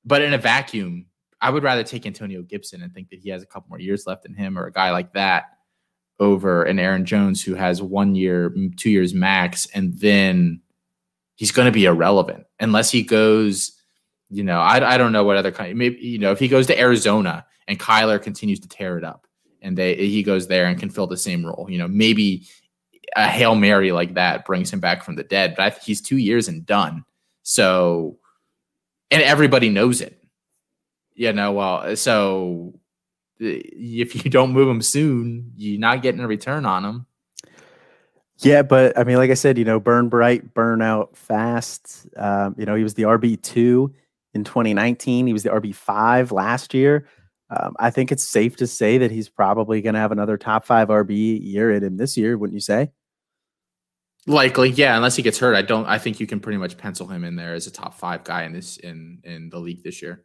But 0.05 0.23
in 0.23 0.35
a 0.35 0.39
vacuum, 0.39 1.07
I 1.41 1.51
would 1.51 1.63
rather 1.63 1.83
take 1.83 2.07
Antonio 2.07 2.43
Gibson 2.43 2.83
and 2.83 2.93
think 2.93 3.11
that 3.11 3.21
he 3.21 3.31
has 3.31 3.43
a 3.43 3.47
couple 3.47 3.69
more 3.69 3.81
years 3.81 4.07
left 4.07 4.27
in 4.27 4.35
him 4.35 4.59
or 4.59 4.67
a 4.67 4.73
guy 4.73 4.91
like 4.91 5.13
that 5.13 5.45
over 6.21 6.65
an 6.65 6.79
Aaron 6.79 7.05
Jones 7.05 7.43
who 7.43 7.55
has 7.55 7.83
one 7.83 8.15
year, 8.15 8.55
two 8.77 8.91
years 8.91 9.15
max, 9.15 9.67
and 9.75 9.99
then 9.99 10.61
he's 11.35 11.53
going 11.53 11.67
to 11.67 11.73
be 11.73 11.85
irrelevant 11.85 12.47
unless 12.61 12.91
he 12.91 13.03
goes. 13.03 13.73
You 14.31 14.43
know, 14.43 14.59
I, 14.59 14.95
I 14.95 14.97
don't 14.97 15.13
know 15.13 15.25
what 15.25 15.37
other 15.37 15.53
kind. 15.53 15.77
Maybe 15.77 15.97
you 15.97 16.19
know 16.19 16.33
if 16.33 16.39
he 16.39 16.49
goes 16.49 16.67
to 16.69 16.81
Arizona 16.81 17.45
and 17.69 17.79
Kyler 17.79 18.21
continues 18.21 18.61
to 18.61 18.69
tear 18.69 18.99
it 18.99 19.05
up, 19.05 19.27
and 19.61 19.77
they 19.77 19.95
he 19.95 20.23
goes 20.23 20.47
there 20.47 20.67
and 20.67 20.79
can 20.79 20.91
fill 20.91 21.07
the 21.07 21.17
same 21.17 21.45
role. 21.45 21.67
You 21.69 21.79
know, 21.79 21.89
maybe 21.89 22.47
a 23.17 23.29
hail 23.29 23.55
mary 23.55 23.93
like 23.93 24.15
that 24.15 24.45
brings 24.45 24.73
him 24.73 24.81
back 24.81 25.05
from 25.05 25.17
the 25.17 25.25
dead. 25.25 25.55
But 25.57 25.63
I, 25.63 25.77
he's 25.81 26.01
two 26.01 26.17
years 26.17 26.49
and 26.49 26.65
done. 26.65 27.05
So, 27.43 28.19
and 29.11 29.23
everybody 29.23 29.69
knows 29.69 30.01
it 30.01 30.24
you 31.15 31.33
know, 31.33 31.53
well, 31.53 31.97
so 31.97 32.75
if 33.39 34.25
you 34.25 34.31
don't 34.31 34.53
move 34.53 34.69
him 34.69 34.83
soon, 34.83 35.53
you're 35.57 35.81
not 35.81 36.03
getting 36.03 36.21
a 36.21 36.29
return 36.29 36.67
on 36.67 36.85
him. 36.85 37.07
Yeah, 38.39 38.63
but 38.63 38.99
I 38.99 39.05
mean, 39.05 39.17
like 39.17 39.31
I 39.31 39.35
said, 39.35 39.59
you 39.59 39.65
know, 39.65 39.79
burn 39.79 40.09
bright, 40.09 40.55
burn 40.55 40.83
out 40.83 41.17
fast. 41.17 42.07
Um, 42.17 42.57
you 42.59 42.67
know, 42.67 42.75
he 42.75 42.83
was 42.83 42.95
the 42.95 43.05
RB 43.05 43.41
two 43.41 43.95
in 44.35 44.45
2019. 44.45 45.27
He 45.27 45.33
was 45.33 45.45
the 45.45 45.51
RB 45.51 45.75
five 45.75 46.33
last 46.33 46.75
year. 46.75 47.07
Um, 47.51 47.77
I 47.79 47.91
think 47.91 48.11
it's 48.11 48.25
safe 48.25 48.57
to 48.57 48.67
say 48.67 48.99
that 48.99 49.11
he's 49.11 49.29
probably 49.29 49.81
going 49.83 49.95
to 49.95 50.01
have 50.01 50.13
another 50.13 50.37
top 50.37 50.65
five 50.65 50.89
RB 50.89 51.41
year 51.41 51.71
in 51.71 51.85
him 51.85 51.97
this 51.97 52.17
year, 52.17 52.37
wouldn't 52.37 52.55
you 52.55 52.61
say? 52.61 52.91
Likely, 54.27 54.71
yeah. 54.71 54.97
Unless 54.97 55.17
he 55.17 55.23
gets 55.23 55.39
hurt, 55.39 55.55
I 55.55 55.63
don't. 55.63 55.87
I 55.87 55.99
think 55.99 56.19
you 56.19 56.27
can 56.27 56.41
pretty 56.41 56.59
much 56.59 56.79
pencil 56.79 57.07
him 57.07 57.25
in 57.25 57.37
there 57.37 57.55
as 57.55 57.67
a 57.67 57.71
top 57.71 57.95
five 57.95 58.25
guy 58.25 58.45
in 58.45 58.53
this 58.53 58.79
in 58.79 59.21
in 59.23 59.51
the 59.51 59.59
league 59.59 59.85
this 59.85 60.01
year. 60.03 60.25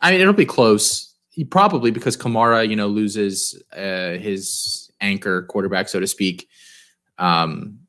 I 0.00 0.10
mean, 0.10 0.20
it'll 0.20 0.32
be 0.32 0.46
close. 0.46 1.14
He 1.30 1.44
probably 1.44 1.90
because 1.90 2.16
Kamara, 2.16 2.68
you 2.68 2.76
know, 2.76 2.86
loses 2.86 3.60
uh, 3.76 4.12
his 4.12 4.90
anchor 5.00 5.42
quarterback, 5.42 5.88
so 5.88 6.00
to 6.00 6.06
speak. 6.06 6.48
Um, 7.18 7.80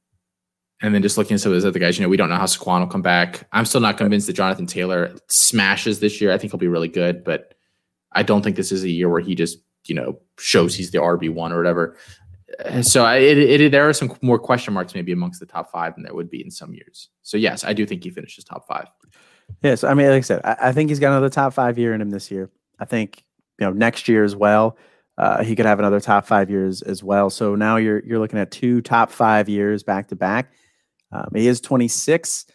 and 0.81 0.93
then 0.93 1.01
just 1.01 1.17
looking 1.17 1.35
at 1.35 1.41
some 1.41 1.51
of 1.51 1.55
those 1.55 1.65
other 1.65 1.79
guys, 1.79 1.97
you 1.97 2.03
know, 2.03 2.09
we 2.09 2.17
don't 2.17 2.29
know 2.29 2.35
how 2.35 2.45
Saquon 2.45 2.81
will 2.81 2.87
come 2.87 3.01
back. 3.01 3.47
I'm 3.51 3.65
still 3.65 3.81
not 3.81 3.97
convinced 3.97 4.27
that 4.27 4.33
Jonathan 4.33 4.67
Taylor 4.67 5.15
smashes 5.29 5.99
this 5.99 6.21
year. 6.21 6.31
I 6.31 6.37
think 6.37 6.51
he'll 6.51 6.59
be 6.59 6.67
really 6.67 6.87
good, 6.87 7.23
but 7.23 7.55
I 8.11 8.23
don't 8.23 8.43
think 8.43 8.55
this 8.55 8.71
is 8.71 8.83
a 8.83 8.89
year 8.89 9.09
where 9.09 9.21
he 9.21 9.33
just, 9.33 9.57
you 9.85 9.95
know, 9.95 10.19
shows 10.37 10.75
he's 10.75 10.91
the 10.91 10.99
RB 10.99 11.33
one 11.33 11.51
or 11.51 11.57
whatever. 11.57 11.97
So 12.81 13.05
I, 13.05 13.17
it, 13.17 13.37
it, 13.37 13.71
there 13.71 13.89
are 13.89 13.93
some 13.93 14.15
more 14.21 14.39
question 14.39 14.73
marks 14.73 14.95
maybe 14.95 15.11
amongst 15.11 15.39
the 15.39 15.45
top 15.45 15.71
five 15.71 15.95
than 15.95 16.03
there 16.03 16.13
would 16.13 16.29
be 16.29 16.41
in 16.41 16.51
some 16.51 16.73
years. 16.73 17.09
So 17.23 17.37
yes, 17.37 17.63
I 17.63 17.73
do 17.73 17.85
think 17.85 18.03
he 18.03 18.09
finishes 18.09 18.43
top 18.43 18.67
five. 18.67 18.87
Yes, 19.63 19.83
I 19.83 19.93
mean, 19.93 20.07
like 20.07 20.17
I 20.17 20.21
said, 20.21 20.41
I, 20.43 20.57
I 20.61 20.71
think 20.71 20.89
he's 20.89 20.99
got 20.99 21.11
another 21.11 21.29
top 21.29 21.53
five 21.53 21.77
year 21.77 21.93
in 21.93 22.01
him 22.01 22.09
this 22.09 22.29
year. 22.31 22.49
I 22.79 22.85
think 22.85 23.23
you 23.59 23.65
know 23.65 23.73
next 23.73 24.07
year 24.07 24.23
as 24.23 24.35
well. 24.35 24.77
Uh, 25.17 25.43
he 25.43 25.55
could 25.55 25.65
have 25.65 25.79
another 25.79 25.99
top 25.99 26.27
five 26.27 26.49
years 26.49 26.83
as 26.83 27.03
well. 27.03 27.29
So 27.29 27.55
now 27.55 27.77
you're 27.77 28.03
you're 28.05 28.19
looking 28.19 28.39
at 28.39 28.51
two 28.51 28.81
top 28.81 29.09
five 29.11 29.49
years 29.49 29.83
back 29.83 30.07
to 30.09 30.15
back. 30.15 30.51
Um, 31.11 31.29
he 31.33 31.47
is 31.47 31.61
26, 31.61 32.45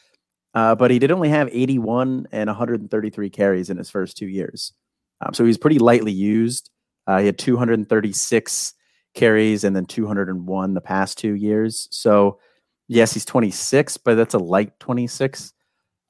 uh, 0.54 0.74
but 0.74 0.90
he 0.90 0.98
did 0.98 1.10
only 1.10 1.30
have 1.30 1.48
81 1.50 2.28
and 2.30 2.48
133 2.48 3.30
carries 3.30 3.70
in 3.70 3.78
his 3.78 3.90
first 3.90 4.16
two 4.16 4.28
years. 4.28 4.72
Um, 5.20 5.34
so 5.34 5.44
he's 5.44 5.58
pretty 5.58 5.78
lightly 5.78 6.12
used. 6.12 6.70
Uh, 7.06 7.18
he 7.18 7.26
had 7.26 7.38
236 7.38 8.74
carries 9.14 9.64
and 9.64 9.74
then 9.74 9.86
201 9.86 10.74
the 10.74 10.80
past 10.80 11.18
two 11.18 11.34
years. 11.34 11.88
So 11.90 12.38
yes, 12.88 13.12
he's 13.14 13.24
26, 13.24 13.96
but 13.98 14.14
that's 14.14 14.34
a 14.34 14.38
light 14.38 14.78
26. 14.78 15.52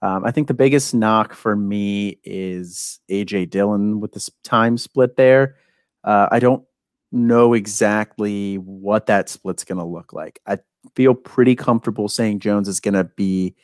Um, 0.03 0.25
I 0.25 0.33
think 0.33 0.49
the 0.49 0.55
biggest 0.55 0.95
knock 0.95 1.33
for 1.33 1.55
me 1.55 2.19
is 2.25 2.99
AJ 3.09 3.51
Dillon 3.51 4.01
with 4.01 4.13
this 4.13 4.29
time 4.43 4.77
split 4.77 5.17
there. 5.17 5.55
Uh, 6.03 6.27
I 6.31 6.41
don't 6.41 6.65
know 7.13 7.55
exactly 7.55 8.57
what 8.57 9.07
that 9.07 9.29
split's 9.29 9.65
going 9.65 9.79
to 9.79 9.85
look 9.85 10.13
like. 10.13 10.41
I 10.47 10.59
feel 10.97 11.15
pretty 11.15 11.55
comfortable 11.55 12.09
saying 12.09 12.41
Jones 12.41 12.67
is 12.67 12.81
going 12.81 12.95
to 12.95 13.05
be 13.05 13.55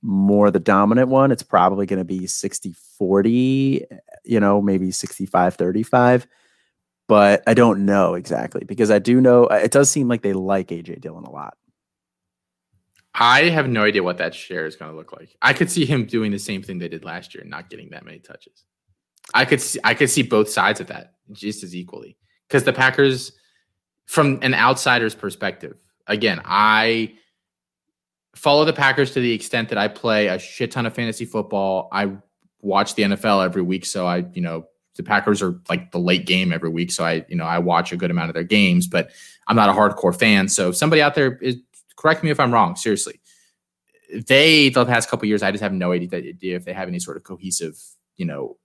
more 0.00 0.50
the 0.50 0.58
dominant 0.58 1.08
one. 1.08 1.30
It's 1.30 1.42
probably 1.42 1.84
going 1.84 1.98
to 1.98 2.04
be 2.04 2.26
60 2.26 2.74
40, 2.98 3.84
you 4.24 4.40
know, 4.40 4.62
maybe 4.62 4.90
65 4.90 5.54
35. 5.54 6.26
But 7.06 7.42
I 7.46 7.52
don't 7.52 7.84
know 7.84 8.14
exactly 8.14 8.64
because 8.64 8.90
I 8.90 8.98
do 8.98 9.20
know 9.20 9.44
it 9.44 9.70
does 9.70 9.90
seem 9.90 10.08
like 10.08 10.22
they 10.22 10.32
like 10.32 10.68
AJ 10.68 11.02
Dillon 11.02 11.24
a 11.24 11.30
lot. 11.30 11.58
I 13.14 13.44
have 13.50 13.68
no 13.68 13.84
idea 13.84 14.02
what 14.02 14.18
that 14.18 14.34
share 14.34 14.66
is 14.66 14.76
going 14.76 14.90
to 14.90 14.96
look 14.96 15.12
like. 15.12 15.36
I 15.42 15.52
could 15.52 15.70
see 15.70 15.84
him 15.84 16.06
doing 16.06 16.32
the 16.32 16.38
same 16.38 16.62
thing 16.62 16.78
they 16.78 16.88
did 16.88 17.04
last 17.04 17.34
year, 17.34 17.42
and 17.42 17.50
not 17.50 17.68
getting 17.68 17.90
that 17.90 18.04
many 18.04 18.18
touches. 18.18 18.64
I 19.34 19.44
could 19.44 19.60
see, 19.60 19.78
I 19.84 19.94
could 19.94 20.10
see 20.10 20.22
both 20.22 20.48
sides 20.48 20.80
of 20.80 20.88
that 20.88 21.14
just 21.30 21.62
as 21.62 21.74
equally 21.74 22.16
because 22.48 22.64
the 22.64 22.72
Packers, 22.72 23.32
from 24.06 24.38
an 24.42 24.54
outsider's 24.54 25.14
perspective, 25.14 25.76
again, 26.06 26.40
I 26.44 27.14
follow 28.34 28.64
the 28.64 28.72
Packers 28.72 29.12
to 29.12 29.20
the 29.20 29.32
extent 29.32 29.68
that 29.68 29.78
I 29.78 29.88
play 29.88 30.28
a 30.28 30.38
shit 30.38 30.70
ton 30.70 30.86
of 30.86 30.94
fantasy 30.94 31.24
football. 31.24 31.88
I 31.92 32.12
watch 32.60 32.94
the 32.94 33.02
NFL 33.02 33.44
every 33.44 33.62
week, 33.62 33.84
so 33.84 34.06
I, 34.06 34.24
you 34.32 34.42
know, 34.42 34.66
the 34.96 35.02
Packers 35.02 35.42
are 35.42 35.60
like 35.68 35.90
the 35.92 35.98
late 35.98 36.26
game 36.26 36.52
every 36.52 36.68
week, 36.68 36.92
so 36.92 37.04
I, 37.04 37.24
you 37.28 37.36
know, 37.36 37.44
I 37.44 37.58
watch 37.58 37.92
a 37.92 37.96
good 37.96 38.10
amount 38.10 38.30
of 38.30 38.34
their 38.34 38.44
games, 38.44 38.86
but 38.86 39.10
I'm 39.46 39.56
not 39.56 39.68
a 39.68 39.72
hardcore 39.72 40.18
fan. 40.18 40.48
So 40.48 40.70
if 40.70 40.76
somebody 40.76 41.00
out 41.00 41.14
there 41.14 41.36
is 41.38 41.56
correct 41.96 42.22
me 42.22 42.30
if 42.30 42.40
I'm 42.40 42.52
wrong, 42.52 42.76
seriously. 42.76 43.20
They 44.26 44.68
the 44.68 44.84
past 44.84 45.08
couple 45.08 45.26
years, 45.26 45.42
I 45.42 45.50
just 45.50 45.62
have 45.62 45.72
no 45.72 45.92
idea 45.92 46.56
if 46.56 46.64
they 46.64 46.72
have 46.72 46.88
any 46.88 46.98
sort 46.98 47.16
of 47.16 47.24
cohesive, 47.24 47.78
you 48.16 48.26
know, 48.26 48.58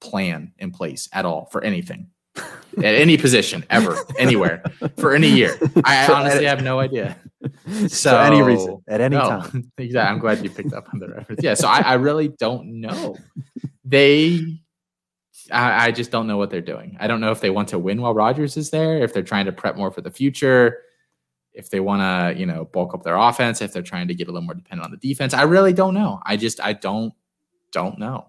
plan 0.00 0.52
in 0.58 0.70
place 0.70 1.08
at 1.12 1.24
all 1.24 1.46
for 1.46 1.62
anything 1.62 2.10
at 2.36 2.94
any 2.94 3.16
position 3.16 3.64
ever, 3.70 3.96
anywhere, 4.18 4.62
for 4.96 5.14
any 5.14 5.28
year. 5.28 5.58
I 5.84 6.06
so 6.06 6.14
honestly 6.14 6.44
have 6.44 6.62
no 6.62 6.80
idea. 6.80 7.16
So, 7.68 7.86
so 7.86 8.18
any 8.18 8.42
reason, 8.42 8.82
at 8.88 9.00
any 9.00 9.16
no, 9.16 9.22
time. 9.22 9.70
Exactly. 9.78 10.12
I'm 10.12 10.18
glad 10.18 10.42
you 10.42 10.50
picked 10.50 10.72
up 10.72 10.88
on 10.92 10.98
the 10.98 11.08
reference. 11.08 11.40
Yeah. 11.40 11.54
So 11.54 11.68
I, 11.68 11.80
I 11.80 11.94
really 11.94 12.28
don't 12.28 12.80
know. 12.80 13.16
They, 13.84 14.58
I, 15.52 15.86
I, 15.86 15.90
just 15.92 16.10
don't 16.10 16.26
know 16.26 16.36
what 16.36 16.50
they're 16.50 16.60
doing. 16.60 16.96
I 16.98 17.06
don't 17.06 17.20
know 17.20 17.30
if 17.30 17.40
they 17.40 17.50
want 17.50 17.68
to 17.68 17.78
win 17.78 18.00
while 18.00 18.12
Rodgers 18.12 18.56
is 18.56 18.70
there, 18.70 18.98
if 18.98 19.12
they're 19.12 19.22
trying 19.22 19.46
to 19.46 19.52
prep 19.52 19.76
more 19.76 19.92
for 19.92 20.00
the 20.00 20.10
future, 20.10 20.78
if 21.58 21.70
they 21.70 21.80
want 21.80 22.00
to, 22.00 22.38
you 22.38 22.46
know, 22.46 22.64
bulk 22.66 22.94
up 22.94 23.02
their 23.02 23.16
offense, 23.16 23.60
if 23.60 23.72
they're 23.72 23.82
trying 23.82 24.08
to 24.08 24.14
get 24.14 24.28
a 24.28 24.32
little 24.32 24.46
more 24.46 24.54
dependent 24.54 24.86
on 24.86 24.90
the 24.92 24.96
defense. 24.96 25.34
I 25.34 25.42
really 25.42 25.72
don't 25.72 25.92
know. 25.92 26.20
I 26.24 26.36
just, 26.36 26.60
I 26.62 26.72
don't, 26.72 27.12
don't 27.72 27.98
know. 27.98 28.28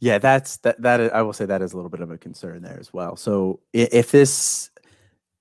Yeah, 0.00 0.18
that's 0.18 0.58
that. 0.58 0.82
That 0.82 1.00
is, 1.00 1.10
I 1.12 1.22
will 1.22 1.32
say 1.32 1.46
that 1.46 1.62
is 1.62 1.72
a 1.72 1.76
little 1.76 1.88
bit 1.88 2.00
of 2.00 2.10
a 2.10 2.18
concern 2.18 2.60
there 2.62 2.78
as 2.78 2.92
well. 2.92 3.16
So 3.16 3.60
if 3.72 4.10
this, 4.10 4.68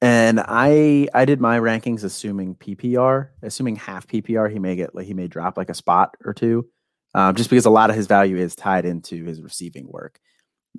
and 0.02 0.40
I 0.40 1.08
I 1.14 1.26
did 1.26 1.42
my 1.42 1.60
rankings 1.60 2.06
assuming 2.06 2.56
PPR, 2.56 3.30
assuming 3.42 3.76
half 3.76 4.08
PPR, 4.08 4.50
he 4.50 4.60
may 4.60 4.78
get 4.78 4.96
like 4.96 5.06
he 5.06 5.14
may 5.14 5.28
drop 5.28 5.58
like 5.58 5.70
a 5.70 5.74
spot 5.74 6.16
or 6.24 6.34
two, 6.34 6.70
um, 7.14 7.36
just 7.36 7.50
because 7.50 7.66
a 7.66 7.72
lot 7.72 7.90
of 7.90 7.98
his 7.98 8.08
value 8.08 8.38
is 8.38 8.56
tied 8.56 8.86
into 8.86 9.26
his 9.26 9.42
receiving 9.42 9.88
work. 9.90 10.20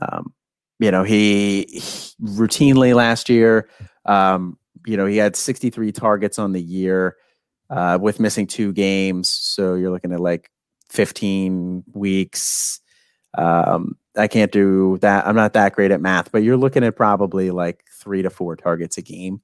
Um, 0.01 0.33
you 0.79 0.91
know, 0.91 1.03
he, 1.03 1.67
he 1.69 1.81
routinely 2.23 2.95
last 2.95 3.29
year, 3.29 3.69
um, 4.07 4.57
you 4.87 4.97
know, 4.97 5.07
he 5.07 5.16
had 5.16 5.37
63 5.37 5.93
targets 5.93 6.39
on 6.39 6.53
the 6.53 6.62
year 6.62 7.16
uh, 7.70 7.99
with 8.01 8.20
missing 8.20 8.47
two 8.47 8.72
games. 8.72 9.30
So 9.30 9.74
you're 9.74 9.91
looking 9.91 10.12
at 10.12 10.20
like 10.20 10.51
15 10.91 11.85
weeks 11.95 12.80
um, 13.37 13.97
I 14.16 14.28
can't 14.28 14.53
do 14.53 14.99
that. 15.01 15.26
I'm 15.26 15.37
not 15.37 15.55
that 15.55 15.74
great 15.74 15.91
at 15.91 16.01
math, 16.01 16.30
but 16.30 16.43
you're 16.43 16.57
looking 16.57 16.85
at 16.85 16.97
probably 16.97 17.51
like 17.51 17.85
three 18.01 18.22
to 18.22 18.30
four 18.30 18.57
targets 18.57 18.97
a 18.97 19.03
game. 19.03 19.41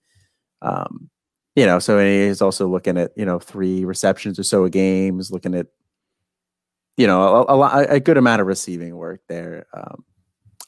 Um, 0.62 1.10
you 1.56 1.66
know, 1.66 1.78
so 1.78 1.98
he's 1.98 2.40
also 2.40 2.68
looking 2.68 2.96
at 2.96 3.12
you 3.16 3.24
know 3.24 3.38
three 3.38 3.84
receptions 3.84 4.38
or 4.38 4.44
so 4.44 4.64
a 4.64 4.70
game. 4.70 5.16
He's 5.16 5.30
looking 5.30 5.54
at 5.54 5.66
you 6.96 7.06
know 7.06 7.44
a, 7.48 7.58
a, 7.58 7.86
a 7.94 8.00
good 8.00 8.16
amount 8.16 8.40
of 8.40 8.46
receiving 8.46 8.96
work 8.96 9.22
there. 9.28 9.66
Um, 9.74 10.04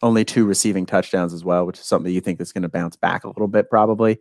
only 0.03 0.25
two 0.25 0.45
receiving 0.45 0.85
touchdowns 0.85 1.33
as 1.33 1.45
well, 1.45 1.65
which 1.65 1.79
is 1.79 1.87
something 1.87 2.13
you 2.13 2.21
think 2.21 2.41
is 2.41 2.53
going 2.53 2.63
to 2.63 2.69
bounce 2.69 2.97
back 2.97 3.23
a 3.23 3.29
little 3.29 3.47
bit 3.47 3.71
probably. 3.71 4.19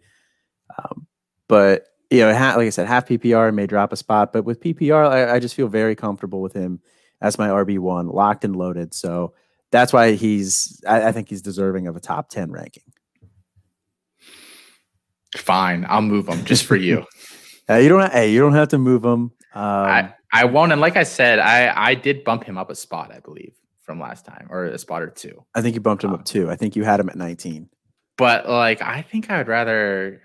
Um, 0.78 1.08
but 1.48 1.88
you 2.10 2.20
know, 2.20 2.32
like 2.32 2.58
I 2.58 2.70
said, 2.70 2.88
half 2.88 3.08
PPR 3.08 3.54
may 3.54 3.68
drop 3.68 3.94
a 3.94 3.96
spot, 3.96 4.34
but 4.34 4.44
with 4.44 4.60
PPR, 4.60 5.08
I, 5.08 5.36
I 5.36 5.40
just 5.40 5.56
feel 5.56 5.68
very 5.68 5.96
comfortable 5.96 6.42
with 6.42 6.54
him 6.54 6.82
as 7.22 7.38
my 7.38 7.48
RB 7.48 7.80
one, 7.80 8.08
locked 8.08 8.44
and 8.44 8.56
loaded. 8.56 8.94
So 8.94 9.34
that's 9.72 9.94
why 9.94 10.14
he's. 10.14 10.82
I, 10.88 11.08
I 11.08 11.12
think 11.12 11.30
he's 11.30 11.42
deserving 11.42 11.88
of 11.88 11.96
a 11.96 12.00
top 12.00 12.30
ten 12.30 12.52
ranking. 12.52 12.84
Fine, 15.38 15.86
I'll 15.88 16.02
move 16.02 16.28
him 16.28 16.44
just 16.44 16.66
for 16.66 16.76
you. 16.76 17.06
uh, 17.70 17.76
you 17.76 17.90
don't. 17.90 18.12
Hey, 18.12 18.32
you 18.32 18.40
don't 18.40 18.54
have 18.54 18.70
to 18.70 18.78
move 18.78 19.04
him. 19.06 19.32
Um, 19.54 19.64
I 19.64 20.14
I 20.34 20.46
won't. 20.46 20.72
And 20.72 20.82
like 20.82 20.98
I 20.98 21.04
said, 21.04 21.40
I 21.40 21.72
I 21.76 21.96
did 21.96 22.24
bump 22.24 22.44
him 22.44 22.58
up 22.58 22.70
a 22.70 22.76
spot, 22.76 23.12
I 23.14 23.20
believe, 23.20 23.54
from 23.84 24.00
last 24.00 24.26
time, 24.26 24.48
or 24.50 24.66
a 24.66 24.78
spot 24.78 25.02
or 25.02 25.10
two. 25.10 25.46
I 25.56 25.62
think 25.62 25.76
you 25.76 25.82
bumped 25.82 26.04
him 26.04 26.12
um, 26.12 26.18
up 26.18 26.26
too. 26.26 26.50
I 26.50 26.56
think 26.56 26.76
you 26.76 26.84
had 26.84 27.00
him 27.00 27.10
at 27.10 27.16
nineteen. 27.16 27.70
But 28.18 28.50
like, 28.50 28.82
I 28.82 29.02
think 29.02 29.30
I 29.30 29.38
would 29.38 29.48
rather 29.48 30.22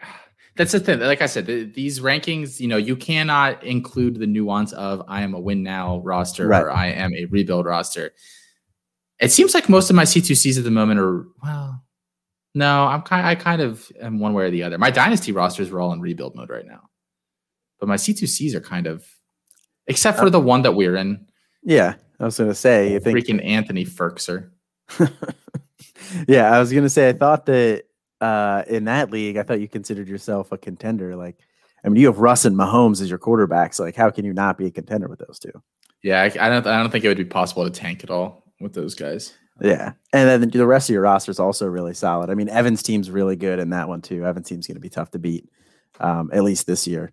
that's 0.56 0.72
the 0.72 0.80
thing. 0.80 1.00
Like 1.00 1.22
I 1.22 1.26
said, 1.26 1.46
the, 1.46 1.64
these 1.64 2.00
rankings, 2.00 2.60
you 2.60 2.66
know, 2.66 2.76
you 2.76 2.96
cannot 2.96 3.62
include 3.62 4.16
the 4.16 4.26
nuance 4.26 4.72
of 4.72 5.02
I 5.06 5.22
am 5.22 5.34
a 5.34 5.40
win 5.40 5.62
now 5.62 5.98
roster 5.98 6.48
right. 6.48 6.62
or 6.62 6.70
I 6.70 6.86
am 6.86 7.14
a 7.14 7.26
rebuild 7.26 7.66
roster. 7.66 8.12
It 9.20 9.32
seems 9.32 9.54
like 9.54 9.68
most 9.68 9.90
of 9.90 9.96
my 9.96 10.04
C2Cs 10.04 10.58
at 10.58 10.64
the 10.64 10.70
moment 10.70 11.00
are 11.00 11.26
well, 11.42 11.82
no, 12.54 12.84
I'm 12.84 13.02
kind 13.02 13.26
I 13.26 13.34
kind 13.34 13.60
of 13.60 13.90
am 14.00 14.18
one 14.18 14.32
way 14.32 14.44
or 14.44 14.50
the 14.50 14.62
other. 14.62 14.78
My 14.78 14.90
dynasty 14.90 15.32
rosters 15.32 15.70
are 15.70 15.80
all 15.80 15.92
in 15.92 16.00
rebuild 16.00 16.34
mode 16.34 16.50
right 16.50 16.66
now. 16.66 16.88
But 17.78 17.88
my 17.88 17.96
C2Cs 17.96 18.54
are 18.54 18.60
kind 18.60 18.86
of 18.86 19.06
except 19.86 20.18
for 20.18 20.26
uh, 20.26 20.30
the 20.30 20.40
one 20.40 20.62
that 20.62 20.72
we're 20.72 20.96
in. 20.96 21.26
Yeah, 21.62 21.94
I 22.18 22.24
was 22.24 22.38
gonna 22.38 22.54
say 22.54 22.92
you 22.92 23.00
think 23.00 23.18
freaking 23.18 23.44
Anthony 23.44 23.84
Firkser. 23.84 24.50
yeah, 26.28 26.50
I 26.50 26.58
was 26.58 26.72
gonna 26.72 26.88
say 26.88 27.10
I 27.10 27.12
thought 27.12 27.46
that 27.46 27.84
uh, 28.20 28.62
in 28.66 28.84
that 28.84 29.10
league, 29.10 29.36
I 29.36 29.42
thought 29.42 29.60
you 29.60 29.68
considered 29.68 30.08
yourself 30.08 30.52
a 30.52 30.58
contender. 30.58 31.16
Like, 31.16 31.38
I 31.84 31.88
mean, 31.88 32.00
you 32.00 32.06
have 32.06 32.18
Russ 32.18 32.44
and 32.44 32.56
Mahomes 32.56 33.00
as 33.00 33.10
your 33.10 33.18
quarterbacks. 33.18 33.78
Like, 33.78 33.96
how 33.96 34.10
can 34.10 34.24
you 34.24 34.32
not 34.32 34.58
be 34.58 34.66
a 34.66 34.70
contender 34.70 35.08
with 35.08 35.20
those 35.20 35.38
two? 35.38 35.52
Yeah, 36.02 36.22
I, 36.22 36.26
I 36.26 36.48
don't. 36.48 36.66
I 36.66 36.78
don't 36.78 36.90
think 36.90 37.04
it 37.04 37.08
would 37.08 37.16
be 37.16 37.24
possible 37.24 37.64
to 37.64 37.70
tank 37.70 38.04
at 38.04 38.10
all 38.10 38.44
with 38.60 38.74
those 38.74 38.94
guys. 38.94 39.34
Yeah, 39.60 39.92
and 40.12 40.42
then 40.42 40.50
the 40.50 40.66
rest 40.66 40.90
of 40.90 40.92
your 40.92 41.02
roster 41.02 41.30
is 41.30 41.40
also 41.40 41.66
really 41.66 41.94
solid. 41.94 42.28
I 42.28 42.34
mean, 42.34 42.48
Evans' 42.48 42.82
team's 42.82 43.10
really 43.10 43.36
good 43.36 43.58
in 43.58 43.70
that 43.70 43.88
one 43.88 44.02
too. 44.02 44.26
Evans' 44.26 44.48
team's 44.48 44.66
going 44.66 44.76
to 44.76 44.80
be 44.80 44.90
tough 44.90 45.10
to 45.12 45.18
beat, 45.18 45.48
um, 45.98 46.30
at 46.32 46.44
least 46.44 46.66
this 46.66 46.86
year. 46.86 47.12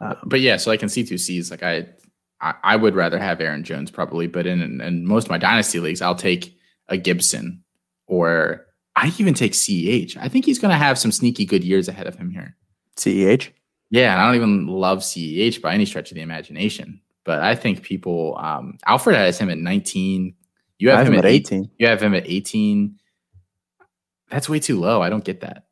Um, 0.00 0.16
but 0.24 0.40
yeah, 0.40 0.56
so 0.56 0.70
I 0.70 0.76
can 0.76 0.88
see 0.88 1.04
two 1.04 1.18
C's. 1.18 1.50
Like 1.50 1.62
I, 1.62 1.86
I, 2.40 2.54
I, 2.62 2.76
would 2.76 2.94
rather 2.94 3.18
have 3.18 3.40
Aaron 3.40 3.64
Jones 3.64 3.90
probably, 3.90 4.28
but 4.28 4.46
in, 4.46 4.62
in, 4.62 4.80
in 4.80 5.06
most 5.06 5.24
of 5.24 5.30
my 5.30 5.38
dynasty 5.38 5.80
leagues, 5.80 6.00
I'll 6.00 6.14
take 6.14 6.56
a 6.88 6.96
Gibson 6.96 7.62
or 8.06 8.66
I 9.00 9.12
even 9.18 9.32
take 9.32 9.52
CEH. 9.52 10.16
I 10.18 10.28
think 10.28 10.44
he's 10.44 10.58
going 10.58 10.72
to 10.72 10.76
have 10.76 10.98
some 10.98 11.10
sneaky 11.10 11.46
good 11.46 11.64
years 11.64 11.88
ahead 11.88 12.06
of 12.06 12.16
him 12.16 12.30
here. 12.30 12.54
CEH? 12.96 13.50
Yeah, 13.90 14.12
and 14.12 14.20
I 14.20 14.26
don't 14.26 14.36
even 14.36 14.66
love 14.66 14.98
CEH 14.98 15.62
by 15.62 15.72
any 15.72 15.86
stretch 15.86 16.10
of 16.10 16.16
the 16.16 16.20
imagination. 16.20 17.00
But 17.24 17.40
I 17.40 17.54
think 17.54 17.82
people, 17.82 18.36
um, 18.38 18.78
Alfred 18.86 19.16
has 19.16 19.38
him 19.38 19.48
at 19.48 19.56
19. 19.56 20.34
You 20.78 20.90
have, 20.90 20.98
have 20.98 21.06
him, 21.06 21.14
him, 21.14 21.18
at 21.20 21.24
18. 21.24 21.58
18. 21.58 21.70
You 21.78 21.86
have 21.86 22.02
him 22.02 22.14
at 22.14 22.24
18. 22.26 22.98
That's 24.30 24.50
way 24.50 24.60
too 24.60 24.78
low. 24.78 25.02
I 25.02 25.08
don't 25.08 25.24
get 25.24 25.40
that. 25.40 25.64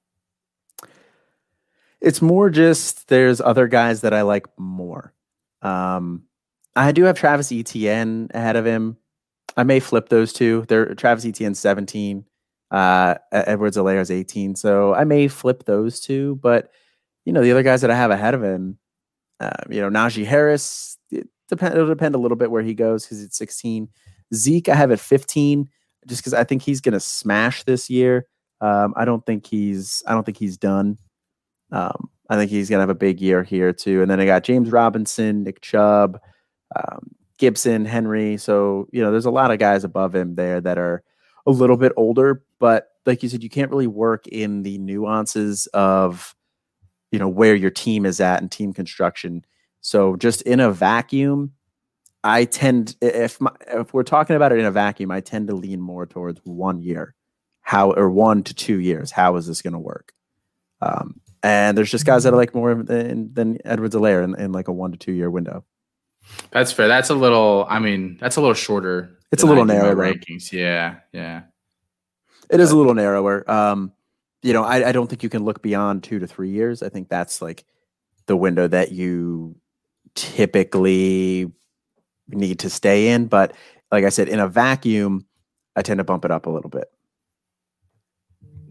It's 2.00 2.22
more 2.22 2.48
just 2.48 3.08
there's 3.08 3.40
other 3.42 3.68
guys 3.68 4.00
that 4.02 4.14
I 4.14 4.22
like 4.22 4.46
more. 4.58 5.12
Um, 5.60 6.24
I 6.74 6.92
do 6.92 7.04
have 7.04 7.18
Travis 7.18 7.52
Etienne 7.52 8.30
ahead 8.32 8.56
of 8.56 8.64
him. 8.64 8.96
I 9.56 9.64
may 9.64 9.80
flip 9.80 10.08
those 10.08 10.32
two. 10.32 10.64
They're 10.68 10.94
Travis 10.94 11.26
Etienne 11.26 11.54
17, 11.54 12.24
uh, 12.70 13.14
Edwards-Helaire 13.32 14.00
is 14.00 14.10
18. 14.10 14.56
So 14.56 14.94
I 14.94 15.04
may 15.04 15.28
flip 15.28 15.64
those 15.64 16.00
two, 16.00 16.36
but 16.42 16.70
you 17.24 17.32
know, 17.32 17.42
the 17.42 17.50
other 17.50 17.62
guys 17.62 17.80
that 17.82 17.90
I 17.90 17.96
have 17.96 18.10
ahead 18.10 18.34
of 18.34 18.42
him, 18.42 18.78
uh, 19.40 19.50
you 19.68 19.80
know, 19.80 19.90
Najee 19.90 20.24
Harris, 20.24 20.96
it 21.10 21.28
depend, 21.48 21.74
it'll 21.74 21.86
depend 21.86 22.14
a 22.14 22.18
little 22.18 22.36
bit 22.36 22.50
where 22.50 22.62
he 22.62 22.74
goes 22.74 23.04
because 23.04 23.22
it's 23.22 23.36
16. 23.36 23.88
Zeke, 24.34 24.68
I 24.68 24.74
have 24.74 24.90
at 24.90 25.00
15 25.00 25.68
just 26.06 26.20
because 26.22 26.34
I 26.34 26.44
think 26.44 26.62
he's 26.62 26.80
going 26.80 26.94
to 26.94 27.00
smash 27.00 27.64
this 27.64 27.90
year. 27.90 28.26
Um, 28.60 28.94
I 28.96 29.04
don't 29.04 29.24
think 29.24 29.46
he's, 29.46 30.02
I 30.06 30.12
don't 30.12 30.24
think 30.24 30.38
he's 30.38 30.56
done. 30.56 30.98
Um, 31.70 32.08
I 32.30 32.36
think 32.36 32.50
he's 32.50 32.68
going 32.68 32.78
to 32.78 32.82
have 32.82 32.90
a 32.90 32.94
big 32.94 33.20
year 33.20 33.42
here 33.42 33.72
too. 33.72 34.02
And 34.02 34.10
then 34.10 34.20
I 34.20 34.26
got 34.26 34.44
James 34.44 34.70
Robinson, 34.70 35.44
Nick 35.44 35.60
Chubb, 35.60 36.20
um, 36.76 37.10
Gibson, 37.38 37.84
Henry. 37.84 38.36
So, 38.36 38.88
you 38.92 39.02
know, 39.02 39.10
there's 39.10 39.24
a 39.24 39.30
lot 39.30 39.50
of 39.50 39.58
guys 39.58 39.84
above 39.84 40.14
him 40.14 40.34
there 40.34 40.60
that 40.60 40.76
are 40.76 41.02
a 41.46 41.50
little 41.50 41.76
bit 41.76 41.92
older, 41.96 42.42
but 42.58 42.88
like 43.06 43.22
you 43.22 43.28
said, 43.28 43.42
you 43.42 43.48
can't 43.48 43.70
really 43.70 43.86
work 43.86 44.26
in 44.26 44.62
the 44.62 44.78
nuances 44.78 45.66
of, 45.74 46.34
you 47.10 47.18
know, 47.18 47.28
where 47.28 47.54
your 47.54 47.70
team 47.70 48.04
is 48.04 48.20
at 48.20 48.40
and 48.40 48.50
team 48.50 48.72
construction. 48.72 49.44
So 49.80 50.16
just 50.16 50.42
in 50.42 50.60
a 50.60 50.70
vacuum, 50.70 51.52
I 52.24 52.44
tend 52.44 52.96
if 53.00 53.40
my, 53.40 53.52
if 53.68 53.94
we're 53.94 54.02
talking 54.02 54.36
about 54.36 54.52
it 54.52 54.58
in 54.58 54.64
a 54.64 54.70
vacuum, 54.70 55.10
I 55.10 55.20
tend 55.20 55.48
to 55.48 55.54
lean 55.54 55.80
more 55.80 56.04
towards 56.04 56.40
one 56.44 56.82
year, 56.82 57.14
how 57.60 57.92
or 57.92 58.10
one 58.10 58.42
to 58.42 58.54
two 58.54 58.80
years. 58.80 59.10
How 59.10 59.36
is 59.36 59.46
this 59.46 59.62
going 59.62 59.72
to 59.72 59.78
work? 59.78 60.12
Um, 60.82 61.20
and 61.42 61.78
there's 61.78 61.90
just 61.90 62.04
guys 62.04 62.24
that 62.24 62.34
are 62.34 62.36
like 62.36 62.54
more 62.54 62.74
than, 62.74 63.32
than 63.32 63.58
Edwards-Helaire 63.64 64.24
in, 64.24 64.38
in 64.38 64.52
like 64.52 64.68
a 64.68 64.72
one 64.72 64.90
to 64.92 64.98
two 64.98 65.12
year 65.12 65.30
window. 65.30 65.64
That's 66.50 66.72
fair. 66.72 66.88
That's 66.88 67.08
a 67.10 67.14
little. 67.14 67.66
I 67.70 67.78
mean, 67.78 68.18
that's 68.20 68.36
a 68.36 68.40
little 68.40 68.54
shorter. 68.54 69.16
It's 69.32 69.42
a 69.42 69.46
little 69.46 69.64
narrower. 69.64 69.94
Rankings. 69.94 70.52
Yeah, 70.52 70.96
yeah. 71.12 71.42
It 72.50 72.60
is 72.60 72.70
a 72.70 72.76
little 72.76 72.94
narrower. 72.94 73.48
Um, 73.50 73.92
you 74.42 74.52
know, 74.52 74.62
I, 74.62 74.88
I 74.88 74.92
don't 74.92 75.08
think 75.08 75.22
you 75.22 75.28
can 75.28 75.44
look 75.44 75.62
beyond 75.62 76.02
two 76.02 76.18
to 76.18 76.26
three 76.26 76.50
years. 76.50 76.82
I 76.82 76.88
think 76.88 77.08
that's 77.08 77.42
like 77.42 77.64
the 78.26 78.36
window 78.36 78.68
that 78.68 78.92
you 78.92 79.56
typically 80.14 81.52
need 82.28 82.58
to 82.60 82.70
stay 82.70 83.08
in. 83.08 83.26
But 83.26 83.54
like 83.90 84.04
I 84.04 84.10
said, 84.10 84.28
in 84.28 84.38
a 84.38 84.48
vacuum, 84.48 85.26
I 85.76 85.82
tend 85.82 85.98
to 85.98 86.04
bump 86.04 86.24
it 86.24 86.30
up 86.30 86.46
a 86.46 86.50
little 86.50 86.70
bit. 86.70 86.90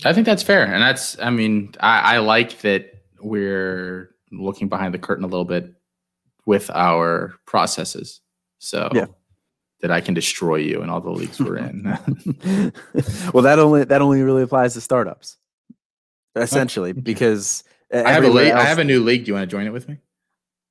I 0.06 0.14
think 0.14 0.26
that's 0.26 0.44
fair. 0.44 0.64
And 0.64 0.82
that's, 0.82 1.20
I 1.20 1.30
mean, 1.32 1.74
I, 1.80 2.16
I 2.16 2.18
like 2.20 2.60
that 2.62 3.04
we're 3.20 4.16
looking 4.32 4.70
behind 4.70 4.94
the 4.94 5.00
curtain 5.00 5.24
a 5.24 5.28
little 5.28 5.46
bit 5.46 5.74
with 6.46 6.70
our 6.70 7.34
processes. 7.46 8.22
So 8.60 8.90
yeah. 8.94 9.06
That 9.82 9.92
I 9.92 10.02
can 10.02 10.14
destroy 10.14 10.58
you 10.58 10.82
in 10.82 10.90
all 10.90 11.02
the 11.02 11.12
leagues 11.12 11.40
we're 11.40 11.58
in. 11.58 11.84
well, 13.34 13.44
that 13.44 13.60
only 13.60 13.84
that 13.84 14.02
only 14.02 14.22
really 14.24 14.44
applies 14.44 14.74
to 14.74 14.82
startups, 14.82 15.38
essentially, 16.36 16.92
okay. 16.92 17.02
because 17.02 17.64
I 17.94 18.12
have 18.12 18.24
a 18.24 18.30
league, 18.30 18.52
else, 18.52 18.62
I 18.62 18.66
have 18.66 18.80
a 18.80 18.84
new 18.84 19.04
league. 19.04 19.26
Do 19.26 19.30
you 19.30 19.34
want 19.36 19.50
to 19.50 19.56
join 19.56 19.68
it 19.68 19.74
with 19.74 19.88
me? 19.88 19.98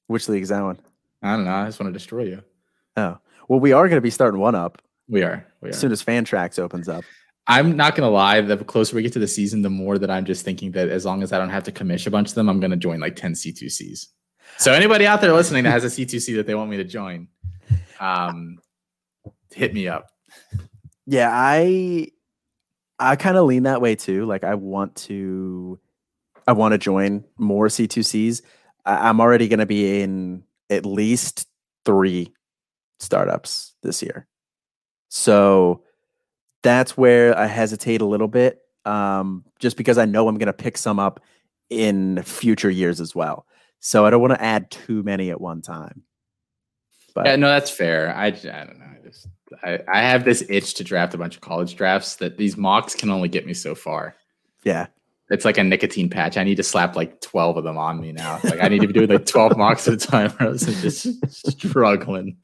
Which 0.09 0.29
league 0.29 0.43
is 0.43 0.49
that 0.51 0.63
one? 0.63 0.79
I 1.23 1.37
don't 1.37 1.45
know. 1.45 1.55
I 1.55 1.67
just 1.67 1.81
want 1.81 1.93
to 1.93 1.99
destroy 1.99 2.25
you. 2.25 2.43
Oh 2.97 3.19
well, 3.49 3.61
we 3.61 3.73
are 3.73 3.89
going 3.89 3.97
to 3.97 4.03
be 4.03 4.11
starting 4.11 4.41
one 4.41 4.55
up. 4.55 4.83
We 5.09 5.23
are. 5.23 5.47
We 5.61 5.69
are. 5.69 5.71
As 5.71 5.79
soon 5.79 5.93
as 5.93 6.03
Fantrax 6.03 6.59
opens 6.59 6.89
up. 6.89 7.05
I'm 7.49 7.77
not 7.77 7.95
gonna 7.95 8.11
lie. 8.11 8.41
The 8.41 8.57
closer 8.57 8.97
we 8.97 9.03
get 9.03 9.13
to 9.13 9.19
the 9.21 9.29
season, 9.29 9.63
the 9.63 9.71
more 9.71 9.99
that 9.99 10.11
I'm 10.11 10.25
just 10.25 10.45
thinking 10.45 10.73
that 10.73 10.89
as 10.89 11.05
long 11.05 11.23
as 11.23 11.33
I 11.33 11.39
don't 11.39 11.51
have 11.51 11.63
to 11.65 11.73
commission 11.73 12.11
a 12.11 12.13
bunch 12.13 12.31
of 12.31 12.35
them, 12.35 12.49
I'm 12.49 12.59
gonna 12.59 12.77
join 12.77 12.99
like 12.99 13.15
10 13.15 13.35
C2Cs. 13.35 14.07
So 14.59 14.73
anybody 14.73 15.07
out 15.07 15.21
there 15.21 15.33
listening 15.33 15.65
that 15.65 15.71
has 15.71 15.85
a 15.85 15.89
C2C 15.89 16.37
that 16.37 16.47
they 16.47 16.55
want 16.55 16.71
me 16.71 16.77
to 16.79 16.85
join, 16.85 17.29
um, 18.01 18.59
hit 19.57 19.75
me 19.75 19.89
up. 19.89 20.09
Yeah, 21.07 21.31
I 21.33 22.09
I 22.99 23.17
kind 23.17 23.37
of 23.37 23.47
lean 23.47 23.65
that 23.65 23.81
way 23.81 23.95
too. 23.95 24.27
Like 24.27 24.45
I 24.45 24.55
want 24.55 24.95
to 24.97 25.79
I 26.47 26.53
want 26.53 26.73
to 26.73 26.79
join 26.79 27.25
more 27.39 27.67
C2Cs. 27.69 28.43
I, 28.85 29.09
I'm 29.09 29.21
already 29.21 29.49
going 29.49 29.61
to 29.61 29.67
be 29.67 30.01
in 30.01 30.45
at 30.71 30.87
least 30.87 31.47
three 31.85 32.33
startups 32.99 33.75
this 33.83 34.03
year. 34.03 34.27
So 35.09 35.83
that's 36.63 36.97
where 36.97 37.37
I 37.39 37.47
hesitate 37.47 38.01
a 38.01 38.07
little 38.07 38.29
bit, 38.29 38.61
um, 38.85 39.45
just 39.59 39.77
because 39.77 39.99
I 39.99 40.05
know 40.05 40.29
I'm 40.29 40.39
going 40.39 40.47
to 40.47 40.53
pick 40.53 40.77
some 40.77 40.99
up 40.99 41.21
in 41.71 42.23
future 42.23 42.71
years 42.71 43.01
as 43.01 43.15
well. 43.15 43.47
So 43.81 44.05
I 44.05 44.11
don't 44.11 44.21
want 44.21 44.35
to 44.35 44.43
add 44.43 44.71
too 44.71 45.03
many 45.03 45.31
at 45.31 45.41
one 45.41 45.63
time. 45.63 46.03
But 47.15 47.27
yeah, 47.27 47.37
no, 47.37 47.49
that's 47.49 47.71
fair. 47.71 48.15
I, 48.15 48.27
I 48.27 48.31
don't 48.31 48.79
know. 48.79 48.87
I 48.87 48.99
just 49.05 49.29
I, 49.62 49.80
I 49.88 50.01
have 50.01 50.24
this 50.24 50.44
itch 50.49 50.74
to 50.74 50.84
draft 50.84 51.14
a 51.14 51.18
bunch 51.18 51.36
of 51.36 51.40
college 51.40 51.76
drafts 51.76 52.16
that 52.16 52.36
these 52.36 52.57
mocks 52.57 52.94
can 52.94 53.11
only 53.11 53.28
get 53.28 53.47
me 53.47 53.55
so 53.55 53.74
far. 53.74 54.16
Yeah. 54.64 54.86
It's 55.30 55.44
like 55.44 55.59
a 55.59 55.64
nicotine 55.64 56.09
patch. 56.09 56.36
I 56.36 56.44
need 56.44 56.57
to 56.57 56.62
slap 56.62 56.94
like 56.94 57.20
12 57.20 57.57
of 57.57 57.64
them 57.64 57.78
on 57.78 58.01
me 58.01 58.12
now. 58.12 58.38
Like 58.44 58.62
I 58.62 58.68
need 58.68 58.80
to 58.80 58.86
be 58.86 58.92
doing 58.92 59.09
like 59.09 59.26
12 59.26 59.57
mocks 59.57 59.88
at 59.88 59.94
a 59.94 59.97
time 59.97 60.32
or 60.38 60.47
else 60.47 60.66
I'm 60.66 60.74
just 60.74 61.36
struggling. 61.59 62.36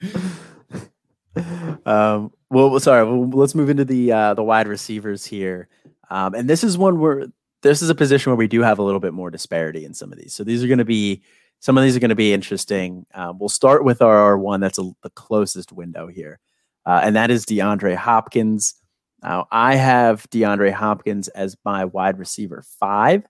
Um, 1.86 2.32
well, 2.50 2.78
sorry. 2.80 3.04
Well, 3.04 3.30
let's 3.30 3.54
move 3.54 3.70
into 3.70 3.84
the 3.84 4.12
uh, 4.12 4.34
the 4.34 4.42
wide 4.42 4.68
receivers 4.68 5.24
here. 5.24 5.68
Um, 6.10 6.34
and 6.34 6.48
this 6.48 6.62
is 6.62 6.76
one 6.76 7.00
where 7.00 7.26
this 7.62 7.80
is 7.80 7.88
a 7.88 7.94
position 7.94 8.30
where 8.30 8.36
we 8.36 8.48
do 8.48 8.62
have 8.62 8.78
a 8.78 8.82
little 8.82 9.00
bit 9.00 9.14
more 9.14 9.30
disparity 9.30 9.84
in 9.84 9.94
some 9.94 10.12
of 10.12 10.18
these. 10.18 10.34
So 10.34 10.44
these 10.44 10.62
are 10.62 10.66
going 10.66 10.78
to 10.78 10.84
be 10.84 11.22
some 11.60 11.78
of 11.78 11.84
these 11.84 11.96
are 11.96 12.00
going 12.00 12.10
to 12.10 12.14
be 12.14 12.32
interesting. 12.32 13.06
Um, 13.14 13.38
we'll 13.38 13.48
start 13.48 13.84
with 13.84 14.02
our, 14.02 14.16
our 14.16 14.38
one 14.38 14.60
that's 14.60 14.78
a, 14.78 14.90
the 15.02 15.10
closest 15.10 15.72
window 15.72 16.08
here, 16.08 16.40
uh, 16.86 17.00
and 17.02 17.16
that 17.16 17.30
is 17.30 17.46
DeAndre 17.46 17.96
Hopkins. 17.96 18.74
Now 19.22 19.46
I 19.50 19.76
have 19.76 20.28
DeAndre 20.30 20.72
Hopkins 20.72 21.28
as 21.28 21.56
my 21.64 21.84
wide 21.84 22.18
receiver 22.18 22.64
five, 22.80 23.24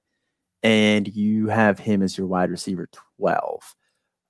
and 0.63 1.07
you 1.09 1.49
have 1.49 1.79
him 1.79 2.03
as 2.03 2.17
your 2.17 2.27
wide 2.27 2.51
receiver 2.51 2.89
twelve. 3.19 3.63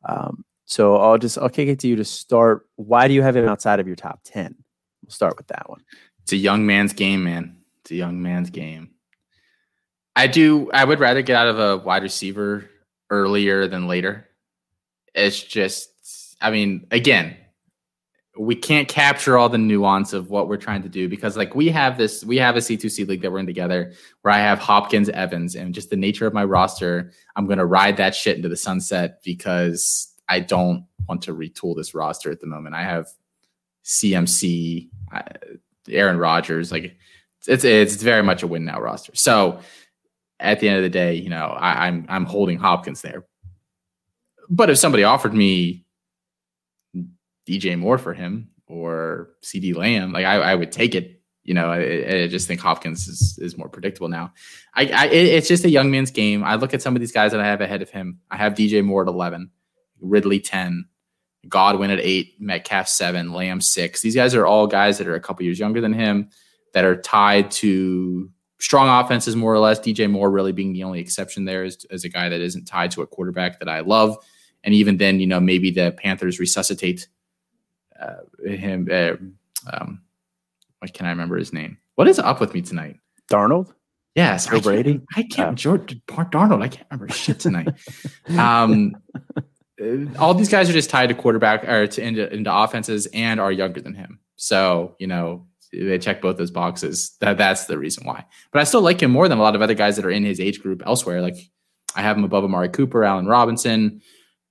Um, 0.08 0.44
so 0.64 0.96
I'll 0.96 1.18
just 1.18 1.38
I'll 1.38 1.48
kick 1.48 1.68
it 1.68 1.78
to 1.80 1.88
you 1.88 1.96
to 1.96 2.04
start. 2.04 2.66
Why 2.76 3.08
do 3.08 3.14
you 3.14 3.22
have 3.22 3.36
him 3.36 3.48
outside 3.48 3.80
of 3.80 3.86
your 3.86 3.96
top 3.96 4.20
ten? 4.24 4.54
We'll 5.02 5.10
start 5.10 5.36
with 5.36 5.48
that 5.48 5.68
one. 5.68 5.82
It's 6.22 6.32
a 6.32 6.36
young 6.36 6.66
man's 6.66 6.92
game, 6.92 7.24
man. 7.24 7.56
It's 7.80 7.90
a 7.90 7.96
young 7.96 8.22
man's 8.22 8.50
game. 8.50 8.90
I 10.14 10.26
do. 10.26 10.70
I 10.72 10.84
would 10.84 11.00
rather 11.00 11.22
get 11.22 11.36
out 11.36 11.48
of 11.48 11.58
a 11.58 11.78
wide 11.78 12.02
receiver 12.02 12.70
earlier 13.10 13.66
than 13.66 13.88
later. 13.88 14.28
It's 15.14 15.42
just, 15.42 16.36
I 16.40 16.50
mean, 16.50 16.86
again, 16.90 17.36
we 18.38 18.54
can't 18.54 18.88
capture 18.88 19.36
all 19.36 19.48
the 19.48 19.58
nuance 19.58 20.12
of 20.14 20.30
what 20.30 20.48
we're 20.48 20.56
trying 20.56 20.82
to 20.82 20.88
do 20.88 21.08
because, 21.08 21.36
like, 21.36 21.54
we 21.54 21.68
have 21.68 21.98
this, 21.98 22.24
we 22.24 22.38
have 22.38 22.56
a 22.56 22.60
C2C 22.60 23.06
league 23.06 23.20
that 23.22 23.30
we're 23.30 23.38
in 23.38 23.46
together 23.46 23.92
where 24.22 24.32
I 24.32 24.38
have 24.38 24.58
Hopkins, 24.58 25.10
Evans, 25.10 25.54
and 25.54 25.74
just 25.74 25.90
the 25.90 25.96
nature 25.96 26.26
of 26.26 26.32
my 26.32 26.44
roster, 26.44 27.12
I'm 27.36 27.46
going 27.46 27.58
to 27.58 27.66
ride 27.66 27.98
that 27.98 28.14
shit 28.14 28.36
into 28.36 28.48
the 28.48 28.56
sunset 28.56 29.22
because 29.22 30.14
I 30.28 30.40
don't 30.40 30.86
want 31.08 31.22
to 31.22 31.34
retool 31.34 31.76
this 31.76 31.94
roster 31.94 32.30
at 32.30 32.40
the 32.40 32.46
moment. 32.46 32.74
I 32.74 32.84
have 32.84 33.08
CMC, 33.84 34.88
uh, 35.12 35.22
Aaron 35.90 36.16
Rodgers, 36.16 36.72
like, 36.72 36.96
it's 37.46 37.64
it's 37.64 37.96
very 37.96 38.22
much 38.22 38.42
a 38.42 38.46
win 38.46 38.64
now 38.64 38.80
roster. 38.80 39.12
So 39.14 39.60
at 40.38 40.60
the 40.60 40.68
end 40.68 40.78
of 40.78 40.82
the 40.82 40.90
day, 40.90 41.14
you 41.14 41.30
know, 41.30 41.46
I, 41.46 41.86
I'm 41.86 42.06
I'm 42.08 42.24
holding 42.24 42.58
Hopkins 42.58 43.02
there. 43.02 43.24
But 44.48 44.70
if 44.70 44.78
somebody 44.78 45.04
offered 45.04 45.34
me 45.34 45.84
DJ 47.46 47.78
Moore 47.78 47.98
for 47.98 48.14
him 48.14 48.50
or 48.66 49.30
CD 49.42 49.72
Lamb, 49.74 50.12
like 50.12 50.24
I, 50.24 50.36
I 50.36 50.54
would 50.54 50.72
take 50.72 50.94
it. 50.94 51.20
You 51.44 51.54
know, 51.54 51.72
I, 51.72 52.22
I, 52.22 52.28
just 52.28 52.46
think 52.46 52.60
Hopkins 52.60 53.08
is, 53.08 53.36
is 53.42 53.58
more 53.58 53.68
predictable 53.68 54.08
now. 54.08 54.32
I, 54.74 54.86
I 54.86 55.06
it's 55.06 55.48
just 55.48 55.64
a 55.64 55.70
young 55.70 55.90
man's 55.90 56.12
game. 56.12 56.44
I 56.44 56.54
look 56.54 56.72
at 56.72 56.82
some 56.82 56.94
of 56.94 57.00
these 57.00 57.10
guys 57.10 57.32
that 57.32 57.40
I 57.40 57.46
have 57.46 57.60
ahead 57.60 57.82
of 57.82 57.90
him. 57.90 58.20
I 58.30 58.36
have 58.36 58.54
DJ 58.54 58.84
Moore 58.84 59.02
at 59.02 59.08
eleven, 59.08 59.50
Ridley 60.00 60.38
ten, 60.38 60.86
Godwin 61.48 61.90
at 61.90 61.98
eight, 61.98 62.34
Metcalf 62.38 62.86
seven, 62.86 63.32
Lamb 63.32 63.60
six. 63.60 64.02
These 64.02 64.14
guys 64.14 64.36
are 64.36 64.46
all 64.46 64.68
guys 64.68 64.98
that 64.98 65.08
are 65.08 65.16
a 65.16 65.20
couple 65.20 65.44
years 65.44 65.58
younger 65.58 65.80
than 65.80 65.92
him 65.92 66.30
that 66.74 66.84
are 66.84 66.96
tied 66.96 67.50
to 67.50 68.30
strong 68.60 68.88
offenses, 68.88 69.34
more 69.34 69.52
or 69.52 69.58
less. 69.58 69.80
DJ 69.80 70.08
Moore 70.08 70.30
really 70.30 70.52
being 70.52 70.72
the 70.72 70.84
only 70.84 71.00
exception 71.00 71.44
there 71.44 71.64
as, 71.64 71.84
as 71.90 72.04
a 72.04 72.08
guy 72.08 72.28
that 72.28 72.40
isn't 72.40 72.66
tied 72.66 72.92
to 72.92 73.02
a 73.02 73.06
quarterback 73.06 73.58
that 73.58 73.68
I 73.68 73.80
love. 73.80 74.16
And 74.62 74.74
even 74.74 74.96
then, 74.96 75.18
you 75.18 75.26
know, 75.26 75.40
maybe 75.40 75.72
the 75.72 75.92
Panthers 75.98 76.38
resuscitate 76.38 77.08
uh, 78.02 78.48
him. 78.48 78.88
Uh, 78.90 79.12
um, 79.72 80.02
what 80.78 80.92
can 80.92 81.06
I 81.06 81.10
remember 81.10 81.36
his 81.36 81.52
name? 81.52 81.78
What 81.94 82.08
is 82.08 82.18
up 82.18 82.40
with 82.40 82.54
me 82.54 82.62
tonight? 82.62 82.96
Darnold. 83.30 83.72
Yes, 84.14 84.46
Joe 84.46 84.56
I 84.56 84.60
Brady? 84.60 84.92
Can't, 84.92 85.04
I 85.16 85.22
can't. 85.22 85.58
George 85.58 86.00
Darnold. 86.06 86.62
I 86.62 86.68
can't 86.68 86.86
remember 86.90 87.12
shit 87.12 87.40
tonight. 87.40 87.68
um, 88.36 88.96
uh, 89.80 89.96
all 90.18 90.34
these 90.34 90.48
guys 90.48 90.68
are 90.68 90.74
just 90.74 90.90
tied 90.90 91.08
to 91.08 91.14
quarterback 91.14 91.66
or 91.66 91.86
to 91.86 92.02
into, 92.02 92.32
into 92.32 92.54
offenses 92.54 93.06
and 93.14 93.40
are 93.40 93.52
younger 93.52 93.80
than 93.80 93.94
him. 93.94 94.18
So 94.36 94.96
you 94.98 95.06
know 95.06 95.46
they 95.72 95.98
check 95.98 96.20
both 96.20 96.36
those 96.36 96.50
boxes. 96.50 97.16
That 97.20 97.38
that's 97.38 97.66
the 97.66 97.78
reason 97.78 98.04
why. 98.04 98.26
But 98.52 98.60
I 98.60 98.64
still 98.64 98.82
like 98.82 99.02
him 99.02 99.10
more 99.10 99.28
than 99.28 99.38
a 99.38 99.42
lot 99.42 99.54
of 99.54 99.62
other 99.62 99.74
guys 99.74 99.96
that 99.96 100.04
are 100.04 100.10
in 100.10 100.24
his 100.24 100.40
age 100.40 100.60
group 100.60 100.82
elsewhere. 100.84 101.22
Like 101.22 101.36
I 101.94 102.02
have 102.02 102.16
him 102.16 102.24
above 102.24 102.44
Amari 102.44 102.68
Cooper, 102.68 103.04
Allen 103.04 103.26
Robinson, 103.26 104.02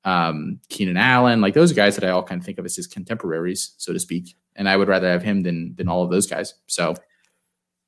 um, 0.04 0.60
Keenan 0.70 0.98
Allen. 0.98 1.42
Like 1.42 1.54
those 1.54 1.74
guys 1.74 1.96
that 1.96 2.04
I 2.04 2.10
all 2.10 2.24
kind 2.24 2.40
of 2.40 2.46
think 2.46 2.58
of 2.58 2.66
as 2.66 2.76
his 2.76 2.88
contemporaries, 2.88 3.74
so 3.78 3.94
to 3.94 4.00
speak. 4.00 4.36
And 4.56 4.68
I 4.68 4.78
would 4.78 4.88
rather 4.88 5.10
have 5.10 5.24
him 5.24 5.42
than 5.44 5.76
than 5.76 5.88
all 5.88 6.04
of 6.04 6.12
those 6.12 6.28
guys. 6.28 6.56
So 6.68 6.96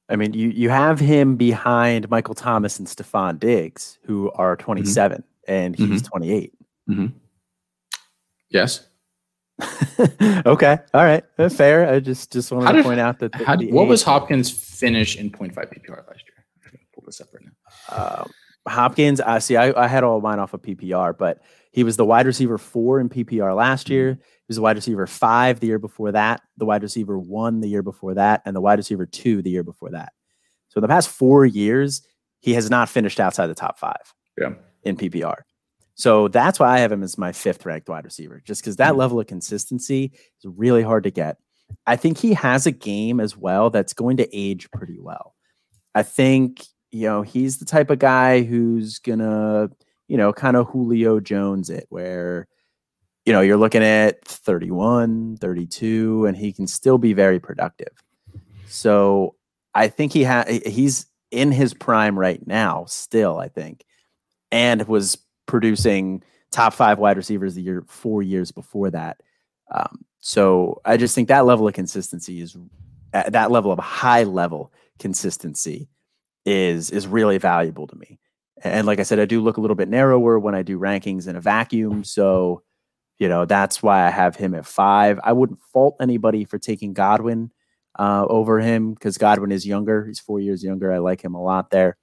I 0.09 0.15
mean, 0.15 0.33
you 0.33 0.49
you 0.49 0.69
have 0.69 0.99
him 0.99 1.35
behind 1.35 2.09
Michael 2.09 2.35
Thomas 2.35 2.79
and 2.79 2.87
Stefon 2.87 3.39
Diggs, 3.39 3.99
who 4.03 4.31
are 4.31 4.55
27 4.55 5.23
and 5.47 5.75
he's 5.75 6.01
28. 6.01 6.53
yes. 8.49 8.87
okay, 10.45 10.79
all 10.93 11.03
right, 11.03 11.23
uh, 11.37 11.47
fair. 11.47 11.87
I 11.87 11.99
just 11.99 12.31
just 12.31 12.51
wanted 12.51 12.65
How 12.65 12.71
to 12.73 12.83
point 12.83 12.99
out 12.99 13.19
that 13.19 13.31
the, 13.33 13.57
the 13.57 13.71
what 13.71 13.87
was 13.87 14.03
Hopkins 14.03 14.49
finish 14.49 15.15
in 15.15 15.29
0.5 15.29 15.53
PPR 15.53 16.07
last 16.07 16.23
year? 16.25 16.45
I'm 16.65 16.71
gonna 16.71 16.77
pull 16.93 17.03
this 17.05 17.21
up 17.21 17.27
right 17.33 17.43
now. 17.45 18.21
Um, 18.23 18.31
Hopkins, 18.67 19.21
I 19.21 19.39
see. 19.39 19.55
I, 19.55 19.83
I 19.83 19.87
had 19.87 20.03
all 20.03 20.21
mine 20.21 20.39
off 20.39 20.53
of 20.53 20.61
PPR, 20.61 21.15
but 21.17 21.41
he 21.73 21.83
was 21.83 21.97
the 21.97 22.05
wide 22.05 22.25
receiver 22.27 22.57
four 22.57 22.99
in 23.01 23.09
PPR 23.09 23.53
last 23.55 23.89
year. 23.89 24.13
He 24.13 24.45
was 24.47 24.55
the 24.57 24.61
wide 24.61 24.75
receiver 24.77 25.05
five 25.07 25.59
the 25.59 25.67
year 25.67 25.79
before 25.79 26.11
that, 26.13 26.41
the 26.55 26.65
wide 26.65 26.83
receiver 26.83 27.17
one 27.19 27.59
the 27.59 27.67
year 27.67 27.81
before 27.83 28.13
that, 28.13 28.41
and 28.45 28.55
the 28.55 28.61
wide 28.61 28.79
receiver 28.79 29.05
two 29.05 29.41
the 29.41 29.49
year 29.49 29.63
before 29.63 29.89
that. 29.89 30.13
So 30.69 30.77
in 30.77 30.83
the 30.83 30.87
past 30.87 31.09
four 31.09 31.45
years, 31.45 32.05
he 32.39 32.53
has 32.53 32.69
not 32.69 32.89
finished 32.89 33.19
outside 33.19 33.47
the 33.47 33.55
top 33.55 33.77
five 33.79 34.13
Yeah. 34.39 34.53
in 34.83 34.95
PPR. 34.97 35.43
So 35.95 36.27
that's 36.27 36.59
why 36.59 36.75
I 36.75 36.79
have 36.79 36.91
him 36.91 37.03
as 37.03 37.17
my 37.17 37.31
fifth 37.31 37.65
ranked 37.65 37.89
wide 37.89 38.05
receiver, 38.05 38.41
just 38.45 38.61
because 38.61 38.75
that 38.77 38.93
Mhm. 38.93 38.97
level 38.97 39.19
of 39.19 39.27
consistency 39.27 40.11
is 40.39 40.45
really 40.55 40.83
hard 40.83 41.03
to 41.03 41.11
get. 41.11 41.37
I 41.87 41.95
think 41.95 42.17
he 42.19 42.33
has 42.33 42.65
a 42.67 42.71
game 42.71 43.19
as 43.19 43.35
well 43.37 43.69
that's 43.69 43.93
going 43.93 44.17
to 44.17 44.35
age 44.35 44.69
pretty 44.71 44.99
well. 44.99 45.35
I 45.95 46.03
think, 46.03 46.63
you 46.91 47.03
know, 47.07 47.21
he's 47.23 47.57
the 47.57 47.65
type 47.65 47.89
of 47.89 47.99
guy 47.99 48.41
who's 48.43 48.99
gonna, 48.99 49.69
you 50.07 50.17
know, 50.17 50.33
kind 50.33 50.55
of 50.55 50.67
Julio 50.67 51.19
Jones 51.19 51.69
it, 51.69 51.85
where, 51.89 52.47
you 53.25 53.33
know, 53.33 53.41
you're 53.41 53.57
looking 53.57 53.83
at 53.83 54.25
31, 54.25 55.37
32, 55.37 56.25
and 56.25 56.37
he 56.37 56.51
can 56.51 56.67
still 56.67 56.97
be 56.97 57.13
very 57.13 57.39
productive. 57.39 57.93
So 58.67 59.35
I 59.73 59.87
think 59.87 60.13
he 60.13 60.23
ha- 60.23 60.45
he's 60.47 61.05
in 61.31 61.51
his 61.51 61.73
prime 61.73 62.17
right 62.17 62.45
now, 62.45 62.85
still, 62.87 63.37
I 63.37 63.47
think, 63.47 63.85
and 64.51 64.87
was 64.87 65.17
producing 65.45 66.23
top 66.51 66.73
five 66.73 66.99
wide 66.99 67.17
receivers 67.17 67.55
the 67.55 67.61
year 67.61 67.83
four 67.87 68.21
years 68.21 68.51
before 68.51 68.91
that. 68.91 69.21
Um, 69.71 70.05
so 70.19 70.81
I 70.85 70.97
just 70.97 71.15
think 71.15 71.27
that 71.27 71.45
level 71.45 71.67
of 71.67 71.73
consistency 71.73 72.39
is 72.39 72.55
that 73.11 73.51
level 73.51 73.71
of 73.71 73.79
high 73.79 74.23
level 74.23 74.71
consistency 74.99 75.89
is 76.45 76.91
is 76.91 77.07
really 77.07 77.37
valuable 77.37 77.87
to 77.87 77.95
me. 77.95 78.19
And 78.63 78.87
like 78.87 78.99
I 78.99 79.03
said, 79.03 79.19
I 79.19 79.25
do 79.25 79.41
look 79.41 79.57
a 79.57 79.61
little 79.61 79.75
bit 79.75 79.89
narrower 79.89 80.39
when 80.39 80.55
I 80.55 80.61
do 80.61 80.79
rankings 80.79 81.27
in 81.27 81.35
a 81.35 81.41
vacuum. 81.41 82.03
So, 82.03 82.63
you 83.19 83.27
know, 83.27 83.45
that's 83.45 83.83
why 83.83 84.07
I 84.07 84.09
have 84.09 84.35
him 84.35 84.55
at 84.55 84.65
five. 84.65 85.19
I 85.23 85.33
wouldn't 85.33 85.61
fault 85.73 85.97
anybody 85.99 86.45
for 86.45 86.57
taking 86.57 86.93
Godwin 86.93 87.51
uh, 87.99 88.25
over 88.27 88.59
him 88.59 88.93
because 88.93 89.17
Godwin 89.17 89.51
is 89.51 89.67
younger. 89.67 90.05
He's 90.05 90.19
four 90.19 90.39
years 90.39 90.63
younger. 90.63 90.93
I 90.93 90.99
like 90.99 91.23
him 91.23 91.35
a 91.35 91.43
lot 91.43 91.71
there. 91.71 91.97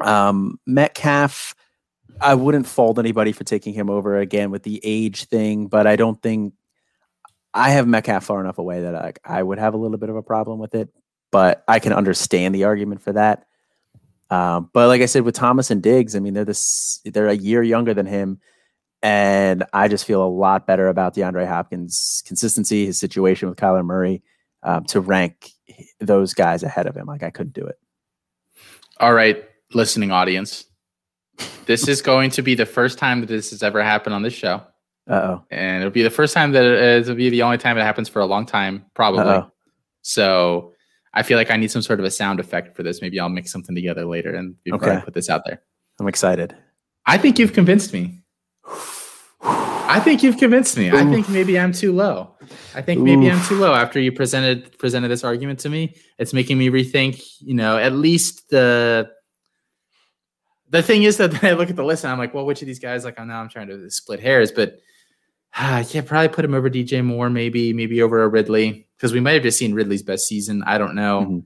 Um, 0.00 0.60
Metcalf, 0.66 1.54
I 2.20 2.34
wouldn't 2.34 2.66
fault 2.66 2.98
anybody 2.98 3.32
for 3.32 3.44
taking 3.44 3.72
him 3.72 3.88
over 3.88 4.18
again 4.18 4.50
with 4.50 4.62
the 4.62 4.80
age 4.84 5.24
thing, 5.24 5.66
but 5.68 5.86
I 5.86 5.96
don't 5.96 6.20
think 6.20 6.52
I 7.54 7.70
have 7.70 7.88
Metcalf 7.88 8.24
far 8.24 8.40
enough 8.40 8.58
away 8.58 8.82
that 8.82 8.94
I, 8.94 9.12
I 9.24 9.42
would 9.42 9.58
have 9.58 9.72
a 9.72 9.78
little 9.78 9.96
bit 9.96 10.10
of 10.10 10.16
a 10.16 10.22
problem 10.22 10.58
with 10.58 10.74
it. 10.74 10.90
But 11.32 11.64
I 11.66 11.80
can 11.80 11.92
understand 11.92 12.54
the 12.54 12.64
argument 12.64 13.02
for 13.02 13.12
that. 13.14 13.46
Um, 14.30 14.70
but 14.72 14.88
like 14.88 15.02
I 15.02 15.06
said, 15.06 15.22
with 15.22 15.34
Thomas 15.34 15.70
and 15.70 15.82
Diggs, 15.82 16.16
I 16.16 16.20
mean 16.20 16.34
they're 16.34 16.44
this 16.44 17.00
they're 17.04 17.28
a 17.28 17.36
year 17.36 17.62
younger 17.62 17.94
than 17.94 18.06
him, 18.06 18.40
and 19.02 19.64
I 19.72 19.88
just 19.88 20.04
feel 20.04 20.22
a 20.22 20.26
lot 20.26 20.66
better 20.66 20.88
about 20.88 21.14
DeAndre 21.14 21.46
Hopkins' 21.46 22.22
consistency, 22.26 22.86
his 22.86 22.98
situation 22.98 23.48
with 23.48 23.58
Kyler 23.58 23.84
Murray, 23.84 24.22
um, 24.62 24.84
to 24.86 25.00
rank 25.00 25.50
those 26.00 26.34
guys 26.34 26.62
ahead 26.62 26.86
of 26.86 26.96
him. 26.96 27.06
Like 27.06 27.22
I 27.22 27.30
couldn't 27.30 27.54
do 27.54 27.66
it. 27.66 27.78
All 28.98 29.14
right, 29.14 29.44
listening 29.72 30.10
audience. 30.10 30.64
This 31.66 31.86
is 31.86 32.02
going 32.10 32.30
to 32.30 32.42
be 32.42 32.54
the 32.54 32.66
first 32.66 32.98
time 32.98 33.20
that 33.20 33.26
this 33.26 33.50
has 33.50 33.62
ever 33.62 33.82
happened 33.82 34.14
on 34.14 34.22
this 34.22 34.34
show. 34.34 34.62
Uh 35.08 35.14
oh. 35.14 35.44
And 35.50 35.82
it'll 35.82 35.92
be 35.92 36.02
the 36.02 36.10
first 36.10 36.34
time 36.34 36.52
that 36.52 36.64
it, 36.64 37.02
it'll 37.02 37.14
be 37.14 37.30
the 37.30 37.42
only 37.42 37.58
time 37.58 37.78
it 37.78 37.82
happens 37.82 38.08
for 38.08 38.20
a 38.20 38.26
long 38.26 38.44
time, 38.44 38.86
probably. 38.94 39.22
Uh-oh. 39.22 39.52
So 40.02 40.72
I 41.16 41.22
feel 41.22 41.38
like 41.38 41.50
I 41.50 41.56
need 41.56 41.70
some 41.70 41.80
sort 41.80 41.98
of 41.98 42.04
a 42.04 42.10
sound 42.10 42.40
effect 42.40 42.76
for 42.76 42.82
this. 42.82 43.00
Maybe 43.00 43.18
I'll 43.18 43.30
mix 43.30 43.50
something 43.50 43.74
together 43.74 44.04
later 44.04 44.34
and 44.34 44.54
before 44.62 44.90
I 44.90 45.00
put 45.00 45.14
this 45.14 45.30
out 45.30 45.42
there. 45.46 45.62
I'm 45.98 46.08
excited. 46.08 46.54
I 47.06 47.16
think 47.16 47.38
you've 47.38 47.54
convinced 47.54 47.94
me. 47.94 48.22
I 49.88 50.00
think 50.00 50.22
you've 50.22 50.36
convinced 50.36 50.76
me. 50.76 50.90
I 50.90 51.04
think 51.04 51.28
maybe 51.30 51.58
I'm 51.58 51.72
too 51.72 51.92
low. 51.92 52.36
I 52.74 52.82
think 52.82 53.00
maybe 53.00 53.30
I'm 53.30 53.42
too 53.46 53.56
low 53.56 53.72
after 53.72 53.98
you 53.98 54.12
presented 54.12 54.76
presented 54.78 55.08
this 55.08 55.24
argument 55.24 55.60
to 55.60 55.70
me. 55.70 55.94
It's 56.18 56.34
making 56.34 56.58
me 56.58 56.68
rethink, 56.68 57.24
you 57.40 57.54
know, 57.54 57.78
at 57.78 57.92
least 57.92 58.50
the 58.50 59.08
the 60.68 60.82
thing 60.82 61.04
is 61.04 61.16
that 61.16 61.42
I 61.44 61.52
look 61.52 61.70
at 61.70 61.76
the 61.76 61.84
list 61.84 62.04
and 62.04 62.12
I'm 62.12 62.18
like, 62.18 62.34
well, 62.34 62.44
which 62.44 62.60
of 62.60 62.66
these 62.66 62.80
guys? 62.80 63.04
Like, 63.04 63.18
I'm 63.18 63.28
now 63.28 63.40
I'm 63.40 63.48
trying 63.48 63.68
to 63.68 63.90
split 63.90 64.20
hairs, 64.20 64.52
but 64.52 64.80
ah, 65.54 65.76
I 65.78 65.84
can't 65.84 66.06
probably 66.06 66.28
put 66.28 66.44
him 66.44 66.52
over 66.52 66.68
DJ 66.68 67.02
Moore, 67.02 67.30
maybe, 67.30 67.72
maybe 67.72 68.02
over 68.02 68.22
a 68.22 68.28
Ridley, 68.28 68.85
because 68.96 69.12
we 69.12 69.20
might 69.20 69.32
have 69.32 69.42
just 69.42 69.58
seen 69.58 69.74
Ridley's 69.74 70.02
best 70.02 70.26
season. 70.26 70.62
I 70.66 70.78
don't 70.78 70.94
know. 70.94 71.22
Mhm. 71.22 71.44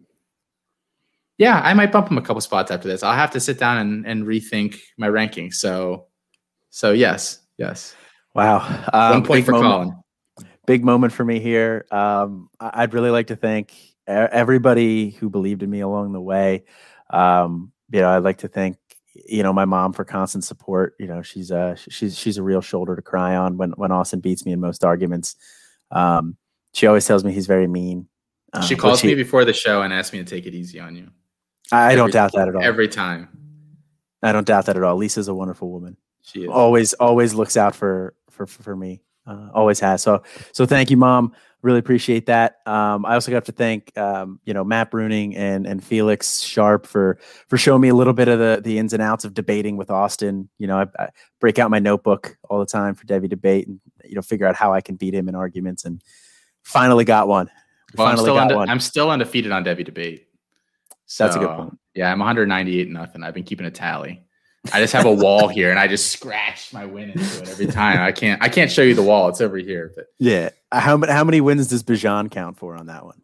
Yeah, 1.38 1.60
I 1.64 1.72
might 1.72 1.90
bump 1.90 2.10
him 2.10 2.18
a 2.18 2.22
couple 2.22 2.40
spots 2.42 2.70
after 2.70 2.86
this. 2.86 3.02
I'll 3.02 3.14
have 3.14 3.30
to 3.30 3.40
sit 3.40 3.58
down 3.58 3.78
and, 3.78 4.06
and 4.06 4.24
rethink 4.26 4.78
my 4.98 5.08
ranking. 5.08 5.52
So, 5.52 6.06
so 6.68 6.92
yes, 6.92 7.40
yes. 7.56 7.94
Wow. 8.34 8.58
Um, 8.92 9.12
One 9.12 9.24
point 9.24 9.46
for 9.46 9.52
moment. 9.52 9.92
Colin. 10.36 10.48
big 10.66 10.84
moment 10.84 11.12
for 11.14 11.24
me 11.24 11.40
here. 11.40 11.86
Um, 11.90 12.50
I'd 12.60 12.92
really 12.92 13.10
like 13.10 13.28
to 13.28 13.36
thank 13.36 13.74
everybody 14.06 15.10
who 15.10 15.30
believed 15.30 15.62
in 15.62 15.70
me 15.70 15.80
along 15.80 16.12
the 16.12 16.20
way. 16.20 16.64
Um, 17.08 17.72
you 17.90 18.00
know, 18.00 18.10
I'd 18.10 18.22
like 18.22 18.38
to 18.38 18.48
thank 18.48 18.76
you 19.26 19.42
know 19.42 19.52
my 19.52 19.64
mom 19.64 19.92
for 19.92 20.04
constant 20.04 20.44
support. 20.44 20.94
You 21.00 21.06
know, 21.08 21.22
she's 21.22 21.50
a 21.50 21.74
she's 21.88 22.16
she's 22.18 22.36
a 22.38 22.42
real 22.42 22.60
shoulder 22.60 22.94
to 22.94 23.02
cry 23.02 23.34
on 23.34 23.56
when 23.56 23.70
when 23.72 23.90
Austin 23.90 24.20
beats 24.20 24.44
me 24.44 24.52
in 24.52 24.60
most 24.60 24.84
arguments. 24.84 25.36
Um, 25.90 26.36
she 26.72 26.86
always 26.86 27.06
tells 27.06 27.24
me 27.24 27.32
he's 27.32 27.46
very 27.46 27.66
mean. 27.66 28.08
uh, 28.52 28.62
She 28.62 28.76
calls 28.76 29.00
he- 29.00 29.08
me 29.08 29.14
before 29.14 29.44
the 29.44 29.52
show 29.52 29.82
and 29.82 29.92
asks 29.92 30.12
me 30.12 30.18
to 30.20 30.24
take 30.24 30.46
it 30.46 30.54
easy 30.54 30.80
on 30.80 30.96
you. 30.96 31.08
I 31.72 31.94
don't 31.94 32.12
doubt 32.12 32.32
that 32.34 32.48
at 32.48 32.56
all. 32.56 32.62
Every 32.62 32.88
time. 32.88 33.28
I 34.22 34.32
don't 34.32 34.46
doubt 34.46 34.66
that 34.66 34.76
at 34.76 34.82
all. 34.82 34.96
Lisa's 34.96 35.28
a 35.28 35.34
wonderful 35.34 35.70
woman. 35.70 35.96
She 36.22 36.42
is. 36.42 36.48
always 36.50 36.92
always 36.94 37.32
looks 37.34 37.56
out 37.56 37.74
for 37.74 38.14
for 38.30 38.46
for 38.46 38.76
me 38.76 39.02
uh, 39.26 39.48
always 39.54 39.80
has 39.80 40.02
so 40.02 40.22
so 40.52 40.64
thank 40.66 40.90
you 40.90 40.96
mom 40.96 41.32
really 41.62 41.78
appreciate 41.78 42.26
that 42.26 42.58
um 42.66 43.04
i 43.04 43.14
also 43.14 43.30
got 43.32 43.44
to 43.46 43.52
thank 43.52 43.96
um 43.98 44.38
you 44.44 44.54
know 44.54 44.62
matt 44.62 44.90
bruning 44.92 45.34
and 45.36 45.66
and 45.66 45.82
felix 45.82 46.40
sharp 46.40 46.86
for 46.86 47.18
for 47.48 47.56
showing 47.58 47.80
me 47.80 47.88
a 47.88 47.94
little 47.94 48.12
bit 48.12 48.28
of 48.28 48.38
the 48.38 48.60
the 48.62 48.78
ins 48.78 48.92
and 48.92 49.02
outs 49.02 49.24
of 49.24 49.34
debating 49.34 49.76
with 49.76 49.90
austin 49.90 50.48
you 50.58 50.66
know 50.66 50.78
i, 50.78 50.86
I 51.02 51.08
break 51.40 51.58
out 51.58 51.70
my 51.70 51.80
notebook 51.80 52.36
all 52.48 52.60
the 52.60 52.66
time 52.66 52.94
for 52.94 53.04
Devy 53.06 53.28
Debate 53.28 53.66
and 53.66 53.80
you 54.04 54.14
know 54.14 54.22
figure 54.22 54.46
out 54.46 54.54
how 54.56 54.72
i 54.72 54.80
can 54.80 54.96
beat 54.96 55.14
him 55.14 55.28
in 55.28 55.34
arguments 55.34 55.84
and 55.84 56.00
finally 56.62 57.04
got 57.04 57.28
one 57.28 57.46
We 57.46 57.98
Well, 57.98 58.06
I'm 58.06 58.16
finally 58.16 58.24
still, 58.24 58.34
got 58.34 58.42
unde- 58.42 58.56
one 58.56 58.70
I'm 58.70 58.80
still 58.80 59.10
undefeated 59.10 59.52
on 59.52 59.64
Devy 59.64 59.84
Debate. 59.84 60.26
That's 61.18 61.34
a 61.34 61.40
good 61.40 61.48
point. 61.48 61.78
Yeah, 61.94 62.12
I'm 62.12 62.20
198 62.20 62.88
nothing. 62.88 63.24
I've 63.24 63.34
been 63.34 63.42
keeping 63.42 63.66
a 63.66 63.70
tally. 63.70 64.22
I 64.72 64.80
just 64.80 64.92
have 64.92 65.06
a 65.06 65.12
wall 65.12 65.48
here, 65.56 65.70
and 65.70 65.78
I 65.78 65.88
just 65.88 66.12
scratch 66.12 66.72
my 66.72 66.84
win 66.84 67.10
into 67.10 67.42
it 67.42 67.48
every 67.48 67.66
time. 67.66 67.98
I 67.98 68.12
can't. 68.12 68.40
I 68.40 68.48
can't 68.48 68.70
show 68.70 68.82
you 68.82 68.94
the 68.94 69.02
wall. 69.02 69.28
It's 69.28 69.40
over 69.40 69.56
here. 69.56 69.92
But 69.96 70.06
yeah 70.18 70.50
how, 70.72 71.04
how 71.06 71.24
many 71.24 71.40
wins 71.40 71.68
does 71.68 71.82
Bijan 71.82 72.30
count 72.30 72.58
for 72.58 72.76
on 72.76 72.86
that 72.86 73.04
one 73.04 73.22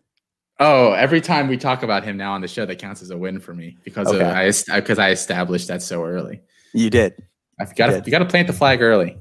oh, 0.59 0.93
every 0.93 1.21
time 1.21 1.49
we 1.49 1.57
talk 1.57 1.83
about 1.83 2.03
him 2.05 2.17
now 2.17 2.33
on 2.33 2.41
the 2.41 2.49
show, 2.49 2.65
that 2.67 2.79
counts 2.79 3.03
as 3.03 3.11
a 3.11 3.17
win 3.17 3.41
for 3.41 3.55
me 3.55 3.77
because 3.85 4.11
of, 4.11 4.21
I 4.21 4.51
because 4.75 4.99
I 4.99 5.11
established 5.11 5.69
that 5.69 5.83
so 5.83 6.05
early. 6.05 6.41
you 6.73 6.91
did 6.91 7.15
I've 7.61 7.75
got 7.75 7.89
to 7.89 7.93
did. 7.95 8.07
you 8.07 8.11
got 8.11 8.21
to 8.21 8.27
plant 8.27 8.47
the 8.47 8.53
flag 8.53 8.83
early. 8.83 9.19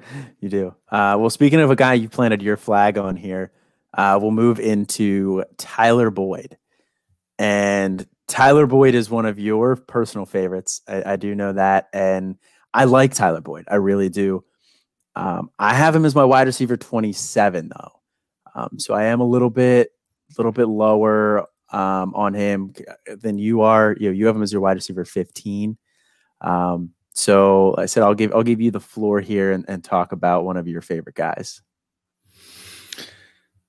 You 0.40 0.48
do. 0.48 0.74
Uh, 0.88 1.16
well, 1.18 1.30
speaking 1.30 1.60
of 1.60 1.70
a 1.70 1.76
guy 1.76 1.94
you 1.94 2.08
planted 2.08 2.42
your 2.42 2.56
flag 2.56 2.96
on 2.96 3.16
here, 3.16 3.52
uh, 3.94 4.18
we'll 4.20 4.30
move 4.30 4.60
into 4.60 5.44
Tyler 5.56 6.10
Boyd. 6.10 6.56
And 7.38 8.06
Tyler 8.28 8.66
Boyd 8.66 8.94
is 8.94 9.10
one 9.10 9.26
of 9.26 9.38
your 9.38 9.76
personal 9.76 10.26
favorites. 10.26 10.82
I, 10.86 11.12
I 11.12 11.16
do 11.16 11.34
know 11.34 11.52
that. 11.54 11.88
And 11.92 12.36
I 12.72 12.84
like 12.84 13.14
Tyler 13.14 13.40
Boyd. 13.40 13.64
I 13.68 13.76
really 13.76 14.08
do. 14.08 14.44
Um, 15.16 15.50
I 15.58 15.74
have 15.74 15.96
him 15.96 16.04
as 16.04 16.14
my 16.14 16.24
wide 16.24 16.46
receiver 16.46 16.76
27, 16.76 17.70
though. 17.70 17.92
Um, 18.54 18.78
so 18.78 18.94
I 18.94 19.04
am 19.04 19.20
a 19.20 19.26
little 19.26 19.50
bit, 19.50 19.90
little 20.36 20.52
bit 20.52 20.66
lower 20.66 21.48
um, 21.70 22.14
on 22.14 22.34
him 22.34 22.72
than 23.06 23.38
you 23.38 23.62
are. 23.62 23.96
You 23.98 24.08
know, 24.08 24.12
you 24.12 24.26
have 24.26 24.36
him 24.36 24.42
as 24.42 24.52
your 24.52 24.60
wide 24.60 24.76
receiver 24.76 25.04
15. 25.04 25.76
Um, 26.40 26.90
so 27.18 27.74
I 27.76 27.86
said 27.86 28.04
I'll 28.04 28.14
give 28.14 28.32
I'll 28.32 28.44
give 28.44 28.60
you 28.60 28.70
the 28.70 28.78
floor 28.78 29.20
here 29.20 29.50
and, 29.50 29.64
and 29.66 29.82
talk 29.82 30.12
about 30.12 30.44
one 30.44 30.56
of 30.56 30.68
your 30.68 30.80
favorite 30.80 31.16
guys. 31.16 31.60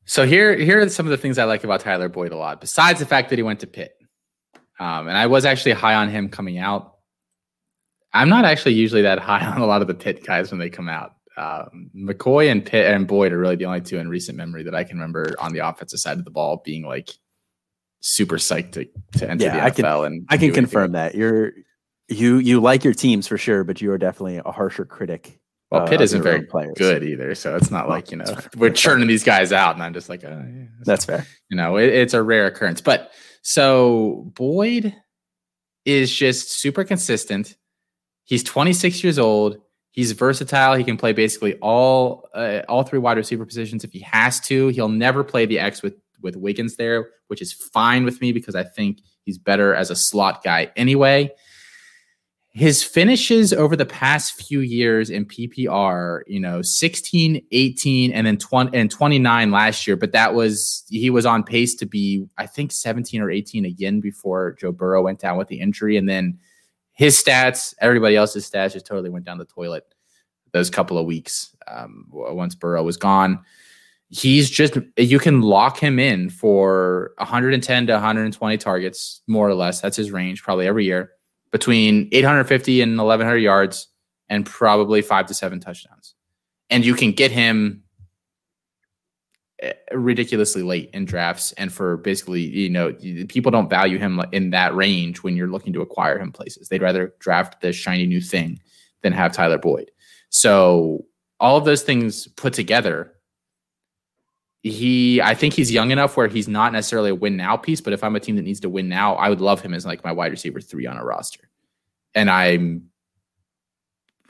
So 0.05 0.27
here 0.27 0.55
here 0.55 0.79
are 0.79 0.89
some 0.89 1.07
of 1.07 1.09
the 1.09 1.17
things 1.17 1.39
I 1.39 1.45
like 1.45 1.63
about 1.63 1.79
Tyler 1.79 2.09
Boyd 2.09 2.31
a 2.31 2.37
lot, 2.37 2.61
besides 2.61 2.99
the 2.99 3.07
fact 3.07 3.31
that 3.31 3.39
he 3.39 3.43
went 3.43 3.61
to 3.61 3.67
Pitt. 3.67 3.93
Um, 4.79 5.07
and 5.07 5.17
I 5.17 5.25
was 5.25 5.45
actually 5.45 5.71
high 5.71 5.95
on 5.95 6.09
him 6.09 6.29
coming 6.29 6.59
out. 6.59 6.93
I'm 8.13 8.29
not 8.29 8.45
actually 8.45 8.75
usually 8.75 9.01
that 9.01 9.17
high 9.17 9.43
on 9.51 9.61
a 9.61 9.65
lot 9.65 9.81
of 9.81 9.87
the 9.87 9.95
Pitt 9.95 10.23
guys 10.23 10.51
when 10.51 10.59
they 10.59 10.69
come 10.69 10.87
out. 10.87 11.15
Um, 11.35 11.89
McCoy 11.95 12.51
and 12.51 12.63
Pitt 12.63 12.85
and 12.85 13.07
Boyd 13.07 13.31
are 13.31 13.39
really 13.39 13.55
the 13.55 13.65
only 13.65 13.81
two 13.81 13.97
in 13.97 14.09
recent 14.09 14.37
memory 14.37 14.61
that 14.61 14.75
I 14.75 14.83
can 14.83 14.97
remember 14.97 15.33
on 15.39 15.53
the 15.53 15.67
offensive 15.67 15.99
side 15.99 16.19
of 16.19 16.25
the 16.25 16.31
ball 16.31 16.61
being 16.63 16.85
like 16.85 17.09
super 18.01 18.37
psyched 18.37 18.73
to, 18.73 18.87
to 19.17 19.27
enter 19.27 19.45
yeah, 19.45 19.55
the 19.55 19.63
I 19.63 19.71
NFL. 19.71 20.03
Can, 20.03 20.13
and 20.13 20.27
I 20.29 20.37
can 20.37 20.53
confirm 20.53 20.91
that 20.91 21.15
you're 21.15 21.53
you 22.09 22.37
you 22.37 22.59
like 22.59 22.83
your 22.83 22.93
teams 22.93 23.27
for 23.27 23.37
sure, 23.37 23.63
but 23.63 23.81
you 23.81 23.91
are 23.91 23.97
definitely 23.97 24.41
a 24.43 24.51
harsher 24.51 24.85
critic. 24.85 25.39
Well, 25.71 25.87
Pitt 25.87 26.01
uh, 26.01 26.03
isn't 26.03 26.23
very 26.23 26.47
good 26.75 27.03
either, 27.03 27.35
so 27.35 27.55
it's 27.55 27.69
not 27.69 27.87
like 27.87 28.09
you 28.09 28.17
know 28.17 28.25
we're 28.57 28.71
churning 28.71 29.07
these 29.07 29.23
guys 29.23 29.51
out, 29.51 29.75
and 29.75 29.83
I'm 29.83 29.93
just 29.93 30.09
like, 30.09 30.23
oh, 30.23 30.29
yeah, 30.29 30.65
that's 30.81 31.05
fair. 31.05 31.27
You 31.49 31.57
know, 31.57 31.77
it, 31.77 31.89
it's 31.89 32.13
a 32.13 32.23
rare 32.23 32.47
occurrence, 32.47 32.81
but 32.81 33.11
so 33.43 34.31
Boyd 34.35 34.95
is 35.85 36.13
just 36.13 36.59
super 36.59 36.83
consistent. 36.83 37.55
He's 38.23 38.43
26 38.43 39.03
years 39.03 39.19
old. 39.19 39.57
He's 39.91 40.11
versatile. 40.11 40.75
He 40.75 40.83
can 40.83 40.97
play 40.97 41.13
basically 41.13 41.55
all 41.55 42.29
uh, 42.33 42.61
all 42.67 42.83
three 42.83 42.99
wide 42.99 43.17
receiver 43.17 43.45
positions 43.45 43.83
if 43.83 43.91
he 43.91 43.99
has 43.99 44.39
to. 44.41 44.69
He'll 44.69 44.89
never 44.89 45.23
play 45.23 45.45
the 45.45 45.59
X 45.59 45.83
with 45.83 45.95
with 46.21 46.41
Higgins 46.43 46.77
there, 46.77 47.09
which 47.27 47.41
is 47.41 47.53
fine 47.53 48.05
with 48.05 48.21
me 48.21 48.31
because 48.31 48.55
I 48.55 48.63
think 48.63 49.01
he's 49.23 49.37
better 49.37 49.75
as 49.75 49.91
a 49.91 49.95
slot 49.95 50.43
guy 50.43 50.71
anyway. 50.75 51.31
His 52.51 52.83
finishes 52.83 53.53
over 53.53 53.75
the 53.75 53.85
past 53.85 54.33
few 54.33 54.61
years 54.61 55.11
in 55.11 55.25
PPR, 55.25 56.21
you 56.25 56.39
know, 56.39 56.63
16, 56.63 57.45
18, 57.51 58.11
and 58.11 58.25
then 58.25 58.37
20 58.37 58.75
and 58.75 58.89
29 58.89 59.51
last 59.51 59.85
year, 59.85 59.95
but 59.95 60.13
that 60.13 60.33
was 60.33 60.83
he 60.89 61.11
was 61.11 61.27
on 61.27 61.43
pace 61.43 61.75
to 61.75 61.85
be, 61.85 62.25
I 62.39 62.47
think, 62.47 62.71
17 62.71 63.21
or 63.21 63.29
18 63.29 63.65
again 63.65 63.99
before 63.99 64.55
Joe 64.59 64.71
Burrow 64.71 65.03
went 65.03 65.19
down 65.19 65.37
with 65.37 65.47
the 65.47 65.59
injury. 65.59 65.95
And 65.95 66.09
then 66.09 66.39
his 66.93 67.21
stats, 67.21 67.75
everybody 67.81 68.15
else's 68.15 68.49
stats 68.49 68.73
just 68.73 68.87
totally 68.87 69.11
went 69.11 69.25
down 69.25 69.37
the 69.37 69.45
toilet 69.45 69.85
those 70.51 70.71
couple 70.71 70.97
of 70.97 71.05
weeks 71.05 71.55
um, 71.67 72.05
once 72.09 72.55
Burrow 72.55 72.81
was 72.81 72.97
gone. 72.97 73.41
He's 74.09 74.49
just 74.49 74.75
you 74.97 75.19
can 75.19 75.41
lock 75.41 75.77
him 75.77 75.99
in 75.99 76.31
for 76.31 77.11
110 77.19 77.85
to 77.87 77.93
120 77.93 78.57
targets 78.57 79.21
more 79.27 79.47
or 79.47 79.53
less. 79.53 79.81
That's 79.81 79.97
his 79.97 80.09
range 80.09 80.41
probably 80.41 80.65
every 80.65 80.85
year 80.85 81.11
between 81.51 82.09
850 82.11 82.81
and 82.81 82.97
1100 82.97 83.37
yards 83.37 83.87
and 84.29 84.45
probably 84.45 85.01
5 85.01 85.25
to 85.27 85.33
7 85.33 85.59
touchdowns. 85.59 86.15
And 86.69 86.85
you 86.85 86.93
can 86.93 87.11
get 87.11 87.31
him 87.31 87.83
eh, 89.61 89.73
ridiculously 89.91 90.61
late 90.61 90.91
in 90.93 91.05
drafts 91.05 91.51
and 91.53 91.73
for 91.73 91.97
basically 91.97 92.41
you 92.41 92.69
know 92.69 92.93
people 93.27 93.51
don't 93.51 93.69
value 93.69 93.97
him 93.97 94.21
in 94.31 94.51
that 94.51 94.75
range 94.75 95.23
when 95.23 95.35
you're 95.35 95.47
looking 95.47 95.73
to 95.73 95.81
acquire 95.81 96.19
him 96.19 96.31
places. 96.31 96.69
They'd 96.69 96.81
rather 96.81 97.13
draft 97.19 97.61
the 97.61 97.73
shiny 97.73 98.05
new 98.05 98.21
thing 98.21 98.59
than 99.01 99.13
have 99.13 99.33
Tyler 99.33 99.57
Boyd. 99.57 99.91
So 100.29 101.05
all 101.39 101.57
of 101.57 101.65
those 101.65 101.81
things 101.81 102.27
put 102.27 102.53
together 102.53 103.13
he 104.61 105.21
I 105.21 105.35
think 105.35 105.53
he's 105.53 105.71
young 105.71 105.91
enough 105.91 106.17
where 106.17 106.27
he's 106.27 106.47
not 106.47 106.73
necessarily 106.73 107.11
a 107.11 107.15
win 107.15 107.37
now 107.37 107.55
piece, 107.55 107.81
but 107.81 107.93
if 107.93 108.03
I'm 108.03 108.15
a 108.15 108.19
team 108.19 108.35
that 108.35 108.41
needs 108.41 108.59
to 108.61 108.69
win 108.69 108.89
now, 108.89 109.15
I 109.15 109.29
would 109.29 109.41
love 109.41 109.61
him 109.61 109.73
as 109.73 109.85
like 109.85 110.03
my 110.03 110.11
wide 110.11 110.31
receiver 110.31 110.59
three 110.59 110.85
on 110.85 110.97
a 110.97 111.03
roster. 111.03 111.49
And 112.13 112.29
I'm 112.29 112.89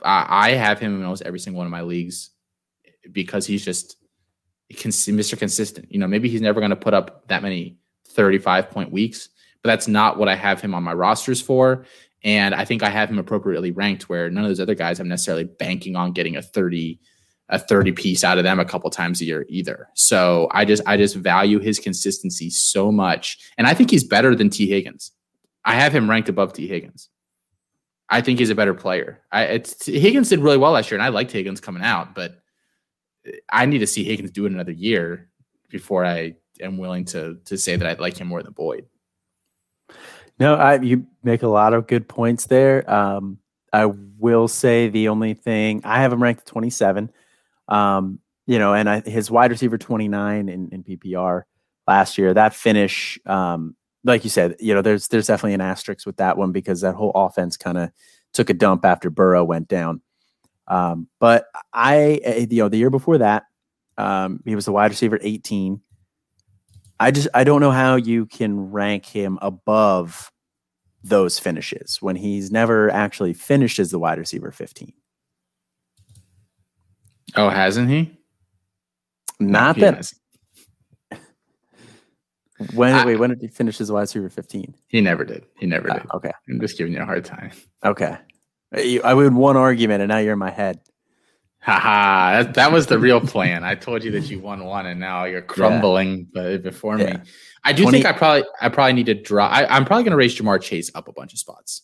I 0.02 0.52
have 0.52 0.78
him 0.78 0.96
in 0.96 1.02
almost 1.02 1.22
every 1.22 1.40
single 1.40 1.58
one 1.58 1.66
of 1.66 1.70
my 1.70 1.82
leagues 1.82 2.30
because 3.12 3.46
he's 3.46 3.64
just 3.64 3.96
Mr. 4.72 5.38
Consistent. 5.38 5.92
You 5.92 5.98
know, 5.98 6.06
maybe 6.06 6.28
he's 6.28 6.40
never 6.40 6.60
going 6.60 6.70
to 6.70 6.76
put 6.76 6.94
up 6.94 7.26
that 7.28 7.42
many 7.42 7.76
35 8.08 8.70
point 8.70 8.90
weeks, 8.92 9.28
but 9.62 9.68
that's 9.68 9.88
not 9.88 10.16
what 10.16 10.28
I 10.28 10.36
have 10.36 10.60
him 10.60 10.74
on 10.74 10.82
my 10.82 10.94
rosters 10.94 11.42
for. 11.42 11.84
And 12.22 12.54
I 12.54 12.64
think 12.64 12.82
I 12.82 12.90
have 12.90 13.10
him 13.10 13.18
appropriately 13.18 13.72
ranked 13.72 14.08
where 14.08 14.30
none 14.30 14.44
of 14.44 14.50
those 14.50 14.60
other 14.60 14.74
guys 14.74 15.00
I'm 15.00 15.08
necessarily 15.08 15.44
banking 15.44 15.96
on 15.96 16.12
getting 16.12 16.36
a 16.36 16.42
30 16.42 17.00
a 17.50 17.58
30 17.58 17.92
piece 17.92 18.24
out 18.24 18.38
of 18.38 18.44
them 18.44 18.58
a 18.58 18.64
couple 18.64 18.88
times 18.90 19.20
a 19.20 19.24
year 19.24 19.44
either. 19.48 19.88
So 19.94 20.48
I 20.52 20.64
just 20.64 20.82
I 20.86 20.96
just 20.96 21.16
value 21.16 21.58
his 21.58 21.78
consistency 21.78 22.48
so 22.48 22.90
much. 22.90 23.38
And 23.58 23.66
I 23.66 23.74
think 23.74 23.90
he's 23.90 24.04
better 24.04 24.34
than 24.34 24.50
T. 24.50 24.68
Higgins. 24.68 25.12
I 25.64 25.74
have 25.74 25.94
him 25.94 26.08
ranked 26.08 26.28
above 26.28 26.52
T. 26.52 26.66
Higgins. 26.66 27.08
I 28.08 28.20
think 28.20 28.38
he's 28.38 28.50
a 28.50 28.54
better 28.54 28.74
player. 28.74 29.20
I 29.30 29.62
Higgins 29.84 30.28
did 30.28 30.40
really 30.40 30.56
well 30.56 30.72
last 30.72 30.90
year, 30.90 30.98
and 30.98 31.04
I 31.04 31.10
liked 31.10 31.32
Higgins 31.32 31.60
coming 31.60 31.82
out, 31.82 32.14
but 32.14 32.40
I 33.52 33.66
need 33.66 33.78
to 33.78 33.86
see 33.86 34.04
Higgins 34.04 34.30
do 34.30 34.46
it 34.46 34.52
another 34.52 34.72
year 34.72 35.28
before 35.68 36.04
I 36.04 36.34
am 36.60 36.78
willing 36.78 37.04
to 37.06 37.38
to 37.44 37.58
say 37.58 37.76
that 37.76 37.86
I 37.86 38.00
like 38.00 38.16
him 38.16 38.28
more 38.28 38.42
than 38.42 38.52
Boyd. 38.52 38.86
No, 40.38 40.54
I 40.54 40.80
you 40.80 41.06
make 41.22 41.42
a 41.42 41.48
lot 41.48 41.74
of 41.74 41.86
good 41.86 42.08
points 42.08 42.46
there. 42.46 42.88
Um, 42.90 43.38
I 43.72 43.86
will 43.86 44.48
say 44.48 44.88
the 44.88 45.08
only 45.08 45.34
thing 45.34 45.82
I 45.84 46.00
have 46.00 46.12
him 46.12 46.22
ranked 46.22 46.46
27. 46.46 47.12
Um, 47.70 48.18
you 48.46 48.58
know, 48.58 48.74
and 48.74 48.90
I, 48.90 49.00
his 49.00 49.30
wide 49.30 49.50
receiver 49.50 49.78
29 49.78 50.48
in, 50.48 50.68
in 50.70 50.82
PPR 50.82 51.42
last 51.86 52.18
year, 52.18 52.34
that 52.34 52.54
finish, 52.54 53.18
um, 53.26 53.76
like 54.04 54.24
you 54.24 54.30
said, 54.30 54.56
you 54.58 54.74
know, 54.74 54.82
there's 54.82 55.08
there's 55.08 55.26
definitely 55.26 55.54
an 55.54 55.60
asterisk 55.60 56.06
with 56.06 56.16
that 56.16 56.36
one 56.36 56.52
because 56.52 56.80
that 56.80 56.94
whole 56.94 57.12
offense 57.14 57.56
kind 57.56 57.78
of 57.78 57.90
took 58.32 58.50
a 58.50 58.54
dump 58.54 58.84
after 58.84 59.10
Burrow 59.10 59.44
went 59.44 59.68
down. 59.68 60.00
Um, 60.66 61.08
but 61.18 61.46
I, 61.72 62.20
eh, 62.24 62.46
you 62.50 62.62
know, 62.62 62.68
the 62.68 62.78
year 62.78 62.90
before 62.90 63.18
that, 63.18 63.44
um, 63.98 64.40
he 64.44 64.54
was 64.54 64.64
the 64.64 64.72
wide 64.72 64.90
receiver 64.90 65.18
18. 65.20 65.80
I 66.98 67.10
just 67.10 67.28
I 67.34 67.44
don't 67.44 67.60
know 67.60 67.70
how 67.70 67.96
you 67.96 68.26
can 68.26 68.70
rank 68.70 69.06
him 69.06 69.38
above 69.42 70.32
those 71.02 71.38
finishes 71.38 71.98
when 72.00 72.16
he's 72.16 72.50
never 72.50 72.90
actually 72.90 73.32
finished 73.32 73.78
as 73.78 73.90
the 73.90 73.98
wide 73.98 74.18
receiver 74.18 74.52
15. 74.52 74.92
Oh, 77.36 77.48
hasn't 77.48 77.88
he? 77.90 78.16
Not 79.38 79.76
he 79.76 79.82
that. 79.82 80.12
when 82.74 82.94
I, 82.94 83.04
wait, 83.06 83.16
when 83.16 83.30
did 83.30 83.40
he 83.40 83.48
finish 83.48 83.78
his 83.78 83.90
wide 83.90 84.02
receiver 84.02 84.28
15? 84.28 84.74
He 84.88 85.00
never 85.00 85.24
did. 85.24 85.44
He 85.58 85.66
never 85.66 85.90
uh, 85.90 85.94
did. 85.94 86.06
Okay. 86.14 86.32
I'm 86.48 86.60
just 86.60 86.76
giving 86.76 86.92
you 86.92 87.00
a 87.00 87.04
hard 87.04 87.24
time. 87.24 87.52
Okay. 87.84 88.16
I 88.72 89.14
would 89.14 89.34
one 89.34 89.56
argument 89.56 90.02
and 90.02 90.08
now 90.08 90.18
you're 90.18 90.34
in 90.34 90.38
my 90.38 90.50
head. 90.50 90.80
Haha, 91.62 92.42
that, 92.42 92.54
that 92.54 92.72
was 92.72 92.86
the 92.86 92.98
real 92.98 93.20
plan. 93.20 93.64
I 93.64 93.74
told 93.74 94.02
you 94.02 94.10
that 94.12 94.30
you 94.30 94.40
won 94.40 94.64
one 94.64 94.86
and 94.86 94.98
now 94.98 95.24
you're 95.24 95.42
crumbling 95.42 96.28
yeah. 96.34 96.56
before 96.56 96.98
yeah. 96.98 97.14
me. 97.14 97.20
I 97.64 97.74
do 97.74 97.82
20, 97.82 97.98
think 97.98 98.06
I 98.06 98.16
probably 98.16 98.44
I 98.62 98.70
probably 98.70 98.94
need 98.94 99.06
to 99.06 99.14
draw. 99.14 99.46
I, 99.46 99.66
I'm 99.76 99.84
probably 99.84 100.04
going 100.04 100.12
to 100.12 100.16
raise 100.16 100.34
Ja'Marr 100.38 100.62
Chase 100.62 100.90
up 100.94 101.08
a 101.08 101.12
bunch 101.12 101.34
of 101.34 101.38
spots 101.38 101.82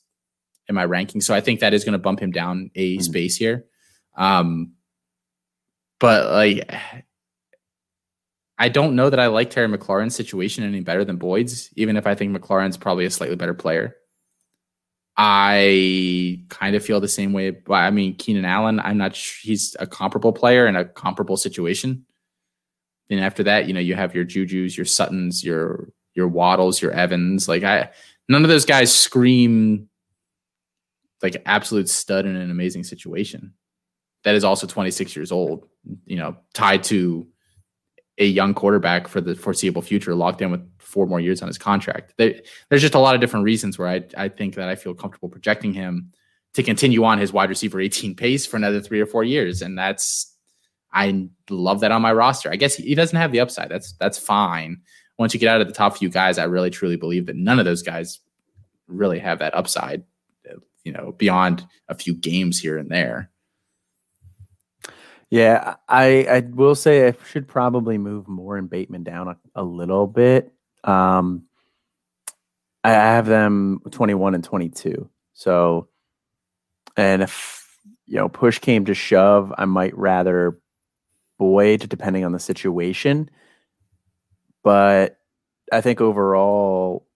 in 0.68 0.74
my 0.74 0.84
ranking. 0.84 1.20
So 1.20 1.34
I 1.34 1.42
think 1.42 1.61
that 1.61 1.74
is 1.74 1.84
going 1.84 1.92
to 1.92 1.99
bump 1.99 2.20
him 2.20 2.30
down 2.30 2.70
a 2.74 2.94
mm-hmm. 2.94 3.03
space 3.03 3.36
here. 3.36 3.66
Um, 4.16 4.72
but 5.99 6.30
like, 6.30 6.70
I 8.59 8.68
don't 8.68 8.97
know 8.97 9.11
that 9.11 9.20
I 9.20 9.26
like 9.26 9.51
Terry 9.51 9.68
McLaurin's 9.68 10.14
situation 10.14 10.64
any 10.64 10.80
better 10.80 11.05
than 11.05 11.16
Boyd's, 11.16 11.70
even 11.76 11.97
if 11.97 12.07
I 12.07 12.14
think 12.14 12.36
McLaurin's 12.36 12.76
probably 12.76 13.05
a 13.05 13.11
slightly 13.11 13.36
better 13.36 13.55
player. 13.55 13.97
I 15.16 16.44
kind 16.49 16.76
of 16.76 16.84
feel 16.84 17.01
the 17.01 17.09
same 17.09 17.32
way. 17.32 17.51
But 17.51 17.74
I 17.74 17.90
mean, 17.90 18.16
Keenan 18.16 18.44
Allen, 18.44 18.80
I'm 18.80 18.99
not 18.99 19.16
sure 19.16 19.38
he's 19.42 19.76
a 19.78 19.86
comparable 19.86 20.32
player 20.32 20.66
in 20.66 20.76
a 20.76 20.84
comparable 20.84 21.36
situation. 21.36 22.05
And 23.09 23.20
after 23.20 23.42
that, 23.44 23.66
you 23.66 23.74
know, 23.74 23.80
you 23.80 23.94
have 23.94 24.14
your 24.14 24.24
Juju's, 24.24 24.76
your 24.76 24.84
Suttons, 24.84 25.44
your 25.44 25.88
your 26.14 26.28
Waddles, 26.28 26.82
your 26.82 26.92
Evans. 26.92 27.49
Like 27.49 27.62
I 27.62 27.90
none 28.28 28.42
of 28.42 28.49
those 28.49 28.66
guys 28.66 28.92
scream 28.92 29.88
like 31.22 31.42
absolute 31.47 31.88
stud 31.88 32.26
in 32.26 32.36
an 32.36 32.51
amazing 32.51 32.84
situation 32.84 33.55
that 34.26 34.34
is 34.34 34.42
also 34.42 34.66
26 34.66 35.14
years 35.14 35.30
old, 35.30 35.68
you 36.04 36.16
know, 36.16 36.36
tied 36.52 36.82
to 36.82 37.24
a 38.18 38.26
young 38.26 38.54
quarterback 38.54 39.06
for 39.06 39.20
the 39.20 39.36
foreseeable 39.36 39.82
future, 39.82 40.16
locked 40.16 40.42
in 40.42 40.50
with 40.50 40.68
four 40.80 41.06
more 41.06 41.20
years 41.20 41.42
on 41.42 41.46
his 41.46 41.58
contract. 41.58 42.12
there's 42.18 42.82
just 42.82 42.96
a 42.96 42.98
lot 42.98 43.14
of 43.14 43.20
different 43.20 43.44
reasons 43.44 43.78
where 43.78 43.86
I, 43.86 44.02
I 44.16 44.28
think 44.28 44.56
that 44.56 44.68
I 44.68 44.74
feel 44.74 44.94
comfortable 44.94 45.28
projecting 45.28 45.72
him 45.72 46.12
to 46.54 46.64
continue 46.64 47.04
on 47.04 47.18
his 47.18 47.32
wide 47.32 47.50
receiver 47.50 47.80
18 47.80 48.16
pace 48.16 48.44
for 48.44 48.56
another 48.56 48.80
three 48.80 49.00
or 49.00 49.06
four 49.06 49.22
years. 49.22 49.62
And 49.62 49.78
that's, 49.78 50.34
I 50.92 51.28
love 51.48 51.78
that 51.78 51.92
on 51.92 52.02
my 52.02 52.12
roster. 52.12 52.50
I 52.50 52.56
guess 52.56 52.74
he 52.74 52.96
doesn't 52.96 53.16
have 53.16 53.30
the 53.30 53.38
upside. 53.38 53.68
That's, 53.68 53.92
that's 53.92 54.18
fine. 54.18 54.80
Once 55.20 55.34
you 55.34 55.38
get 55.38 55.54
out 55.54 55.60
of 55.60 55.68
the 55.68 55.74
top 55.74 55.98
few 55.98 56.08
guys, 56.08 56.36
I 56.36 56.44
really 56.44 56.70
truly 56.70 56.96
believe 56.96 57.26
that 57.26 57.36
none 57.36 57.60
of 57.60 57.64
those 57.64 57.84
guys 57.84 58.18
really 58.88 59.20
have 59.20 59.38
that 59.38 59.54
upside, 59.54 60.02
you 60.82 60.90
know, 60.90 61.12
beyond 61.12 61.64
a 61.88 61.94
few 61.94 62.12
games 62.12 62.58
here 62.58 62.76
and 62.76 62.90
there. 62.90 63.30
Yeah, 65.30 65.76
I 65.88 66.26
I 66.30 66.40
will 66.40 66.74
say 66.74 67.08
I 67.08 67.14
should 67.28 67.48
probably 67.48 67.98
move 67.98 68.28
more 68.28 68.56
and 68.56 68.70
Bateman 68.70 69.02
down 69.02 69.28
a, 69.28 69.36
a 69.56 69.62
little 69.64 70.06
bit. 70.06 70.52
Um, 70.84 71.44
I 72.84 72.90
have 72.90 73.26
them 73.26 73.80
21 73.90 74.36
and 74.36 74.44
22. 74.44 75.10
So, 75.34 75.88
and 76.96 77.22
if 77.22 77.78
you 78.06 78.16
know 78.16 78.28
push 78.28 78.60
came 78.60 78.84
to 78.84 78.94
shove, 78.94 79.52
I 79.58 79.64
might 79.64 79.96
rather 79.98 80.60
Boyd, 81.38 81.88
depending 81.88 82.24
on 82.24 82.32
the 82.32 82.38
situation. 82.38 83.28
But 84.62 85.18
I 85.72 85.80
think 85.80 86.00
overall, 86.00 87.06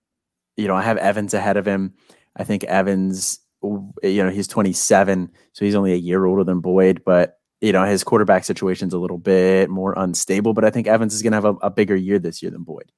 you 0.56 0.68
know, 0.68 0.74
I 0.74 0.82
have 0.82 0.98
Evans 0.98 1.34
ahead 1.34 1.56
of 1.56 1.66
him. 1.66 1.94
I 2.36 2.44
think 2.44 2.64
Evans, 2.64 3.40
you 3.62 4.24
know, 4.24 4.30
he's 4.30 4.48
27, 4.48 5.30
so 5.52 5.64
he's 5.64 5.74
only 5.74 5.92
a 5.92 5.96
year 5.96 6.24
older 6.24 6.44
than 6.44 6.60
Boyd, 6.60 7.02
but 7.04 7.39
you 7.60 7.72
know, 7.72 7.84
his 7.84 8.04
quarterback 8.04 8.44
situation's 8.44 8.94
a 8.94 8.98
little 8.98 9.18
bit 9.18 9.68
more 9.68 9.94
unstable, 9.96 10.54
but 10.54 10.64
I 10.64 10.70
think 10.70 10.86
Evans 10.86 11.14
is 11.14 11.22
going 11.22 11.32
to 11.32 11.36
have 11.36 11.44
a, 11.44 11.54
a, 11.66 11.70
bigger 11.70 11.94
year 11.94 12.18
this 12.18 12.42
year 12.42 12.50
than 12.50 12.62
Boyd. 12.62 12.90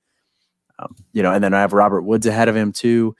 Um, 0.79 0.95
you 1.13 1.23
know, 1.23 1.33
and 1.33 1.43
then 1.43 1.53
I 1.53 1.61
have 1.61 1.73
Robert 1.73 2.03
Woods 2.03 2.27
ahead 2.27 2.49
of 2.49 2.57
him 2.57 2.73
too, 2.73 3.17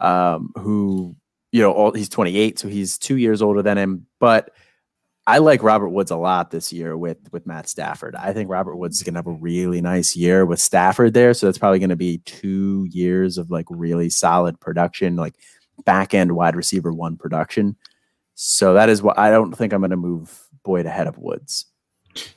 um, 0.00 0.50
who, 0.56 1.14
you 1.52 1.60
know, 1.60 1.72
all, 1.72 1.92
he's 1.92 2.08
28, 2.08 2.58
so 2.58 2.68
he's 2.68 2.98
two 2.98 3.16
years 3.16 3.42
older 3.42 3.62
than 3.62 3.76
him, 3.76 4.06
but 4.18 4.50
I 5.28 5.38
like 5.38 5.62
Robert 5.62 5.90
Woods 5.90 6.10
a 6.10 6.16
lot 6.16 6.50
this 6.50 6.72
year 6.72 6.96
with 6.96 7.18
with 7.32 7.46
Matt 7.46 7.68
Stafford. 7.68 8.16
I 8.16 8.32
think 8.32 8.48
Robert 8.48 8.76
Woods 8.76 8.96
is 8.96 9.02
going 9.02 9.12
to 9.12 9.18
have 9.18 9.26
a 9.26 9.32
really 9.32 9.82
nice 9.82 10.16
year 10.16 10.46
with 10.46 10.58
Stafford 10.58 11.12
there, 11.12 11.34
so 11.34 11.44
that's 11.44 11.58
probably 11.58 11.80
going 11.80 11.90
to 11.90 11.96
be 11.96 12.22
two 12.24 12.86
years 12.90 13.36
of 13.36 13.50
like 13.50 13.66
really 13.68 14.08
solid 14.08 14.58
production, 14.58 15.16
like 15.16 15.34
back 15.84 16.14
end 16.14 16.32
wide 16.32 16.56
receiver 16.56 16.94
one 16.94 17.18
production. 17.18 17.76
So 18.36 18.72
that 18.72 18.88
is 18.88 19.02
what 19.02 19.18
I 19.18 19.30
don't 19.30 19.52
think 19.52 19.74
I'm 19.74 19.82
going 19.82 19.90
to 19.90 19.98
move 19.98 20.47
Boyd 20.64 20.86
ahead 20.86 21.06
of 21.06 21.18
Woods. 21.18 21.66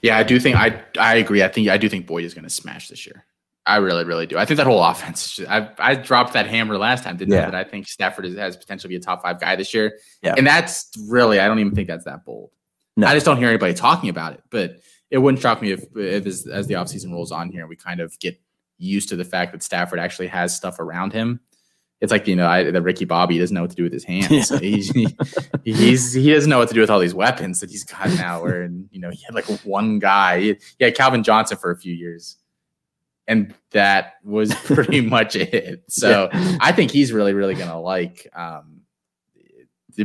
Yeah, 0.02 0.18
I 0.18 0.24
do 0.24 0.40
think 0.40 0.58
I 0.58 0.82
I 1.00 1.16
agree. 1.16 1.44
I 1.44 1.48
think 1.48 1.70
I 1.70 1.78
do 1.78 1.90
think 1.90 2.08
Boyd 2.08 2.24
is 2.24 2.34
going 2.34 2.44
to 2.44 2.50
smash 2.50 2.88
this 2.88 3.06
year. 3.06 3.26
I 3.66 3.78
really, 3.78 4.04
really 4.04 4.26
do. 4.26 4.38
I 4.38 4.46
think 4.46 4.58
that 4.58 4.66
whole 4.66 4.84
offense. 4.84 5.36
Just, 5.36 5.50
I 5.50 5.70
I 5.78 5.96
dropped 5.96 6.34
that 6.34 6.48
hammer 6.48 6.78
last 6.78 7.04
time, 7.04 7.18
didn't 7.18 7.34
yeah. 7.34 7.48
I? 7.48 7.52
That 7.52 7.56
I 7.56 7.64
think 7.64 7.88
Stafford 7.88 8.26
is, 8.26 8.36
has 8.36 8.58
potential 8.58 8.84
to 8.84 8.88
be 8.90 8.96
a 8.96 9.00
top 9.00 9.22
five 9.22 9.40
guy 9.40 9.56
this 9.56 9.74
year. 9.74 10.00
Yeah. 10.22 10.34
And 10.36 10.46
that's 10.48 10.92
really, 11.08 11.40
I 11.40 11.48
don't 11.48 11.60
even 11.60 11.76
think 11.76 11.88
that's 11.88 12.06
that 12.06 12.26
bold. 12.26 12.50
No. 12.98 13.08
I 13.08 13.14
just 13.14 13.26
don't 13.26 13.38
hear 13.38 13.50
anybody 13.50 13.74
talking 13.74 14.10
about 14.10 14.34
it. 14.34 14.42
But 14.50 14.78
it 15.12 15.20
wouldn't 15.20 15.42
shock 15.42 15.62
me 15.62 15.72
if, 15.72 15.86
if 15.96 16.26
as, 16.26 16.48
as 16.48 16.68
the 16.68 16.74
offseason 16.74 17.12
rolls 17.12 17.32
on 17.32 17.52
here, 17.52 17.68
we 17.68 17.76
kind 17.76 18.00
of 18.00 18.18
get 18.20 18.40
used 18.78 19.10
to 19.10 19.16
the 19.16 19.26
fact 19.26 19.52
that 19.52 19.62
Stafford 19.62 20.00
actually 20.00 20.28
has 20.28 20.56
stuff 20.56 20.80
around 20.80 21.14
him. 21.14 21.40
It's 22.02 22.12
like 22.12 22.28
you 22.28 22.36
know 22.36 22.48
I, 22.48 22.70
the 22.72 22.82
Ricky 22.82 23.06
Bobby 23.06 23.38
doesn't 23.38 23.54
know 23.54 23.62
what 23.62 23.70
to 23.70 23.76
do 23.76 23.84
with 23.84 23.94
his 23.94 24.04
hands. 24.04 24.52
Yeah. 24.52 24.60
He's, 24.60 24.92
he, 24.92 25.08
he's 25.64 26.14
he 26.14 26.34
doesn't 26.34 26.50
know 26.50 26.58
what 26.58 26.68
to 26.70 26.74
do 26.74 26.82
with 26.82 26.90
all 26.90 27.00
these 27.00 27.14
weapons 27.14 27.60
that 27.60 27.70
he's 27.70 27.84
got 27.84 28.10
now. 28.10 28.42
Where 28.42 28.64
and 28.64 28.90
you 28.92 29.00
know 29.00 29.12
he 29.12 29.20
had 29.24 29.36
like 29.36 29.46
one 29.64 30.00
guy. 30.00 30.40
He, 30.40 30.58
he 30.80 30.86
had 30.86 30.96
Calvin 30.96 31.24
Johnson 31.24 31.58
for 31.58 31.70
a 31.70 31.78
few 31.78 31.94
years, 31.94 32.38
and 33.28 33.54
that 33.70 34.16
was 34.24 34.54
pretty 34.66 35.02
much 35.02 35.36
it. 35.36 35.84
So 35.90 36.30
yeah. 36.34 36.58
I 36.60 36.72
think 36.72 36.92
he's 36.92 37.14
really 37.14 37.34
really 37.34 37.54
gonna 37.54 37.80
like 37.80 38.28
um, 38.36 38.82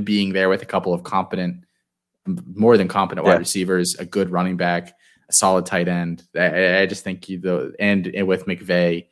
being 0.05 0.35
there 0.35 0.51
with 0.51 0.63
a 0.63 0.67
couple 0.67 0.93
of 0.93 1.03
competent 1.03 1.65
more 2.27 2.77
than 2.77 2.89
competent 2.89 3.27
yeah. 3.27 3.33
wide 3.33 3.41
receivers, 3.41 3.95
a 3.97 4.05
good 4.05 4.31
running 4.31 4.57
back, 4.57 4.97
a 5.29 5.33
solid 5.33 5.67
tight 5.67 5.89
end. 5.89 6.25
I, 6.37 6.81
I 6.81 6.87
just 6.87 7.05
think 7.05 7.29
you 7.29 7.39
the 7.39 7.75
and, 7.79 8.07
and 8.09 8.27
with 8.27 8.47
McVay, 8.47 9.07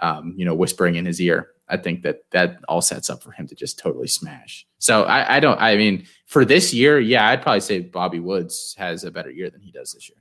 um, 0.00 0.34
you 0.36 0.44
know, 0.44 0.54
whispering 0.54 0.96
in 0.96 1.04
his 1.04 1.20
ear, 1.20 1.50
I 1.70 1.76
think 1.76 2.02
that 2.02 2.24
that 2.32 2.60
all 2.68 2.82
sets 2.82 3.08
up 3.08 3.22
for 3.22 3.32
him 3.32 3.46
to 3.46 3.54
just 3.54 3.78
totally 3.78 4.08
smash. 4.08 4.66
So 4.78 5.04
I, 5.04 5.36
I 5.36 5.40
don't. 5.40 5.60
I 5.60 5.76
mean, 5.76 6.06
for 6.26 6.44
this 6.44 6.74
year, 6.74 6.98
yeah, 6.98 7.28
I'd 7.28 7.42
probably 7.42 7.60
say 7.60 7.80
Bobby 7.80 8.20
Woods 8.20 8.74
has 8.78 9.04
a 9.04 9.10
better 9.10 9.30
year 9.30 9.50
than 9.50 9.60
he 9.60 9.70
does 9.70 9.92
this 9.92 10.08
year. 10.08 10.18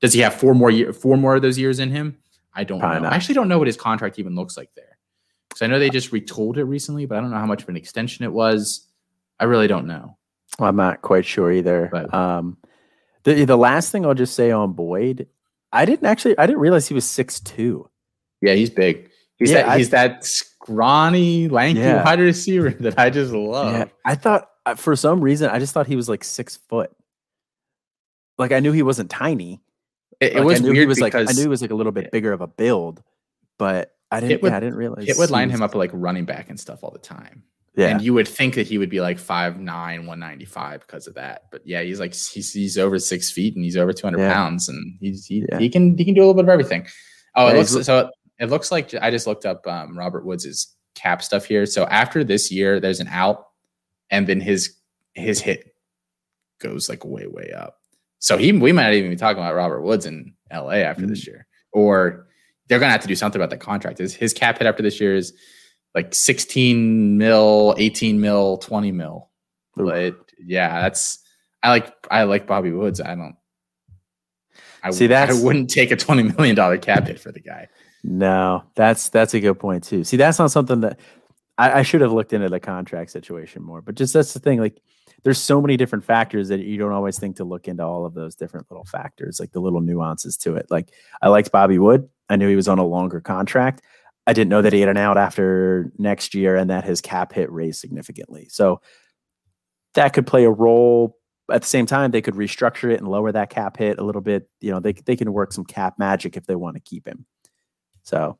Does 0.00 0.12
he 0.12 0.20
have 0.20 0.34
four 0.34 0.54
more 0.54 0.70
year, 0.70 0.92
four 0.92 1.16
more 1.16 1.34
of 1.36 1.42
those 1.42 1.58
years 1.58 1.80
in 1.80 1.90
him? 1.90 2.18
I 2.54 2.64
don't 2.64 2.78
probably 2.78 2.98
know. 2.98 3.04
Not. 3.04 3.12
I 3.12 3.16
actually 3.16 3.34
don't 3.34 3.48
know 3.48 3.58
what 3.58 3.66
his 3.66 3.76
contract 3.76 4.18
even 4.18 4.34
looks 4.34 4.56
like 4.56 4.70
there. 4.74 4.98
Because 5.48 5.62
I 5.62 5.66
know 5.66 5.78
they 5.78 5.90
just 5.90 6.10
retooled 6.12 6.56
it 6.56 6.64
recently, 6.64 7.06
but 7.06 7.18
I 7.18 7.20
don't 7.20 7.30
know 7.30 7.38
how 7.38 7.46
much 7.46 7.62
of 7.62 7.68
an 7.68 7.76
extension 7.76 8.24
it 8.24 8.32
was. 8.32 8.86
I 9.40 9.44
really 9.44 9.66
don't 9.66 9.86
know. 9.86 10.16
Well, 10.58 10.68
I'm 10.68 10.76
not 10.76 11.02
quite 11.02 11.24
sure 11.24 11.50
either. 11.50 11.88
But, 11.90 12.12
um, 12.14 12.56
the 13.24 13.44
the 13.44 13.56
last 13.56 13.90
thing 13.90 14.04
I'll 14.04 14.14
just 14.14 14.34
say 14.34 14.50
on 14.50 14.72
Boyd, 14.72 15.26
I 15.72 15.84
didn't 15.84 16.06
actually 16.06 16.38
I 16.38 16.46
didn't 16.46 16.60
realize 16.60 16.86
he 16.86 16.94
was 16.94 17.04
six 17.04 17.40
two. 17.40 17.88
Yeah, 18.40 18.54
he's 18.54 18.70
big. 18.70 19.10
He's 19.38 19.50
yeah, 19.50 19.62
that 19.62 19.68
I, 19.68 19.78
he's 19.78 19.90
that 19.90 20.30
scrawny, 20.64 21.48
lanky 21.48 21.80
yeah. 21.80 22.04
wide 22.04 22.20
receiver 22.20 22.70
that 22.80 22.98
I 22.98 23.10
just 23.10 23.32
love. 23.32 23.74
Yeah, 23.74 23.84
I 24.04 24.14
thought 24.14 24.48
uh, 24.66 24.74
for 24.74 24.96
some 24.96 25.20
reason 25.20 25.50
I 25.50 25.58
just 25.58 25.74
thought 25.74 25.86
he 25.86 25.96
was 25.96 26.08
like 26.08 26.24
six 26.24 26.56
foot. 26.56 26.90
Like 28.38 28.52
I 28.52 28.60
knew 28.60 28.72
he 28.72 28.82
wasn't 28.82 29.10
tiny. 29.10 29.60
It, 30.20 30.32
it 30.32 30.36
like, 30.36 30.44
was 30.44 30.62
weird 30.62 30.76
he 30.76 30.86
was 30.86 31.00
like 31.00 31.14
I 31.14 31.24
knew 31.24 31.42
he 31.42 31.48
was 31.48 31.62
like 31.62 31.70
a 31.70 31.74
little 31.74 31.92
bit 31.92 32.10
bigger 32.10 32.32
of 32.32 32.40
a 32.40 32.46
build, 32.46 33.02
but 33.58 33.94
I 34.10 34.20
didn't. 34.20 34.42
Would, 34.42 34.52
yeah, 34.52 34.56
I 34.56 34.60
didn't 34.60 34.76
realize 34.76 35.08
it 35.08 35.18
would 35.18 35.30
line 35.30 35.50
him 35.50 35.62
up 35.62 35.74
like 35.74 35.90
running 35.92 36.24
back 36.24 36.48
and 36.50 36.58
stuff 36.58 36.82
all 36.82 36.90
the 36.90 36.98
time. 36.98 37.44
Yeah. 37.76 37.88
And 37.88 38.00
you 38.00 38.14
would 38.14 38.28
think 38.28 38.54
that 38.54 38.68
he 38.68 38.78
would 38.78 38.88
be 38.88 39.00
like 39.00 39.18
5'9, 39.18 39.58
195 39.58 40.80
because 40.82 41.08
of 41.08 41.14
that. 41.14 41.46
But 41.50 41.66
yeah, 41.66 41.82
he's 41.82 41.98
like 41.98 42.14
he's, 42.14 42.52
he's 42.52 42.78
over 42.78 43.00
six 43.00 43.32
feet 43.32 43.56
and 43.56 43.64
he's 43.64 43.76
over 43.76 43.92
200 43.92 44.20
yeah. 44.20 44.32
pounds 44.32 44.68
and 44.68 44.96
he's 45.00 45.26
he, 45.26 45.44
yeah. 45.48 45.58
he 45.58 45.68
can 45.68 45.98
he 45.98 46.04
can 46.04 46.14
do 46.14 46.20
a 46.20 46.22
little 46.22 46.34
bit 46.34 46.44
of 46.44 46.50
everything. 46.50 46.86
Oh, 47.34 47.48
it 47.48 47.56
looks 47.56 47.72
so 47.84 48.10
it 48.38 48.50
looks 48.50 48.72
like 48.72 48.94
I 49.00 49.10
just 49.10 49.26
looked 49.26 49.46
up 49.46 49.66
um, 49.66 49.96
Robert 49.96 50.24
Woods's 50.24 50.74
cap 50.94 51.22
stuff 51.22 51.44
here. 51.44 51.66
So 51.66 51.84
after 51.84 52.24
this 52.24 52.50
year, 52.50 52.80
there's 52.80 53.00
an 53.00 53.08
out, 53.08 53.46
and 54.10 54.26
then 54.26 54.40
his 54.40 54.76
his 55.14 55.40
hit 55.40 55.74
goes 56.60 56.88
like 56.88 57.04
way, 57.04 57.26
way 57.26 57.52
up. 57.56 57.78
So 58.18 58.38
he 58.38 58.52
we 58.52 58.72
might 58.72 58.84
not 58.84 58.94
even 58.94 59.10
be 59.10 59.16
talking 59.16 59.42
about 59.42 59.54
Robert 59.54 59.82
Woods 59.82 60.06
in 60.06 60.34
LA 60.52 60.70
after 60.70 61.02
mm-hmm. 61.02 61.10
this 61.10 61.24
mm. 61.24 61.28
year. 61.28 61.46
Or 61.72 62.26
they're 62.68 62.78
gonna 62.78 62.92
have 62.92 63.02
to 63.02 63.08
do 63.08 63.16
something 63.16 63.40
about 63.40 63.50
the 63.50 63.56
contract. 63.56 63.98
His 63.98 64.14
his 64.14 64.32
cap 64.32 64.58
hit 64.58 64.66
after 64.66 64.82
this 64.82 65.00
year 65.00 65.14
is 65.14 65.32
like 65.94 66.14
16 66.14 67.18
mil, 67.18 67.74
18 67.78 68.20
mil, 68.20 68.58
20 68.58 68.92
mil. 68.92 69.30
But 69.76 70.16
yeah, 70.44 70.82
that's 70.82 71.18
I 71.62 71.70
like 71.70 71.92
I 72.10 72.24
like 72.24 72.46
Bobby 72.46 72.72
Woods. 72.72 73.00
I 73.00 73.14
don't 73.14 73.36
I 74.82 74.90
see 74.90 75.06
that 75.06 75.30
I 75.30 75.34
wouldn't 75.34 75.70
take 75.70 75.90
a 75.90 75.96
20 75.96 76.22
million 76.36 76.54
dollar 76.54 76.78
cap 76.78 77.06
hit 77.06 77.18
for 77.18 77.32
the 77.32 77.40
guy. 77.40 77.68
No, 78.06 78.62
that's 78.74 79.08
that's 79.08 79.32
a 79.32 79.40
good 79.40 79.58
point 79.58 79.82
too. 79.82 80.04
See, 80.04 80.18
that's 80.18 80.38
not 80.38 80.50
something 80.50 80.80
that 80.80 81.00
I, 81.56 81.80
I 81.80 81.82
should 81.82 82.02
have 82.02 82.12
looked 82.12 82.34
into 82.34 82.50
the 82.50 82.60
contract 82.60 83.10
situation 83.10 83.62
more. 83.62 83.80
But 83.80 83.94
just 83.94 84.12
that's 84.12 84.34
the 84.34 84.40
thing, 84.40 84.60
like 84.60 84.82
there's 85.22 85.40
so 85.40 85.58
many 85.58 85.78
different 85.78 86.04
factors 86.04 86.48
that 86.48 86.60
you 86.60 86.76
don't 86.76 86.92
always 86.92 87.18
think 87.18 87.36
to 87.36 87.44
look 87.44 87.66
into 87.66 87.82
all 87.82 88.04
of 88.04 88.12
those 88.12 88.34
different 88.34 88.70
little 88.70 88.84
factors, 88.84 89.40
like 89.40 89.52
the 89.52 89.60
little 89.60 89.80
nuances 89.80 90.36
to 90.38 90.54
it. 90.54 90.66
Like 90.70 90.90
I 91.22 91.28
liked 91.28 91.50
Bobby 91.50 91.78
Wood. 91.78 92.06
I 92.28 92.36
knew 92.36 92.46
he 92.46 92.56
was 92.56 92.68
on 92.68 92.78
a 92.78 92.86
longer 92.86 93.22
contract. 93.22 93.80
I 94.26 94.34
didn't 94.34 94.50
know 94.50 94.60
that 94.60 94.74
he 94.74 94.80
had 94.80 94.90
an 94.90 94.98
out 94.98 95.16
after 95.16 95.90
next 95.96 96.34
year 96.34 96.56
and 96.56 96.68
that 96.68 96.84
his 96.84 97.00
cap 97.00 97.32
hit 97.32 97.50
raised 97.50 97.80
significantly. 97.80 98.48
So 98.50 98.82
that 99.94 100.12
could 100.12 100.26
play 100.26 100.44
a 100.44 100.50
role. 100.50 101.16
At 101.50 101.62
the 101.62 101.68
same 101.68 101.86
time, 101.86 102.10
they 102.10 102.22
could 102.22 102.34
restructure 102.34 102.90
it 102.92 103.00
and 103.00 103.08
lower 103.08 103.32
that 103.32 103.50
cap 103.50 103.78
hit 103.78 103.98
a 103.98 104.04
little 104.04 104.22
bit. 104.22 104.48
You 104.60 104.72
know, 104.72 104.80
they 104.80 104.92
they 104.92 105.16
can 105.16 105.32
work 105.32 105.52
some 105.52 105.64
cap 105.64 105.98
magic 105.98 106.36
if 106.36 106.44
they 106.44 106.54
want 106.54 106.76
to 106.76 106.80
keep 106.80 107.06
him. 107.06 107.24
So 108.04 108.38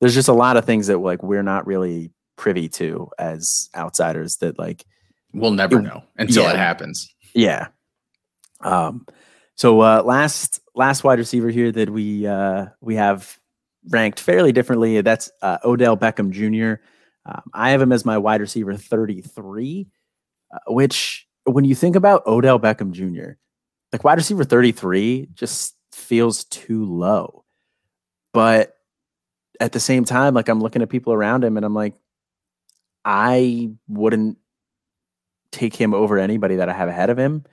there's 0.00 0.14
just 0.14 0.28
a 0.28 0.34
lot 0.34 0.56
of 0.56 0.64
things 0.64 0.88
that 0.88 0.98
like 0.98 1.22
we're 1.22 1.42
not 1.42 1.66
really 1.66 2.10
privy 2.36 2.68
to 2.68 3.10
as 3.18 3.70
outsiders 3.74 4.36
that 4.38 4.58
like 4.58 4.84
we'll 5.32 5.52
never 5.52 5.78
it, 5.78 5.82
know 5.82 6.02
until 6.16 6.44
yeah, 6.44 6.50
it 6.50 6.56
happens. 6.56 7.08
Yeah. 7.34 7.68
Um 8.60 9.06
so 9.56 9.80
uh 9.80 10.02
last 10.04 10.60
last 10.74 11.04
wide 11.04 11.18
receiver 11.18 11.50
here 11.50 11.72
that 11.72 11.90
we 11.90 12.26
uh 12.26 12.66
we 12.80 12.96
have 12.96 13.38
ranked 13.88 14.20
fairly 14.20 14.52
differently. 14.52 15.00
That's 15.00 15.30
uh, 15.42 15.58
Odell 15.64 15.96
Beckham 15.96 16.30
Jr. 16.30 16.82
Um, 17.26 17.42
I 17.52 17.70
have 17.70 17.80
him 17.80 17.92
as 17.92 18.04
my 18.04 18.18
wide 18.18 18.40
receiver 18.40 18.74
33, 18.74 19.86
uh, 20.52 20.58
which 20.68 21.26
when 21.44 21.64
you 21.64 21.74
think 21.74 21.96
about 21.96 22.26
Odell 22.26 22.58
Beckham 22.58 22.92
Jr., 22.92 23.32
like 23.92 24.04
wide 24.04 24.18
receiver 24.18 24.44
33 24.44 25.28
just 25.34 25.76
feels 25.92 26.44
too 26.44 26.84
low. 26.84 27.44
But 28.32 28.73
at 29.60 29.72
the 29.72 29.80
same 29.80 30.04
time, 30.04 30.34
like 30.34 30.48
I'm 30.48 30.60
looking 30.60 30.82
at 30.82 30.88
people 30.88 31.12
around 31.12 31.44
him 31.44 31.56
and 31.56 31.64
I'm 31.64 31.74
like, 31.74 31.94
I 33.04 33.70
wouldn't 33.88 34.38
take 35.52 35.76
him 35.76 35.94
over 35.94 36.18
anybody 36.18 36.56
that 36.56 36.68
I 36.68 36.72
have 36.72 36.88
ahead 36.88 37.10
of 37.10 37.18
him. 37.18 37.44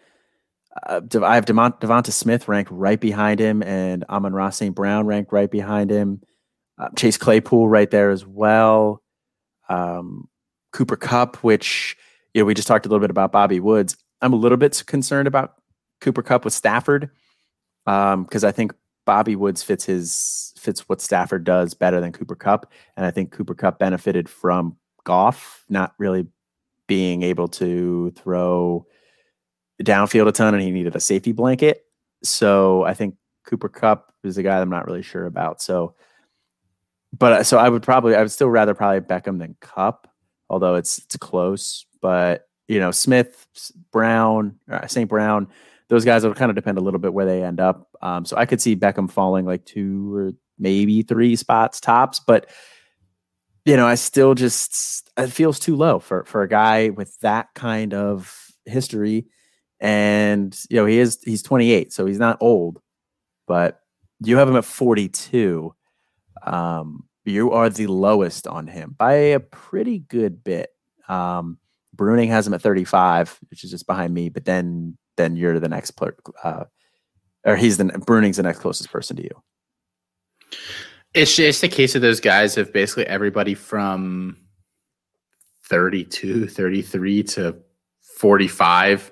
Uh, 0.88 1.02
I 1.22 1.36
have 1.36 1.46
Devont- 1.46 1.82
DeVonta 1.82 2.12
Smith 2.12 2.48
ranked 2.48 2.72
right 2.72 3.00
behind 3.00 3.40
him, 3.42 3.62
and 3.62 4.06
Amon-Ra 4.06 4.52
St. 4.52 4.74
Brown 4.74 5.06
ranked 5.06 5.34
right 5.34 5.52
behind 5.52 5.92
him. 5.92 6.22
Uh, 6.78 6.88
Chase 6.98 7.18
Claypool 7.18 7.68
right 7.68 7.92
there 7.92 8.10
as 8.10 8.26
well. 8.26 9.04
Um, 9.68 10.30
Cooper 10.72 10.96
Kupp, 10.96 11.38
which 11.38 11.98
you 12.34 12.42
know 12.42 12.46
we 12.46 12.54
just 12.54 12.68
talked 12.68 12.86
a 12.86 12.90
little 12.90 13.02
bit 13.02 13.12
about 13.12 13.34
Bobby 13.34 13.60
Woods. 13.60 13.98
I'm 14.22 14.34
a 14.34 14.38
little 14.38 14.58
bit 14.58 14.82
concerned 14.88 15.28
about 15.28 15.56
Cooper 16.00 16.24
Kupp 16.24 16.46
with 16.46 16.54
Stafford 16.54 17.10
because 17.86 18.44
um, 18.44 18.48
I 18.48 18.52
think 18.52 18.74
Bobby 19.06 19.36
Woods 19.36 19.64
fits 19.64 19.86
his 19.86 20.51
fits 20.62 20.88
what 20.88 21.02
Stafford 21.02 21.44
does 21.44 21.74
better 21.74 22.00
than 22.00 22.12
Cooper 22.12 22.36
Kupp. 22.36 22.72
and 22.96 23.06
I 23.06 23.12
think 23.12 23.32
Cooper 23.32 23.56
Kupp 23.56 23.80
benefited 23.80 24.30
from 24.30 24.78
Goff 25.04 25.66
not 25.70 25.94
really 25.98 26.28
being 26.88 27.24
able 27.24 27.48
to 27.48 28.12
throw 28.12 28.86
downfield 29.82 30.28
a 30.28 30.32
ton 30.32 30.54
and 30.54 30.62
he 30.62 30.72
needed 30.72 30.96
a 30.96 31.00
safety 31.00 31.32
blanket. 31.32 31.86
So 32.24 32.84
I 32.84 32.94
think 32.94 33.16
Cooper 33.46 33.70
Kupp 33.70 34.14
is 34.24 34.38
a 34.38 34.44
guy 34.44 34.62
I'm 34.62 34.70
not 34.70 34.86
really 34.86 35.02
sure 35.02 35.26
about. 35.26 35.62
So 35.62 35.96
but 37.18 37.44
so 37.46 37.58
I 37.58 37.70
would 37.70 37.84
probably 37.84 38.16
I 38.16 38.22
would 38.22 38.32
still 38.32 38.50
rather 38.50 38.74
probably 38.74 39.02
Beckham 39.02 39.40
than 39.40 39.56
Kupp, 39.60 40.08
although 40.50 40.76
it's 40.76 41.00
it's 41.00 41.18
close. 41.18 41.86
But 42.02 42.48
you 42.68 42.80
know, 42.80 42.92
Smith, 42.92 43.48
Brown, 43.92 44.58
uh, 44.70 44.88
St. 44.88 45.10
Brown, 45.10 45.48
those 45.90 46.06
guys 46.06 46.24
will 46.24 46.34
kind 46.34 46.50
of 46.50 46.56
depend 46.56 46.78
a 46.78 46.82
little 46.82 47.00
bit 47.00 47.14
where 47.14 47.26
they 47.26 47.44
end 47.44 47.60
up. 47.60 47.90
Um, 48.02 48.24
so 48.26 48.38
I 48.38 48.46
could 48.46 48.62
see 48.62 48.76
Beckham 48.76 49.12
falling 49.12 49.46
like 49.46 49.66
two 49.66 50.16
or 50.16 50.32
maybe 50.62 51.02
three 51.02 51.36
spots 51.36 51.82
tops, 51.82 52.22
but 52.26 52.50
you 53.66 53.76
know, 53.76 53.88
I 53.88 53.96
still 53.96 54.34
just 54.34 55.10
it 55.18 55.28
feels 55.28 55.60
too 55.60 55.76
low 55.76 56.00
for 56.00 56.24
for 56.26 56.42
a 56.42 56.50
guy 56.50 56.90
with 56.90 57.18
that 57.20 57.54
kind 57.54 57.94
of 57.94 58.48
history. 58.66 59.28
And 59.80 60.58
you 60.70 60.78
know, 60.78 60.86
he 60.86 61.00
is 61.00 61.20
he's 61.24 61.44
28, 61.44 61.92
so 61.92 62.06
he's 62.06 62.20
not 62.20 62.38
old, 62.42 62.80
but 63.48 63.80
you 64.20 64.38
have 64.38 64.48
him 64.48 64.56
at 64.56 64.66
42. 64.66 65.74
Um, 66.44 67.04
you 67.26 67.52
are 67.52 67.70
the 67.70 67.88
lowest 67.88 68.48
on 68.48 68.68
him 68.68 68.96
by 68.98 69.14
a 69.14 69.40
pretty 69.40 70.00
good 70.00 70.44
bit. 70.44 70.70
Um, 71.08 71.58
Bruning 71.96 72.30
has 72.30 72.48
him 72.48 72.54
at 72.54 72.62
35, 72.62 73.40
which 73.50 73.64
is 73.64 73.72
just 73.72 73.86
behind 73.86 74.14
me, 74.14 74.30
but 74.30 74.46
then 74.46 74.98
then 75.18 75.36
you're 75.36 75.60
the 75.60 75.70
next 75.70 75.92
player, 75.92 76.16
uh, 76.44 76.66
or 77.46 77.56
he's 77.56 77.78
the 77.78 77.86
Bruning's 77.86 78.38
the 78.38 78.44
next 78.44 78.60
closest 78.60 78.92
person 78.92 79.18
to 79.18 79.24
you. 79.24 79.44
It's 81.14 81.36
just 81.36 81.64
a 81.64 81.68
case 81.68 81.96
of 81.96 82.02
those 82.02 82.20
guys 82.20 82.58
of 82.58 82.72
basically 82.72 83.06
everybody 83.08 83.54
from 83.54 84.38
32, 85.70 86.48
33 86.48 87.24
to 87.24 87.58
45. 88.18 89.12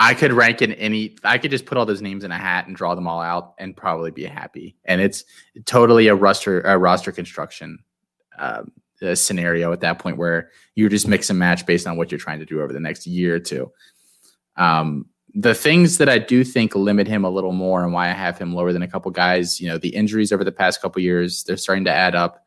I 0.00 0.14
could 0.14 0.32
rank 0.32 0.62
in 0.62 0.72
any, 0.72 1.16
I 1.22 1.38
could 1.38 1.52
just 1.52 1.64
put 1.64 1.78
all 1.78 1.86
those 1.86 2.02
names 2.02 2.24
in 2.24 2.32
a 2.32 2.38
hat 2.38 2.66
and 2.66 2.74
draw 2.74 2.96
them 2.96 3.06
all 3.06 3.20
out 3.20 3.54
and 3.58 3.76
probably 3.76 4.10
be 4.10 4.24
happy. 4.24 4.76
And 4.84 5.00
it's 5.00 5.24
totally 5.64 6.08
a 6.08 6.14
roster, 6.14 6.60
a 6.62 6.76
roster 6.76 7.12
construction 7.12 7.78
um, 8.38 8.72
scenario 9.14 9.72
at 9.72 9.80
that 9.80 9.98
point 9.98 10.16
where 10.16 10.50
you 10.74 10.88
just 10.88 11.06
mix 11.06 11.30
and 11.30 11.38
match 11.38 11.66
based 11.66 11.86
on 11.86 11.96
what 11.96 12.10
you're 12.10 12.18
trying 12.18 12.40
to 12.40 12.46
do 12.46 12.62
over 12.62 12.72
the 12.72 12.80
next 12.80 13.06
year 13.06 13.36
or 13.36 13.40
two. 13.40 13.70
Um, 14.56 15.06
the 15.34 15.54
things 15.54 15.98
that 15.98 16.08
I 16.08 16.18
do 16.18 16.44
think 16.44 16.74
limit 16.74 17.06
him 17.06 17.24
a 17.24 17.30
little 17.30 17.52
more 17.52 17.82
and 17.82 17.92
why 17.92 18.08
I 18.08 18.12
have 18.12 18.38
him 18.38 18.54
lower 18.54 18.72
than 18.72 18.82
a 18.82 18.88
couple 18.88 19.10
guys, 19.10 19.60
you 19.60 19.68
know, 19.68 19.78
the 19.78 19.94
injuries 19.94 20.32
over 20.32 20.44
the 20.44 20.52
past 20.52 20.82
couple 20.82 21.00
years, 21.00 21.44
they're 21.44 21.56
starting 21.56 21.84
to 21.84 21.92
add 21.92 22.14
up. 22.14 22.44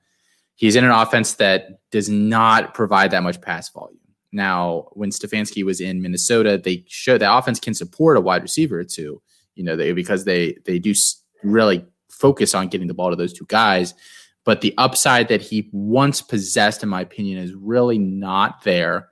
He's 0.56 0.76
in 0.76 0.86
an 0.86 0.92
offense 0.92 1.34
that 1.34 1.90
does 1.92 2.10
not 2.10 2.74
provide 2.74 3.12
that 3.12 3.24
much 3.24 3.42
pass 3.42 3.70
volume. 3.70 4.00
Now, 4.32 4.90
when 4.92 5.10
Stefanski 5.10 5.64
was 5.64 5.82
in 5.82 6.02
Minnesota, 6.02 6.60
they 6.64 6.84
showed 6.88 7.20
that 7.22 7.36
offense 7.36 7.60
can 7.60 7.74
support 7.74 8.18
a 8.18 8.22
wide 8.22 8.44
receiver 8.44 8.80
or 8.80 8.84
two, 8.84 9.22
you 9.56 9.64
know, 9.64 9.76
they, 9.76 9.92
because 9.94 10.26
they 10.26 10.58
they 10.66 10.78
do 10.78 10.94
really 11.44 11.86
focus 12.10 12.54
on 12.54 12.68
getting 12.68 12.88
the 12.88 12.94
ball 12.94 13.10
to 13.10 13.16
those 13.16 13.34
two 13.34 13.46
guys. 13.48 13.94
But 14.44 14.62
the 14.62 14.74
upside 14.78 15.28
that 15.30 15.42
he 15.42 15.70
once 15.72 16.22
possessed, 16.22 16.84
in 16.84 16.90
my 16.90 17.02
opinion, 17.02 17.40
is 17.40 17.54
really 17.54 17.98
not 17.98 18.64
there 18.64 19.10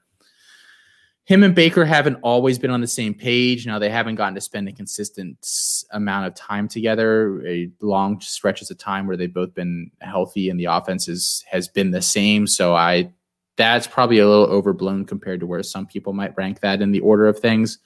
him 1.26 1.44
and 1.44 1.56
Baker 1.56 1.86
haven't 1.86 2.20
always 2.22 2.60
been 2.60 2.72
on 2.72 2.82
the 2.82 2.88
same 2.88 3.14
page. 3.14 3.66
Now 3.66 3.80
they 3.80 3.90
haven't 3.90 4.16
gotten 4.16 4.36
to 4.36 4.42
spend 4.42 4.68
a 4.68 4.74
consistent 4.74 5.48
amount 5.92 6.28
of 6.28 6.36
time 6.36 6.68
together, 6.68 7.46
a 7.48 7.70
long 7.82 8.20
stretches 8.20 8.70
of 8.70 8.78
time 8.78 9.08
where 9.08 9.16
they've 9.16 9.34
both 9.34 9.54
been 9.54 9.90
healthy 10.02 10.50
and 10.50 10.60
the 10.60 10.66
offense 10.66 11.08
is, 11.08 11.44
has 11.50 11.70
been 11.70 11.92
the 11.92 12.02
same. 12.02 12.46
So 12.46 12.76
I 12.76 13.12
that's 13.56 13.88
probably 13.88 14.20
a 14.20 14.28
little 14.28 14.46
overblown 14.46 15.06
compared 15.06 15.40
to 15.40 15.46
where 15.46 15.64
some 15.64 15.86
people 15.86 16.14
might 16.14 16.36
rank 16.36 16.60
that 16.62 16.82
in 16.82 16.92
the 16.92 17.00
order 17.02 17.28
of 17.28 17.40
things. 17.40 17.78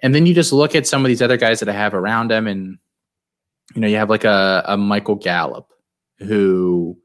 And 0.00 0.14
then 0.14 0.26
you 0.26 0.34
just 0.34 0.52
look 0.52 0.74
at 0.74 0.86
some 0.86 1.04
of 1.04 1.08
these 1.08 1.22
other 1.22 1.36
guys 1.36 1.60
that 1.60 1.68
I 1.68 1.72
have 1.72 1.94
around 1.94 2.30
them, 2.30 2.46
and 2.46 2.78
you 3.74 3.80
know, 3.80 3.88
you 3.88 3.96
have 3.96 4.10
like 4.10 4.24
a, 4.24 4.62
a 4.66 4.76
Michael 4.76 5.16
Gallup 5.16 5.72
who 6.18 6.98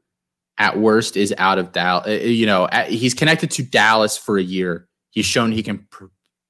at 0.58 0.78
worst 0.78 1.16
is 1.16 1.34
out 1.38 1.58
of 1.58 1.72
Dallas. 1.72 2.06
Uh, 2.06 2.24
you 2.24 2.46
know, 2.46 2.68
he's 2.88 3.14
connected 3.14 3.50
to 3.52 3.62
Dallas 3.62 4.16
for 4.16 4.38
a 4.38 4.42
year 4.42 4.88
He's 5.14 5.26
shown 5.26 5.52
he 5.52 5.62
can 5.62 5.86
pr- 5.90 6.06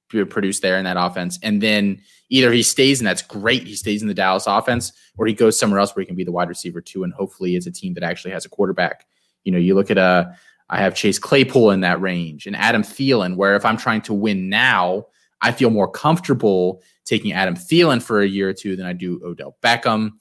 produce 0.09 0.59
there 0.59 0.77
in 0.77 0.85
that 0.85 0.97
offense. 0.97 1.39
And 1.41 1.61
then 1.61 2.01
either 2.29 2.51
he 2.51 2.63
stays 2.63 2.99
and 2.99 3.07
that's 3.07 3.21
great, 3.21 3.67
he 3.67 3.75
stays 3.75 4.01
in 4.01 4.07
the 4.07 4.13
Dallas 4.13 4.47
offense, 4.47 4.91
or 5.17 5.27
he 5.27 5.33
goes 5.33 5.57
somewhere 5.57 5.79
else 5.79 5.95
where 5.95 6.01
he 6.01 6.07
can 6.07 6.15
be 6.15 6.23
the 6.23 6.31
wide 6.31 6.49
receiver 6.49 6.81
too. 6.81 7.03
And 7.03 7.13
hopefully 7.13 7.55
it's 7.55 7.67
a 7.67 7.71
team 7.71 7.93
that 7.93 8.03
actually 8.03 8.31
has 8.31 8.45
a 8.45 8.49
quarterback. 8.49 9.05
You 9.43 9.51
know, 9.51 9.59
you 9.59 9.75
look 9.75 9.91
at 9.91 9.97
a, 9.97 10.01
uh, 10.69 10.75
have 10.77 10.95
Chase 10.95 11.19
Claypool 11.19 11.71
in 11.71 11.81
that 11.81 12.01
range 12.01 12.47
and 12.47 12.55
Adam 12.55 12.81
Thielen, 12.81 13.35
where 13.35 13.55
if 13.55 13.63
I'm 13.63 13.77
trying 13.77 14.01
to 14.01 14.13
win 14.13 14.49
now, 14.49 15.05
I 15.41 15.51
feel 15.51 15.69
more 15.69 15.89
comfortable 15.89 16.81
taking 17.05 17.33
Adam 17.33 17.55
Thielen 17.55 18.01
for 18.01 18.21
a 18.21 18.27
year 18.27 18.49
or 18.49 18.53
two 18.53 18.75
than 18.75 18.87
I 18.87 18.93
do 18.93 19.21
Odell 19.23 19.57
Beckham. 19.61 20.13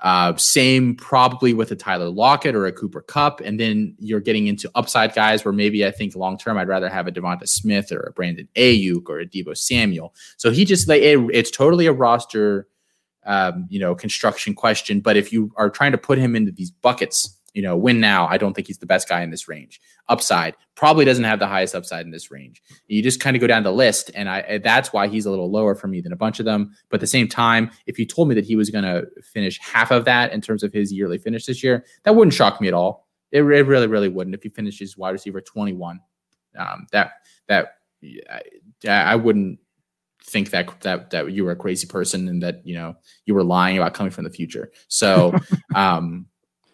Uh, 0.00 0.32
same 0.36 0.94
probably 0.94 1.52
with 1.52 1.72
a 1.72 1.76
Tyler 1.76 2.08
Lockett 2.08 2.54
or 2.54 2.66
a 2.66 2.72
Cooper 2.72 3.00
Kupp. 3.00 3.40
And 3.40 3.58
then 3.58 3.96
you're 3.98 4.20
getting 4.20 4.46
into 4.46 4.70
upside 4.76 5.12
guys 5.12 5.44
where 5.44 5.52
maybe 5.52 5.84
I 5.84 5.90
think 5.90 6.14
long 6.14 6.38
term 6.38 6.56
I'd 6.56 6.68
rather 6.68 6.88
have 6.88 7.08
a 7.08 7.12
DeVonta 7.12 7.46
Smith 7.46 7.90
or 7.90 8.00
a 8.00 8.12
Brandon 8.12 8.48
Aiyuk 8.54 9.08
or 9.08 9.18
a 9.18 9.26
Deebo 9.26 9.56
Samuel. 9.56 10.14
So 10.36 10.50
he 10.50 10.64
just 10.64 10.88
like 10.88 11.02
it, 11.02 11.18
it's 11.32 11.50
totally 11.50 11.86
a 11.86 11.92
roster, 11.92 12.68
um, 13.26 13.66
you 13.68 13.80
know, 13.80 13.96
construction 13.96 14.54
question. 14.54 15.00
But 15.00 15.16
if 15.16 15.32
you 15.32 15.52
are 15.56 15.68
trying 15.68 15.92
to 15.92 15.98
put 15.98 16.18
him 16.18 16.36
into 16.36 16.52
these 16.52 16.70
buckets, 16.70 17.36
you 17.54 17.62
know, 17.62 17.76
win 17.76 18.00
now. 18.00 18.26
I 18.28 18.36
don't 18.36 18.54
think 18.54 18.66
he's 18.66 18.78
the 18.78 18.86
best 18.86 19.08
guy 19.08 19.22
in 19.22 19.30
this 19.30 19.48
range. 19.48 19.80
Upside 20.08 20.54
probably 20.74 21.04
doesn't 21.04 21.24
have 21.24 21.38
the 21.38 21.46
highest 21.46 21.74
upside 21.74 22.04
in 22.04 22.12
this 22.12 22.30
range. 22.30 22.62
You 22.86 23.02
just 23.02 23.20
kind 23.20 23.36
of 23.36 23.40
go 23.40 23.46
down 23.46 23.62
the 23.62 23.72
list, 23.72 24.10
and 24.14 24.28
I 24.28 24.58
that's 24.58 24.92
why 24.92 25.08
he's 25.08 25.26
a 25.26 25.30
little 25.30 25.50
lower 25.50 25.74
for 25.74 25.88
me 25.88 26.00
than 26.00 26.12
a 26.12 26.16
bunch 26.16 26.38
of 26.38 26.44
them. 26.44 26.74
But 26.90 26.96
at 26.96 27.00
the 27.00 27.06
same 27.06 27.28
time, 27.28 27.70
if 27.86 27.98
you 27.98 28.06
told 28.06 28.28
me 28.28 28.34
that 28.34 28.44
he 28.44 28.56
was 28.56 28.70
going 28.70 28.84
to 28.84 29.06
finish 29.22 29.58
half 29.58 29.90
of 29.90 30.04
that 30.04 30.32
in 30.32 30.40
terms 30.40 30.62
of 30.62 30.72
his 30.72 30.92
yearly 30.92 31.18
finish 31.18 31.46
this 31.46 31.62
year, 31.62 31.84
that 32.04 32.14
wouldn't 32.14 32.34
shock 32.34 32.60
me 32.60 32.68
at 32.68 32.74
all. 32.74 33.08
It, 33.32 33.42
it 33.42 33.42
really, 33.42 33.86
really 33.86 34.08
wouldn't. 34.08 34.34
If 34.34 34.42
he 34.42 34.50
finishes 34.50 34.96
wide 34.96 35.10
receiver 35.10 35.40
twenty 35.40 35.72
one, 35.72 36.00
um, 36.56 36.86
that 36.92 37.12
that 37.48 37.78
I, 38.30 38.42
I 38.88 39.16
wouldn't 39.16 39.58
think 40.22 40.50
that 40.50 40.80
that 40.82 41.10
that 41.10 41.32
you 41.32 41.44
were 41.44 41.52
a 41.52 41.56
crazy 41.56 41.86
person 41.86 42.28
and 42.28 42.42
that 42.42 42.64
you 42.64 42.74
know 42.74 42.94
you 43.24 43.34
were 43.34 43.44
lying 43.44 43.78
about 43.78 43.94
coming 43.94 44.12
from 44.12 44.24
the 44.24 44.30
future. 44.30 44.70
So. 44.88 45.34
um 45.74 46.26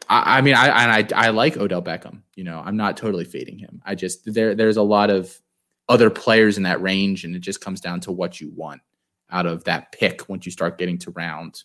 I, 0.08 0.38
I 0.38 0.40
mean, 0.40 0.54
I, 0.54 0.98
I 0.98 1.08
I 1.14 1.28
like 1.30 1.56
Odell 1.56 1.82
Beckham. 1.82 2.22
You 2.34 2.44
know, 2.44 2.62
I'm 2.64 2.76
not 2.76 2.96
totally 2.96 3.24
fading 3.24 3.58
him. 3.58 3.80
I 3.84 3.94
just 3.94 4.32
there 4.32 4.54
there's 4.54 4.76
a 4.76 4.82
lot 4.82 5.10
of 5.10 5.40
other 5.88 6.10
players 6.10 6.56
in 6.56 6.62
that 6.64 6.82
range, 6.82 7.24
and 7.24 7.34
it 7.34 7.40
just 7.40 7.60
comes 7.60 7.80
down 7.80 8.00
to 8.00 8.12
what 8.12 8.40
you 8.40 8.50
want 8.54 8.82
out 9.30 9.46
of 9.46 9.64
that 9.64 9.92
pick 9.92 10.28
once 10.28 10.46
you 10.46 10.52
start 10.52 10.78
getting 10.78 10.98
to 10.98 11.10
round 11.12 11.62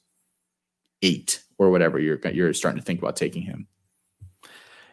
eight 1.02 1.44
or 1.57 1.72
whatever 1.72 1.99
you're 1.99 2.20
you're 2.32 2.53
starting 2.53 2.80
to 2.80 2.86
think 2.86 2.99
about 2.99 3.16
taking 3.16 3.44
him. 3.44 3.68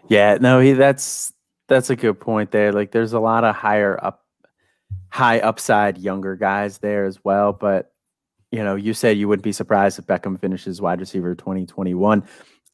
Yeah, 0.09 0.39
no, 0.41 0.61
he 0.61 0.73
that's 0.73 1.33
that's 1.69 1.91
a 1.91 1.97
good 1.97 2.21
point 2.21 2.51
there. 2.51 2.73
Like 2.73 2.93
there's 2.93 3.13
a 3.13 3.21
lot 3.21 3.45
of 3.45 3.55
higher 3.55 3.99
up 4.03 4.25
high 5.09 5.41
upside 5.41 5.99
younger 5.99 6.37
guys 6.37 6.79
there 6.79 7.07
as 7.07 7.25
well, 7.25 7.53
but 7.53 7.93
you 8.53 8.63
know, 8.63 8.77
you 8.77 8.95
said 8.95 9.19
you 9.19 9.29
wouldn't 9.29 9.45
be 9.45 9.53
surprised 9.53 9.99
if 9.99 10.07
Beckham 10.07 10.41
finishes 10.41 10.81
wide 10.81 11.01
receiver 11.01 11.35
2021. 11.35 12.23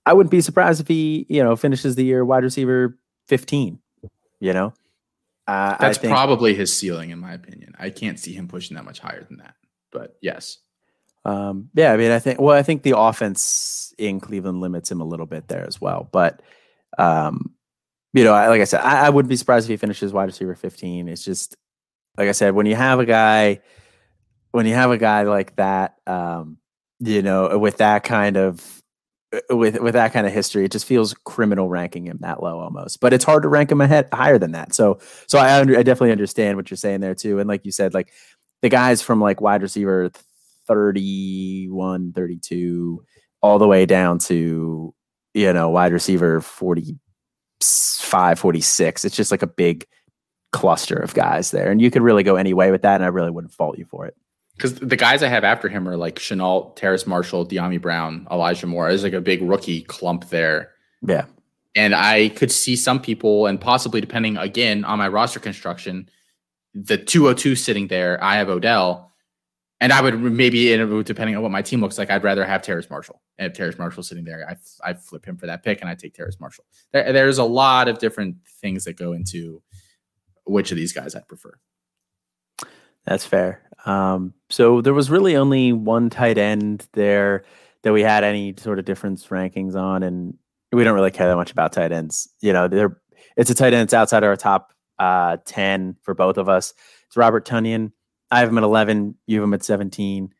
I 0.05 0.13
wouldn't 0.13 0.31
be 0.31 0.41
surprised 0.41 0.81
if 0.81 0.89
he, 0.89 1.27
you 1.29 1.43
know, 1.43 1.57
finishes 1.57 1.95
the 1.95 2.05
year 2.05 2.25
wide 2.25 2.43
receiver 2.43 2.99
15, 3.29 3.79
you 4.41 4.53
know? 4.53 4.75
Uh, 5.47 5.77
That's 5.79 5.99
think, 5.99 6.13
probably 6.13 6.55
his 6.55 6.75
ceiling, 6.75 7.11
in 7.11 7.19
my 7.19 7.33
opinion. 7.33 7.75
I 7.79 7.91
can't 7.91 8.19
see 8.19 8.33
him 8.33 8.49
pushing 8.49 8.77
that 8.77 8.85
much 8.85 8.99
higher 8.99 9.25
than 9.25 9.39
that, 9.39 9.55
but 9.91 10.17
yes. 10.21 10.59
Um, 11.25 11.71
yeah, 11.75 11.93
I 11.93 11.97
mean, 11.97 12.11
I 12.11 12.19
think, 12.19 12.41
well, 12.41 12.57
I 12.57 12.63
think 12.63 12.83
the 12.83 12.99
offense 12.99 13.95
in 13.99 14.21
Cleveland 14.21 14.61
limits 14.61 14.91
him 14.91 15.01
a 15.01 15.05
little 15.05 15.27
bit 15.27 15.49
there 15.49 15.67
as 15.67 15.81
well. 15.81 16.09
But, 16.11 16.43
um, 16.99 17.55
you 18.13 18.25
know, 18.25 18.33
like 18.33 18.61
I 18.61 18.65
said, 18.65 18.81
I, 18.81 19.07
I 19.07 19.11
wouldn't 19.11 19.31
be 19.31 19.37
surprised 19.37 19.67
if 19.67 19.71
he 19.71 19.77
finishes 19.77 20.13
wide 20.13 20.25
receiver 20.25 20.55
15. 20.55 21.09
It's 21.09 21.25
just, 21.25 21.57
like 22.17 22.29
I 22.29 22.33
said, 22.33 22.55
when 22.55 22.67
you 22.67 22.75
have 22.75 22.99
a 22.99 23.07
guy, 23.07 23.61
when 24.51 24.67
you 24.67 24.75
have 24.75 24.91
a 24.91 24.99
guy 24.99 25.23
like 25.23 25.57
that, 25.57 25.95
um, 26.07 26.59
you 26.99 27.23
know, 27.23 27.57
with 27.59 27.79
that 27.79 28.05
kind 28.05 28.37
of 28.37 28.82
with 29.51 29.81
with 29.81 29.95
that 29.95 30.13
kind 30.13 30.27
of 30.27 30.33
history, 30.33 30.65
it 30.65 30.73
just 30.73 30.87
feels 30.87 31.15
criminal 31.25 31.69
ranking 31.69 32.07
him 32.07 32.19
that 32.21 32.43
low 32.43 32.59
almost. 32.59 33.01
But 33.01 33.13
it's 33.13 33.25
hard 33.25 33.43
to 33.45 33.49
rank 33.49 33.73
him 33.73 33.81
ahead 33.81 34.09
higher 34.13 34.39
than 34.39 34.53
that. 34.53 34.75
So 34.75 34.99
so 35.27 35.39
I 35.39 35.59
under, 35.59 35.79
I 35.79 35.83
definitely 35.83 36.13
understand 36.13 36.57
what 36.57 36.71
you're 36.71 36.77
saying 36.77 37.01
there 37.01 37.15
too. 37.15 37.39
And 37.39 37.49
like 37.49 37.65
you 37.65 37.73
said, 37.73 37.95
like 37.95 38.13
the 38.61 38.69
guys 38.69 39.03
from 39.03 39.21
like 39.21 39.41
wide 39.41 39.63
receiver 39.63 40.11
31, 40.67 42.13
32, 42.13 43.05
all 43.41 43.59
the 43.59 43.69
way 43.69 43.87
down 43.87 44.19
to 44.19 44.95
you 45.35 45.53
know 45.53 45.71
wide 45.71 45.93
receiver 45.93 46.41
45, 46.41 48.39
46. 48.39 49.05
It's 49.05 49.17
just 49.17 49.31
like 49.31 49.43
a 49.43 49.47
big 49.47 49.87
cluster 50.53 50.97
of 50.97 51.15
guys 51.15 51.51
there, 51.51 51.71
and 51.71 51.81
you 51.81 51.91
could 51.91 52.03
really 52.03 52.23
go 52.23 52.37
any 52.37 52.53
way 52.53 52.71
with 52.71 52.83
that, 52.83 52.97
and 52.97 53.05
I 53.05 53.09
really 53.09 53.31
wouldn't 53.31 53.55
fault 53.55 53.79
you 53.79 53.87
for 53.87 54.07
it 54.07 54.15
because 54.63 54.79
the 54.79 54.97
guys 54.97 55.25
I 55.25 55.29
have 55.29 55.43
after 55.43 55.69
him 55.69 55.89
are 55.89 55.97
like 55.97 56.21
Shenault, 56.21 56.77
Terrace 56.77 57.05
Marshall, 57.05 57.45
Dyami 57.45 57.81
Brown, 57.81 58.29
Elijah 58.31 58.69
Moore. 58.69 58.89
There's 58.89 59.03
like 59.03 59.13
a 59.13 59.21
big 59.21 59.43
rookie 59.43 59.83
clump 59.83 60.29
there. 60.29 60.71
Yeah. 61.05 61.25
And 61.75 61.97
I 61.97 62.29
could 62.29 62.53
see 62.53 62.77
some 62.77 63.01
people, 63.01 63.47
and 63.47 63.61
possibly 63.61 64.01
depending 64.01 64.37
again 64.37 64.85
on 64.85 64.99
my 64.99 65.09
roster 65.09 65.41
construction, 65.41 66.09
the 66.75 66.97
202 66.97 67.57
sitting 67.57 67.89
there, 67.89 68.23
I 68.23 68.37
have 68.37 68.49
Odell. 68.49 69.13
and 69.81 69.93
I 69.93 70.01
would 70.01 70.21
maybe, 70.21 70.69
depending 71.03 71.35
on 71.35 71.43
what 71.43 71.51
my 71.51 71.61
team 71.61 71.81
looks 71.81 71.99
like, 71.99 72.09
I'd 72.09 72.23
rather 72.23 72.45
have 72.45 72.63
Terrace 72.63 72.89
Marshall. 72.89 73.21
And 73.37 73.51
if 73.51 73.57
Terrace 73.57 73.77
Marshall 73.79 74.05
sitting 74.05 74.23
there, 74.25 74.49
I 74.49 74.91
I 74.91 74.95
flip 74.95 75.25
him 75.25 75.37
for 75.37 75.47
that 75.47 75.65
pick, 75.65 75.81
and 75.81 75.91
I 75.91 75.97
take 75.97 76.15
Terrace 76.15 76.39
Marshall. 76.39 76.65
There, 76.93 77.13
there's 77.13 77.39
a 77.39 77.45
lot 77.45 77.89
of 77.89 77.99
different 77.99 78.37
things 78.61 78.85
that 78.85 78.93
go 78.97 79.13
into 79.13 79.61
which 80.47 80.71
of 80.71 80.77
these 80.77 80.93
guys 80.93 81.17
I'd 81.17 81.27
prefer. 81.27 81.59
That's 83.05 83.27
fair. 83.27 83.63
Um, 83.85 84.35
so 84.49 84.81
there 84.81 84.95
was 84.95 85.11
really 85.11 85.37
only 85.37 85.73
one 85.73 86.11
tight 86.11 86.39
end 86.39 86.87
there 86.93 87.45
that 87.83 87.93
we 87.93 88.03
had 88.03 88.23
any 88.23 88.55
sort 88.59 88.79
of 88.79 88.85
difference 88.85 89.27
rankings 89.27 89.75
on, 89.75 90.03
and 90.03 90.37
we 90.71 90.85
don't 90.85 90.95
really 90.95 91.11
care 91.11 91.27
that 91.27 91.37
much 91.37 91.51
about 91.51 91.73
tight 91.73 91.93
ends. 91.93 92.29
You 92.41 92.53
know, 92.53 92.69
they're 92.69 93.01
it's 93.37 93.51
a 93.51 93.55
tight 93.55 93.73
end 93.73 93.83
that's 93.83 93.95
outside 93.95 94.25
our 94.25 94.37
top 94.37 94.73
uh, 94.99 95.39
ten 95.45 95.97
for 96.03 96.15
both 96.15 96.37
of 96.37 96.49
us. 96.49 96.75
It's 97.07 97.17
Robert 97.17 97.47
Tonyan. 97.47 97.93
I 98.31 98.41
have 98.41 98.49
him 98.49 98.59
at 98.59 98.65
11. 98.65 99.17
You 99.27 99.41
have 99.41 99.45
him 99.45 99.55
at 99.55 99.63
17. 99.63 100.33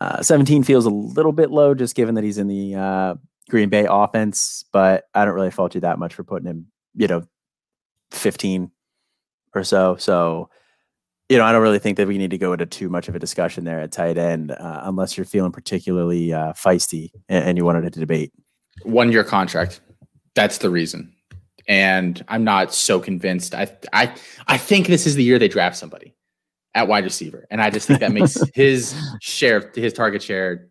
Uh, 0.00 0.22
17 0.22 0.62
feels 0.64 0.84
a 0.84 0.90
little 0.90 1.32
bit 1.32 1.50
low 1.50 1.74
just 1.74 1.94
given 1.94 2.16
that 2.16 2.24
he's 2.24 2.36
in 2.36 2.48
the 2.48 2.74
uh, 2.74 3.14
Green 3.48 3.70
Bay 3.70 3.86
offense, 3.88 4.64
but 4.72 5.04
I 5.14 5.24
don't 5.24 5.34
really 5.34 5.50
fault 5.50 5.74
you 5.74 5.80
that 5.82 5.98
much 5.98 6.14
for 6.14 6.24
putting 6.24 6.46
him, 6.46 6.66
you 6.94 7.06
know, 7.06 7.22
15 8.10 8.70
or 9.54 9.64
so. 9.64 9.96
So, 9.96 10.50
you 11.28 11.38
know, 11.38 11.44
I 11.44 11.52
don't 11.52 11.62
really 11.62 11.78
think 11.78 11.96
that 11.96 12.06
we 12.06 12.18
need 12.18 12.30
to 12.30 12.38
go 12.38 12.52
into 12.52 12.66
too 12.66 12.88
much 12.88 13.08
of 13.08 13.14
a 13.14 13.18
discussion 13.18 13.64
there 13.64 13.80
at 13.80 13.92
tight 13.92 14.18
end 14.18 14.52
uh, 14.52 14.80
unless 14.84 15.16
you're 15.16 15.24
feeling 15.24 15.52
particularly 15.52 16.32
uh, 16.32 16.52
feisty 16.52 17.10
and, 17.28 17.44
and 17.44 17.58
you 17.58 17.64
wanted 17.64 17.92
to 17.92 18.00
debate. 18.00 18.32
One 18.82 19.10
year 19.10 19.24
contract. 19.24 19.80
That's 20.34 20.58
the 20.58 20.70
reason. 20.70 21.12
And 21.66 22.22
I'm 22.28 22.44
not 22.44 22.74
so 22.74 23.00
convinced. 23.00 23.54
I 23.54 23.74
I 23.92 24.14
I 24.48 24.58
think 24.58 24.86
this 24.86 25.06
is 25.06 25.14
the 25.14 25.22
year 25.22 25.38
they 25.38 25.48
draft 25.48 25.76
somebody 25.76 26.14
at 26.74 26.88
wide 26.88 27.04
receiver. 27.04 27.46
And 27.50 27.60
I 27.62 27.70
just 27.70 27.86
think 27.86 28.00
that 28.00 28.12
makes 28.12 28.36
his 28.54 28.94
share, 29.20 29.70
his 29.74 29.92
target 29.92 30.22
share 30.22 30.68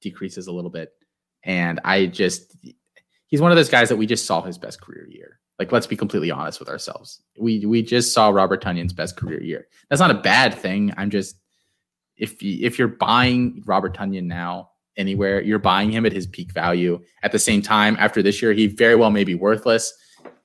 decreases 0.00 0.46
a 0.46 0.52
little 0.52 0.70
bit. 0.70 0.90
And 1.44 1.80
I 1.84 2.06
just, 2.06 2.56
he's 3.26 3.40
one 3.40 3.52
of 3.52 3.56
those 3.56 3.68
guys 3.68 3.88
that 3.88 3.96
we 3.96 4.06
just 4.06 4.26
saw 4.26 4.42
his 4.42 4.58
best 4.58 4.80
career 4.80 5.06
year. 5.08 5.38
Like, 5.58 5.72
let's 5.72 5.86
be 5.86 5.96
completely 5.96 6.30
honest 6.30 6.60
with 6.60 6.68
ourselves. 6.68 7.22
We 7.38 7.64
we 7.64 7.82
just 7.82 8.12
saw 8.12 8.28
Robert 8.28 8.62
Tonyan's 8.62 8.92
best 8.92 9.16
career 9.16 9.42
year. 9.42 9.68
That's 9.88 10.00
not 10.00 10.10
a 10.10 10.14
bad 10.14 10.54
thing. 10.54 10.92
I'm 10.96 11.10
just, 11.10 11.36
if 12.16 12.36
if 12.42 12.78
you're 12.78 12.88
buying 12.88 13.62
Robert 13.66 13.96
Tonyan 13.96 14.24
now 14.24 14.70
anywhere, 14.96 15.40
you're 15.40 15.58
buying 15.58 15.90
him 15.90 16.04
at 16.04 16.12
his 16.12 16.26
peak 16.26 16.52
value. 16.52 17.00
At 17.22 17.32
the 17.32 17.38
same 17.38 17.62
time, 17.62 17.96
after 17.98 18.22
this 18.22 18.42
year, 18.42 18.52
he 18.52 18.66
very 18.66 18.96
well 18.96 19.10
may 19.10 19.24
be 19.24 19.34
worthless. 19.34 19.92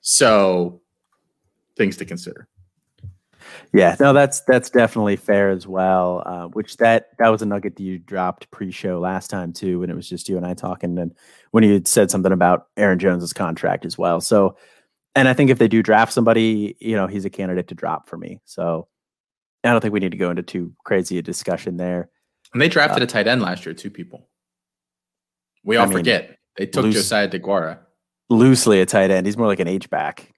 So, 0.00 0.80
things 1.76 1.96
to 1.98 2.04
consider. 2.04 2.48
Yeah, 3.74 3.96
no, 3.98 4.12
that's 4.12 4.40
that's 4.42 4.68
definitely 4.68 5.16
fair 5.16 5.50
as 5.50 5.66
well. 5.66 6.22
Uh, 6.26 6.46
which 6.48 6.76
that 6.76 7.10
that 7.18 7.28
was 7.28 7.40
a 7.40 7.46
nugget 7.46 7.76
that 7.76 7.82
you 7.82 7.98
dropped 7.98 8.50
pre-show 8.50 9.00
last 9.00 9.28
time 9.28 9.52
too, 9.52 9.80
when 9.80 9.90
it 9.90 9.96
was 9.96 10.08
just 10.08 10.28
you 10.28 10.36
and 10.36 10.46
I 10.46 10.54
talking, 10.54 10.98
and 10.98 11.14
when 11.52 11.64
you 11.64 11.82
said 11.84 12.10
something 12.10 12.32
about 12.32 12.68
Aaron 12.76 12.98
Jones's 12.98 13.32
contract 13.32 13.86
as 13.86 13.96
well. 13.96 14.20
So, 14.20 14.56
and 15.14 15.28
I 15.28 15.34
think 15.34 15.50
if 15.50 15.58
they 15.58 15.68
do 15.68 15.82
draft 15.82 16.12
somebody, 16.12 16.76
you 16.80 16.96
know, 16.96 17.06
he's 17.06 17.24
a 17.24 17.30
candidate 17.30 17.68
to 17.68 17.74
drop 17.74 18.08
for 18.08 18.16
me. 18.16 18.40
So, 18.44 18.88
I 19.64 19.70
don't 19.70 19.80
think 19.80 19.94
we 19.94 20.00
need 20.00 20.12
to 20.12 20.18
go 20.18 20.30
into 20.30 20.42
too 20.42 20.72
crazy 20.84 21.18
a 21.18 21.22
discussion 21.22 21.76
there. 21.76 22.10
And 22.52 22.60
they 22.60 22.68
drafted 22.68 23.02
uh, 23.02 23.04
a 23.04 23.06
tight 23.06 23.26
end 23.26 23.42
last 23.42 23.64
year, 23.64 23.74
two 23.74 23.90
people. 23.90 24.28
We 25.64 25.76
all 25.76 25.84
I 25.84 25.88
mean, 25.88 25.98
forget 25.98 26.38
they 26.56 26.66
took 26.66 26.84
loose, 26.84 26.94
Josiah 26.94 27.28
Deguara. 27.28 27.78
Loosely 28.28 28.80
a 28.80 28.86
tight 28.86 29.10
end. 29.10 29.26
He's 29.26 29.36
more 29.36 29.46
like 29.46 29.60
an 29.60 29.68
H 29.68 29.88
back. 29.88 30.32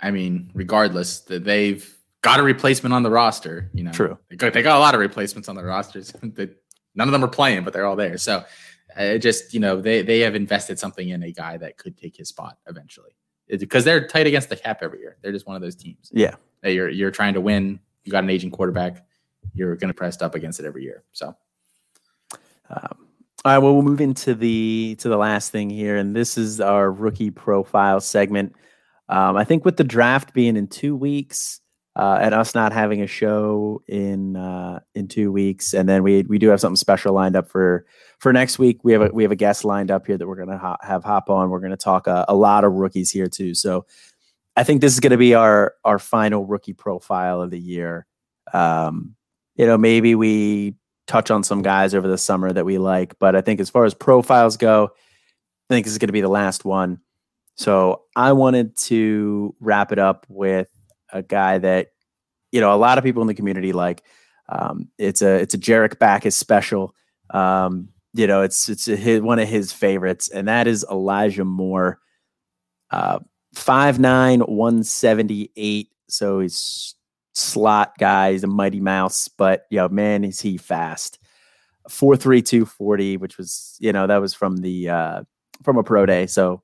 I 0.00 0.10
mean, 0.10 0.50
regardless, 0.54 1.20
that 1.22 1.44
they've 1.44 1.96
got 2.22 2.40
a 2.40 2.42
replacement 2.42 2.94
on 2.94 3.02
the 3.02 3.10
roster. 3.10 3.70
You 3.72 3.84
know, 3.84 3.92
true. 3.92 4.18
They 4.28 4.36
got, 4.36 4.52
they 4.52 4.62
got 4.62 4.76
a 4.76 4.80
lot 4.80 4.94
of 4.94 5.00
replacements 5.00 5.48
on 5.48 5.56
the 5.56 5.64
rosters. 5.64 6.12
none 6.22 7.08
of 7.08 7.12
them 7.12 7.24
are 7.24 7.28
playing, 7.28 7.64
but 7.64 7.72
they're 7.72 7.86
all 7.86 7.96
there. 7.96 8.18
So 8.18 8.44
uh, 8.96 9.16
just 9.16 9.54
you 9.54 9.60
know, 9.60 9.80
they 9.80 10.02
they 10.02 10.20
have 10.20 10.34
invested 10.34 10.78
something 10.78 11.08
in 11.08 11.22
a 11.22 11.32
guy 11.32 11.56
that 11.56 11.78
could 11.78 11.96
take 11.96 12.16
his 12.16 12.28
spot 12.28 12.58
eventually 12.66 13.16
because 13.58 13.84
they're 13.84 14.06
tight 14.06 14.26
against 14.26 14.48
the 14.48 14.56
cap 14.56 14.78
every 14.82 15.00
year. 15.00 15.16
They're 15.22 15.32
just 15.32 15.46
one 15.46 15.56
of 15.56 15.62
those 15.62 15.74
teams. 15.74 16.10
Yeah, 16.12 16.34
you're 16.62 16.88
you're 16.88 17.10
trying 17.10 17.34
to 17.34 17.40
win. 17.40 17.80
You 18.04 18.12
got 18.12 18.24
an 18.24 18.30
aging 18.30 18.50
quarterback. 18.50 19.04
You're 19.54 19.76
going 19.76 19.88
to 19.88 19.94
press 19.94 20.20
up 20.22 20.34
against 20.34 20.60
it 20.60 20.66
every 20.66 20.84
year. 20.84 21.02
So. 21.12 21.34
Um, 22.70 23.08
all 23.42 23.52
right, 23.52 23.58
well, 23.58 23.72
we'll 23.72 23.82
move 23.82 24.02
into 24.02 24.34
the 24.34 24.96
to 25.00 25.08
the 25.08 25.16
last 25.16 25.50
thing 25.50 25.70
here, 25.70 25.96
and 25.96 26.14
this 26.14 26.36
is 26.36 26.60
our 26.60 26.92
rookie 26.92 27.30
profile 27.30 28.00
segment. 28.00 28.54
Um, 29.08 29.36
I 29.36 29.44
think 29.44 29.64
with 29.64 29.78
the 29.78 29.84
draft 29.84 30.34
being 30.34 30.56
in 30.56 30.66
two 30.66 30.94
weeks, 30.94 31.60
uh, 31.96 32.18
and 32.20 32.34
us 32.34 32.54
not 32.54 32.72
having 32.72 33.02
a 33.02 33.06
show 33.06 33.82
in 33.88 34.36
uh, 34.36 34.80
in 34.94 35.08
two 35.08 35.32
weeks, 35.32 35.72
and 35.72 35.88
then 35.88 36.02
we 36.02 36.22
we 36.22 36.38
do 36.38 36.48
have 36.48 36.60
something 36.60 36.76
special 36.76 37.14
lined 37.14 37.34
up 37.34 37.48
for 37.48 37.86
for 38.20 38.32
next 38.32 38.58
week. 38.58 38.84
We 38.84 38.92
have 38.92 39.02
a 39.02 39.08
we 39.12 39.24
have 39.24 39.32
a 39.32 39.36
guest 39.36 39.64
lined 39.64 39.90
up 39.90 40.06
here 40.06 40.16
that 40.16 40.28
we're 40.28 40.36
gonna 40.36 40.58
ho- 40.58 40.76
have 40.82 41.02
hop 41.02 41.28
on. 41.28 41.50
We're 41.50 41.60
gonna 41.60 41.76
talk 41.76 42.06
a, 42.06 42.24
a 42.28 42.34
lot 42.34 42.64
of 42.64 42.72
rookies 42.74 43.10
here 43.10 43.26
too. 43.26 43.54
So 43.54 43.86
I 44.54 44.62
think 44.62 44.82
this 44.82 44.92
is 44.92 45.00
gonna 45.00 45.16
be 45.16 45.34
our 45.34 45.74
our 45.84 45.98
final 45.98 46.46
rookie 46.46 46.74
profile 46.74 47.40
of 47.40 47.50
the 47.50 47.58
year. 47.58 48.06
Um, 48.52 49.16
you 49.56 49.66
know, 49.66 49.78
maybe 49.78 50.14
we 50.14 50.76
touch 51.06 51.30
on 51.30 51.42
some 51.42 51.62
guys 51.62 51.94
over 51.94 52.06
the 52.06 52.18
summer 52.18 52.52
that 52.52 52.64
we 52.64 52.78
like, 52.78 53.18
but 53.18 53.34
I 53.34 53.40
think 53.40 53.58
as 53.58 53.70
far 53.70 53.84
as 53.84 53.94
profiles 53.94 54.56
go, 54.56 54.90
I 55.70 55.74
think 55.74 55.86
this 55.86 55.92
is 55.92 55.98
gonna 55.98 56.12
be 56.12 56.20
the 56.20 56.28
last 56.28 56.64
one. 56.64 57.00
So 57.56 58.02
I 58.14 58.32
wanted 58.32 58.76
to 58.84 59.54
wrap 59.60 59.92
it 59.92 59.98
up 59.98 60.26
with 60.28 60.68
a 61.12 61.22
guy 61.22 61.58
that 61.58 61.88
you 62.52 62.60
know 62.60 62.74
a 62.74 62.76
lot 62.76 62.98
of 62.98 63.04
people 63.04 63.22
in 63.22 63.28
the 63.28 63.34
community 63.34 63.72
like. 63.72 64.04
Um, 64.52 64.88
it's 64.98 65.22
a 65.22 65.36
it's 65.36 65.54
a 65.54 65.58
Jarek 65.58 66.00
Backus 66.00 66.34
special. 66.34 66.92
Um, 67.32 67.90
you 68.12 68.26
know, 68.26 68.42
it's 68.42 68.68
it's 68.68 68.86
his, 68.86 69.20
one 69.20 69.38
of 69.38 69.48
his 69.48 69.72
favorites, 69.72 70.28
and 70.28 70.48
that 70.48 70.66
is 70.66 70.84
Elijah 70.90 71.44
Moore. 71.44 72.00
Uh, 72.90 73.20
5'9", 73.54 74.48
178. 74.48 75.88
So 76.08 76.40
he's 76.40 76.94
slot 77.34 77.92
guy. 77.98 78.32
He's 78.32 78.44
a 78.44 78.48
mighty 78.48 78.80
mouse, 78.80 79.28
but 79.28 79.66
you 79.70 79.78
know, 79.78 79.88
man, 79.88 80.24
is 80.24 80.40
he 80.40 80.56
fast. 80.56 81.18
Four 81.88 82.16
three 82.16 82.42
two 82.42 82.66
forty, 82.66 83.16
which 83.16 83.38
was, 83.38 83.76
you 83.80 83.92
know, 83.92 84.06
that 84.06 84.20
was 84.20 84.34
from 84.34 84.58
the 84.58 84.88
uh 84.90 85.22
from 85.64 85.78
a 85.78 85.82
pro 85.82 86.06
day. 86.06 86.26
So, 86.26 86.62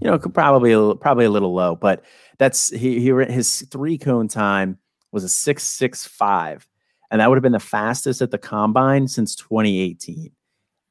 you 0.00 0.10
know, 0.10 0.18
probably 0.18 0.94
probably 0.96 1.24
a 1.24 1.30
little 1.30 1.54
low, 1.54 1.76
but 1.76 2.04
that's 2.38 2.70
he, 2.70 3.00
he 3.00 3.10
his 3.32 3.66
three 3.70 3.98
cone 3.98 4.28
time 4.28 4.78
was 5.12 5.24
a 5.24 5.28
six 5.28 5.64
six 5.64 6.06
five, 6.06 6.68
and 7.10 7.20
that 7.20 7.28
would 7.28 7.36
have 7.36 7.42
been 7.42 7.52
the 7.52 7.58
fastest 7.58 8.22
at 8.22 8.30
the 8.30 8.38
combine 8.38 9.08
since 9.08 9.34
2018. 9.34 10.30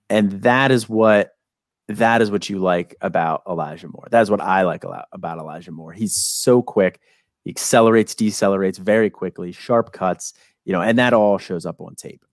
And 0.09 0.31
that 0.43 0.71
is 0.71 0.87
what 0.89 1.31
that 1.87 2.21
is 2.21 2.29
what 2.29 2.49
you 2.49 2.59
like 2.59 2.95
about 3.01 3.41
Elijah 3.47 3.87
Moore. 3.87 4.07
That 4.11 4.21
is 4.21 4.29
what 4.29 4.41
I 4.41 4.61
like 4.61 4.83
about 5.11 5.39
Elijah 5.39 5.71
Moore. 5.71 5.91
He's 5.91 6.15
so 6.15 6.61
quick. 6.61 6.99
He 7.43 7.49
accelerates, 7.49 8.13
decelerates 8.13 8.77
very 8.77 9.09
quickly, 9.09 9.51
sharp 9.51 9.91
cuts, 9.91 10.33
you 10.65 10.73
know, 10.73 10.81
and 10.81 10.99
that 10.99 11.13
all 11.13 11.39
shows 11.39 11.65
up 11.65 11.81
on 11.81 11.95
tape. 11.95 12.23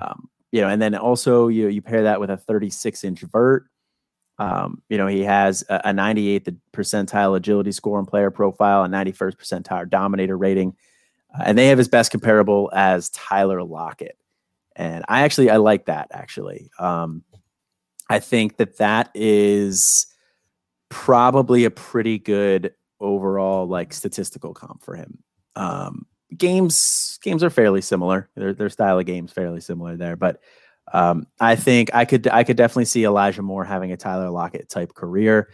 Um, 0.00 0.28
you 0.50 0.62
know, 0.62 0.68
and 0.68 0.80
then 0.80 0.94
also 0.94 1.48
you 1.48 1.68
you 1.68 1.82
pair 1.82 2.04
that 2.04 2.20
with 2.20 2.30
a 2.30 2.36
36 2.36 3.04
inch 3.04 3.20
vert 3.20 3.66
um, 4.38 4.82
you 4.88 4.98
know, 4.98 5.06
he 5.06 5.22
has 5.22 5.64
a, 5.68 5.76
a 5.86 5.92
98th 5.92 6.56
percentile 6.72 7.36
agility 7.36 7.72
score 7.72 7.98
and 7.98 8.06
player 8.06 8.30
profile, 8.30 8.84
a 8.84 8.88
91st 8.88 9.36
percentile 9.36 9.88
dominator 9.88 10.36
rating, 10.36 10.76
uh, 11.34 11.44
and 11.46 11.56
they 11.56 11.68
have 11.68 11.78
his 11.78 11.88
best 11.88 12.10
comparable 12.10 12.70
as 12.74 13.08
Tyler 13.10 13.62
Lockett. 13.62 14.18
And 14.76 15.04
I 15.08 15.22
actually 15.22 15.50
I 15.50 15.56
like 15.56 15.86
that 15.86 16.08
actually. 16.12 16.70
Um, 16.78 17.24
I 18.08 18.20
think 18.20 18.58
that 18.58 18.76
that 18.78 19.10
is 19.14 20.06
probably 20.90 21.64
a 21.64 21.70
pretty 21.70 22.18
good 22.18 22.72
overall 23.00 23.66
like 23.66 23.92
statistical 23.92 24.54
comp 24.54 24.82
for 24.82 24.94
him. 24.94 25.18
Um, 25.56 26.06
games 26.36 27.18
games 27.22 27.42
are 27.42 27.50
fairly 27.50 27.80
similar. 27.80 28.28
Their 28.36 28.52
their 28.52 28.70
style 28.70 28.98
of 28.98 29.06
games 29.06 29.32
fairly 29.32 29.60
similar 29.60 29.96
there, 29.96 30.16
but 30.16 30.40
um, 30.92 31.26
I 31.40 31.56
think 31.56 31.90
I 31.94 32.04
could 32.04 32.28
I 32.28 32.44
could 32.44 32.56
definitely 32.56 32.84
see 32.84 33.04
Elijah 33.04 33.42
Moore 33.42 33.64
having 33.64 33.92
a 33.92 33.96
Tyler 33.96 34.30
Lockett 34.30 34.68
type 34.68 34.94
career, 34.94 35.50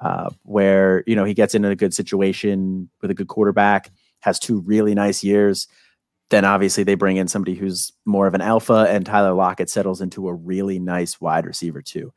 uh, 0.00 0.30
where 0.42 1.02
you 1.06 1.16
know 1.16 1.24
he 1.24 1.34
gets 1.34 1.54
into 1.54 1.68
a 1.68 1.76
good 1.76 1.94
situation 1.94 2.90
with 3.00 3.10
a 3.10 3.14
good 3.14 3.28
quarterback, 3.28 3.90
has 4.20 4.38
two 4.38 4.60
really 4.60 4.94
nice 4.94 5.24
years. 5.24 5.66
Then 6.30 6.44
obviously 6.44 6.82
they 6.82 6.96
bring 6.96 7.16
in 7.16 7.28
somebody 7.28 7.54
who's 7.54 7.92
more 8.04 8.26
of 8.26 8.34
an 8.34 8.40
alpha, 8.40 8.86
and 8.88 9.06
Tyler 9.06 9.32
Lockett 9.32 9.70
settles 9.70 10.00
into 10.00 10.28
a 10.28 10.34
really 10.34 10.78
nice 10.78 11.20
wide 11.20 11.46
receiver 11.46 11.82
too, 11.82 12.12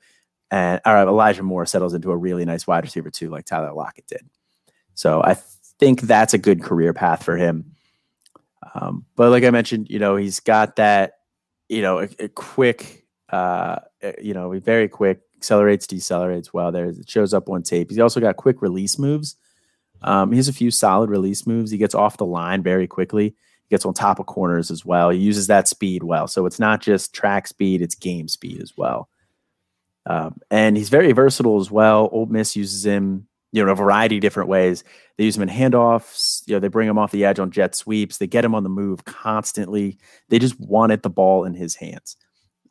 and 0.50 0.82
or 0.86 0.98
Elijah 0.98 1.44
Moore 1.44 1.66
settles 1.66 1.94
into 1.94 2.12
a 2.12 2.18
really 2.18 2.46
nice 2.46 2.66
wide 2.66 2.84
receiver 2.84 3.12
too, 3.12 3.30
like 3.30 3.46
Tyler 3.46 3.74
Lockett 3.74 4.08
did. 4.08 4.22
So 4.96 5.22
I 5.24 5.36
think 5.80 6.02
that's 6.02 6.34
a 6.34 6.40
good 6.40 6.64
career 6.64 6.94
path 6.94 7.24
for 7.24 7.38
him. 7.38 7.76
Um, 8.74 9.06
but 9.16 9.30
like 9.30 9.44
I 9.44 9.52
mentioned, 9.52 9.90
you 9.90 10.00
know, 10.00 10.16
he's 10.16 10.40
got 10.40 10.76
that 10.78 11.14
you 11.70 11.84
know, 11.84 12.00
a, 12.00 12.10
a 12.20 12.28
quick, 12.28 13.06
uh, 13.30 13.78
you 14.20 14.34
know, 14.34 14.60
very 14.60 14.90
quick, 14.90 15.22
accelerates, 15.38 15.88
decelerates 15.88 16.52
well 16.52 16.72
there. 16.72 16.88
It 16.88 17.10
shows 17.10 17.34
up 17.34 17.48
on 17.48 17.64
tape. 17.64 17.90
He's 17.90 18.00
also 18.00 18.20
got 18.20 18.36
quick 18.36 18.62
release 18.62 18.98
moves. 19.00 19.36
Um, 20.02 20.32
he 20.32 20.38
has 20.38 20.48
a 20.48 20.54
few 20.54 20.72
solid 20.72 21.10
release 21.10 21.46
moves. 21.46 21.72
He 21.72 21.78
gets 21.78 21.96
off 21.96 22.18
the 22.18 22.26
line 22.26 22.64
very 22.64 22.88
quickly. 22.88 23.36
Gets 23.70 23.86
on 23.86 23.94
top 23.94 24.20
of 24.20 24.26
corners 24.26 24.72
as 24.72 24.86
well. 24.86 25.10
He 25.10 25.20
uses 25.20 25.48
that 25.48 25.68
speed 25.68 26.04
well. 26.04 26.28
So 26.28 26.46
it's 26.46 26.60
not 26.60 26.82
just 26.82 27.14
track 27.14 27.48
speed, 27.48 27.82
it's 27.82 27.96
game 27.96 28.28
speed 28.28 28.62
as 28.62 28.74
well. 28.76 29.10
Um, 30.06 30.40
and 30.50 30.76
he's 30.76 30.90
very 30.90 31.12
versatile 31.12 31.60
as 31.60 31.70
well. 31.70 32.10
Ole 32.12 32.26
Miss 32.26 32.56
uses 32.56 32.86
him, 32.86 33.28
you 33.52 33.62
know, 33.62 33.70
in 33.70 33.72
a 33.72 33.76
variety 33.76 34.18
of 34.18 34.22
different 34.22 34.50
ways. 34.50 34.84
They 35.18 35.26
use 35.26 35.38
him 35.38 35.44
in 35.44 35.50
handoffs. 35.50 36.42
You 36.48 36.56
know, 36.56 36.60
they 36.60 36.68
bring 36.68 36.90
him 36.90 36.98
off 36.98 37.12
the 37.12 37.26
edge 37.26 37.40
on 37.40 37.52
jet 37.52 37.76
sweeps. 37.76 38.18
They 38.18 38.28
get 38.28 38.46
him 38.46 38.56
on 38.56 38.64
the 38.64 38.70
move 38.70 39.06
constantly. 39.06 39.98
They 40.30 40.40
just 40.40 40.60
wanted 40.60 41.04
the 41.04 41.10
ball 41.10 41.46
in 41.46 41.54
his 41.54 41.76
hands. 41.76 42.18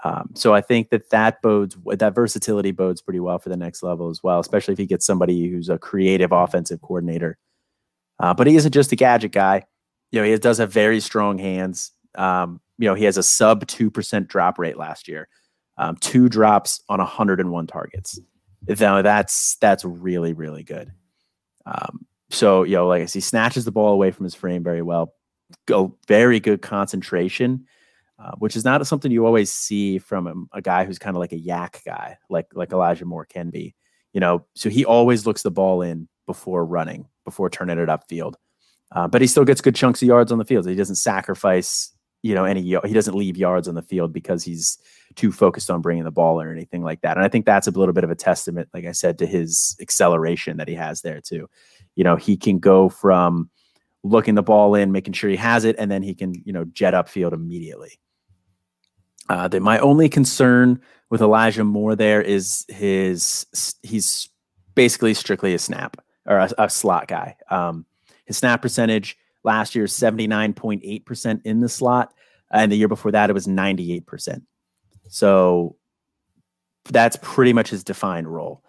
Um, 0.05 0.31
so 0.35 0.55
I 0.55 0.61
think 0.61 0.91
that 0.91 1.11
that 1.11 1.43
bodes 1.43 1.77
that 1.87 2.15
versatility 2.15 2.71
bodes 2.71 3.03
pretty 3.03 3.21
well 3.21 3.39
for 3.39 3.49
the 3.49 3.57
next 3.57 3.83
level 3.83 4.11
as 4.11 4.23
well, 4.23 4.39
especially 4.39 4.73
if 4.73 4.79
he 4.79 4.87
gets 4.87 5.05
somebody 5.05 5.49
who's 5.49 5.69
a 5.69 5.79
creative 5.79 6.31
offensive 6.31 6.81
coordinator. 6.81 7.37
Uh, 8.21 8.35
but 8.35 8.47
he 8.47 8.57
isn't 8.57 8.73
just 8.73 8.93
a 8.93 8.97
gadget 8.97 9.33
guy. 9.33 9.65
You 10.11 10.21
know, 10.21 10.27
he 10.27 10.37
does 10.39 10.59
have 10.59 10.73
very 10.73 11.01
strong 11.01 11.39
hands. 11.39 11.93
Um, 12.15 12.61
you 12.79 12.89
know, 12.89 12.95
he 12.95 13.05
has 13.05 13.17
a 13.17 13.23
sub 13.23 13.67
two 13.67 13.91
percent 13.91 14.29
drop 14.29 14.59
rate 14.59 14.79
last 14.79 15.09
year, 15.09 15.29
um, 15.77 15.97
two 15.97 16.29
drops 16.29 16.83
on 16.89 16.99
101 16.99 17.67
targets. 17.67 18.19
Now 18.67 19.03
that's 19.03 19.57
that's 19.61 19.85
really 19.85 20.33
really 20.33 20.65
good. 20.65 20.93
Um, 21.67 22.07
so 22.31 22.63
you 22.65 22.77
know, 22.77 22.87
like 22.87 23.03
I 23.03 23.07
see, 23.07 23.21
snatches 23.21 23.65
the 23.65 23.73
ball 23.73 23.93
away 23.93 24.11
from 24.11 24.25
his 24.25 24.35
frame 24.35 24.63
very 24.63 24.83
well. 24.83 25.15
Go 25.67 25.97
very 26.07 26.41
good 26.41 26.61
concentration 26.63 27.67
uh, 28.19 28.33
which 28.39 28.57
is 28.57 28.65
not 28.65 28.85
something 28.87 29.13
you 29.13 29.25
always 29.25 29.53
see 29.53 29.99
from 29.99 30.27
a, 30.27 30.59
a 30.59 30.61
guy 30.63 30.85
who's 30.85 30.99
kind 30.99 31.17
of 31.17 31.21
like 31.21 31.33
a 31.33 31.41
YAC 31.41 31.85
guy, 31.85 32.19
like 32.29 32.47
like 32.53 32.73
Elijah 32.73 33.05
Moore 33.05 33.25
can 33.25 33.51
be. 33.51 33.75
You 34.13 34.21
know, 34.21 34.45
so 34.55 34.69
he 34.69 34.85
always 34.85 35.27
looks 35.27 35.43
the 35.43 35.51
ball 35.51 35.83
in 35.83 36.09
before 36.27 36.65
running, 36.65 37.07
before 37.25 37.49
turning 37.49 37.79
it 37.79 37.89
upfield. 37.89 38.35
Uh, 38.93 39.07
but 39.07 39.21
he 39.21 39.27
still 39.27 39.45
gets 39.45 39.61
good 39.61 39.75
chunks 39.75 40.03
of 40.03 40.09
yards 40.09 40.33
on 40.33 40.39
the 40.39 40.45
field. 40.45 40.67
He 40.67 40.75
doesn't 40.75 40.97
sacrifice, 40.97 41.93
you 42.23 42.35
know, 42.35 42.45
any. 42.45 42.63
He 42.63 42.93
doesn't 42.93 43.15
leave 43.15 43.37
yards 43.37 43.69
on 43.69 43.75
the 43.75 43.83
field 43.83 44.13
because 44.13 44.45
he's 44.45 44.79
too 45.15 45.33
focused 45.33 45.71
on 45.71 45.81
bringing 45.83 46.05
the 46.05 46.11
ball 46.11 46.41
or 46.41 46.51
anything 46.51 46.83
like 46.83 47.01
that. 47.03 47.17
And 47.17 47.25
I 47.25 47.29
think 47.29 47.45
that's 47.45 47.67
a 47.67 47.71
little 47.71 47.93
bit 47.93 48.05
of 48.05 48.11
a 48.11 48.15
testament, 48.15 48.69
like 48.73 48.87
I 48.87 48.93
said, 48.93 49.19
to 49.19 49.27
his 49.27 49.77
acceleration 49.81 50.57
that 50.57 50.69
he 50.69 50.75
has 50.75 51.03
there 51.03 51.21
too. 51.21 51.49
You 51.97 52.05
know, 52.05 52.17
he 52.17 52.37
can 52.37 52.59
go 52.59 52.89
from 52.89 53.51
looking 54.03 54.35
the 54.37 54.43
ball 54.43 54.75
in, 54.75 54.93
making 54.93 55.15
sure 55.15 55.29
he 55.29 55.37
has 55.37 55.65
it, 55.65 55.77
and 55.79 55.91
then 55.91 56.03
he 56.03 56.15
can, 56.15 56.35
you 56.45 56.53
know, 56.53 56.65
jet 56.65 56.95
upfield 56.95 57.33
immediately. 57.33 57.99
Uh, 59.29 59.49
that 59.49 59.61
my 59.61 59.79
only 59.81 60.09
concern 60.09 60.81
with 61.11 61.21
Elijah 61.21 61.65
Moore 61.65 61.95
there 61.95 62.23
is 62.23 62.65
his 62.69 63.47
he's 63.83 64.29
basically 64.75 65.13
strictly 65.13 65.53
a 65.53 65.59
snap 65.59 65.99
or 66.25 66.39
a, 66.39 66.51
a 66.57 66.71
slot 66.71 67.09
guy. 67.09 67.37
Um, 67.51 67.85
his 68.29 68.39
snap 68.39 68.63
percentage 68.63 69.19
last 69.43 69.75
year 69.75 69.87
is 69.87 69.93
79.8% 69.93 71.41
in 71.45 71.61
the 71.61 71.69
slot, 71.69 72.15
and 72.53 72.71
the 72.71 72.77
year 72.77 72.89
before 72.89 73.11
that 73.11 73.31
it 73.31 73.33
was 73.33 73.49
98%. 73.49 74.43
So 75.09 75.77
that's 76.85 77.19
pretty 77.21 77.53
much 77.53 77.71
his 77.71 77.83
defined 77.83 78.29
role, 78.29 78.63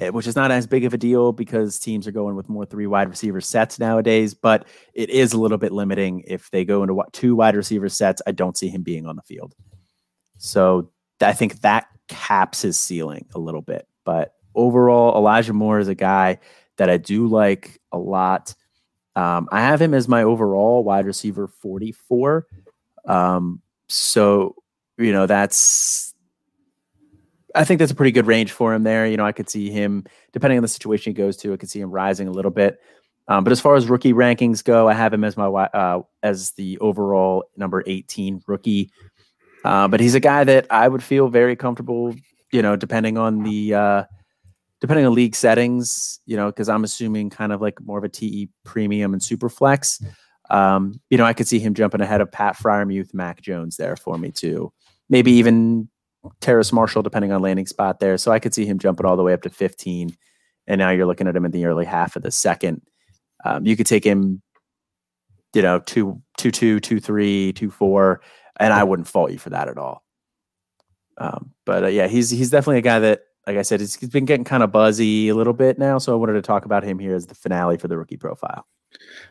eh, 0.00 0.08
which 0.08 0.26
is 0.26 0.34
not 0.34 0.50
as 0.50 0.66
big 0.66 0.84
of 0.84 0.94
a 0.94 0.98
deal 0.98 1.32
because 1.32 1.78
teams 1.78 2.06
are 2.06 2.12
going 2.12 2.34
with 2.34 2.48
more 2.48 2.66
three 2.66 2.86
wide 2.86 3.08
receiver 3.08 3.40
sets 3.40 3.78
nowadays, 3.78 4.34
but 4.34 4.66
it 4.94 5.10
is 5.10 5.32
a 5.32 5.40
little 5.40 5.58
bit 5.58 5.72
limiting 5.72 6.24
if 6.26 6.50
they 6.50 6.64
go 6.64 6.82
into 6.82 7.00
two 7.12 7.36
wide 7.36 7.54
receiver 7.54 7.88
sets. 7.88 8.22
I 8.26 8.32
don't 8.32 8.56
see 8.56 8.68
him 8.68 8.82
being 8.82 9.06
on 9.06 9.16
the 9.16 9.22
field. 9.22 9.54
So 10.38 10.90
I 11.20 11.34
think 11.34 11.60
that 11.60 11.86
caps 12.08 12.62
his 12.62 12.78
ceiling 12.78 13.26
a 13.34 13.38
little 13.38 13.62
bit. 13.62 13.86
But 14.04 14.34
overall, 14.54 15.16
Elijah 15.16 15.52
Moore 15.52 15.78
is 15.78 15.88
a 15.88 15.94
guy 15.94 16.40
that 16.78 16.90
I 16.90 16.96
do 16.96 17.26
like 17.26 17.80
a 17.92 17.98
lot. 17.98 18.54
Um, 19.14 19.48
I 19.52 19.60
have 19.60 19.80
him 19.80 19.94
as 19.94 20.08
my 20.08 20.22
overall 20.22 20.84
wide 20.84 21.06
receiver 21.06 21.48
44. 21.48 22.46
Um, 23.06 23.60
so, 23.88 24.56
you 24.96 25.12
know, 25.12 25.26
that's, 25.26 26.14
I 27.54 27.64
think 27.64 27.78
that's 27.78 27.92
a 27.92 27.94
pretty 27.94 28.12
good 28.12 28.26
range 28.26 28.52
for 28.52 28.72
him 28.72 28.82
there. 28.82 29.06
You 29.06 29.16
know, 29.16 29.26
I 29.26 29.32
could 29.32 29.50
see 29.50 29.70
him, 29.70 30.04
depending 30.32 30.58
on 30.58 30.62
the 30.62 30.68
situation 30.68 31.10
he 31.10 31.14
goes 31.14 31.36
to, 31.38 31.52
I 31.52 31.56
could 31.56 31.70
see 31.70 31.80
him 31.80 31.90
rising 31.90 32.28
a 32.28 32.32
little 32.32 32.50
bit. 32.50 32.80
Um, 33.28 33.44
but 33.44 33.52
as 33.52 33.60
far 33.60 33.76
as 33.76 33.88
rookie 33.88 34.12
rankings 34.12 34.64
go, 34.64 34.88
I 34.88 34.94
have 34.94 35.12
him 35.12 35.24
as 35.24 35.36
my 35.36 35.46
uh, 35.46 36.02
as 36.22 36.52
the 36.52 36.78
overall 36.78 37.44
number 37.56 37.84
18 37.86 38.42
rookie. 38.46 38.90
Uh, 39.64 39.86
but 39.88 40.00
he's 40.00 40.14
a 40.14 40.20
guy 40.20 40.44
that 40.44 40.66
I 40.70 40.88
would 40.88 41.02
feel 41.02 41.28
very 41.28 41.54
comfortable, 41.54 42.14
you 42.50 42.62
know, 42.62 42.74
depending 42.74 43.16
on 43.16 43.42
the 43.44 43.74
uh, 43.74 44.04
depending 44.82 45.06
on 45.06 45.14
league 45.14 45.34
settings, 45.34 46.20
you 46.26 46.36
know, 46.36 46.46
because 46.46 46.68
I'm 46.68 46.84
assuming 46.84 47.30
kind 47.30 47.52
of 47.52 47.62
like 47.62 47.80
more 47.80 47.96
of 47.96 48.04
a 48.04 48.10
TE 48.10 48.50
premium 48.64 49.14
and 49.14 49.22
super 49.22 49.48
flex. 49.48 50.02
Um, 50.50 51.00
you 51.08 51.16
know, 51.16 51.24
I 51.24 51.32
could 51.32 51.48
see 51.48 51.58
him 51.58 51.72
jumping 51.72 52.02
ahead 52.02 52.20
of 52.20 52.30
Pat 52.30 52.56
Freiermuth, 52.56 53.14
Mac 53.14 53.40
Jones 53.40 53.76
there 53.76 53.96
for 53.96 54.18
me 54.18 54.30
too. 54.30 54.70
Maybe 55.08 55.32
even 55.32 55.88
Terrace 56.40 56.72
Marshall, 56.72 57.02
depending 57.02 57.32
on 57.32 57.40
landing 57.40 57.66
spot 57.66 58.00
there. 58.00 58.18
So 58.18 58.32
I 58.32 58.38
could 58.38 58.52
see 58.52 58.66
him 58.66 58.78
jumping 58.78 59.06
all 59.06 59.16
the 59.16 59.22
way 59.22 59.32
up 59.32 59.42
to 59.42 59.50
15. 59.50 60.14
And 60.66 60.78
now 60.78 60.90
you're 60.90 61.06
looking 61.06 61.26
at 61.26 61.36
him 61.36 61.46
in 61.46 61.52
the 61.52 61.64
early 61.64 61.86
half 61.86 62.16
of 62.16 62.22
the 62.22 62.30
second. 62.30 62.82
Um, 63.44 63.64
you 63.64 63.76
could 63.76 63.86
take 63.86 64.04
him, 64.04 64.42
you 65.54 65.62
know, 65.62 65.78
two, 65.78 66.20
two, 66.36 66.50
two, 66.50 66.80
two, 66.80 67.00
three, 67.00 67.52
two, 67.54 67.70
four 67.70 68.20
and 68.62 68.72
I 68.72 68.84
wouldn't 68.84 69.08
fault 69.08 69.32
you 69.32 69.38
for 69.38 69.50
that 69.50 69.68
at 69.68 69.78
all. 69.78 70.04
Um, 71.18 71.52
but 71.64 71.84
uh, 71.84 71.88
yeah, 71.88 72.06
he's 72.06 72.30
he's 72.30 72.50
definitely 72.50 72.78
a 72.78 72.82
guy 72.82 73.00
that, 73.00 73.22
like 73.46 73.56
I 73.56 73.62
said, 73.62 73.80
he's, 73.80 73.96
he's 73.96 74.10
been 74.10 74.24
getting 74.24 74.44
kind 74.44 74.62
of 74.62 74.70
buzzy 74.70 75.28
a 75.28 75.34
little 75.34 75.52
bit 75.52 75.78
now. 75.78 75.98
So 75.98 76.12
I 76.12 76.16
wanted 76.16 76.34
to 76.34 76.42
talk 76.42 76.64
about 76.64 76.84
him 76.84 76.98
here 76.98 77.14
as 77.14 77.26
the 77.26 77.34
finale 77.34 77.76
for 77.76 77.88
the 77.88 77.98
rookie 77.98 78.16
profile. 78.16 78.66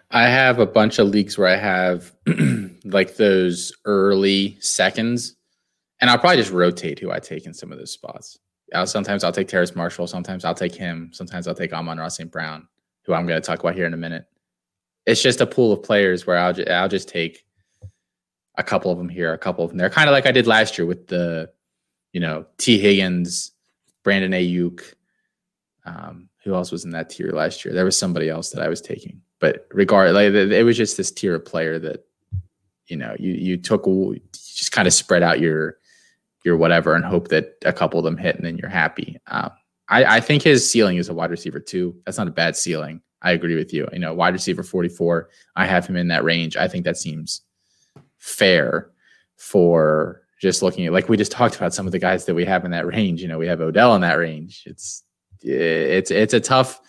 I 0.09 0.27
have 0.27 0.59
a 0.59 0.65
bunch 0.65 0.99
of 0.99 1.07
leagues 1.07 1.37
where 1.37 1.47
I 1.47 1.55
have 1.55 2.13
like 2.83 3.15
those 3.15 3.71
early 3.85 4.57
seconds, 4.59 5.35
and 5.99 6.09
I'll 6.09 6.17
probably 6.17 6.37
just 6.37 6.51
rotate 6.51 6.99
who 6.99 7.11
I 7.11 7.19
take 7.19 7.45
in 7.45 7.53
some 7.53 7.71
of 7.71 7.77
those 7.77 7.91
spots. 7.91 8.37
I'll, 8.73 8.87
sometimes 8.87 9.23
I'll 9.23 9.31
take 9.31 9.47
Terrace 9.47 9.75
Marshall, 9.75 10.07
sometimes 10.07 10.45
I'll 10.45 10.55
take 10.55 10.75
him, 10.75 11.11
sometimes 11.13 11.47
I'll 11.47 11.55
take 11.55 11.73
Amon-Ra 11.73 12.07
St. 12.07 12.31
Brown, 12.31 12.67
who 13.05 13.13
I'm 13.13 13.27
going 13.27 13.41
to 13.41 13.45
talk 13.45 13.59
about 13.59 13.75
here 13.75 13.85
in 13.85 13.93
a 13.93 13.97
minute. 13.97 14.25
It's 15.05 15.21
just 15.21 15.41
a 15.41 15.45
pool 15.45 15.73
of 15.73 15.83
players 15.83 16.25
where 16.25 16.37
I'll, 16.37 16.53
ju- 16.53 16.65
I'll 16.69 16.87
just 16.87 17.09
take 17.09 17.45
a 18.57 18.63
couple 18.63 18.91
of 18.91 18.97
them 18.97 19.09
here, 19.09 19.33
a 19.33 19.37
couple 19.37 19.63
of 19.63 19.71
them 19.71 19.77
there, 19.77 19.89
kind 19.89 20.09
of 20.09 20.13
like 20.13 20.25
I 20.25 20.31
did 20.31 20.47
last 20.47 20.77
year 20.77 20.85
with 20.85 21.07
the, 21.07 21.49
you 22.13 22.19
know, 22.19 22.45
Tee 22.57 22.79
Higgins, 22.79 23.50
Brandon 24.03 24.31
Aiyuk. 24.31 24.81
Um, 25.85 26.29
who 26.43 26.53
else 26.53 26.71
was 26.71 26.85
in 26.85 26.91
that 26.91 27.09
tier 27.09 27.31
last 27.31 27.63
year? 27.63 27.73
There 27.73 27.85
was 27.85 27.97
somebody 27.97 28.29
else 28.29 28.49
that 28.51 28.63
I 28.63 28.67
was 28.67 28.81
taking, 28.81 29.21
but 29.39 29.67
regard 29.71 30.13
like 30.13 30.31
it 30.33 30.63
was 30.63 30.77
just 30.77 30.97
this 30.97 31.11
tier 31.11 31.35
of 31.35 31.45
player 31.45 31.79
that, 31.79 32.05
you 32.87 32.97
know, 32.97 33.15
you 33.19 33.33
you 33.33 33.57
took 33.57 33.85
you 33.85 34.19
just 34.33 34.71
kind 34.71 34.87
of 34.87 34.93
spread 34.93 35.23
out 35.23 35.39
your 35.39 35.77
your 36.43 36.57
whatever 36.57 36.95
and 36.95 37.05
hope 37.05 37.27
that 37.29 37.55
a 37.65 37.73
couple 37.73 37.99
of 37.99 38.05
them 38.05 38.17
hit 38.17 38.35
and 38.35 38.45
then 38.45 38.57
you're 38.57 38.69
happy. 38.69 39.19
Um, 39.27 39.51
I, 39.89 40.17
I 40.17 40.19
think 40.21 40.41
his 40.41 40.69
ceiling 40.69 40.97
is 40.97 41.09
a 41.09 41.13
wide 41.13 41.31
receiver 41.31 41.59
too. 41.59 41.95
That's 42.05 42.17
not 42.17 42.27
a 42.27 42.31
bad 42.31 42.55
ceiling. 42.55 43.01
I 43.21 43.31
agree 43.31 43.55
with 43.55 43.73
you. 43.73 43.87
You 43.93 43.99
know, 43.99 44.13
wide 44.13 44.33
receiver 44.33 44.63
44. 44.63 45.29
I 45.55 45.65
have 45.65 45.85
him 45.85 45.95
in 45.95 46.07
that 46.07 46.23
range. 46.23 46.57
I 46.57 46.67
think 46.67 46.85
that 46.85 46.97
seems 46.97 47.41
fair 48.17 48.89
for 49.35 50.20
just 50.41 50.63
looking 50.63 50.87
at 50.87 50.91
like 50.91 51.07
we 51.07 51.15
just 51.15 51.31
talked 51.31 51.55
about 51.55 51.73
some 51.73 51.85
of 51.85 51.91
the 51.91 51.99
guys 51.99 52.25
that 52.25 52.33
we 52.33 52.43
have 52.45 52.65
in 52.65 52.71
that 52.71 52.87
range. 52.87 53.21
You 53.21 53.27
know, 53.27 53.37
we 53.37 53.47
have 53.47 53.61
Odell 53.61 53.93
in 53.93 54.01
that 54.01 54.17
range. 54.17 54.63
It's 54.65 55.03
eh, 55.45 55.51
it's 55.51 56.09
it's 56.09 56.33
a 56.33 56.39
tough 56.39 56.81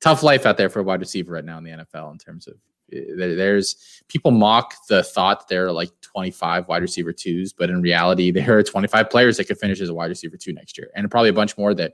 tough 0.00 0.22
life 0.22 0.46
out 0.46 0.56
there 0.56 0.70
for 0.70 0.80
a 0.80 0.82
wide 0.82 1.00
receiver 1.00 1.32
right 1.32 1.44
now 1.44 1.58
in 1.58 1.64
the 1.64 1.70
NFL 1.70 2.12
in 2.12 2.18
terms 2.18 2.48
of 2.48 2.54
eh, 2.92 3.04
there's 3.16 4.02
people 4.08 4.30
mock 4.30 4.74
the 4.88 5.02
thought 5.02 5.40
that 5.40 5.48
there 5.48 5.66
are 5.66 5.72
like 5.72 5.90
25 6.00 6.66
wide 6.66 6.80
receiver 6.80 7.12
twos, 7.12 7.52
but 7.52 7.68
in 7.68 7.82
reality, 7.82 8.30
there 8.32 8.58
are 8.58 8.62
25 8.62 9.10
players 9.10 9.36
that 9.36 9.44
could 9.44 9.58
finish 9.58 9.80
as 9.82 9.90
a 9.90 9.94
wide 9.94 10.08
receiver 10.08 10.38
two 10.38 10.54
next 10.54 10.78
year, 10.78 10.90
and 10.96 11.10
probably 11.10 11.30
a 11.30 11.34
bunch 11.34 11.58
more 11.58 11.74
that 11.74 11.92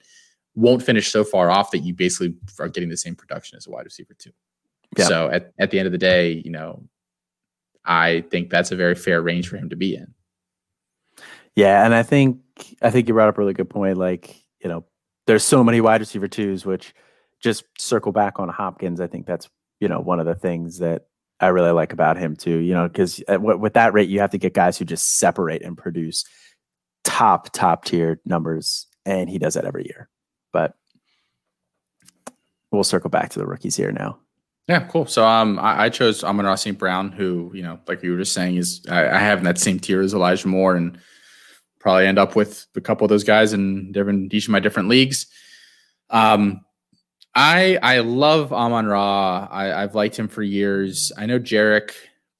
won't 0.54 0.82
finish 0.82 1.10
so 1.10 1.24
far 1.24 1.50
off 1.50 1.72
that 1.72 1.78
you 1.78 1.92
basically 1.92 2.34
are 2.60 2.68
getting 2.68 2.88
the 2.88 2.96
same 2.96 3.16
production 3.16 3.56
as 3.56 3.66
a 3.66 3.70
wide 3.70 3.84
receiver 3.84 4.14
two. 4.16 4.30
Yeah. 4.96 5.06
So 5.06 5.28
at, 5.30 5.52
at 5.58 5.70
the 5.70 5.78
end 5.78 5.86
of 5.86 5.92
the 5.92 5.98
day, 5.98 6.42
you 6.44 6.50
know, 6.50 6.84
I 7.84 8.22
think 8.30 8.50
that's 8.50 8.72
a 8.72 8.76
very 8.76 8.94
fair 8.94 9.22
range 9.22 9.48
for 9.48 9.56
him 9.56 9.70
to 9.70 9.76
be 9.76 9.94
in. 9.94 10.12
Yeah, 11.56 11.84
and 11.84 11.94
I 11.94 12.02
think 12.02 12.40
I 12.82 12.90
think 12.90 13.08
you 13.08 13.14
brought 13.14 13.28
up 13.28 13.38
a 13.38 13.40
really 13.40 13.54
good 13.54 13.70
point. 13.70 13.96
Like, 13.96 14.34
you 14.62 14.68
know, 14.68 14.84
there's 15.26 15.44
so 15.44 15.64
many 15.64 15.80
wide 15.80 16.00
receiver 16.00 16.28
twos, 16.28 16.64
which 16.64 16.94
just 17.40 17.64
circle 17.78 18.12
back 18.12 18.38
on 18.38 18.48
Hopkins. 18.48 19.00
I 19.00 19.06
think 19.06 19.26
that's 19.26 19.48
you 19.80 19.88
know 19.88 20.00
one 20.00 20.20
of 20.20 20.26
the 20.26 20.34
things 20.34 20.78
that 20.78 21.06
I 21.40 21.48
really 21.48 21.72
like 21.72 21.92
about 21.92 22.16
him 22.16 22.36
too. 22.36 22.58
You 22.58 22.74
know, 22.74 22.88
because 22.88 23.22
with 23.28 23.74
that 23.74 23.92
rate, 23.92 24.08
you 24.08 24.20
have 24.20 24.30
to 24.30 24.38
get 24.38 24.54
guys 24.54 24.78
who 24.78 24.84
just 24.84 25.18
separate 25.18 25.62
and 25.62 25.76
produce 25.76 26.24
top 27.04 27.52
top 27.52 27.84
tier 27.84 28.20
numbers, 28.24 28.86
and 29.04 29.28
he 29.28 29.38
does 29.38 29.54
that 29.54 29.64
every 29.64 29.84
year. 29.84 30.08
But 30.52 30.74
we'll 32.70 32.84
circle 32.84 33.10
back 33.10 33.30
to 33.30 33.38
the 33.38 33.46
rookies 33.46 33.76
here 33.76 33.92
now. 33.92 34.18
Yeah, 34.68 34.86
cool. 34.86 35.06
So 35.06 35.26
um, 35.26 35.58
I, 35.58 35.84
I 35.84 35.88
chose 35.88 36.22
Amon-Ra 36.22 36.54
St. 36.54 36.78
Brown, 36.78 37.10
who 37.10 37.50
you 37.52 37.62
know, 37.62 37.80
like 37.88 38.02
you 38.02 38.12
were 38.12 38.18
just 38.18 38.32
saying, 38.32 38.56
is 38.56 38.82
I, 38.88 39.08
I, 39.08 39.18
have 39.18 39.38
in 39.38 39.44
that 39.44 39.58
same 39.58 39.80
tier 39.80 40.00
as 40.00 40.14
Elijah 40.14 40.46
Moore, 40.46 40.76
and 40.76 40.96
probably 41.80 42.06
end 42.06 42.18
up 42.18 42.36
with 42.36 42.66
a 42.76 42.80
couple 42.80 43.04
of 43.04 43.08
those 43.08 43.24
guys 43.24 43.52
in 43.52 43.90
different 43.90 44.32
each 44.32 44.46
of 44.46 44.52
my 44.52 44.60
different 44.60 44.88
leagues. 44.88 45.26
Um, 46.10 46.64
I 47.34 47.78
I 47.82 47.98
love 48.00 48.52
Amon 48.52 48.86
Ra. 48.86 49.48
I, 49.50 49.64
have 49.66 49.94
liked 49.94 50.16
him 50.16 50.28
for 50.28 50.42
years. 50.42 51.10
I 51.16 51.26
know 51.26 51.40
Jarek 51.40 51.92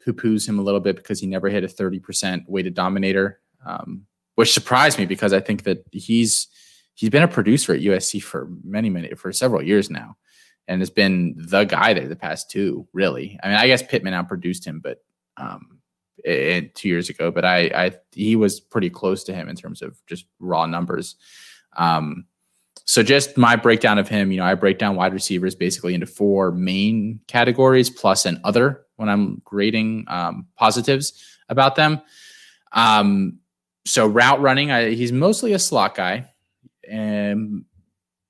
poo 0.05 0.13
poos 0.13 0.49
him 0.49 0.59
a 0.59 0.63
little 0.63 0.81
bit 0.81 0.97
because 0.97 1.21
he 1.21 1.27
never 1.27 1.49
hit 1.49 1.65
a 1.65 1.69
30% 1.69 2.45
weighted 2.49 2.75
dominator, 2.75 3.41
um, 3.65 4.07
which 4.35 4.53
surprised 4.53 4.99
me 4.99 5.07
because 5.07 5.33
I 5.33 5.41
think 5.41 5.65
that 5.65 5.85
he's 5.93 6.49
he's 6.95 7.11
been 7.11 7.23
a 7.23 7.29
producer 7.29 7.73
at 7.73 7.81
USC 7.81 8.23
for 8.23 8.49
many, 8.65 8.91
many 8.91 9.15
for 9.15 9.33
several 9.33 9.63
years 9.63 9.91
now, 9.91 10.17
and 10.69 10.81
has 10.81 10.91
been 10.91 11.35
the 11.37 11.65
guy 11.65 11.95
there 11.95 12.09
the 12.09 12.17
past 12.17 12.51
two. 12.51 12.87
Really, 12.93 13.39
I 13.43 13.49
mean, 13.49 13.57
I 13.57 13.69
guess 13.69 13.83
Pittman 13.83 14.15
outproduced 14.15 14.65
him, 14.65 14.81
but 14.81 15.03
um, 15.37 15.80
it, 16.25 16.75
two 16.75 16.89
years 16.89 17.09
ago, 17.09 17.31
but 17.31 17.45
I, 17.45 17.59
I 17.75 17.93
he 18.13 18.37
was 18.37 18.61
pretty 18.61 18.91
close 18.91 19.25
to 19.25 19.35
him 19.35 19.49
in 19.49 19.57
terms 19.57 19.83
of 19.83 20.05
just 20.07 20.27
raw 20.39 20.67
numbers. 20.67 21.17
Um, 21.77 22.27
so 22.85 23.03
just 23.03 23.37
my 23.37 23.57
breakdown 23.57 23.99
of 23.99 24.09
him, 24.09 24.33
you 24.33 24.39
know, 24.39 24.45
I 24.45 24.55
break 24.55 24.79
down 24.79 24.97
wide 24.97 25.13
receivers 25.13 25.55
basically 25.55 25.95
into 25.95 26.07
four 26.07 26.51
main 26.51 27.21
categories 27.29 27.89
plus 27.89 28.27
an 28.27 28.41
other 28.43 28.85
when 28.97 29.09
I'm 29.09 29.41
grading 29.45 30.07
um, 30.09 30.47
positives 30.57 31.13
about 31.49 31.77
them. 31.77 32.01
Um, 32.73 33.39
so 33.85 34.07
route 34.07 34.41
running, 34.41 34.71
I, 34.71 34.91
he's 34.91 35.13
mostly 35.13 35.53
a 35.53 35.59
slot 35.59 35.95
guy, 35.95 36.31
and 36.89 37.65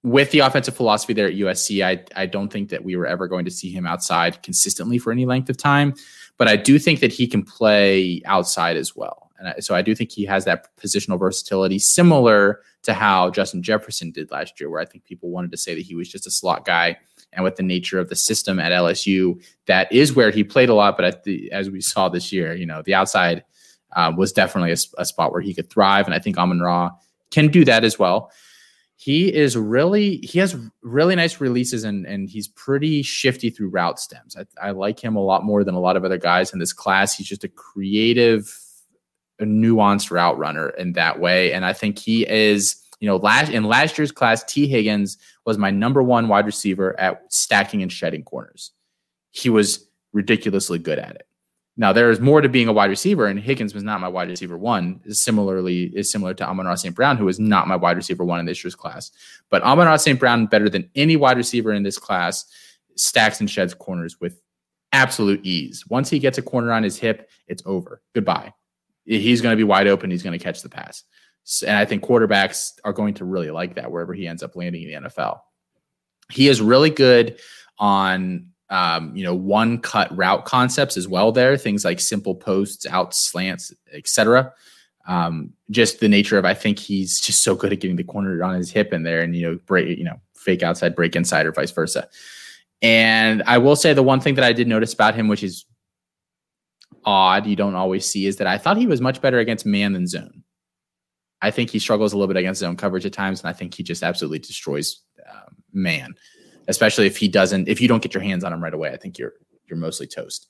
with 0.03 0.31
the 0.31 0.41
offensive 0.41 0.77
philosophy 0.77 1.13
there 1.13 1.27
at 1.27 1.35
USC, 1.35 1.85
I 1.85 2.05
I 2.15 2.27
don't 2.27 2.51
think 2.51 2.71
that 2.71 2.85
we 2.85 2.97
were 2.97 3.07
ever 3.07 3.29
going 3.29 3.45
to 3.45 3.51
see 3.51 3.71
him 3.71 3.87
outside 3.87 4.43
consistently 4.43 4.99
for 4.99 5.13
any 5.13 5.27
length 5.27 5.51
of 5.51 5.57
time. 5.57 5.95
But 6.41 6.49
I 6.49 6.57
do 6.57 6.79
think 6.79 7.01
that 7.01 7.13
he 7.13 7.27
can 7.27 7.43
play 7.43 8.23
outside 8.25 8.79
as 8.79 8.97
well. 8.97 9.31
And 9.39 9.63
so 9.63 9.75
I 9.75 9.83
do 9.83 9.95
think 9.95 10.11
he 10.11 10.25
has 10.25 10.47
that 10.47 10.75
positional 10.79 11.19
versatility, 11.19 11.79
similar 11.79 12.63
to 12.85 12.95
how 12.95 13.29
Justin 13.29 13.63
Jefferson 13.63 14.11
did 14.11 14.31
last 14.31 14.59
year, 14.59 14.71
where 14.71 14.81
I 14.81 14.87
think 14.87 15.05
people 15.05 15.29
wanted 15.29 15.51
to 15.51 15.59
say 15.59 15.75
that 15.75 15.83
he 15.83 15.95
was 15.95 16.09
just 16.09 16.27
a 16.27 16.31
slot 16.31 16.65
guy. 16.65 16.97
And 17.35 17.45
with 17.45 17.57
the 17.57 17.63
nature 17.63 17.99
of 17.99 18.09
the 18.09 18.17
system 18.17 18.59
at 18.59 18.73
LSU, 18.73 19.39
that 19.67 19.93
is 19.93 20.15
where 20.15 20.31
he 20.31 20.43
played 20.43 20.71
a 20.71 20.75
lot. 20.75 20.97
But 20.97 21.25
the, 21.25 21.53
as 21.53 21.69
we 21.69 21.83
saw 21.83 22.09
this 22.09 22.33
year, 22.33 22.55
you 22.55 22.65
know, 22.65 22.81
the 22.81 22.95
outside 22.95 23.45
uh, 23.95 24.11
was 24.17 24.33
definitely 24.33 24.71
a, 24.71 24.77
a, 24.97 25.05
spot 25.05 25.33
where 25.33 25.43
he 25.43 25.53
could 25.53 25.69
thrive. 25.69 26.07
And 26.07 26.15
I 26.15 26.21
think 26.21 26.39
Amon 26.39 26.61
Ra 26.61 26.93
can 27.31 27.49
do 27.49 27.67
that 27.67 27.85
as 27.85 27.99
well 27.99 28.33
he 29.01 29.35
is 29.35 29.57
really 29.57 30.19
he 30.19 30.39
has 30.41 30.55
really 30.83 31.17
nice 31.17 31.41
releases 31.41 31.85
and 31.85 32.05
and 32.05 32.29
he's 32.29 32.49
pretty 32.49 33.01
shifty 33.01 33.49
through 33.49 33.71
route 33.71 33.99
stems. 33.99 34.37
I, 34.37 34.45
I, 34.63 34.73
like 34.73 35.03
him 35.03 35.17
a 35.17 35.25
lot 35.25 35.43
more 35.43 35.65
than 35.65 35.75
a 35.75 35.81
lot 35.81 35.97
of 35.97 36.05
other 36.05 36.19
guys 36.19 36.53
in 36.53 36.59
this 36.59 36.75
class. 36.75 37.17
He's 37.17 37.27
just 37.27 37.43
a 37.43 37.49
creative, 37.49 38.55
a 39.39 39.45
nuanced 39.45 40.11
route 40.11 40.37
runner 40.37 40.69
in 40.69 40.93
that 40.93 41.19
way, 41.19 41.55
and 41.55 41.65
I 41.65 41.73
think 41.73 41.99
he 41.99 42.29
is. 42.29 42.77
You 43.01 43.09
know, 43.09 43.17
last 43.17 43.51
in 43.51 43.65
last 43.65 43.97
year's 43.97 44.13
class, 44.13 44.45
Tee 44.45 44.67
Higgins 44.67 45.17
was 45.47 45.57
my 45.57 45.71
number 45.71 46.03
one 46.03 46.29
wide 46.29 46.45
receiver 46.45 46.99
at 47.01 47.23
stacking 47.33 47.81
and 47.81 47.91
shedding 47.91 48.23
corners. 48.23 48.73
He 49.31 49.49
was 49.49 49.89
ridiculously 50.13 50.79
good 50.79 50.99
at 50.99 51.15
it. 51.15 51.27
Now 51.77 51.93
there 51.93 52.11
is 52.11 52.21
more 52.21 52.41
to 52.41 52.49
being 52.49 52.69
a 52.69 52.73
wide 52.73 52.91
receiver, 52.91 53.27
and 53.27 53.39
Higgins 53.39 53.75
was 53.75 53.83
not 53.83 54.01
my 54.01 54.09
wide 54.09 54.29
receiver 54.29 54.59
one. 54.59 55.01
Similarly, 55.09 55.85
is 55.95 56.13
similar 56.13 56.35
to 56.35 56.47
Amon-Ra 56.47 56.75
St. 56.75 56.95
Brown, 56.95 57.17
who 57.17 57.29
is 57.29 57.41
not 57.41 57.69
my 57.69 57.77
wide 57.77 57.97
receiver 57.97 58.25
one 58.25 58.41
in 58.41 58.47
this 58.47 58.63
year's 58.63 58.75
class. 58.75 59.11
But 59.49 59.63
Amon-Ra 59.63 59.97
St. 59.97 60.19
Brown, 60.19 60.47
better 60.47 60.69
than 60.69 60.91
any 60.95 61.17
wide 61.17 61.37
receiver 61.37 61.73
in 61.73 61.83
this 61.83 61.99
class, 61.99 62.45
stacks 62.97 63.41
and 63.41 63.49
sheds 63.49 63.73
corners 63.73 64.21
with 64.21 64.41
absolute 64.93 65.41
ease. 65.45 65.85
Once 65.89 66.11
he 66.11 66.19
gets 66.19 66.37
a 66.37 66.43
corner 66.43 66.73
on 66.73 66.83
his 66.83 66.99
hip, 66.99 67.31
it's 67.47 67.63
over. 67.65 68.03
Goodbye. 68.15 68.53
He's 69.05 69.41
going 69.41 69.53
to 69.53 69.57
be 69.57 69.65
wide 69.65 69.87
open. 69.87 70.11
He's 70.11 70.23
going 70.23 70.39
to 70.39 70.45
catch 70.45 70.63
the 70.63 70.69
pass. 70.69 71.05
And 71.67 71.77
I 71.77 71.85
think 71.85 72.03
quarterbacks 72.03 72.73
are 72.85 72.93
going 72.93 73.15
to 73.15 73.25
really 73.25 73.51
like 73.51 73.77
that 73.77 73.91
wherever 73.91 74.13
he 74.13 74.29
ends 74.29 74.43
up 74.43 74.55
landing 74.55 74.83
in 74.83 75.03
the 75.03 75.09
NFL. 75.09 75.41
He 76.31 76.49
is 76.49 76.61
really 76.61 76.91
good 76.91 77.41
on 77.79 78.49
um, 78.71 79.15
you 79.17 79.25
know, 79.25 79.35
one 79.35 79.79
cut 79.79 80.17
route 80.17 80.45
concepts 80.45 80.97
as 80.97 81.09
well. 81.09 81.33
There, 81.33 81.57
things 81.57 81.85
like 81.85 82.01
simple 82.01 82.35
posts, 82.35 82.87
out 82.87 83.15
slants, 83.15 83.73
etc. 83.93 84.53
Um, 85.07 85.53
just 85.71 85.99
the 85.99 86.09
nature 86.09 86.39
of 86.39 86.45
I 86.45 86.55
think 86.55 86.79
he's 86.79 87.21
just 87.27 87.43
so 87.43 87.55
good 87.55 87.73
at 87.73 87.81
getting 87.81 87.97
the 87.97 88.05
corner 88.05 88.43
on 88.43 88.55
his 88.55 88.71
hip 88.71 88.93
in 88.93 89.03
there, 89.03 89.21
and 89.21 89.35
you 89.35 89.43
know, 89.43 89.59
break, 89.67 89.99
you 89.99 90.05
know, 90.05 90.21
fake 90.37 90.63
outside, 90.63 90.95
break 90.95 91.17
inside, 91.17 91.47
or 91.47 91.53
vice 91.53 91.73
versa. 91.73 92.09
And 92.81 93.43
I 93.47 93.59
will 93.59 93.77
say 93.77 93.93
the 93.93 94.03
one 94.03 94.21
thing 94.21 94.37
that 94.37 94.45
I 94.45 94.53
did 94.53 94.67
notice 94.67 94.95
about 94.95 95.15
him, 95.15 95.29
which 95.29 95.43
is 95.43 95.67
odd, 97.05 97.47
you 97.47 97.57
don't 97.57 97.75
always 97.75 98.11
see, 98.11 98.27
is 98.27 98.37
that 98.37 98.47
I 98.47 98.57
thought 98.57 98.79
he 98.79 98.87
was 98.87 99.01
much 99.01 99.21
better 99.21 99.39
against 99.39 99.67
man 99.67 99.93
than 99.93 100.07
zone. 100.07 100.45
I 101.43 101.51
think 101.51 101.71
he 101.71 101.79
struggles 101.79 102.13
a 102.13 102.17
little 102.17 102.33
bit 102.33 102.39
against 102.39 102.61
zone 102.61 102.77
coverage 102.77 103.05
at 103.05 103.13
times, 103.13 103.41
and 103.41 103.51
I 103.51 103.53
think 103.53 103.75
he 103.75 103.83
just 103.83 104.03
absolutely 104.03 104.39
destroys 104.39 105.01
um, 105.29 105.57
man 105.73 106.15
especially 106.71 107.07
if 107.07 107.17
he 107.17 107.29
doesn't, 107.29 107.69
if 107.69 107.81
you 107.81 107.89
don't 107.89 108.03
get 108.03 108.15
your 108.15 108.23
hands 108.23 108.45
on 108.45 108.53
him 108.53 108.63
right 108.63 108.73
away, 108.73 108.91
I 108.91 108.97
think 108.97 109.19
you're 109.19 109.35
you're 109.67 109.79
mostly 109.79 110.07
toast. 110.07 110.49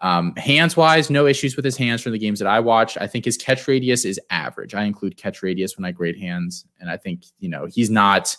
Um, 0.00 0.34
hands 0.36 0.76
wise, 0.76 1.08
no 1.08 1.26
issues 1.26 1.56
with 1.56 1.64
his 1.64 1.76
hands 1.76 2.02
from 2.02 2.12
the 2.12 2.18
games 2.18 2.38
that 2.38 2.48
I 2.48 2.60
watched. 2.60 2.98
I 3.00 3.06
think 3.06 3.24
his 3.24 3.36
catch 3.36 3.66
radius 3.66 4.04
is 4.04 4.20
average. 4.30 4.74
I 4.74 4.84
include 4.84 5.16
catch 5.16 5.42
radius 5.42 5.76
when 5.76 5.84
I 5.84 5.92
grade 5.92 6.18
hands, 6.18 6.66
and 6.78 6.90
I 6.90 6.96
think 6.96 7.24
you 7.40 7.48
know 7.48 7.66
he's 7.66 7.90
not 7.90 8.36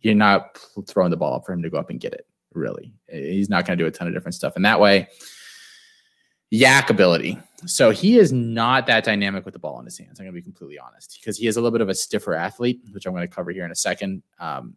you're 0.00 0.14
not 0.14 0.58
throwing 0.86 1.10
the 1.10 1.16
ball 1.16 1.34
up 1.34 1.46
for 1.46 1.52
him 1.52 1.62
to 1.62 1.70
go 1.70 1.78
up 1.78 1.90
and 1.90 2.00
get 2.00 2.12
it. 2.12 2.26
Really, 2.52 2.92
he's 3.08 3.48
not 3.48 3.66
going 3.66 3.78
to 3.78 3.84
do 3.84 3.88
a 3.88 3.90
ton 3.90 4.08
of 4.08 4.14
different 4.14 4.34
stuff. 4.34 4.56
And 4.56 4.64
that 4.64 4.80
way, 4.80 5.08
YAC 6.52 6.90
ability. 6.90 7.38
So 7.66 7.90
he 7.90 8.18
is 8.18 8.32
not 8.32 8.86
that 8.86 9.04
dynamic 9.04 9.44
with 9.44 9.54
the 9.54 9.60
ball 9.60 9.78
in 9.78 9.84
his 9.84 9.98
hands. 9.98 10.20
I'm 10.20 10.26
going 10.26 10.34
to 10.34 10.40
be 10.40 10.42
completely 10.42 10.78
honest 10.78 11.18
because 11.20 11.38
he 11.38 11.46
is 11.46 11.56
a 11.56 11.60
little 11.60 11.72
bit 11.72 11.80
of 11.80 11.88
a 11.88 11.94
stiffer 11.94 12.34
athlete, 12.34 12.80
which 12.92 13.06
I'm 13.06 13.12
going 13.12 13.26
to 13.26 13.34
cover 13.34 13.50
here 13.50 13.64
in 13.64 13.70
a 13.70 13.76
second. 13.76 14.22
Um, 14.38 14.76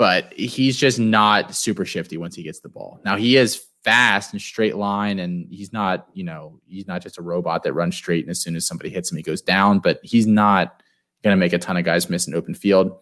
but 0.00 0.32
he's 0.32 0.78
just 0.78 0.98
not 0.98 1.54
super 1.54 1.84
shifty 1.84 2.16
once 2.16 2.34
he 2.34 2.42
gets 2.42 2.60
the 2.60 2.70
ball. 2.70 2.98
Now 3.04 3.18
he 3.18 3.36
is 3.36 3.66
fast 3.84 4.32
and 4.32 4.40
straight 4.40 4.76
line, 4.76 5.18
and 5.18 5.46
he's 5.50 5.74
not, 5.74 6.06
you 6.14 6.24
know, 6.24 6.58
he's 6.66 6.86
not 6.86 7.02
just 7.02 7.18
a 7.18 7.22
robot 7.22 7.64
that 7.64 7.74
runs 7.74 7.96
straight 7.96 8.24
and 8.24 8.30
as 8.30 8.40
soon 8.40 8.56
as 8.56 8.66
somebody 8.66 8.88
hits 8.88 9.12
him, 9.12 9.18
he 9.18 9.22
goes 9.22 9.42
down. 9.42 9.78
But 9.78 10.00
he's 10.02 10.26
not 10.26 10.82
going 11.22 11.34
to 11.34 11.38
make 11.38 11.52
a 11.52 11.58
ton 11.58 11.76
of 11.76 11.84
guys 11.84 12.08
miss 12.08 12.26
an 12.26 12.34
open 12.34 12.54
field. 12.54 12.98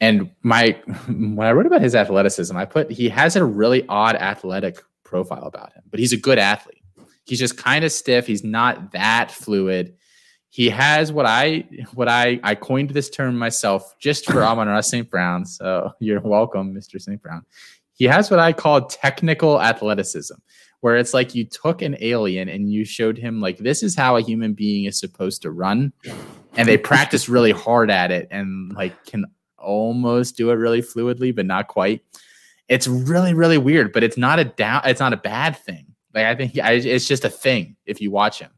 And 0.00 0.30
my 0.44 0.78
when 1.08 1.48
I 1.48 1.50
wrote 1.50 1.66
about 1.66 1.82
his 1.82 1.96
athleticism, 1.96 2.56
I 2.56 2.64
put 2.64 2.92
he 2.92 3.08
has 3.08 3.34
a 3.34 3.44
really 3.44 3.84
odd 3.88 4.14
athletic 4.14 4.78
profile 5.02 5.48
about 5.48 5.72
him, 5.72 5.82
but 5.90 5.98
he's 5.98 6.12
a 6.12 6.16
good 6.16 6.38
athlete. 6.38 6.84
He's 7.24 7.40
just 7.40 7.58
kind 7.58 7.84
of 7.84 7.90
stiff. 7.90 8.28
He's 8.28 8.44
not 8.44 8.92
that 8.92 9.32
fluid 9.32 9.96
he 10.50 10.68
has 10.68 11.12
what 11.12 11.26
I 11.26 11.64
what 11.94 12.08
I 12.08 12.40
I 12.42 12.56
coined 12.56 12.90
this 12.90 13.08
term 13.08 13.38
myself 13.38 13.96
just 13.98 14.26
for 14.26 14.42
Amon-Ra 14.44 14.80
St. 14.80 15.08
Brown. 15.08 15.46
So 15.46 15.92
you're 16.00 16.20
welcome, 16.20 16.74
Mr. 16.74 17.00
St. 17.00 17.22
Brown. 17.22 17.46
He 17.94 18.04
has 18.06 18.30
what 18.30 18.40
I 18.40 18.52
call 18.52 18.86
technical 18.86 19.60
athleticism, 19.60 20.34
where 20.80 20.96
it's 20.96 21.14
like 21.14 21.34
you 21.34 21.44
took 21.44 21.82
an 21.82 21.96
alien 22.00 22.48
and 22.48 22.72
you 22.72 22.84
showed 22.84 23.16
him 23.16 23.40
like 23.40 23.58
this 23.58 23.82
is 23.82 23.94
how 23.94 24.16
a 24.16 24.22
human 24.22 24.54
being 24.54 24.86
is 24.86 24.98
supposed 24.98 25.42
to 25.42 25.52
run, 25.52 25.92
and 26.56 26.68
they 26.68 26.76
practice 26.76 27.28
really 27.28 27.52
hard 27.52 27.90
at 27.90 28.10
it 28.10 28.26
and 28.32 28.72
like 28.72 29.04
can 29.04 29.26
almost 29.56 30.36
do 30.36 30.50
it 30.50 30.54
really 30.54 30.82
fluidly, 30.82 31.34
but 31.34 31.46
not 31.46 31.68
quite. 31.68 32.02
It's 32.68 32.88
really 32.88 33.34
really 33.34 33.58
weird, 33.58 33.92
but 33.92 34.02
it's 34.02 34.16
not 34.16 34.40
a 34.40 34.44
down. 34.44 34.82
It's 34.84 35.00
not 35.00 35.12
a 35.12 35.16
bad 35.16 35.56
thing. 35.56 35.86
Like 36.12 36.24
I 36.24 36.34
think 36.34 36.52
it's 36.56 37.06
just 37.06 37.24
a 37.24 37.30
thing 37.30 37.76
if 37.86 38.00
you 38.00 38.10
watch 38.10 38.40
him. 38.40 38.50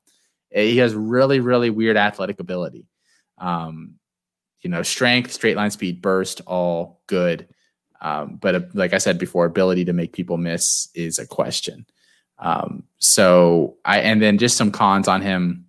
He 0.54 0.78
has 0.78 0.94
really, 0.94 1.40
really 1.40 1.70
weird 1.70 1.96
athletic 1.96 2.40
ability. 2.40 2.86
Um, 3.38 3.94
you 4.60 4.70
know, 4.70 4.82
strength, 4.82 5.32
straight 5.32 5.56
line 5.56 5.70
speed, 5.70 6.00
burst, 6.00 6.40
all 6.46 7.00
good. 7.06 7.48
Um, 8.00 8.36
but 8.36 8.54
uh, 8.54 8.60
like 8.74 8.92
I 8.92 8.98
said 8.98 9.18
before, 9.18 9.44
ability 9.44 9.84
to 9.86 9.92
make 9.92 10.12
people 10.12 10.36
miss 10.36 10.88
is 10.94 11.18
a 11.18 11.26
question. 11.26 11.86
Um, 12.38 12.84
so 12.98 13.76
I 13.84 14.00
and 14.00 14.20
then 14.20 14.38
just 14.38 14.56
some 14.56 14.72
cons 14.72 15.08
on 15.08 15.22
him. 15.22 15.66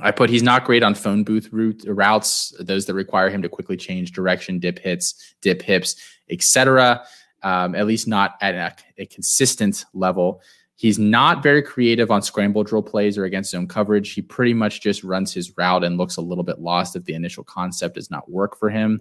I 0.00 0.12
put 0.12 0.30
he's 0.30 0.42
not 0.42 0.64
great 0.64 0.82
on 0.82 0.94
phone 0.94 1.24
booth 1.24 1.50
route 1.52 1.84
routes, 1.86 2.54
those 2.58 2.86
that 2.86 2.94
require 2.94 3.28
him 3.28 3.42
to 3.42 3.48
quickly 3.50 3.76
change 3.76 4.12
direction, 4.12 4.58
dip 4.58 4.78
hits, 4.78 5.34
dip 5.42 5.60
hips, 5.60 5.96
etc. 6.30 7.04
Um, 7.42 7.74
at 7.74 7.86
least 7.86 8.08
not 8.08 8.36
at 8.40 8.54
a, 8.54 9.02
a 9.02 9.06
consistent 9.06 9.84
level. 9.92 10.40
He's 10.80 10.98
not 10.98 11.42
very 11.42 11.60
creative 11.60 12.10
on 12.10 12.22
scramble 12.22 12.64
drill 12.64 12.82
plays 12.82 13.18
or 13.18 13.26
against 13.26 13.50
zone 13.50 13.68
coverage. 13.68 14.14
He 14.14 14.22
pretty 14.22 14.54
much 14.54 14.80
just 14.80 15.04
runs 15.04 15.30
his 15.30 15.54
route 15.58 15.84
and 15.84 15.98
looks 15.98 16.16
a 16.16 16.22
little 16.22 16.42
bit 16.42 16.58
lost 16.58 16.96
if 16.96 17.04
the 17.04 17.12
initial 17.12 17.44
concept 17.44 17.96
does 17.96 18.10
not 18.10 18.30
work 18.30 18.56
for 18.56 18.70
him. 18.70 18.98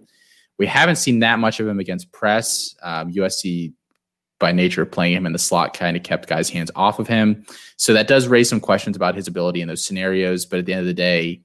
We 0.57 0.65
haven't 0.65 0.97
seen 0.97 1.19
that 1.19 1.39
much 1.39 1.61
of 1.61 1.69
him 1.69 1.79
against 1.79 2.11
press. 2.11 2.75
Um, 2.83 3.13
USC, 3.13 3.71
by 4.39 4.51
nature 4.51 4.81
of 4.81 4.91
playing 4.91 5.13
him 5.13 5.25
in 5.25 5.31
the 5.31 5.39
slot, 5.39 5.73
kind 5.73 5.95
of 5.95 6.03
kept 6.03 6.27
guys' 6.27 6.49
hands 6.49 6.69
off 6.75 6.99
of 6.99 7.07
him. 7.07 7.45
So 7.77 7.93
that 7.93 8.09
does 8.09 8.27
raise 8.27 8.49
some 8.49 8.59
questions 8.59 8.97
about 8.97 9.15
his 9.15 9.29
ability 9.29 9.61
in 9.61 9.69
those 9.69 9.85
scenarios. 9.85 10.45
But 10.45 10.59
at 10.59 10.65
the 10.65 10.73
end 10.73 10.81
of 10.81 10.87
the 10.87 10.93
day, 10.93 11.43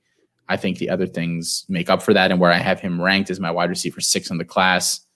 I 0.48 0.56
think 0.56 0.78
the 0.78 0.90
other 0.90 1.06
things 1.06 1.64
make 1.68 1.88
up 1.88 2.02
for 2.02 2.12
that. 2.12 2.32
And 2.32 2.40
where 2.40 2.50
I 2.50 2.58
have 2.58 2.80
him 2.80 3.00
ranked 3.00 3.30
as 3.30 3.38
my 3.38 3.52
wide 3.52 3.70
receiver 3.70 4.00
six 4.00 4.30
in 4.30 4.38
the 4.38 4.44
class, 4.44 5.06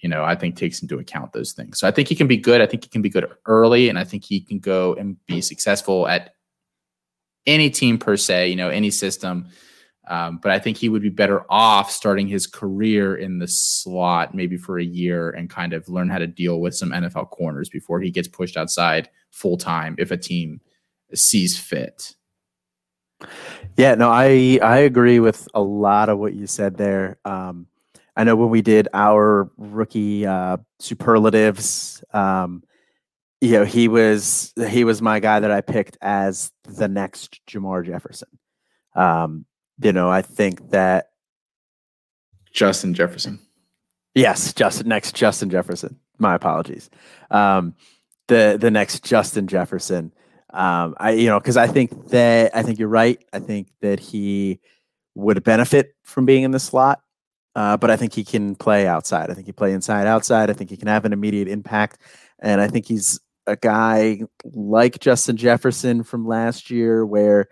you 0.00 0.08
know, 0.08 0.24
I 0.24 0.34
think 0.34 0.56
takes 0.56 0.82
into 0.82 0.98
account 0.98 1.32
those 1.32 1.52
things. 1.52 1.78
So 1.78 1.86
I 1.86 1.90
think 1.90 2.08
he 2.08 2.14
can 2.14 2.26
be 2.26 2.36
good. 2.36 2.60
I 2.60 2.66
think 2.66 2.84
he 2.84 2.88
can 2.88 3.02
be 3.02 3.10
good 3.10 3.26
early, 3.46 3.88
and 3.88 3.98
I 3.98 4.04
think 4.04 4.24
he 4.24 4.40
can 4.40 4.58
go 4.58 4.94
and 4.94 5.16
be 5.26 5.40
successful 5.40 6.08
at 6.08 6.34
any 7.46 7.70
team 7.70 7.98
per 7.98 8.16
se, 8.16 8.48
you 8.48 8.56
know, 8.56 8.68
any 8.68 8.90
system. 8.90 9.48
Um, 10.08 10.40
but 10.42 10.50
I 10.50 10.58
think 10.58 10.76
he 10.76 10.88
would 10.88 11.02
be 11.02 11.08
better 11.08 11.44
off 11.48 11.90
starting 11.90 12.26
his 12.26 12.46
career 12.46 13.14
in 13.14 13.38
the 13.38 13.46
slot 13.46 14.34
maybe 14.34 14.56
for 14.56 14.78
a 14.78 14.84
year 14.84 15.30
and 15.30 15.48
kind 15.48 15.72
of 15.72 15.88
learn 15.88 16.08
how 16.08 16.18
to 16.18 16.26
deal 16.26 16.60
with 16.60 16.74
some 16.74 16.90
NFL 16.90 17.30
corners 17.30 17.68
before 17.68 18.00
he 18.00 18.10
gets 18.10 18.26
pushed 18.26 18.56
outside 18.56 19.08
full 19.30 19.56
time 19.56 19.94
if 19.98 20.10
a 20.10 20.16
team 20.16 20.60
sees 21.14 21.56
fit. 21.56 22.16
Yeah, 23.76 23.94
no, 23.94 24.10
I 24.10 24.58
I 24.62 24.78
agree 24.78 25.20
with 25.20 25.46
a 25.54 25.60
lot 25.60 26.08
of 26.08 26.18
what 26.18 26.34
you 26.34 26.46
said 26.46 26.76
there. 26.76 27.18
Um, 27.24 27.66
I 28.20 28.24
know 28.24 28.36
when 28.36 28.50
we 28.50 28.60
did 28.60 28.86
our 28.92 29.50
rookie 29.56 30.26
uh, 30.26 30.58
superlatives, 30.78 32.04
um, 32.12 32.62
you 33.40 33.52
know, 33.52 33.64
he 33.64 33.88
was 33.88 34.52
he 34.68 34.84
was 34.84 35.00
my 35.00 35.20
guy 35.20 35.40
that 35.40 35.50
I 35.50 35.62
picked 35.62 35.96
as 36.02 36.52
the 36.64 36.86
next 36.86 37.40
Jamar 37.46 37.82
Jefferson. 37.86 38.28
Um, 38.94 39.46
you 39.82 39.94
know, 39.94 40.10
I 40.10 40.20
think 40.20 40.68
that 40.68 41.06
Justin 42.52 42.92
Jefferson. 42.92 43.38
Yes, 44.14 44.52
Justin 44.52 44.88
next 44.88 45.14
Justin 45.14 45.48
Jefferson. 45.48 45.98
My 46.18 46.34
apologies. 46.34 46.90
Um, 47.30 47.74
the 48.28 48.58
the 48.60 48.70
next 48.70 49.02
Justin 49.02 49.46
Jefferson. 49.46 50.12
Um, 50.52 50.94
I 50.98 51.12
you 51.12 51.28
know 51.28 51.40
because 51.40 51.56
I 51.56 51.68
think 51.68 52.08
that 52.08 52.54
I 52.54 52.64
think 52.64 52.78
you're 52.78 52.88
right. 52.88 53.24
I 53.32 53.38
think 53.38 53.68
that 53.80 53.98
he 53.98 54.60
would 55.14 55.42
benefit 55.42 55.94
from 56.02 56.26
being 56.26 56.42
in 56.42 56.50
the 56.50 56.60
slot, 56.60 57.00
uh, 57.54 57.76
but 57.76 57.90
I 57.90 57.96
think 57.96 58.14
he 58.14 58.24
can 58.24 58.54
play 58.54 58.86
outside. 58.86 59.30
I 59.30 59.34
think 59.34 59.46
he 59.46 59.52
play 59.52 59.72
inside, 59.72 60.06
outside. 60.06 60.50
I 60.50 60.52
think 60.52 60.70
he 60.70 60.76
can 60.76 60.88
have 60.88 61.04
an 61.04 61.12
immediate 61.12 61.48
impact, 61.48 61.98
and 62.38 62.60
I 62.60 62.68
think 62.68 62.86
he's 62.86 63.20
a 63.46 63.56
guy 63.56 64.22
like 64.44 65.00
Justin 65.00 65.36
Jefferson 65.36 66.02
from 66.02 66.26
last 66.26 66.70
year, 66.70 67.04
where 67.04 67.48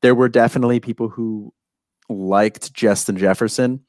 there 0.00 0.14
were 0.14 0.28
definitely 0.28 0.80
people 0.80 1.08
who 1.08 1.52
liked 2.08 2.72
Justin 2.72 3.16
Jefferson, 3.16 3.80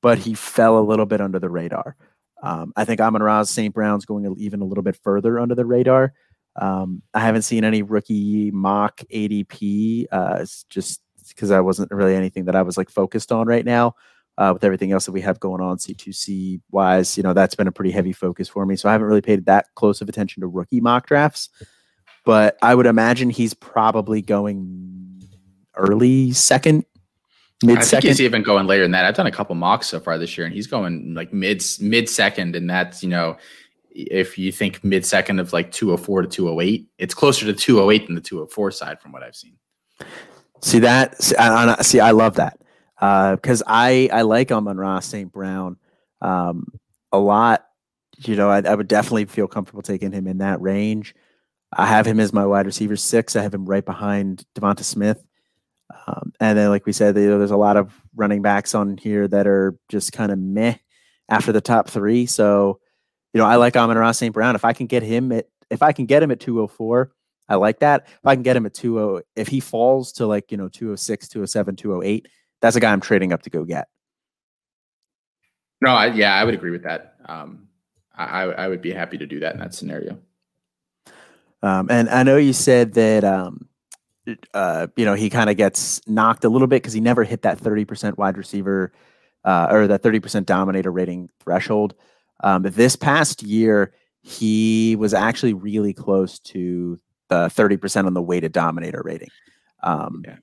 but 0.00 0.18
he 0.18 0.34
fell 0.34 0.78
a 0.78 0.80
little 0.80 1.06
bit 1.06 1.20
under 1.20 1.38
the 1.38 1.50
radar. 1.50 1.96
Um, 2.42 2.72
I 2.74 2.84
think 2.84 3.00
Amon-Ra 3.00 3.44
St. 3.44 3.72
Brown's 3.72 4.04
going 4.04 4.34
even 4.38 4.60
a 4.60 4.64
little 4.64 4.82
bit 4.82 4.98
further 5.02 5.38
under 5.38 5.54
the 5.54 5.64
radar. 5.64 6.12
Um, 6.56 7.02
I 7.14 7.20
haven't 7.20 7.42
seen 7.42 7.64
any 7.64 7.82
rookie 7.82 8.50
mock 8.50 9.00
ADP, 9.12 10.06
uh, 10.10 10.44
just 10.68 11.00
because 11.28 11.50
I 11.50 11.60
wasn't 11.60 11.92
really 11.92 12.16
anything 12.16 12.46
that 12.46 12.56
I 12.56 12.62
was 12.62 12.76
like 12.76 12.90
focused 12.90 13.32
on 13.32 13.46
right 13.46 13.64
now. 13.64 13.94
Uh, 14.38 14.50
with 14.54 14.64
everything 14.64 14.92
else 14.92 15.04
that 15.04 15.12
we 15.12 15.20
have 15.20 15.38
going 15.40 15.60
on 15.60 15.76
C2C 15.76 16.62
wise, 16.70 17.18
you 17.18 17.22
know, 17.22 17.34
that's 17.34 17.54
been 17.54 17.68
a 17.68 17.72
pretty 17.72 17.90
heavy 17.90 18.14
focus 18.14 18.48
for 18.48 18.64
me. 18.64 18.76
So 18.76 18.88
I 18.88 18.92
haven't 18.92 19.06
really 19.06 19.20
paid 19.20 19.44
that 19.44 19.66
close 19.74 20.00
of 20.00 20.08
attention 20.08 20.40
to 20.40 20.46
rookie 20.46 20.80
mock 20.80 21.06
drafts, 21.06 21.50
but 22.24 22.56
I 22.62 22.74
would 22.74 22.86
imagine 22.86 23.28
he's 23.28 23.52
probably 23.52 24.22
going 24.22 25.22
early 25.76 26.32
second, 26.32 26.86
mid 27.62 27.84
second. 27.84 27.98
I 27.98 28.00
think 28.00 28.04
he's 28.04 28.20
even 28.22 28.42
going 28.42 28.66
later 28.66 28.84
than 28.84 28.92
that. 28.92 29.04
I've 29.04 29.14
done 29.14 29.26
a 29.26 29.32
couple 29.32 29.54
mocks 29.54 29.88
so 29.88 30.00
far 30.00 30.16
this 30.16 30.36
year, 30.38 30.46
and 30.46 30.54
he's 30.54 30.66
going 30.66 31.14
like 31.14 31.32
mid 31.32 31.62
mid 31.80 32.08
second, 32.08 32.56
and 32.56 32.70
that's 32.70 33.02
you 33.02 33.10
know 33.10 33.36
if 33.90 34.38
you 34.38 34.52
think 34.52 34.82
mid 34.82 35.04
second 35.04 35.38
of 35.38 35.52
like 35.52 35.70
204 35.72 36.22
to 36.22 36.28
208, 36.28 36.88
it's 36.98 37.14
closer 37.14 37.46
to 37.46 37.52
208 37.52 38.06
than 38.06 38.14
the 38.14 38.20
204 38.20 38.70
side 38.70 39.00
from 39.00 39.12
what 39.12 39.22
I've 39.22 39.36
seen. 39.36 39.56
See 40.62 40.78
that? 40.78 41.20
See, 41.22 41.36
I, 41.36 41.82
see, 41.82 42.00
I 42.00 42.12
love 42.12 42.36
that 42.36 42.58
because 43.02 43.62
uh, 43.62 43.66
I 43.66 44.08
I 44.12 44.22
like 44.22 44.52
Amon-Ra 44.52 45.00
St. 45.00 45.32
Brown 45.32 45.76
um, 46.20 46.66
a 47.10 47.18
lot. 47.18 47.66
You 48.18 48.36
know, 48.36 48.48
I, 48.48 48.60
I, 48.60 48.74
would 48.74 48.86
definitely 48.86 49.24
feel 49.24 49.48
comfortable 49.48 49.82
taking 49.82 50.12
him 50.12 50.28
in 50.28 50.38
that 50.38 50.60
range. 50.60 51.14
I 51.72 51.86
have 51.86 52.06
him 52.06 52.20
as 52.20 52.32
my 52.32 52.46
wide 52.46 52.66
receiver 52.66 52.94
six. 52.94 53.34
I 53.34 53.42
have 53.42 53.52
him 53.52 53.64
right 53.64 53.84
behind 53.84 54.44
DeVonta 54.54 54.84
Smith. 54.84 55.24
Um, 56.06 56.32
and 56.38 56.56
then, 56.56 56.68
like 56.70 56.86
we 56.86 56.92
said, 56.92 57.16
you 57.16 57.28
know, 57.28 57.38
there's 57.38 57.50
a 57.50 57.56
lot 57.56 57.76
of 57.76 57.92
running 58.14 58.42
backs 58.42 58.74
on 58.74 58.96
here 58.96 59.26
that 59.26 59.48
are 59.48 59.76
just 59.88 60.12
kind 60.12 60.30
of 60.30 60.38
meh 60.38 60.76
after 61.28 61.50
the 61.50 61.60
top 61.60 61.88
three. 61.88 62.26
So 62.26 62.78
you 63.32 63.38
know, 63.38 63.46
I 63.46 63.56
like 63.56 63.76
Amon-Ra 63.76 64.12
St. 64.12 64.32
Brown. 64.32 64.54
If 64.54 64.64
I 64.64 64.72
can 64.72 64.86
get 64.86 65.02
him 65.02 65.32
at 65.32 65.46
if 65.70 65.82
I 65.82 65.92
can 65.92 66.06
get 66.06 66.22
him 66.22 66.30
at 66.30 66.38
204, 66.40 67.10
I 67.48 67.54
like 67.56 67.80
that. 67.80 68.06
If 68.06 68.26
I 68.26 68.34
can 68.34 68.42
get 68.42 68.56
him 68.56 68.66
at 68.66 68.74
20 68.74 69.22
if 69.36 69.48
he 69.48 69.60
falls 69.60 70.12
to 70.12 70.26
like, 70.26 70.52
you 70.52 70.58
know, 70.58 70.68
206, 70.68 71.28
207, 71.28 71.76
208, 71.76 72.28
that's 72.62 72.76
a 72.76 72.80
guy 72.80 72.92
I'm 72.92 73.00
trading 73.00 73.32
up 73.32 73.42
to 73.42 73.50
go 73.50 73.64
get. 73.64 73.88
No, 75.82 75.90
I, 75.90 76.06
yeah, 76.06 76.34
I 76.34 76.44
would 76.44 76.54
agree 76.54 76.70
with 76.70 76.84
that. 76.84 77.16
Um, 77.26 77.68
I, 78.16 78.44
I 78.44 78.68
would 78.68 78.80
be 78.80 78.92
happy 78.92 79.18
to 79.18 79.26
do 79.26 79.40
that 79.40 79.54
in 79.54 79.60
that 79.60 79.74
scenario. 79.74 80.18
Um, 81.62 81.88
and 81.90 82.08
I 82.08 82.22
know 82.22 82.36
you 82.36 82.52
said 82.52 82.94
that, 82.94 83.24
um, 83.24 83.68
uh, 84.54 84.86
you 84.96 85.04
know, 85.04 85.14
he 85.14 85.28
kind 85.28 85.50
of 85.50 85.56
gets 85.56 86.00
knocked 86.06 86.44
a 86.44 86.48
little 86.48 86.68
bit 86.68 86.82
because 86.82 86.92
he 86.92 87.00
never 87.00 87.24
hit 87.24 87.42
that 87.42 87.58
30% 87.58 88.16
wide 88.16 88.36
receiver 88.36 88.92
uh, 89.44 89.68
or 89.70 89.86
that 89.88 90.02
30% 90.02 90.46
dominator 90.46 90.92
rating 90.92 91.30
threshold. 91.40 91.94
Um, 92.44 92.62
this 92.62 92.94
past 92.94 93.42
year, 93.42 93.92
he 94.22 94.94
was 94.96 95.14
actually 95.14 95.54
really 95.54 95.92
close 95.92 96.38
to 96.40 96.98
the 97.28 97.46
30% 97.46 98.06
on 98.06 98.14
the 98.14 98.22
weighted 98.22 98.52
dominator 98.52 99.02
rating. 99.04 99.30
Um, 99.82 100.22
yeah. 100.24 100.36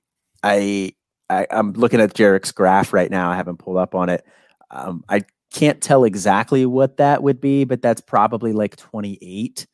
I, 0.43 0.93
I 1.29 1.47
am 1.51 1.73
looking 1.73 2.01
at 2.01 2.13
Jarek's 2.13 2.51
graph 2.51 2.93
right 2.93 3.09
now. 3.09 3.29
I 3.29 3.35
haven't 3.35 3.57
pulled 3.57 3.77
up 3.77 3.95
on 3.95 4.09
it. 4.09 4.25
Um, 4.71 5.03
I 5.09 5.23
can't 5.51 5.81
tell 5.81 6.03
exactly 6.03 6.65
what 6.65 6.97
that 6.97 7.23
would 7.23 7.41
be, 7.41 7.63
but 7.63 7.81
that's 7.81 8.01
probably 8.01 8.53
like 8.53 8.75
28%. 8.75 9.67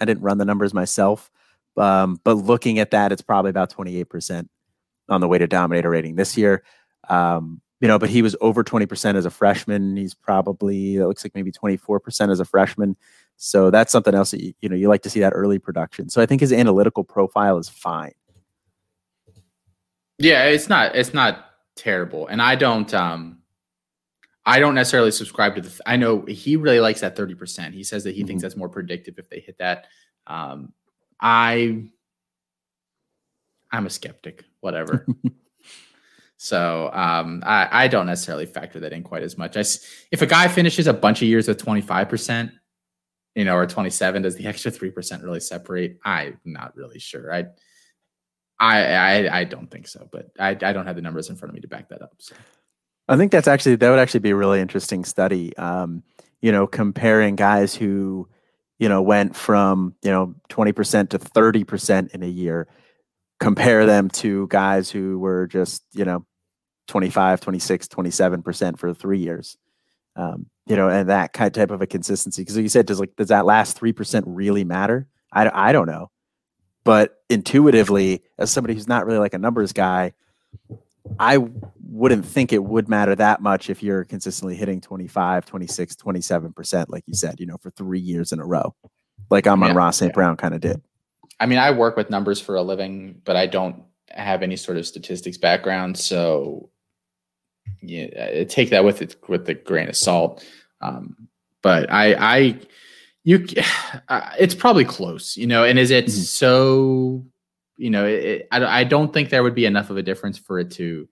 I 0.00 0.04
didn't 0.04 0.22
run 0.22 0.38
the 0.38 0.44
numbers 0.44 0.74
myself. 0.74 1.30
Um, 1.76 2.20
but 2.24 2.34
looking 2.34 2.78
at 2.78 2.90
that, 2.90 3.12
it's 3.12 3.22
probably 3.22 3.50
about 3.50 3.72
28% 3.72 4.48
on 5.08 5.20
the 5.20 5.28
weighted 5.28 5.50
dominator 5.50 5.90
rating 5.90 6.16
this 6.16 6.36
year. 6.36 6.64
Um, 7.08 7.60
you 7.80 7.86
know, 7.86 7.98
but 7.98 8.10
he 8.10 8.22
was 8.22 8.34
over 8.40 8.64
20% 8.64 9.14
as 9.14 9.24
a 9.24 9.30
freshman. 9.30 9.96
He's 9.96 10.14
probably, 10.14 10.96
it 10.96 11.06
looks 11.06 11.24
like 11.24 11.34
maybe 11.34 11.52
24% 11.52 12.30
as 12.30 12.40
a 12.40 12.44
freshman. 12.44 12.96
So 13.36 13.70
that's 13.70 13.92
something 13.92 14.14
else 14.14 14.32
that 14.32 14.42
you, 14.42 14.52
you 14.60 14.68
know, 14.68 14.74
you 14.74 14.88
like 14.88 15.02
to 15.02 15.10
see 15.10 15.20
that 15.20 15.32
early 15.32 15.60
production. 15.60 16.08
So 16.08 16.20
I 16.20 16.26
think 16.26 16.40
his 16.40 16.52
analytical 16.52 17.04
profile 17.04 17.56
is 17.58 17.68
fine. 17.68 18.14
Yeah, 20.18 20.44
it's 20.46 20.68
not, 20.68 20.96
it's 20.96 21.14
not 21.14 21.46
terrible. 21.76 22.26
And 22.26 22.42
I 22.42 22.56
don't, 22.56 22.92
um, 22.94 23.38
I 24.44 24.58
don't 24.58 24.74
necessarily 24.74 25.10
subscribe 25.10 25.54
to 25.56 25.60
the, 25.60 25.68
th- 25.68 25.80
I 25.86 25.96
know 25.96 26.22
he 26.22 26.56
really 26.56 26.80
likes 26.80 27.00
that 27.00 27.16
30%. 27.16 27.72
He 27.72 27.84
says 27.84 28.04
that 28.04 28.14
he 28.14 28.20
mm-hmm. 28.20 28.28
thinks 28.28 28.42
that's 28.42 28.56
more 28.56 28.68
predictive 28.68 29.18
if 29.18 29.28
they 29.28 29.40
hit 29.40 29.58
that. 29.58 29.86
Um, 30.26 30.72
I, 31.20 31.84
I'm 33.70 33.86
a 33.86 33.90
skeptic, 33.90 34.44
whatever. 34.60 35.06
So 36.38 36.88
um, 36.92 37.42
I, 37.44 37.68
I 37.84 37.88
don't 37.88 38.06
necessarily 38.06 38.46
factor 38.46 38.78
that 38.80 38.92
in 38.92 39.02
quite 39.02 39.24
as 39.24 39.36
much. 39.36 39.56
I, 39.56 39.64
if 40.12 40.22
a 40.22 40.26
guy 40.26 40.46
finishes 40.46 40.86
a 40.86 40.92
bunch 40.92 41.20
of 41.20 41.26
years 41.28 41.48
with 41.48 41.62
25%, 41.62 42.52
you 43.34 43.44
know, 43.44 43.56
or 43.56 43.66
27, 43.66 44.22
does 44.22 44.36
the 44.36 44.46
extra 44.46 44.70
3% 44.70 45.22
really 45.22 45.40
separate? 45.40 45.98
I'm 46.04 46.38
not 46.44 46.76
really 46.76 47.00
sure. 47.00 47.34
I, 47.34 47.46
I, 48.60 48.82
I, 48.82 49.38
I 49.40 49.44
don't 49.44 49.70
think 49.70 49.86
so, 49.86 50.08
but 50.10 50.30
I, 50.38 50.50
I 50.50 50.72
don't 50.72 50.86
have 50.86 50.96
the 50.96 51.02
numbers 51.02 51.30
in 51.30 51.36
front 51.36 51.50
of 51.50 51.54
me 51.54 51.60
to 51.60 51.68
back 51.68 51.88
that 51.90 52.02
up. 52.02 52.14
So. 52.18 52.34
I 53.08 53.16
think 53.16 53.32
that's 53.32 53.48
actually, 53.48 53.76
that 53.76 53.88
would 53.88 53.98
actually 53.98 54.20
be 54.20 54.30
a 54.30 54.36
really 54.36 54.60
interesting 54.60 55.04
study. 55.04 55.56
Um, 55.56 56.02
you 56.42 56.52
know, 56.52 56.66
comparing 56.66 57.36
guys 57.36 57.74
who, 57.74 58.28
you 58.78 58.88
know, 58.88 59.02
went 59.02 59.34
from, 59.34 59.94
you 60.02 60.10
know, 60.10 60.34
20% 60.50 61.10
to 61.10 61.18
30% 61.18 62.14
in 62.14 62.22
a 62.22 62.26
year 62.26 62.68
compare 63.40 63.86
them 63.86 64.08
to 64.08 64.46
guys 64.48 64.90
who 64.90 65.18
were 65.18 65.46
just, 65.46 65.84
you 65.92 66.04
know, 66.04 66.24
25, 66.88 67.40
26, 67.40 67.88
27% 67.88 68.78
for 68.78 68.94
three 68.94 69.18
years. 69.18 69.56
Um, 70.16 70.46
you 70.66 70.76
know, 70.76 70.88
and 70.88 71.08
that 71.08 71.32
kind 71.32 71.46
of 71.46 71.52
type 71.52 71.70
of 71.70 71.80
a 71.80 71.86
consistency. 71.86 72.42
Because 72.42 72.56
you 72.56 72.68
said, 72.68 72.86
does 72.86 72.98
like 72.98 73.14
does 73.16 73.28
that 73.28 73.46
last 73.46 73.78
three 73.78 73.92
percent 73.92 74.24
really 74.26 74.64
matter? 74.64 75.06
I 75.32 75.68
I 75.68 75.72
don't 75.72 75.86
know, 75.86 76.10
but 76.88 77.20
intuitively, 77.28 78.22
as 78.38 78.50
somebody 78.50 78.72
who's 78.72 78.88
not 78.88 79.04
really 79.04 79.18
like 79.18 79.34
a 79.34 79.38
numbers 79.38 79.74
guy, 79.74 80.14
I 81.20 81.36
wouldn't 81.84 82.24
think 82.24 82.50
it 82.50 82.64
would 82.64 82.88
matter 82.88 83.14
that 83.14 83.42
much 83.42 83.68
if 83.68 83.82
you're 83.82 84.04
consistently 84.04 84.56
hitting 84.56 84.80
25, 84.80 85.44
26, 85.44 85.96
27%, 85.96 86.86
like 86.88 87.04
you 87.06 87.12
said, 87.12 87.40
you 87.40 87.44
know, 87.44 87.58
for 87.58 87.68
three 87.72 88.00
years 88.00 88.32
in 88.32 88.40
a 88.40 88.46
row, 88.46 88.74
like 89.28 89.46
I'm 89.46 89.60
yeah, 89.60 89.68
on 89.68 89.76
Ross 89.76 89.98
St. 89.98 90.08
Yeah. 90.08 90.14
Brown 90.14 90.38
kind 90.38 90.54
of 90.54 90.62
did. 90.62 90.80
I 91.38 91.44
mean, 91.44 91.58
I 91.58 91.72
work 91.72 91.94
with 91.94 92.08
numbers 92.08 92.40
for 92.40 92.54
a 92.54 92.62
living, 92.62 93.20
but 93.22 93.36
I 93.36 93.44
don't 93.44 93.82
have 94.08 94.42
any 94.42 94.56
sort 94.56 94.78
of 94.78 94.86
statistics 94.86 95.36
background. 95.36 95.98
So 95.98 96.70
yeah, 97.82 98.44
take 98.44 98.70
that 98.70 98.82
with 98.82 99.02
it 99.02 99.16
with 99.28 99.46
a 99.50 99.52
grain 99.52 99.90
of 99.90 99.96
salt. 99.96 100.42
Um, 100.80 101.28
but 101.60 101.92
I, 101.92 102.14
I, 102.14 102.60
you, 103.28 103.44
uh, 104.08 104.30
it's 104.38 104.54
probably 104.54 104.84
close, 104.84 105.36
you 105.36 105.46
know. 105.46 105.64
And 105.64 105.78
is 105.78 105.90
it 105.90 106.06
mm-hmm. 106.06 106.20
so? 106.20 107.24
You 107.76 107.90
know, 107.90 108.06
it, 108.06 108.48
I, 108.50 108.80
I 108.80 108.84
don't 108.84 109.12
think 109.12 109.30
there 109.30 109.44
would 109.44 109.54
be 109.54 109.66
enough 109.66 109.90
of 109.90 109.96
a 109.96 110.02
difference 110.02 110.36
for 110.38 110.58
it 110.58 110.70
to 110.72 111.08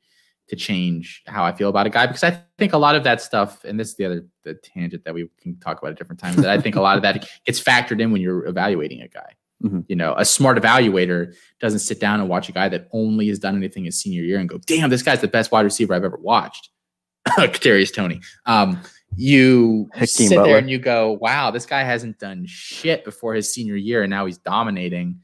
to 0.48 0.56
change 0.56 1.22
how 1.26 1.44
I 1.44 1.52
feel 1.52 1.68
about 1.68 1.86
a 1.86 1.90
guy 1.90 2.06
because 2.06 2.22
I 2.22 2.40
think 2.56 2.72
a 2.72 2.78
lot 2.78 2.94
of 2.96 3.04
that 3.04 3.20
stuff, 3.20 3.64
and 3.64 3.78
this 3.78 3.90
is 3.90 3.96
the 3.96 4.04
other 4.06 4.26
the 4.44 4.54
tangent 4.54 5.04
that 5.04 5.14
we 5.14 5.28
can 5.40 5.58
talk 5.58 5.78
about 5.78 5.92
at 5.92 5.98
different 5.98 6.20
times. 6.20 6.36
that 6.36 6.48
I 6.48 6.60
think 6.60 6.76
a 6.76 6.80
lot 6.80 6.96
of 6.96 7.02
that 7.02 7.28
gets 7.46 7.60
factored 7.60 8.00
in 8.00 8.10
when 8.12 8.20
you're 8.22 8.46
evaluating 8.46 9.02
a 9.02 9.08
guy. 9.08 9.34
Mm-hmm. 9.62 9.80
You 9.88 9.96
know, 9.96 10.14
a 10.16 10.24
smart 10.24 10.58
evaluator 10.58 11.34
doesn't 11.60 11.80
sit 11.80 12.00
down 12.00 12.20
and 12.20 12.28
watch 12.28 12.48
a 12.48 12.52
guy 12.52 12.68
that 12.68 12.88
only 12.92 13.28
has 13.28 13.38
done 13.38 13.56
anything 13.56 13.84
his 13.84 14.00
senior 14.00 14.22
year 14.22 14.38
and 14.38 14.48
go, 14.48 14.58
"Damn, 14.66 14.90
this 14.90 15.02
guy's 15.02 15.20
the 15.20 15.28
best 15.28 15.52
wide 15.52 15.62
receiver 15.64 15.94
I've 15.94 16.04
ever 16.04 16.18
watched." 16.18 16.70
Kadarius 17.28 17.92
Toney. 17.92 18.20
Um, 18.46 18.80
you 19.16 19.88
Hakeem 19.94 20.28
sit 20.28 20.36
Butler. 20.36 20.48
there 20.48 20.58
and 20.58 20.70
you 20.70 20.78
go, 20.78 21.18
"Wow, 21.20 21.50
this 21.50 21.66
guy 21.66 21.82
hasn't 21.82 22.18
done 22.18 22.44
shit 22.46 23.04
before 23.04 23.34
his 23.34 23.52
senior 23.52 23.76
year, 23.76 24.02
and 24.02 24.10
now 24.10 24.26
he's 24.26 24.38
dominating." 24.38 25.20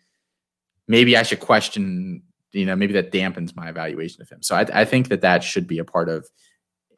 maybe 0.89 1.17
I 1.17 1.23
should 1.23 1.41
question. 1.41 2.23
You 2.53 2.67
know, 2.67 2.77
maybe 2.77 2.93
that 2.93 3.11
dampens 3.11 3.57
my 3.57 3.71
evaluation 3.71 4.21
of 4.21 4.29
him. 4.29 4.43
So 4.43 4.55
I, 4.55 4.67
I 4.73 4.85
think 4.85 5.09
that 5.09 5.23
that 5.23 5.43
should 5.43 5.67
be 5.67 5.79
a 5.79 5.85
part 5.85 6.11
of 6.11 6.29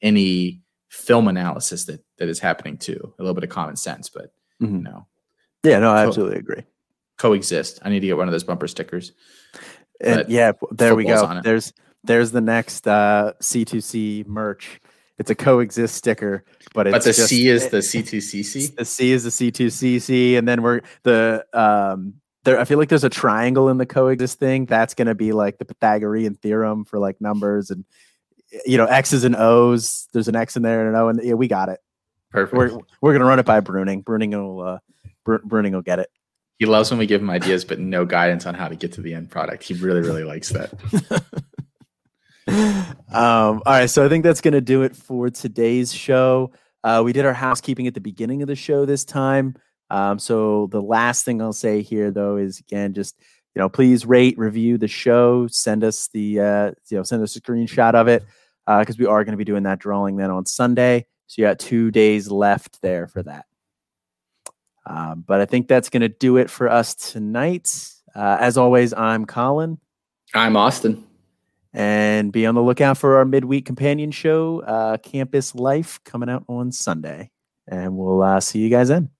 any 0.03 0.61
film 0.89 1.29
analysis 1.29 1.85
that 1.85 2.05
that 2.19 2.29
is 2.29 2.41
happening 2.41 2.77
too. 2.77 3.15
A 3.19 3.23
little 3.23 3.35
bit 3.35 3.45
of 3.45 3.51
common 3.51 3.77
sense, 3.77 4.09
but 4.09 4.33
mm-hmm. 4.61 4.77
you 4.77 4.83
know, 4.83 5.07
yeah, 5.63 5.79
no, 5.79 5.93
I 5.93 6.07
absolutely 6.07 6.39
agree. 6.39 6.65
Coexist. 7.19 7.79
I 7.83 7.91
need 7.91 8.01
to 8.01 8.07
get 8.09 8.17
one 8.17 8.27
of 8.27 8.33
those 8.33 8.43
bumper 8.43 8.67
stickers. 8.67 9.13
And 10.01 10.29
yeah, 10.29 10.53
there 10.73 10.97
we 10.97 11.05
go. 11.05 11.41
There's 11.43 11.73
there's 12.03 12.33
the 12.33 12.41
next 12.41 12.89
uh, 12.89 13.35
C2C 13.41 14.27
merch. 14.27 14.81
It's 15.19 15.31
a 15.31 15.35
coexist 15.35 15.95
sticker, 15.95 16.45
but 16.75 16.89
it's 16.89 16.95
but 16.95 17.05
the 17.05 17.13
just, 17.13 17.29
C 17.29 17.49
is 17.49 17.69
the 17.69 17.79
C2CC. 17.79 18.75
The 18.75 18.85
C 18.85 19.13
is 19.13 19.23
the 19.23 19.31
C2CC, 19.31 20.37
and 20.37 20.49
then 20.49 20.63
we're 20.63 20.81
the 21.05 21.45
um 21.53 22.15
there. 22.43 22.59
I 22.59 22.65
feel 22.65 22.79
like 22.79 22.89
there's 22.89 23.05
a 23.05 23.11
triangle 23.11 23.69
in 23.69 23.79
the 23.79 23.87
coexist 23.87 24.41
thing. 24.41 24.67
That's 24.67 24.95
going 24.95 25.07
to 25.07 25.15
be 25.15 25.33
like 25.33 25.59
the 25.59 25.65
Pythagorean 25.65 26.35
theorem 26.35 26.85
for 26.85 26.99
like 26.99 27.21
numbers 27.21 27.71
and 27.71 27.85
you 28.67 28.77
know 28.77 28.87
X's 28.87 29.23
and 29.23 29.37
O's. 29.37 30.09
There's 30.13 30.27
an 30.27 30.35
X 30.35 30.57
in 30.57 30.63
there 30.63 30.81
and 30.81 30.97
an 30.97 31.01
O, 31.01 31.09
and 31.09 31.21
yeah, 31.23 31.35
we 31.35 31.47
got 31.47 31.69
it. 31.69 31.79
Perfect. 32.31 32.57
We're 32.57 32.79
we're 33.01 33.13
gonna 33.13 33.25
run 33.25 33.39
it 33.39 33.47
by 33.47 33.61
Bruning. 33.61 34.03
Bruning 34.03 34.33
will 34.33 34.61
uh, 34.61 34.79
Br- 35.25 35.39
Bruning 35.39 35.73
will 35.73 35.83
get 35.83 36.01
it. 36.01 36.11
He 36.59 36.67
loves 36.67 36.91
when 36.91 36.99
we 36.99 37.07
give 37.07 37.21
him 37.21 37.31
ideas, 37.31 37.65
but 37.65 37.79
no 37.79 38.05
guidance 38.05 38.47
on 38.47 38.55
how 38.55 38.69
to 38.69 38.77
get 38.77 38.93
to 38.93 39.01
the 39.01 39.15
end 39.15 39.31
product. 39.31 39.63
He 39.63 39.75
really 39.75 40.01
really 40.01 40.25
likes 40.25 40.49
that. 40.51 40.73
um, 42.47 43.03
all 43.15 43.63
right, 43.67 43.89
so 43.89 44.05
I 44.05 44.09
think 44.09 44.25
that's 44.25 44.41
going 44.41 44.53
to 44.53 44.61
do 44.61 44.83
it 44.83 44.95
for 44.95 45.31
today's 45.31 45.93
show. 45.93 46.53
Uh, 46.83 47.03
we 47.05 47.13
did 47.13 47.25
our 47.25 47.33
housekeeping 47.33 47.87
at 47.87 47.95
the 47.95 48.01
beginning 48.01 48.43
of 48.43 48.49
the 48.49 48.57
show 48.57 48.85
this 48.85 49.05
time. 49.05 49.55
Um, 49.91 50.19
so 50.19 50.69
the 50.71 50.83
last 50.83 51.25
thing 51.25 51.41
I'll 51.41 51.53
say 51.53 51.83
here, 51.83 52.11
though, 52.11 52.37
is 52.37 52.61
again, 52.61 52.93
just 52.93 53.19
you 53.55 53.61
know, 53.61 53.69
please 53.69 54.05
rate, 54.05 54.37
review 54.37 54.77
the 54.79 54.89
show, 54.89 55.47
send 55.47 55.85
us 55.85 56.09
the 56.09 56.41
uh, 56.41 56.73
you 56.91 56.99
know, 56.99 57.03
send 57.03 57.23
us 57.23 57.37
a 57.37 57.41
screenshot 57.41 57.95
of 57.95 58.09
it 58.09 58.25
because 58.67 58.97
uh, 58.97 58.99
we 58.99 59.07
are 59.07 59.25
going 59.25 59.33
to 59.33 59.39
be 59.39 59.45
doing 59.45 59.63
that 59.63 59.79
drawing 59.79 60.17
then 60.17 60.31
on 60.31 60.47
Sunday. 60.47 61.07
So 61.27 61.41
you 61.41 61.49
got 61.49 61.59
two 61.59 61.91
days 61.91 62.31
left 62.31 62.83
there 62.83 63.07
for 63.07 63.23
that. 63.23 63.47
Um, 64.87 65.25
but 65.27 65.41
I 65.41 65.47
think 65.47 65.69
that's 65.69 65.89
going 65.89 66.03
to 66.03 66.09
do 66.09 66.37
it 66.37 66.51
for 66.51 66.69
us 66.69 66.95
tonight. 66.95 67.71
Uh, 68.15 68.37
as 68.39 68.59
always, 68.59 68.93
I'm 68.93 69.25
Colin. 69.25 69.79
I'm 70.35 70.57
Austin. 70.57 71.07
And 71.77 72.31
be 72.33 72.47
on 72.47 72.55
the 72.55 72.63
lookout 72.63 72.99
for 72.99 73.17
our 73.17 73.25
midweek 73.25 73.67
companion 73.67 74.13
show, 74.13 74.61
uh, 74.61 74.97
Campus 74.99 75.57
Life, 75.57 75.99
coming 76.05 76.29
out 76.29 76.45
on 76.49 76.71
Sunday. 76.71 77.31
And 77.67 77.97
we'll 77.97 78.23
uh, 78.23 78.39
see 78.41 78.61
you 78.61 78.71
guys 78.71 78.89
then. 78.89 79.11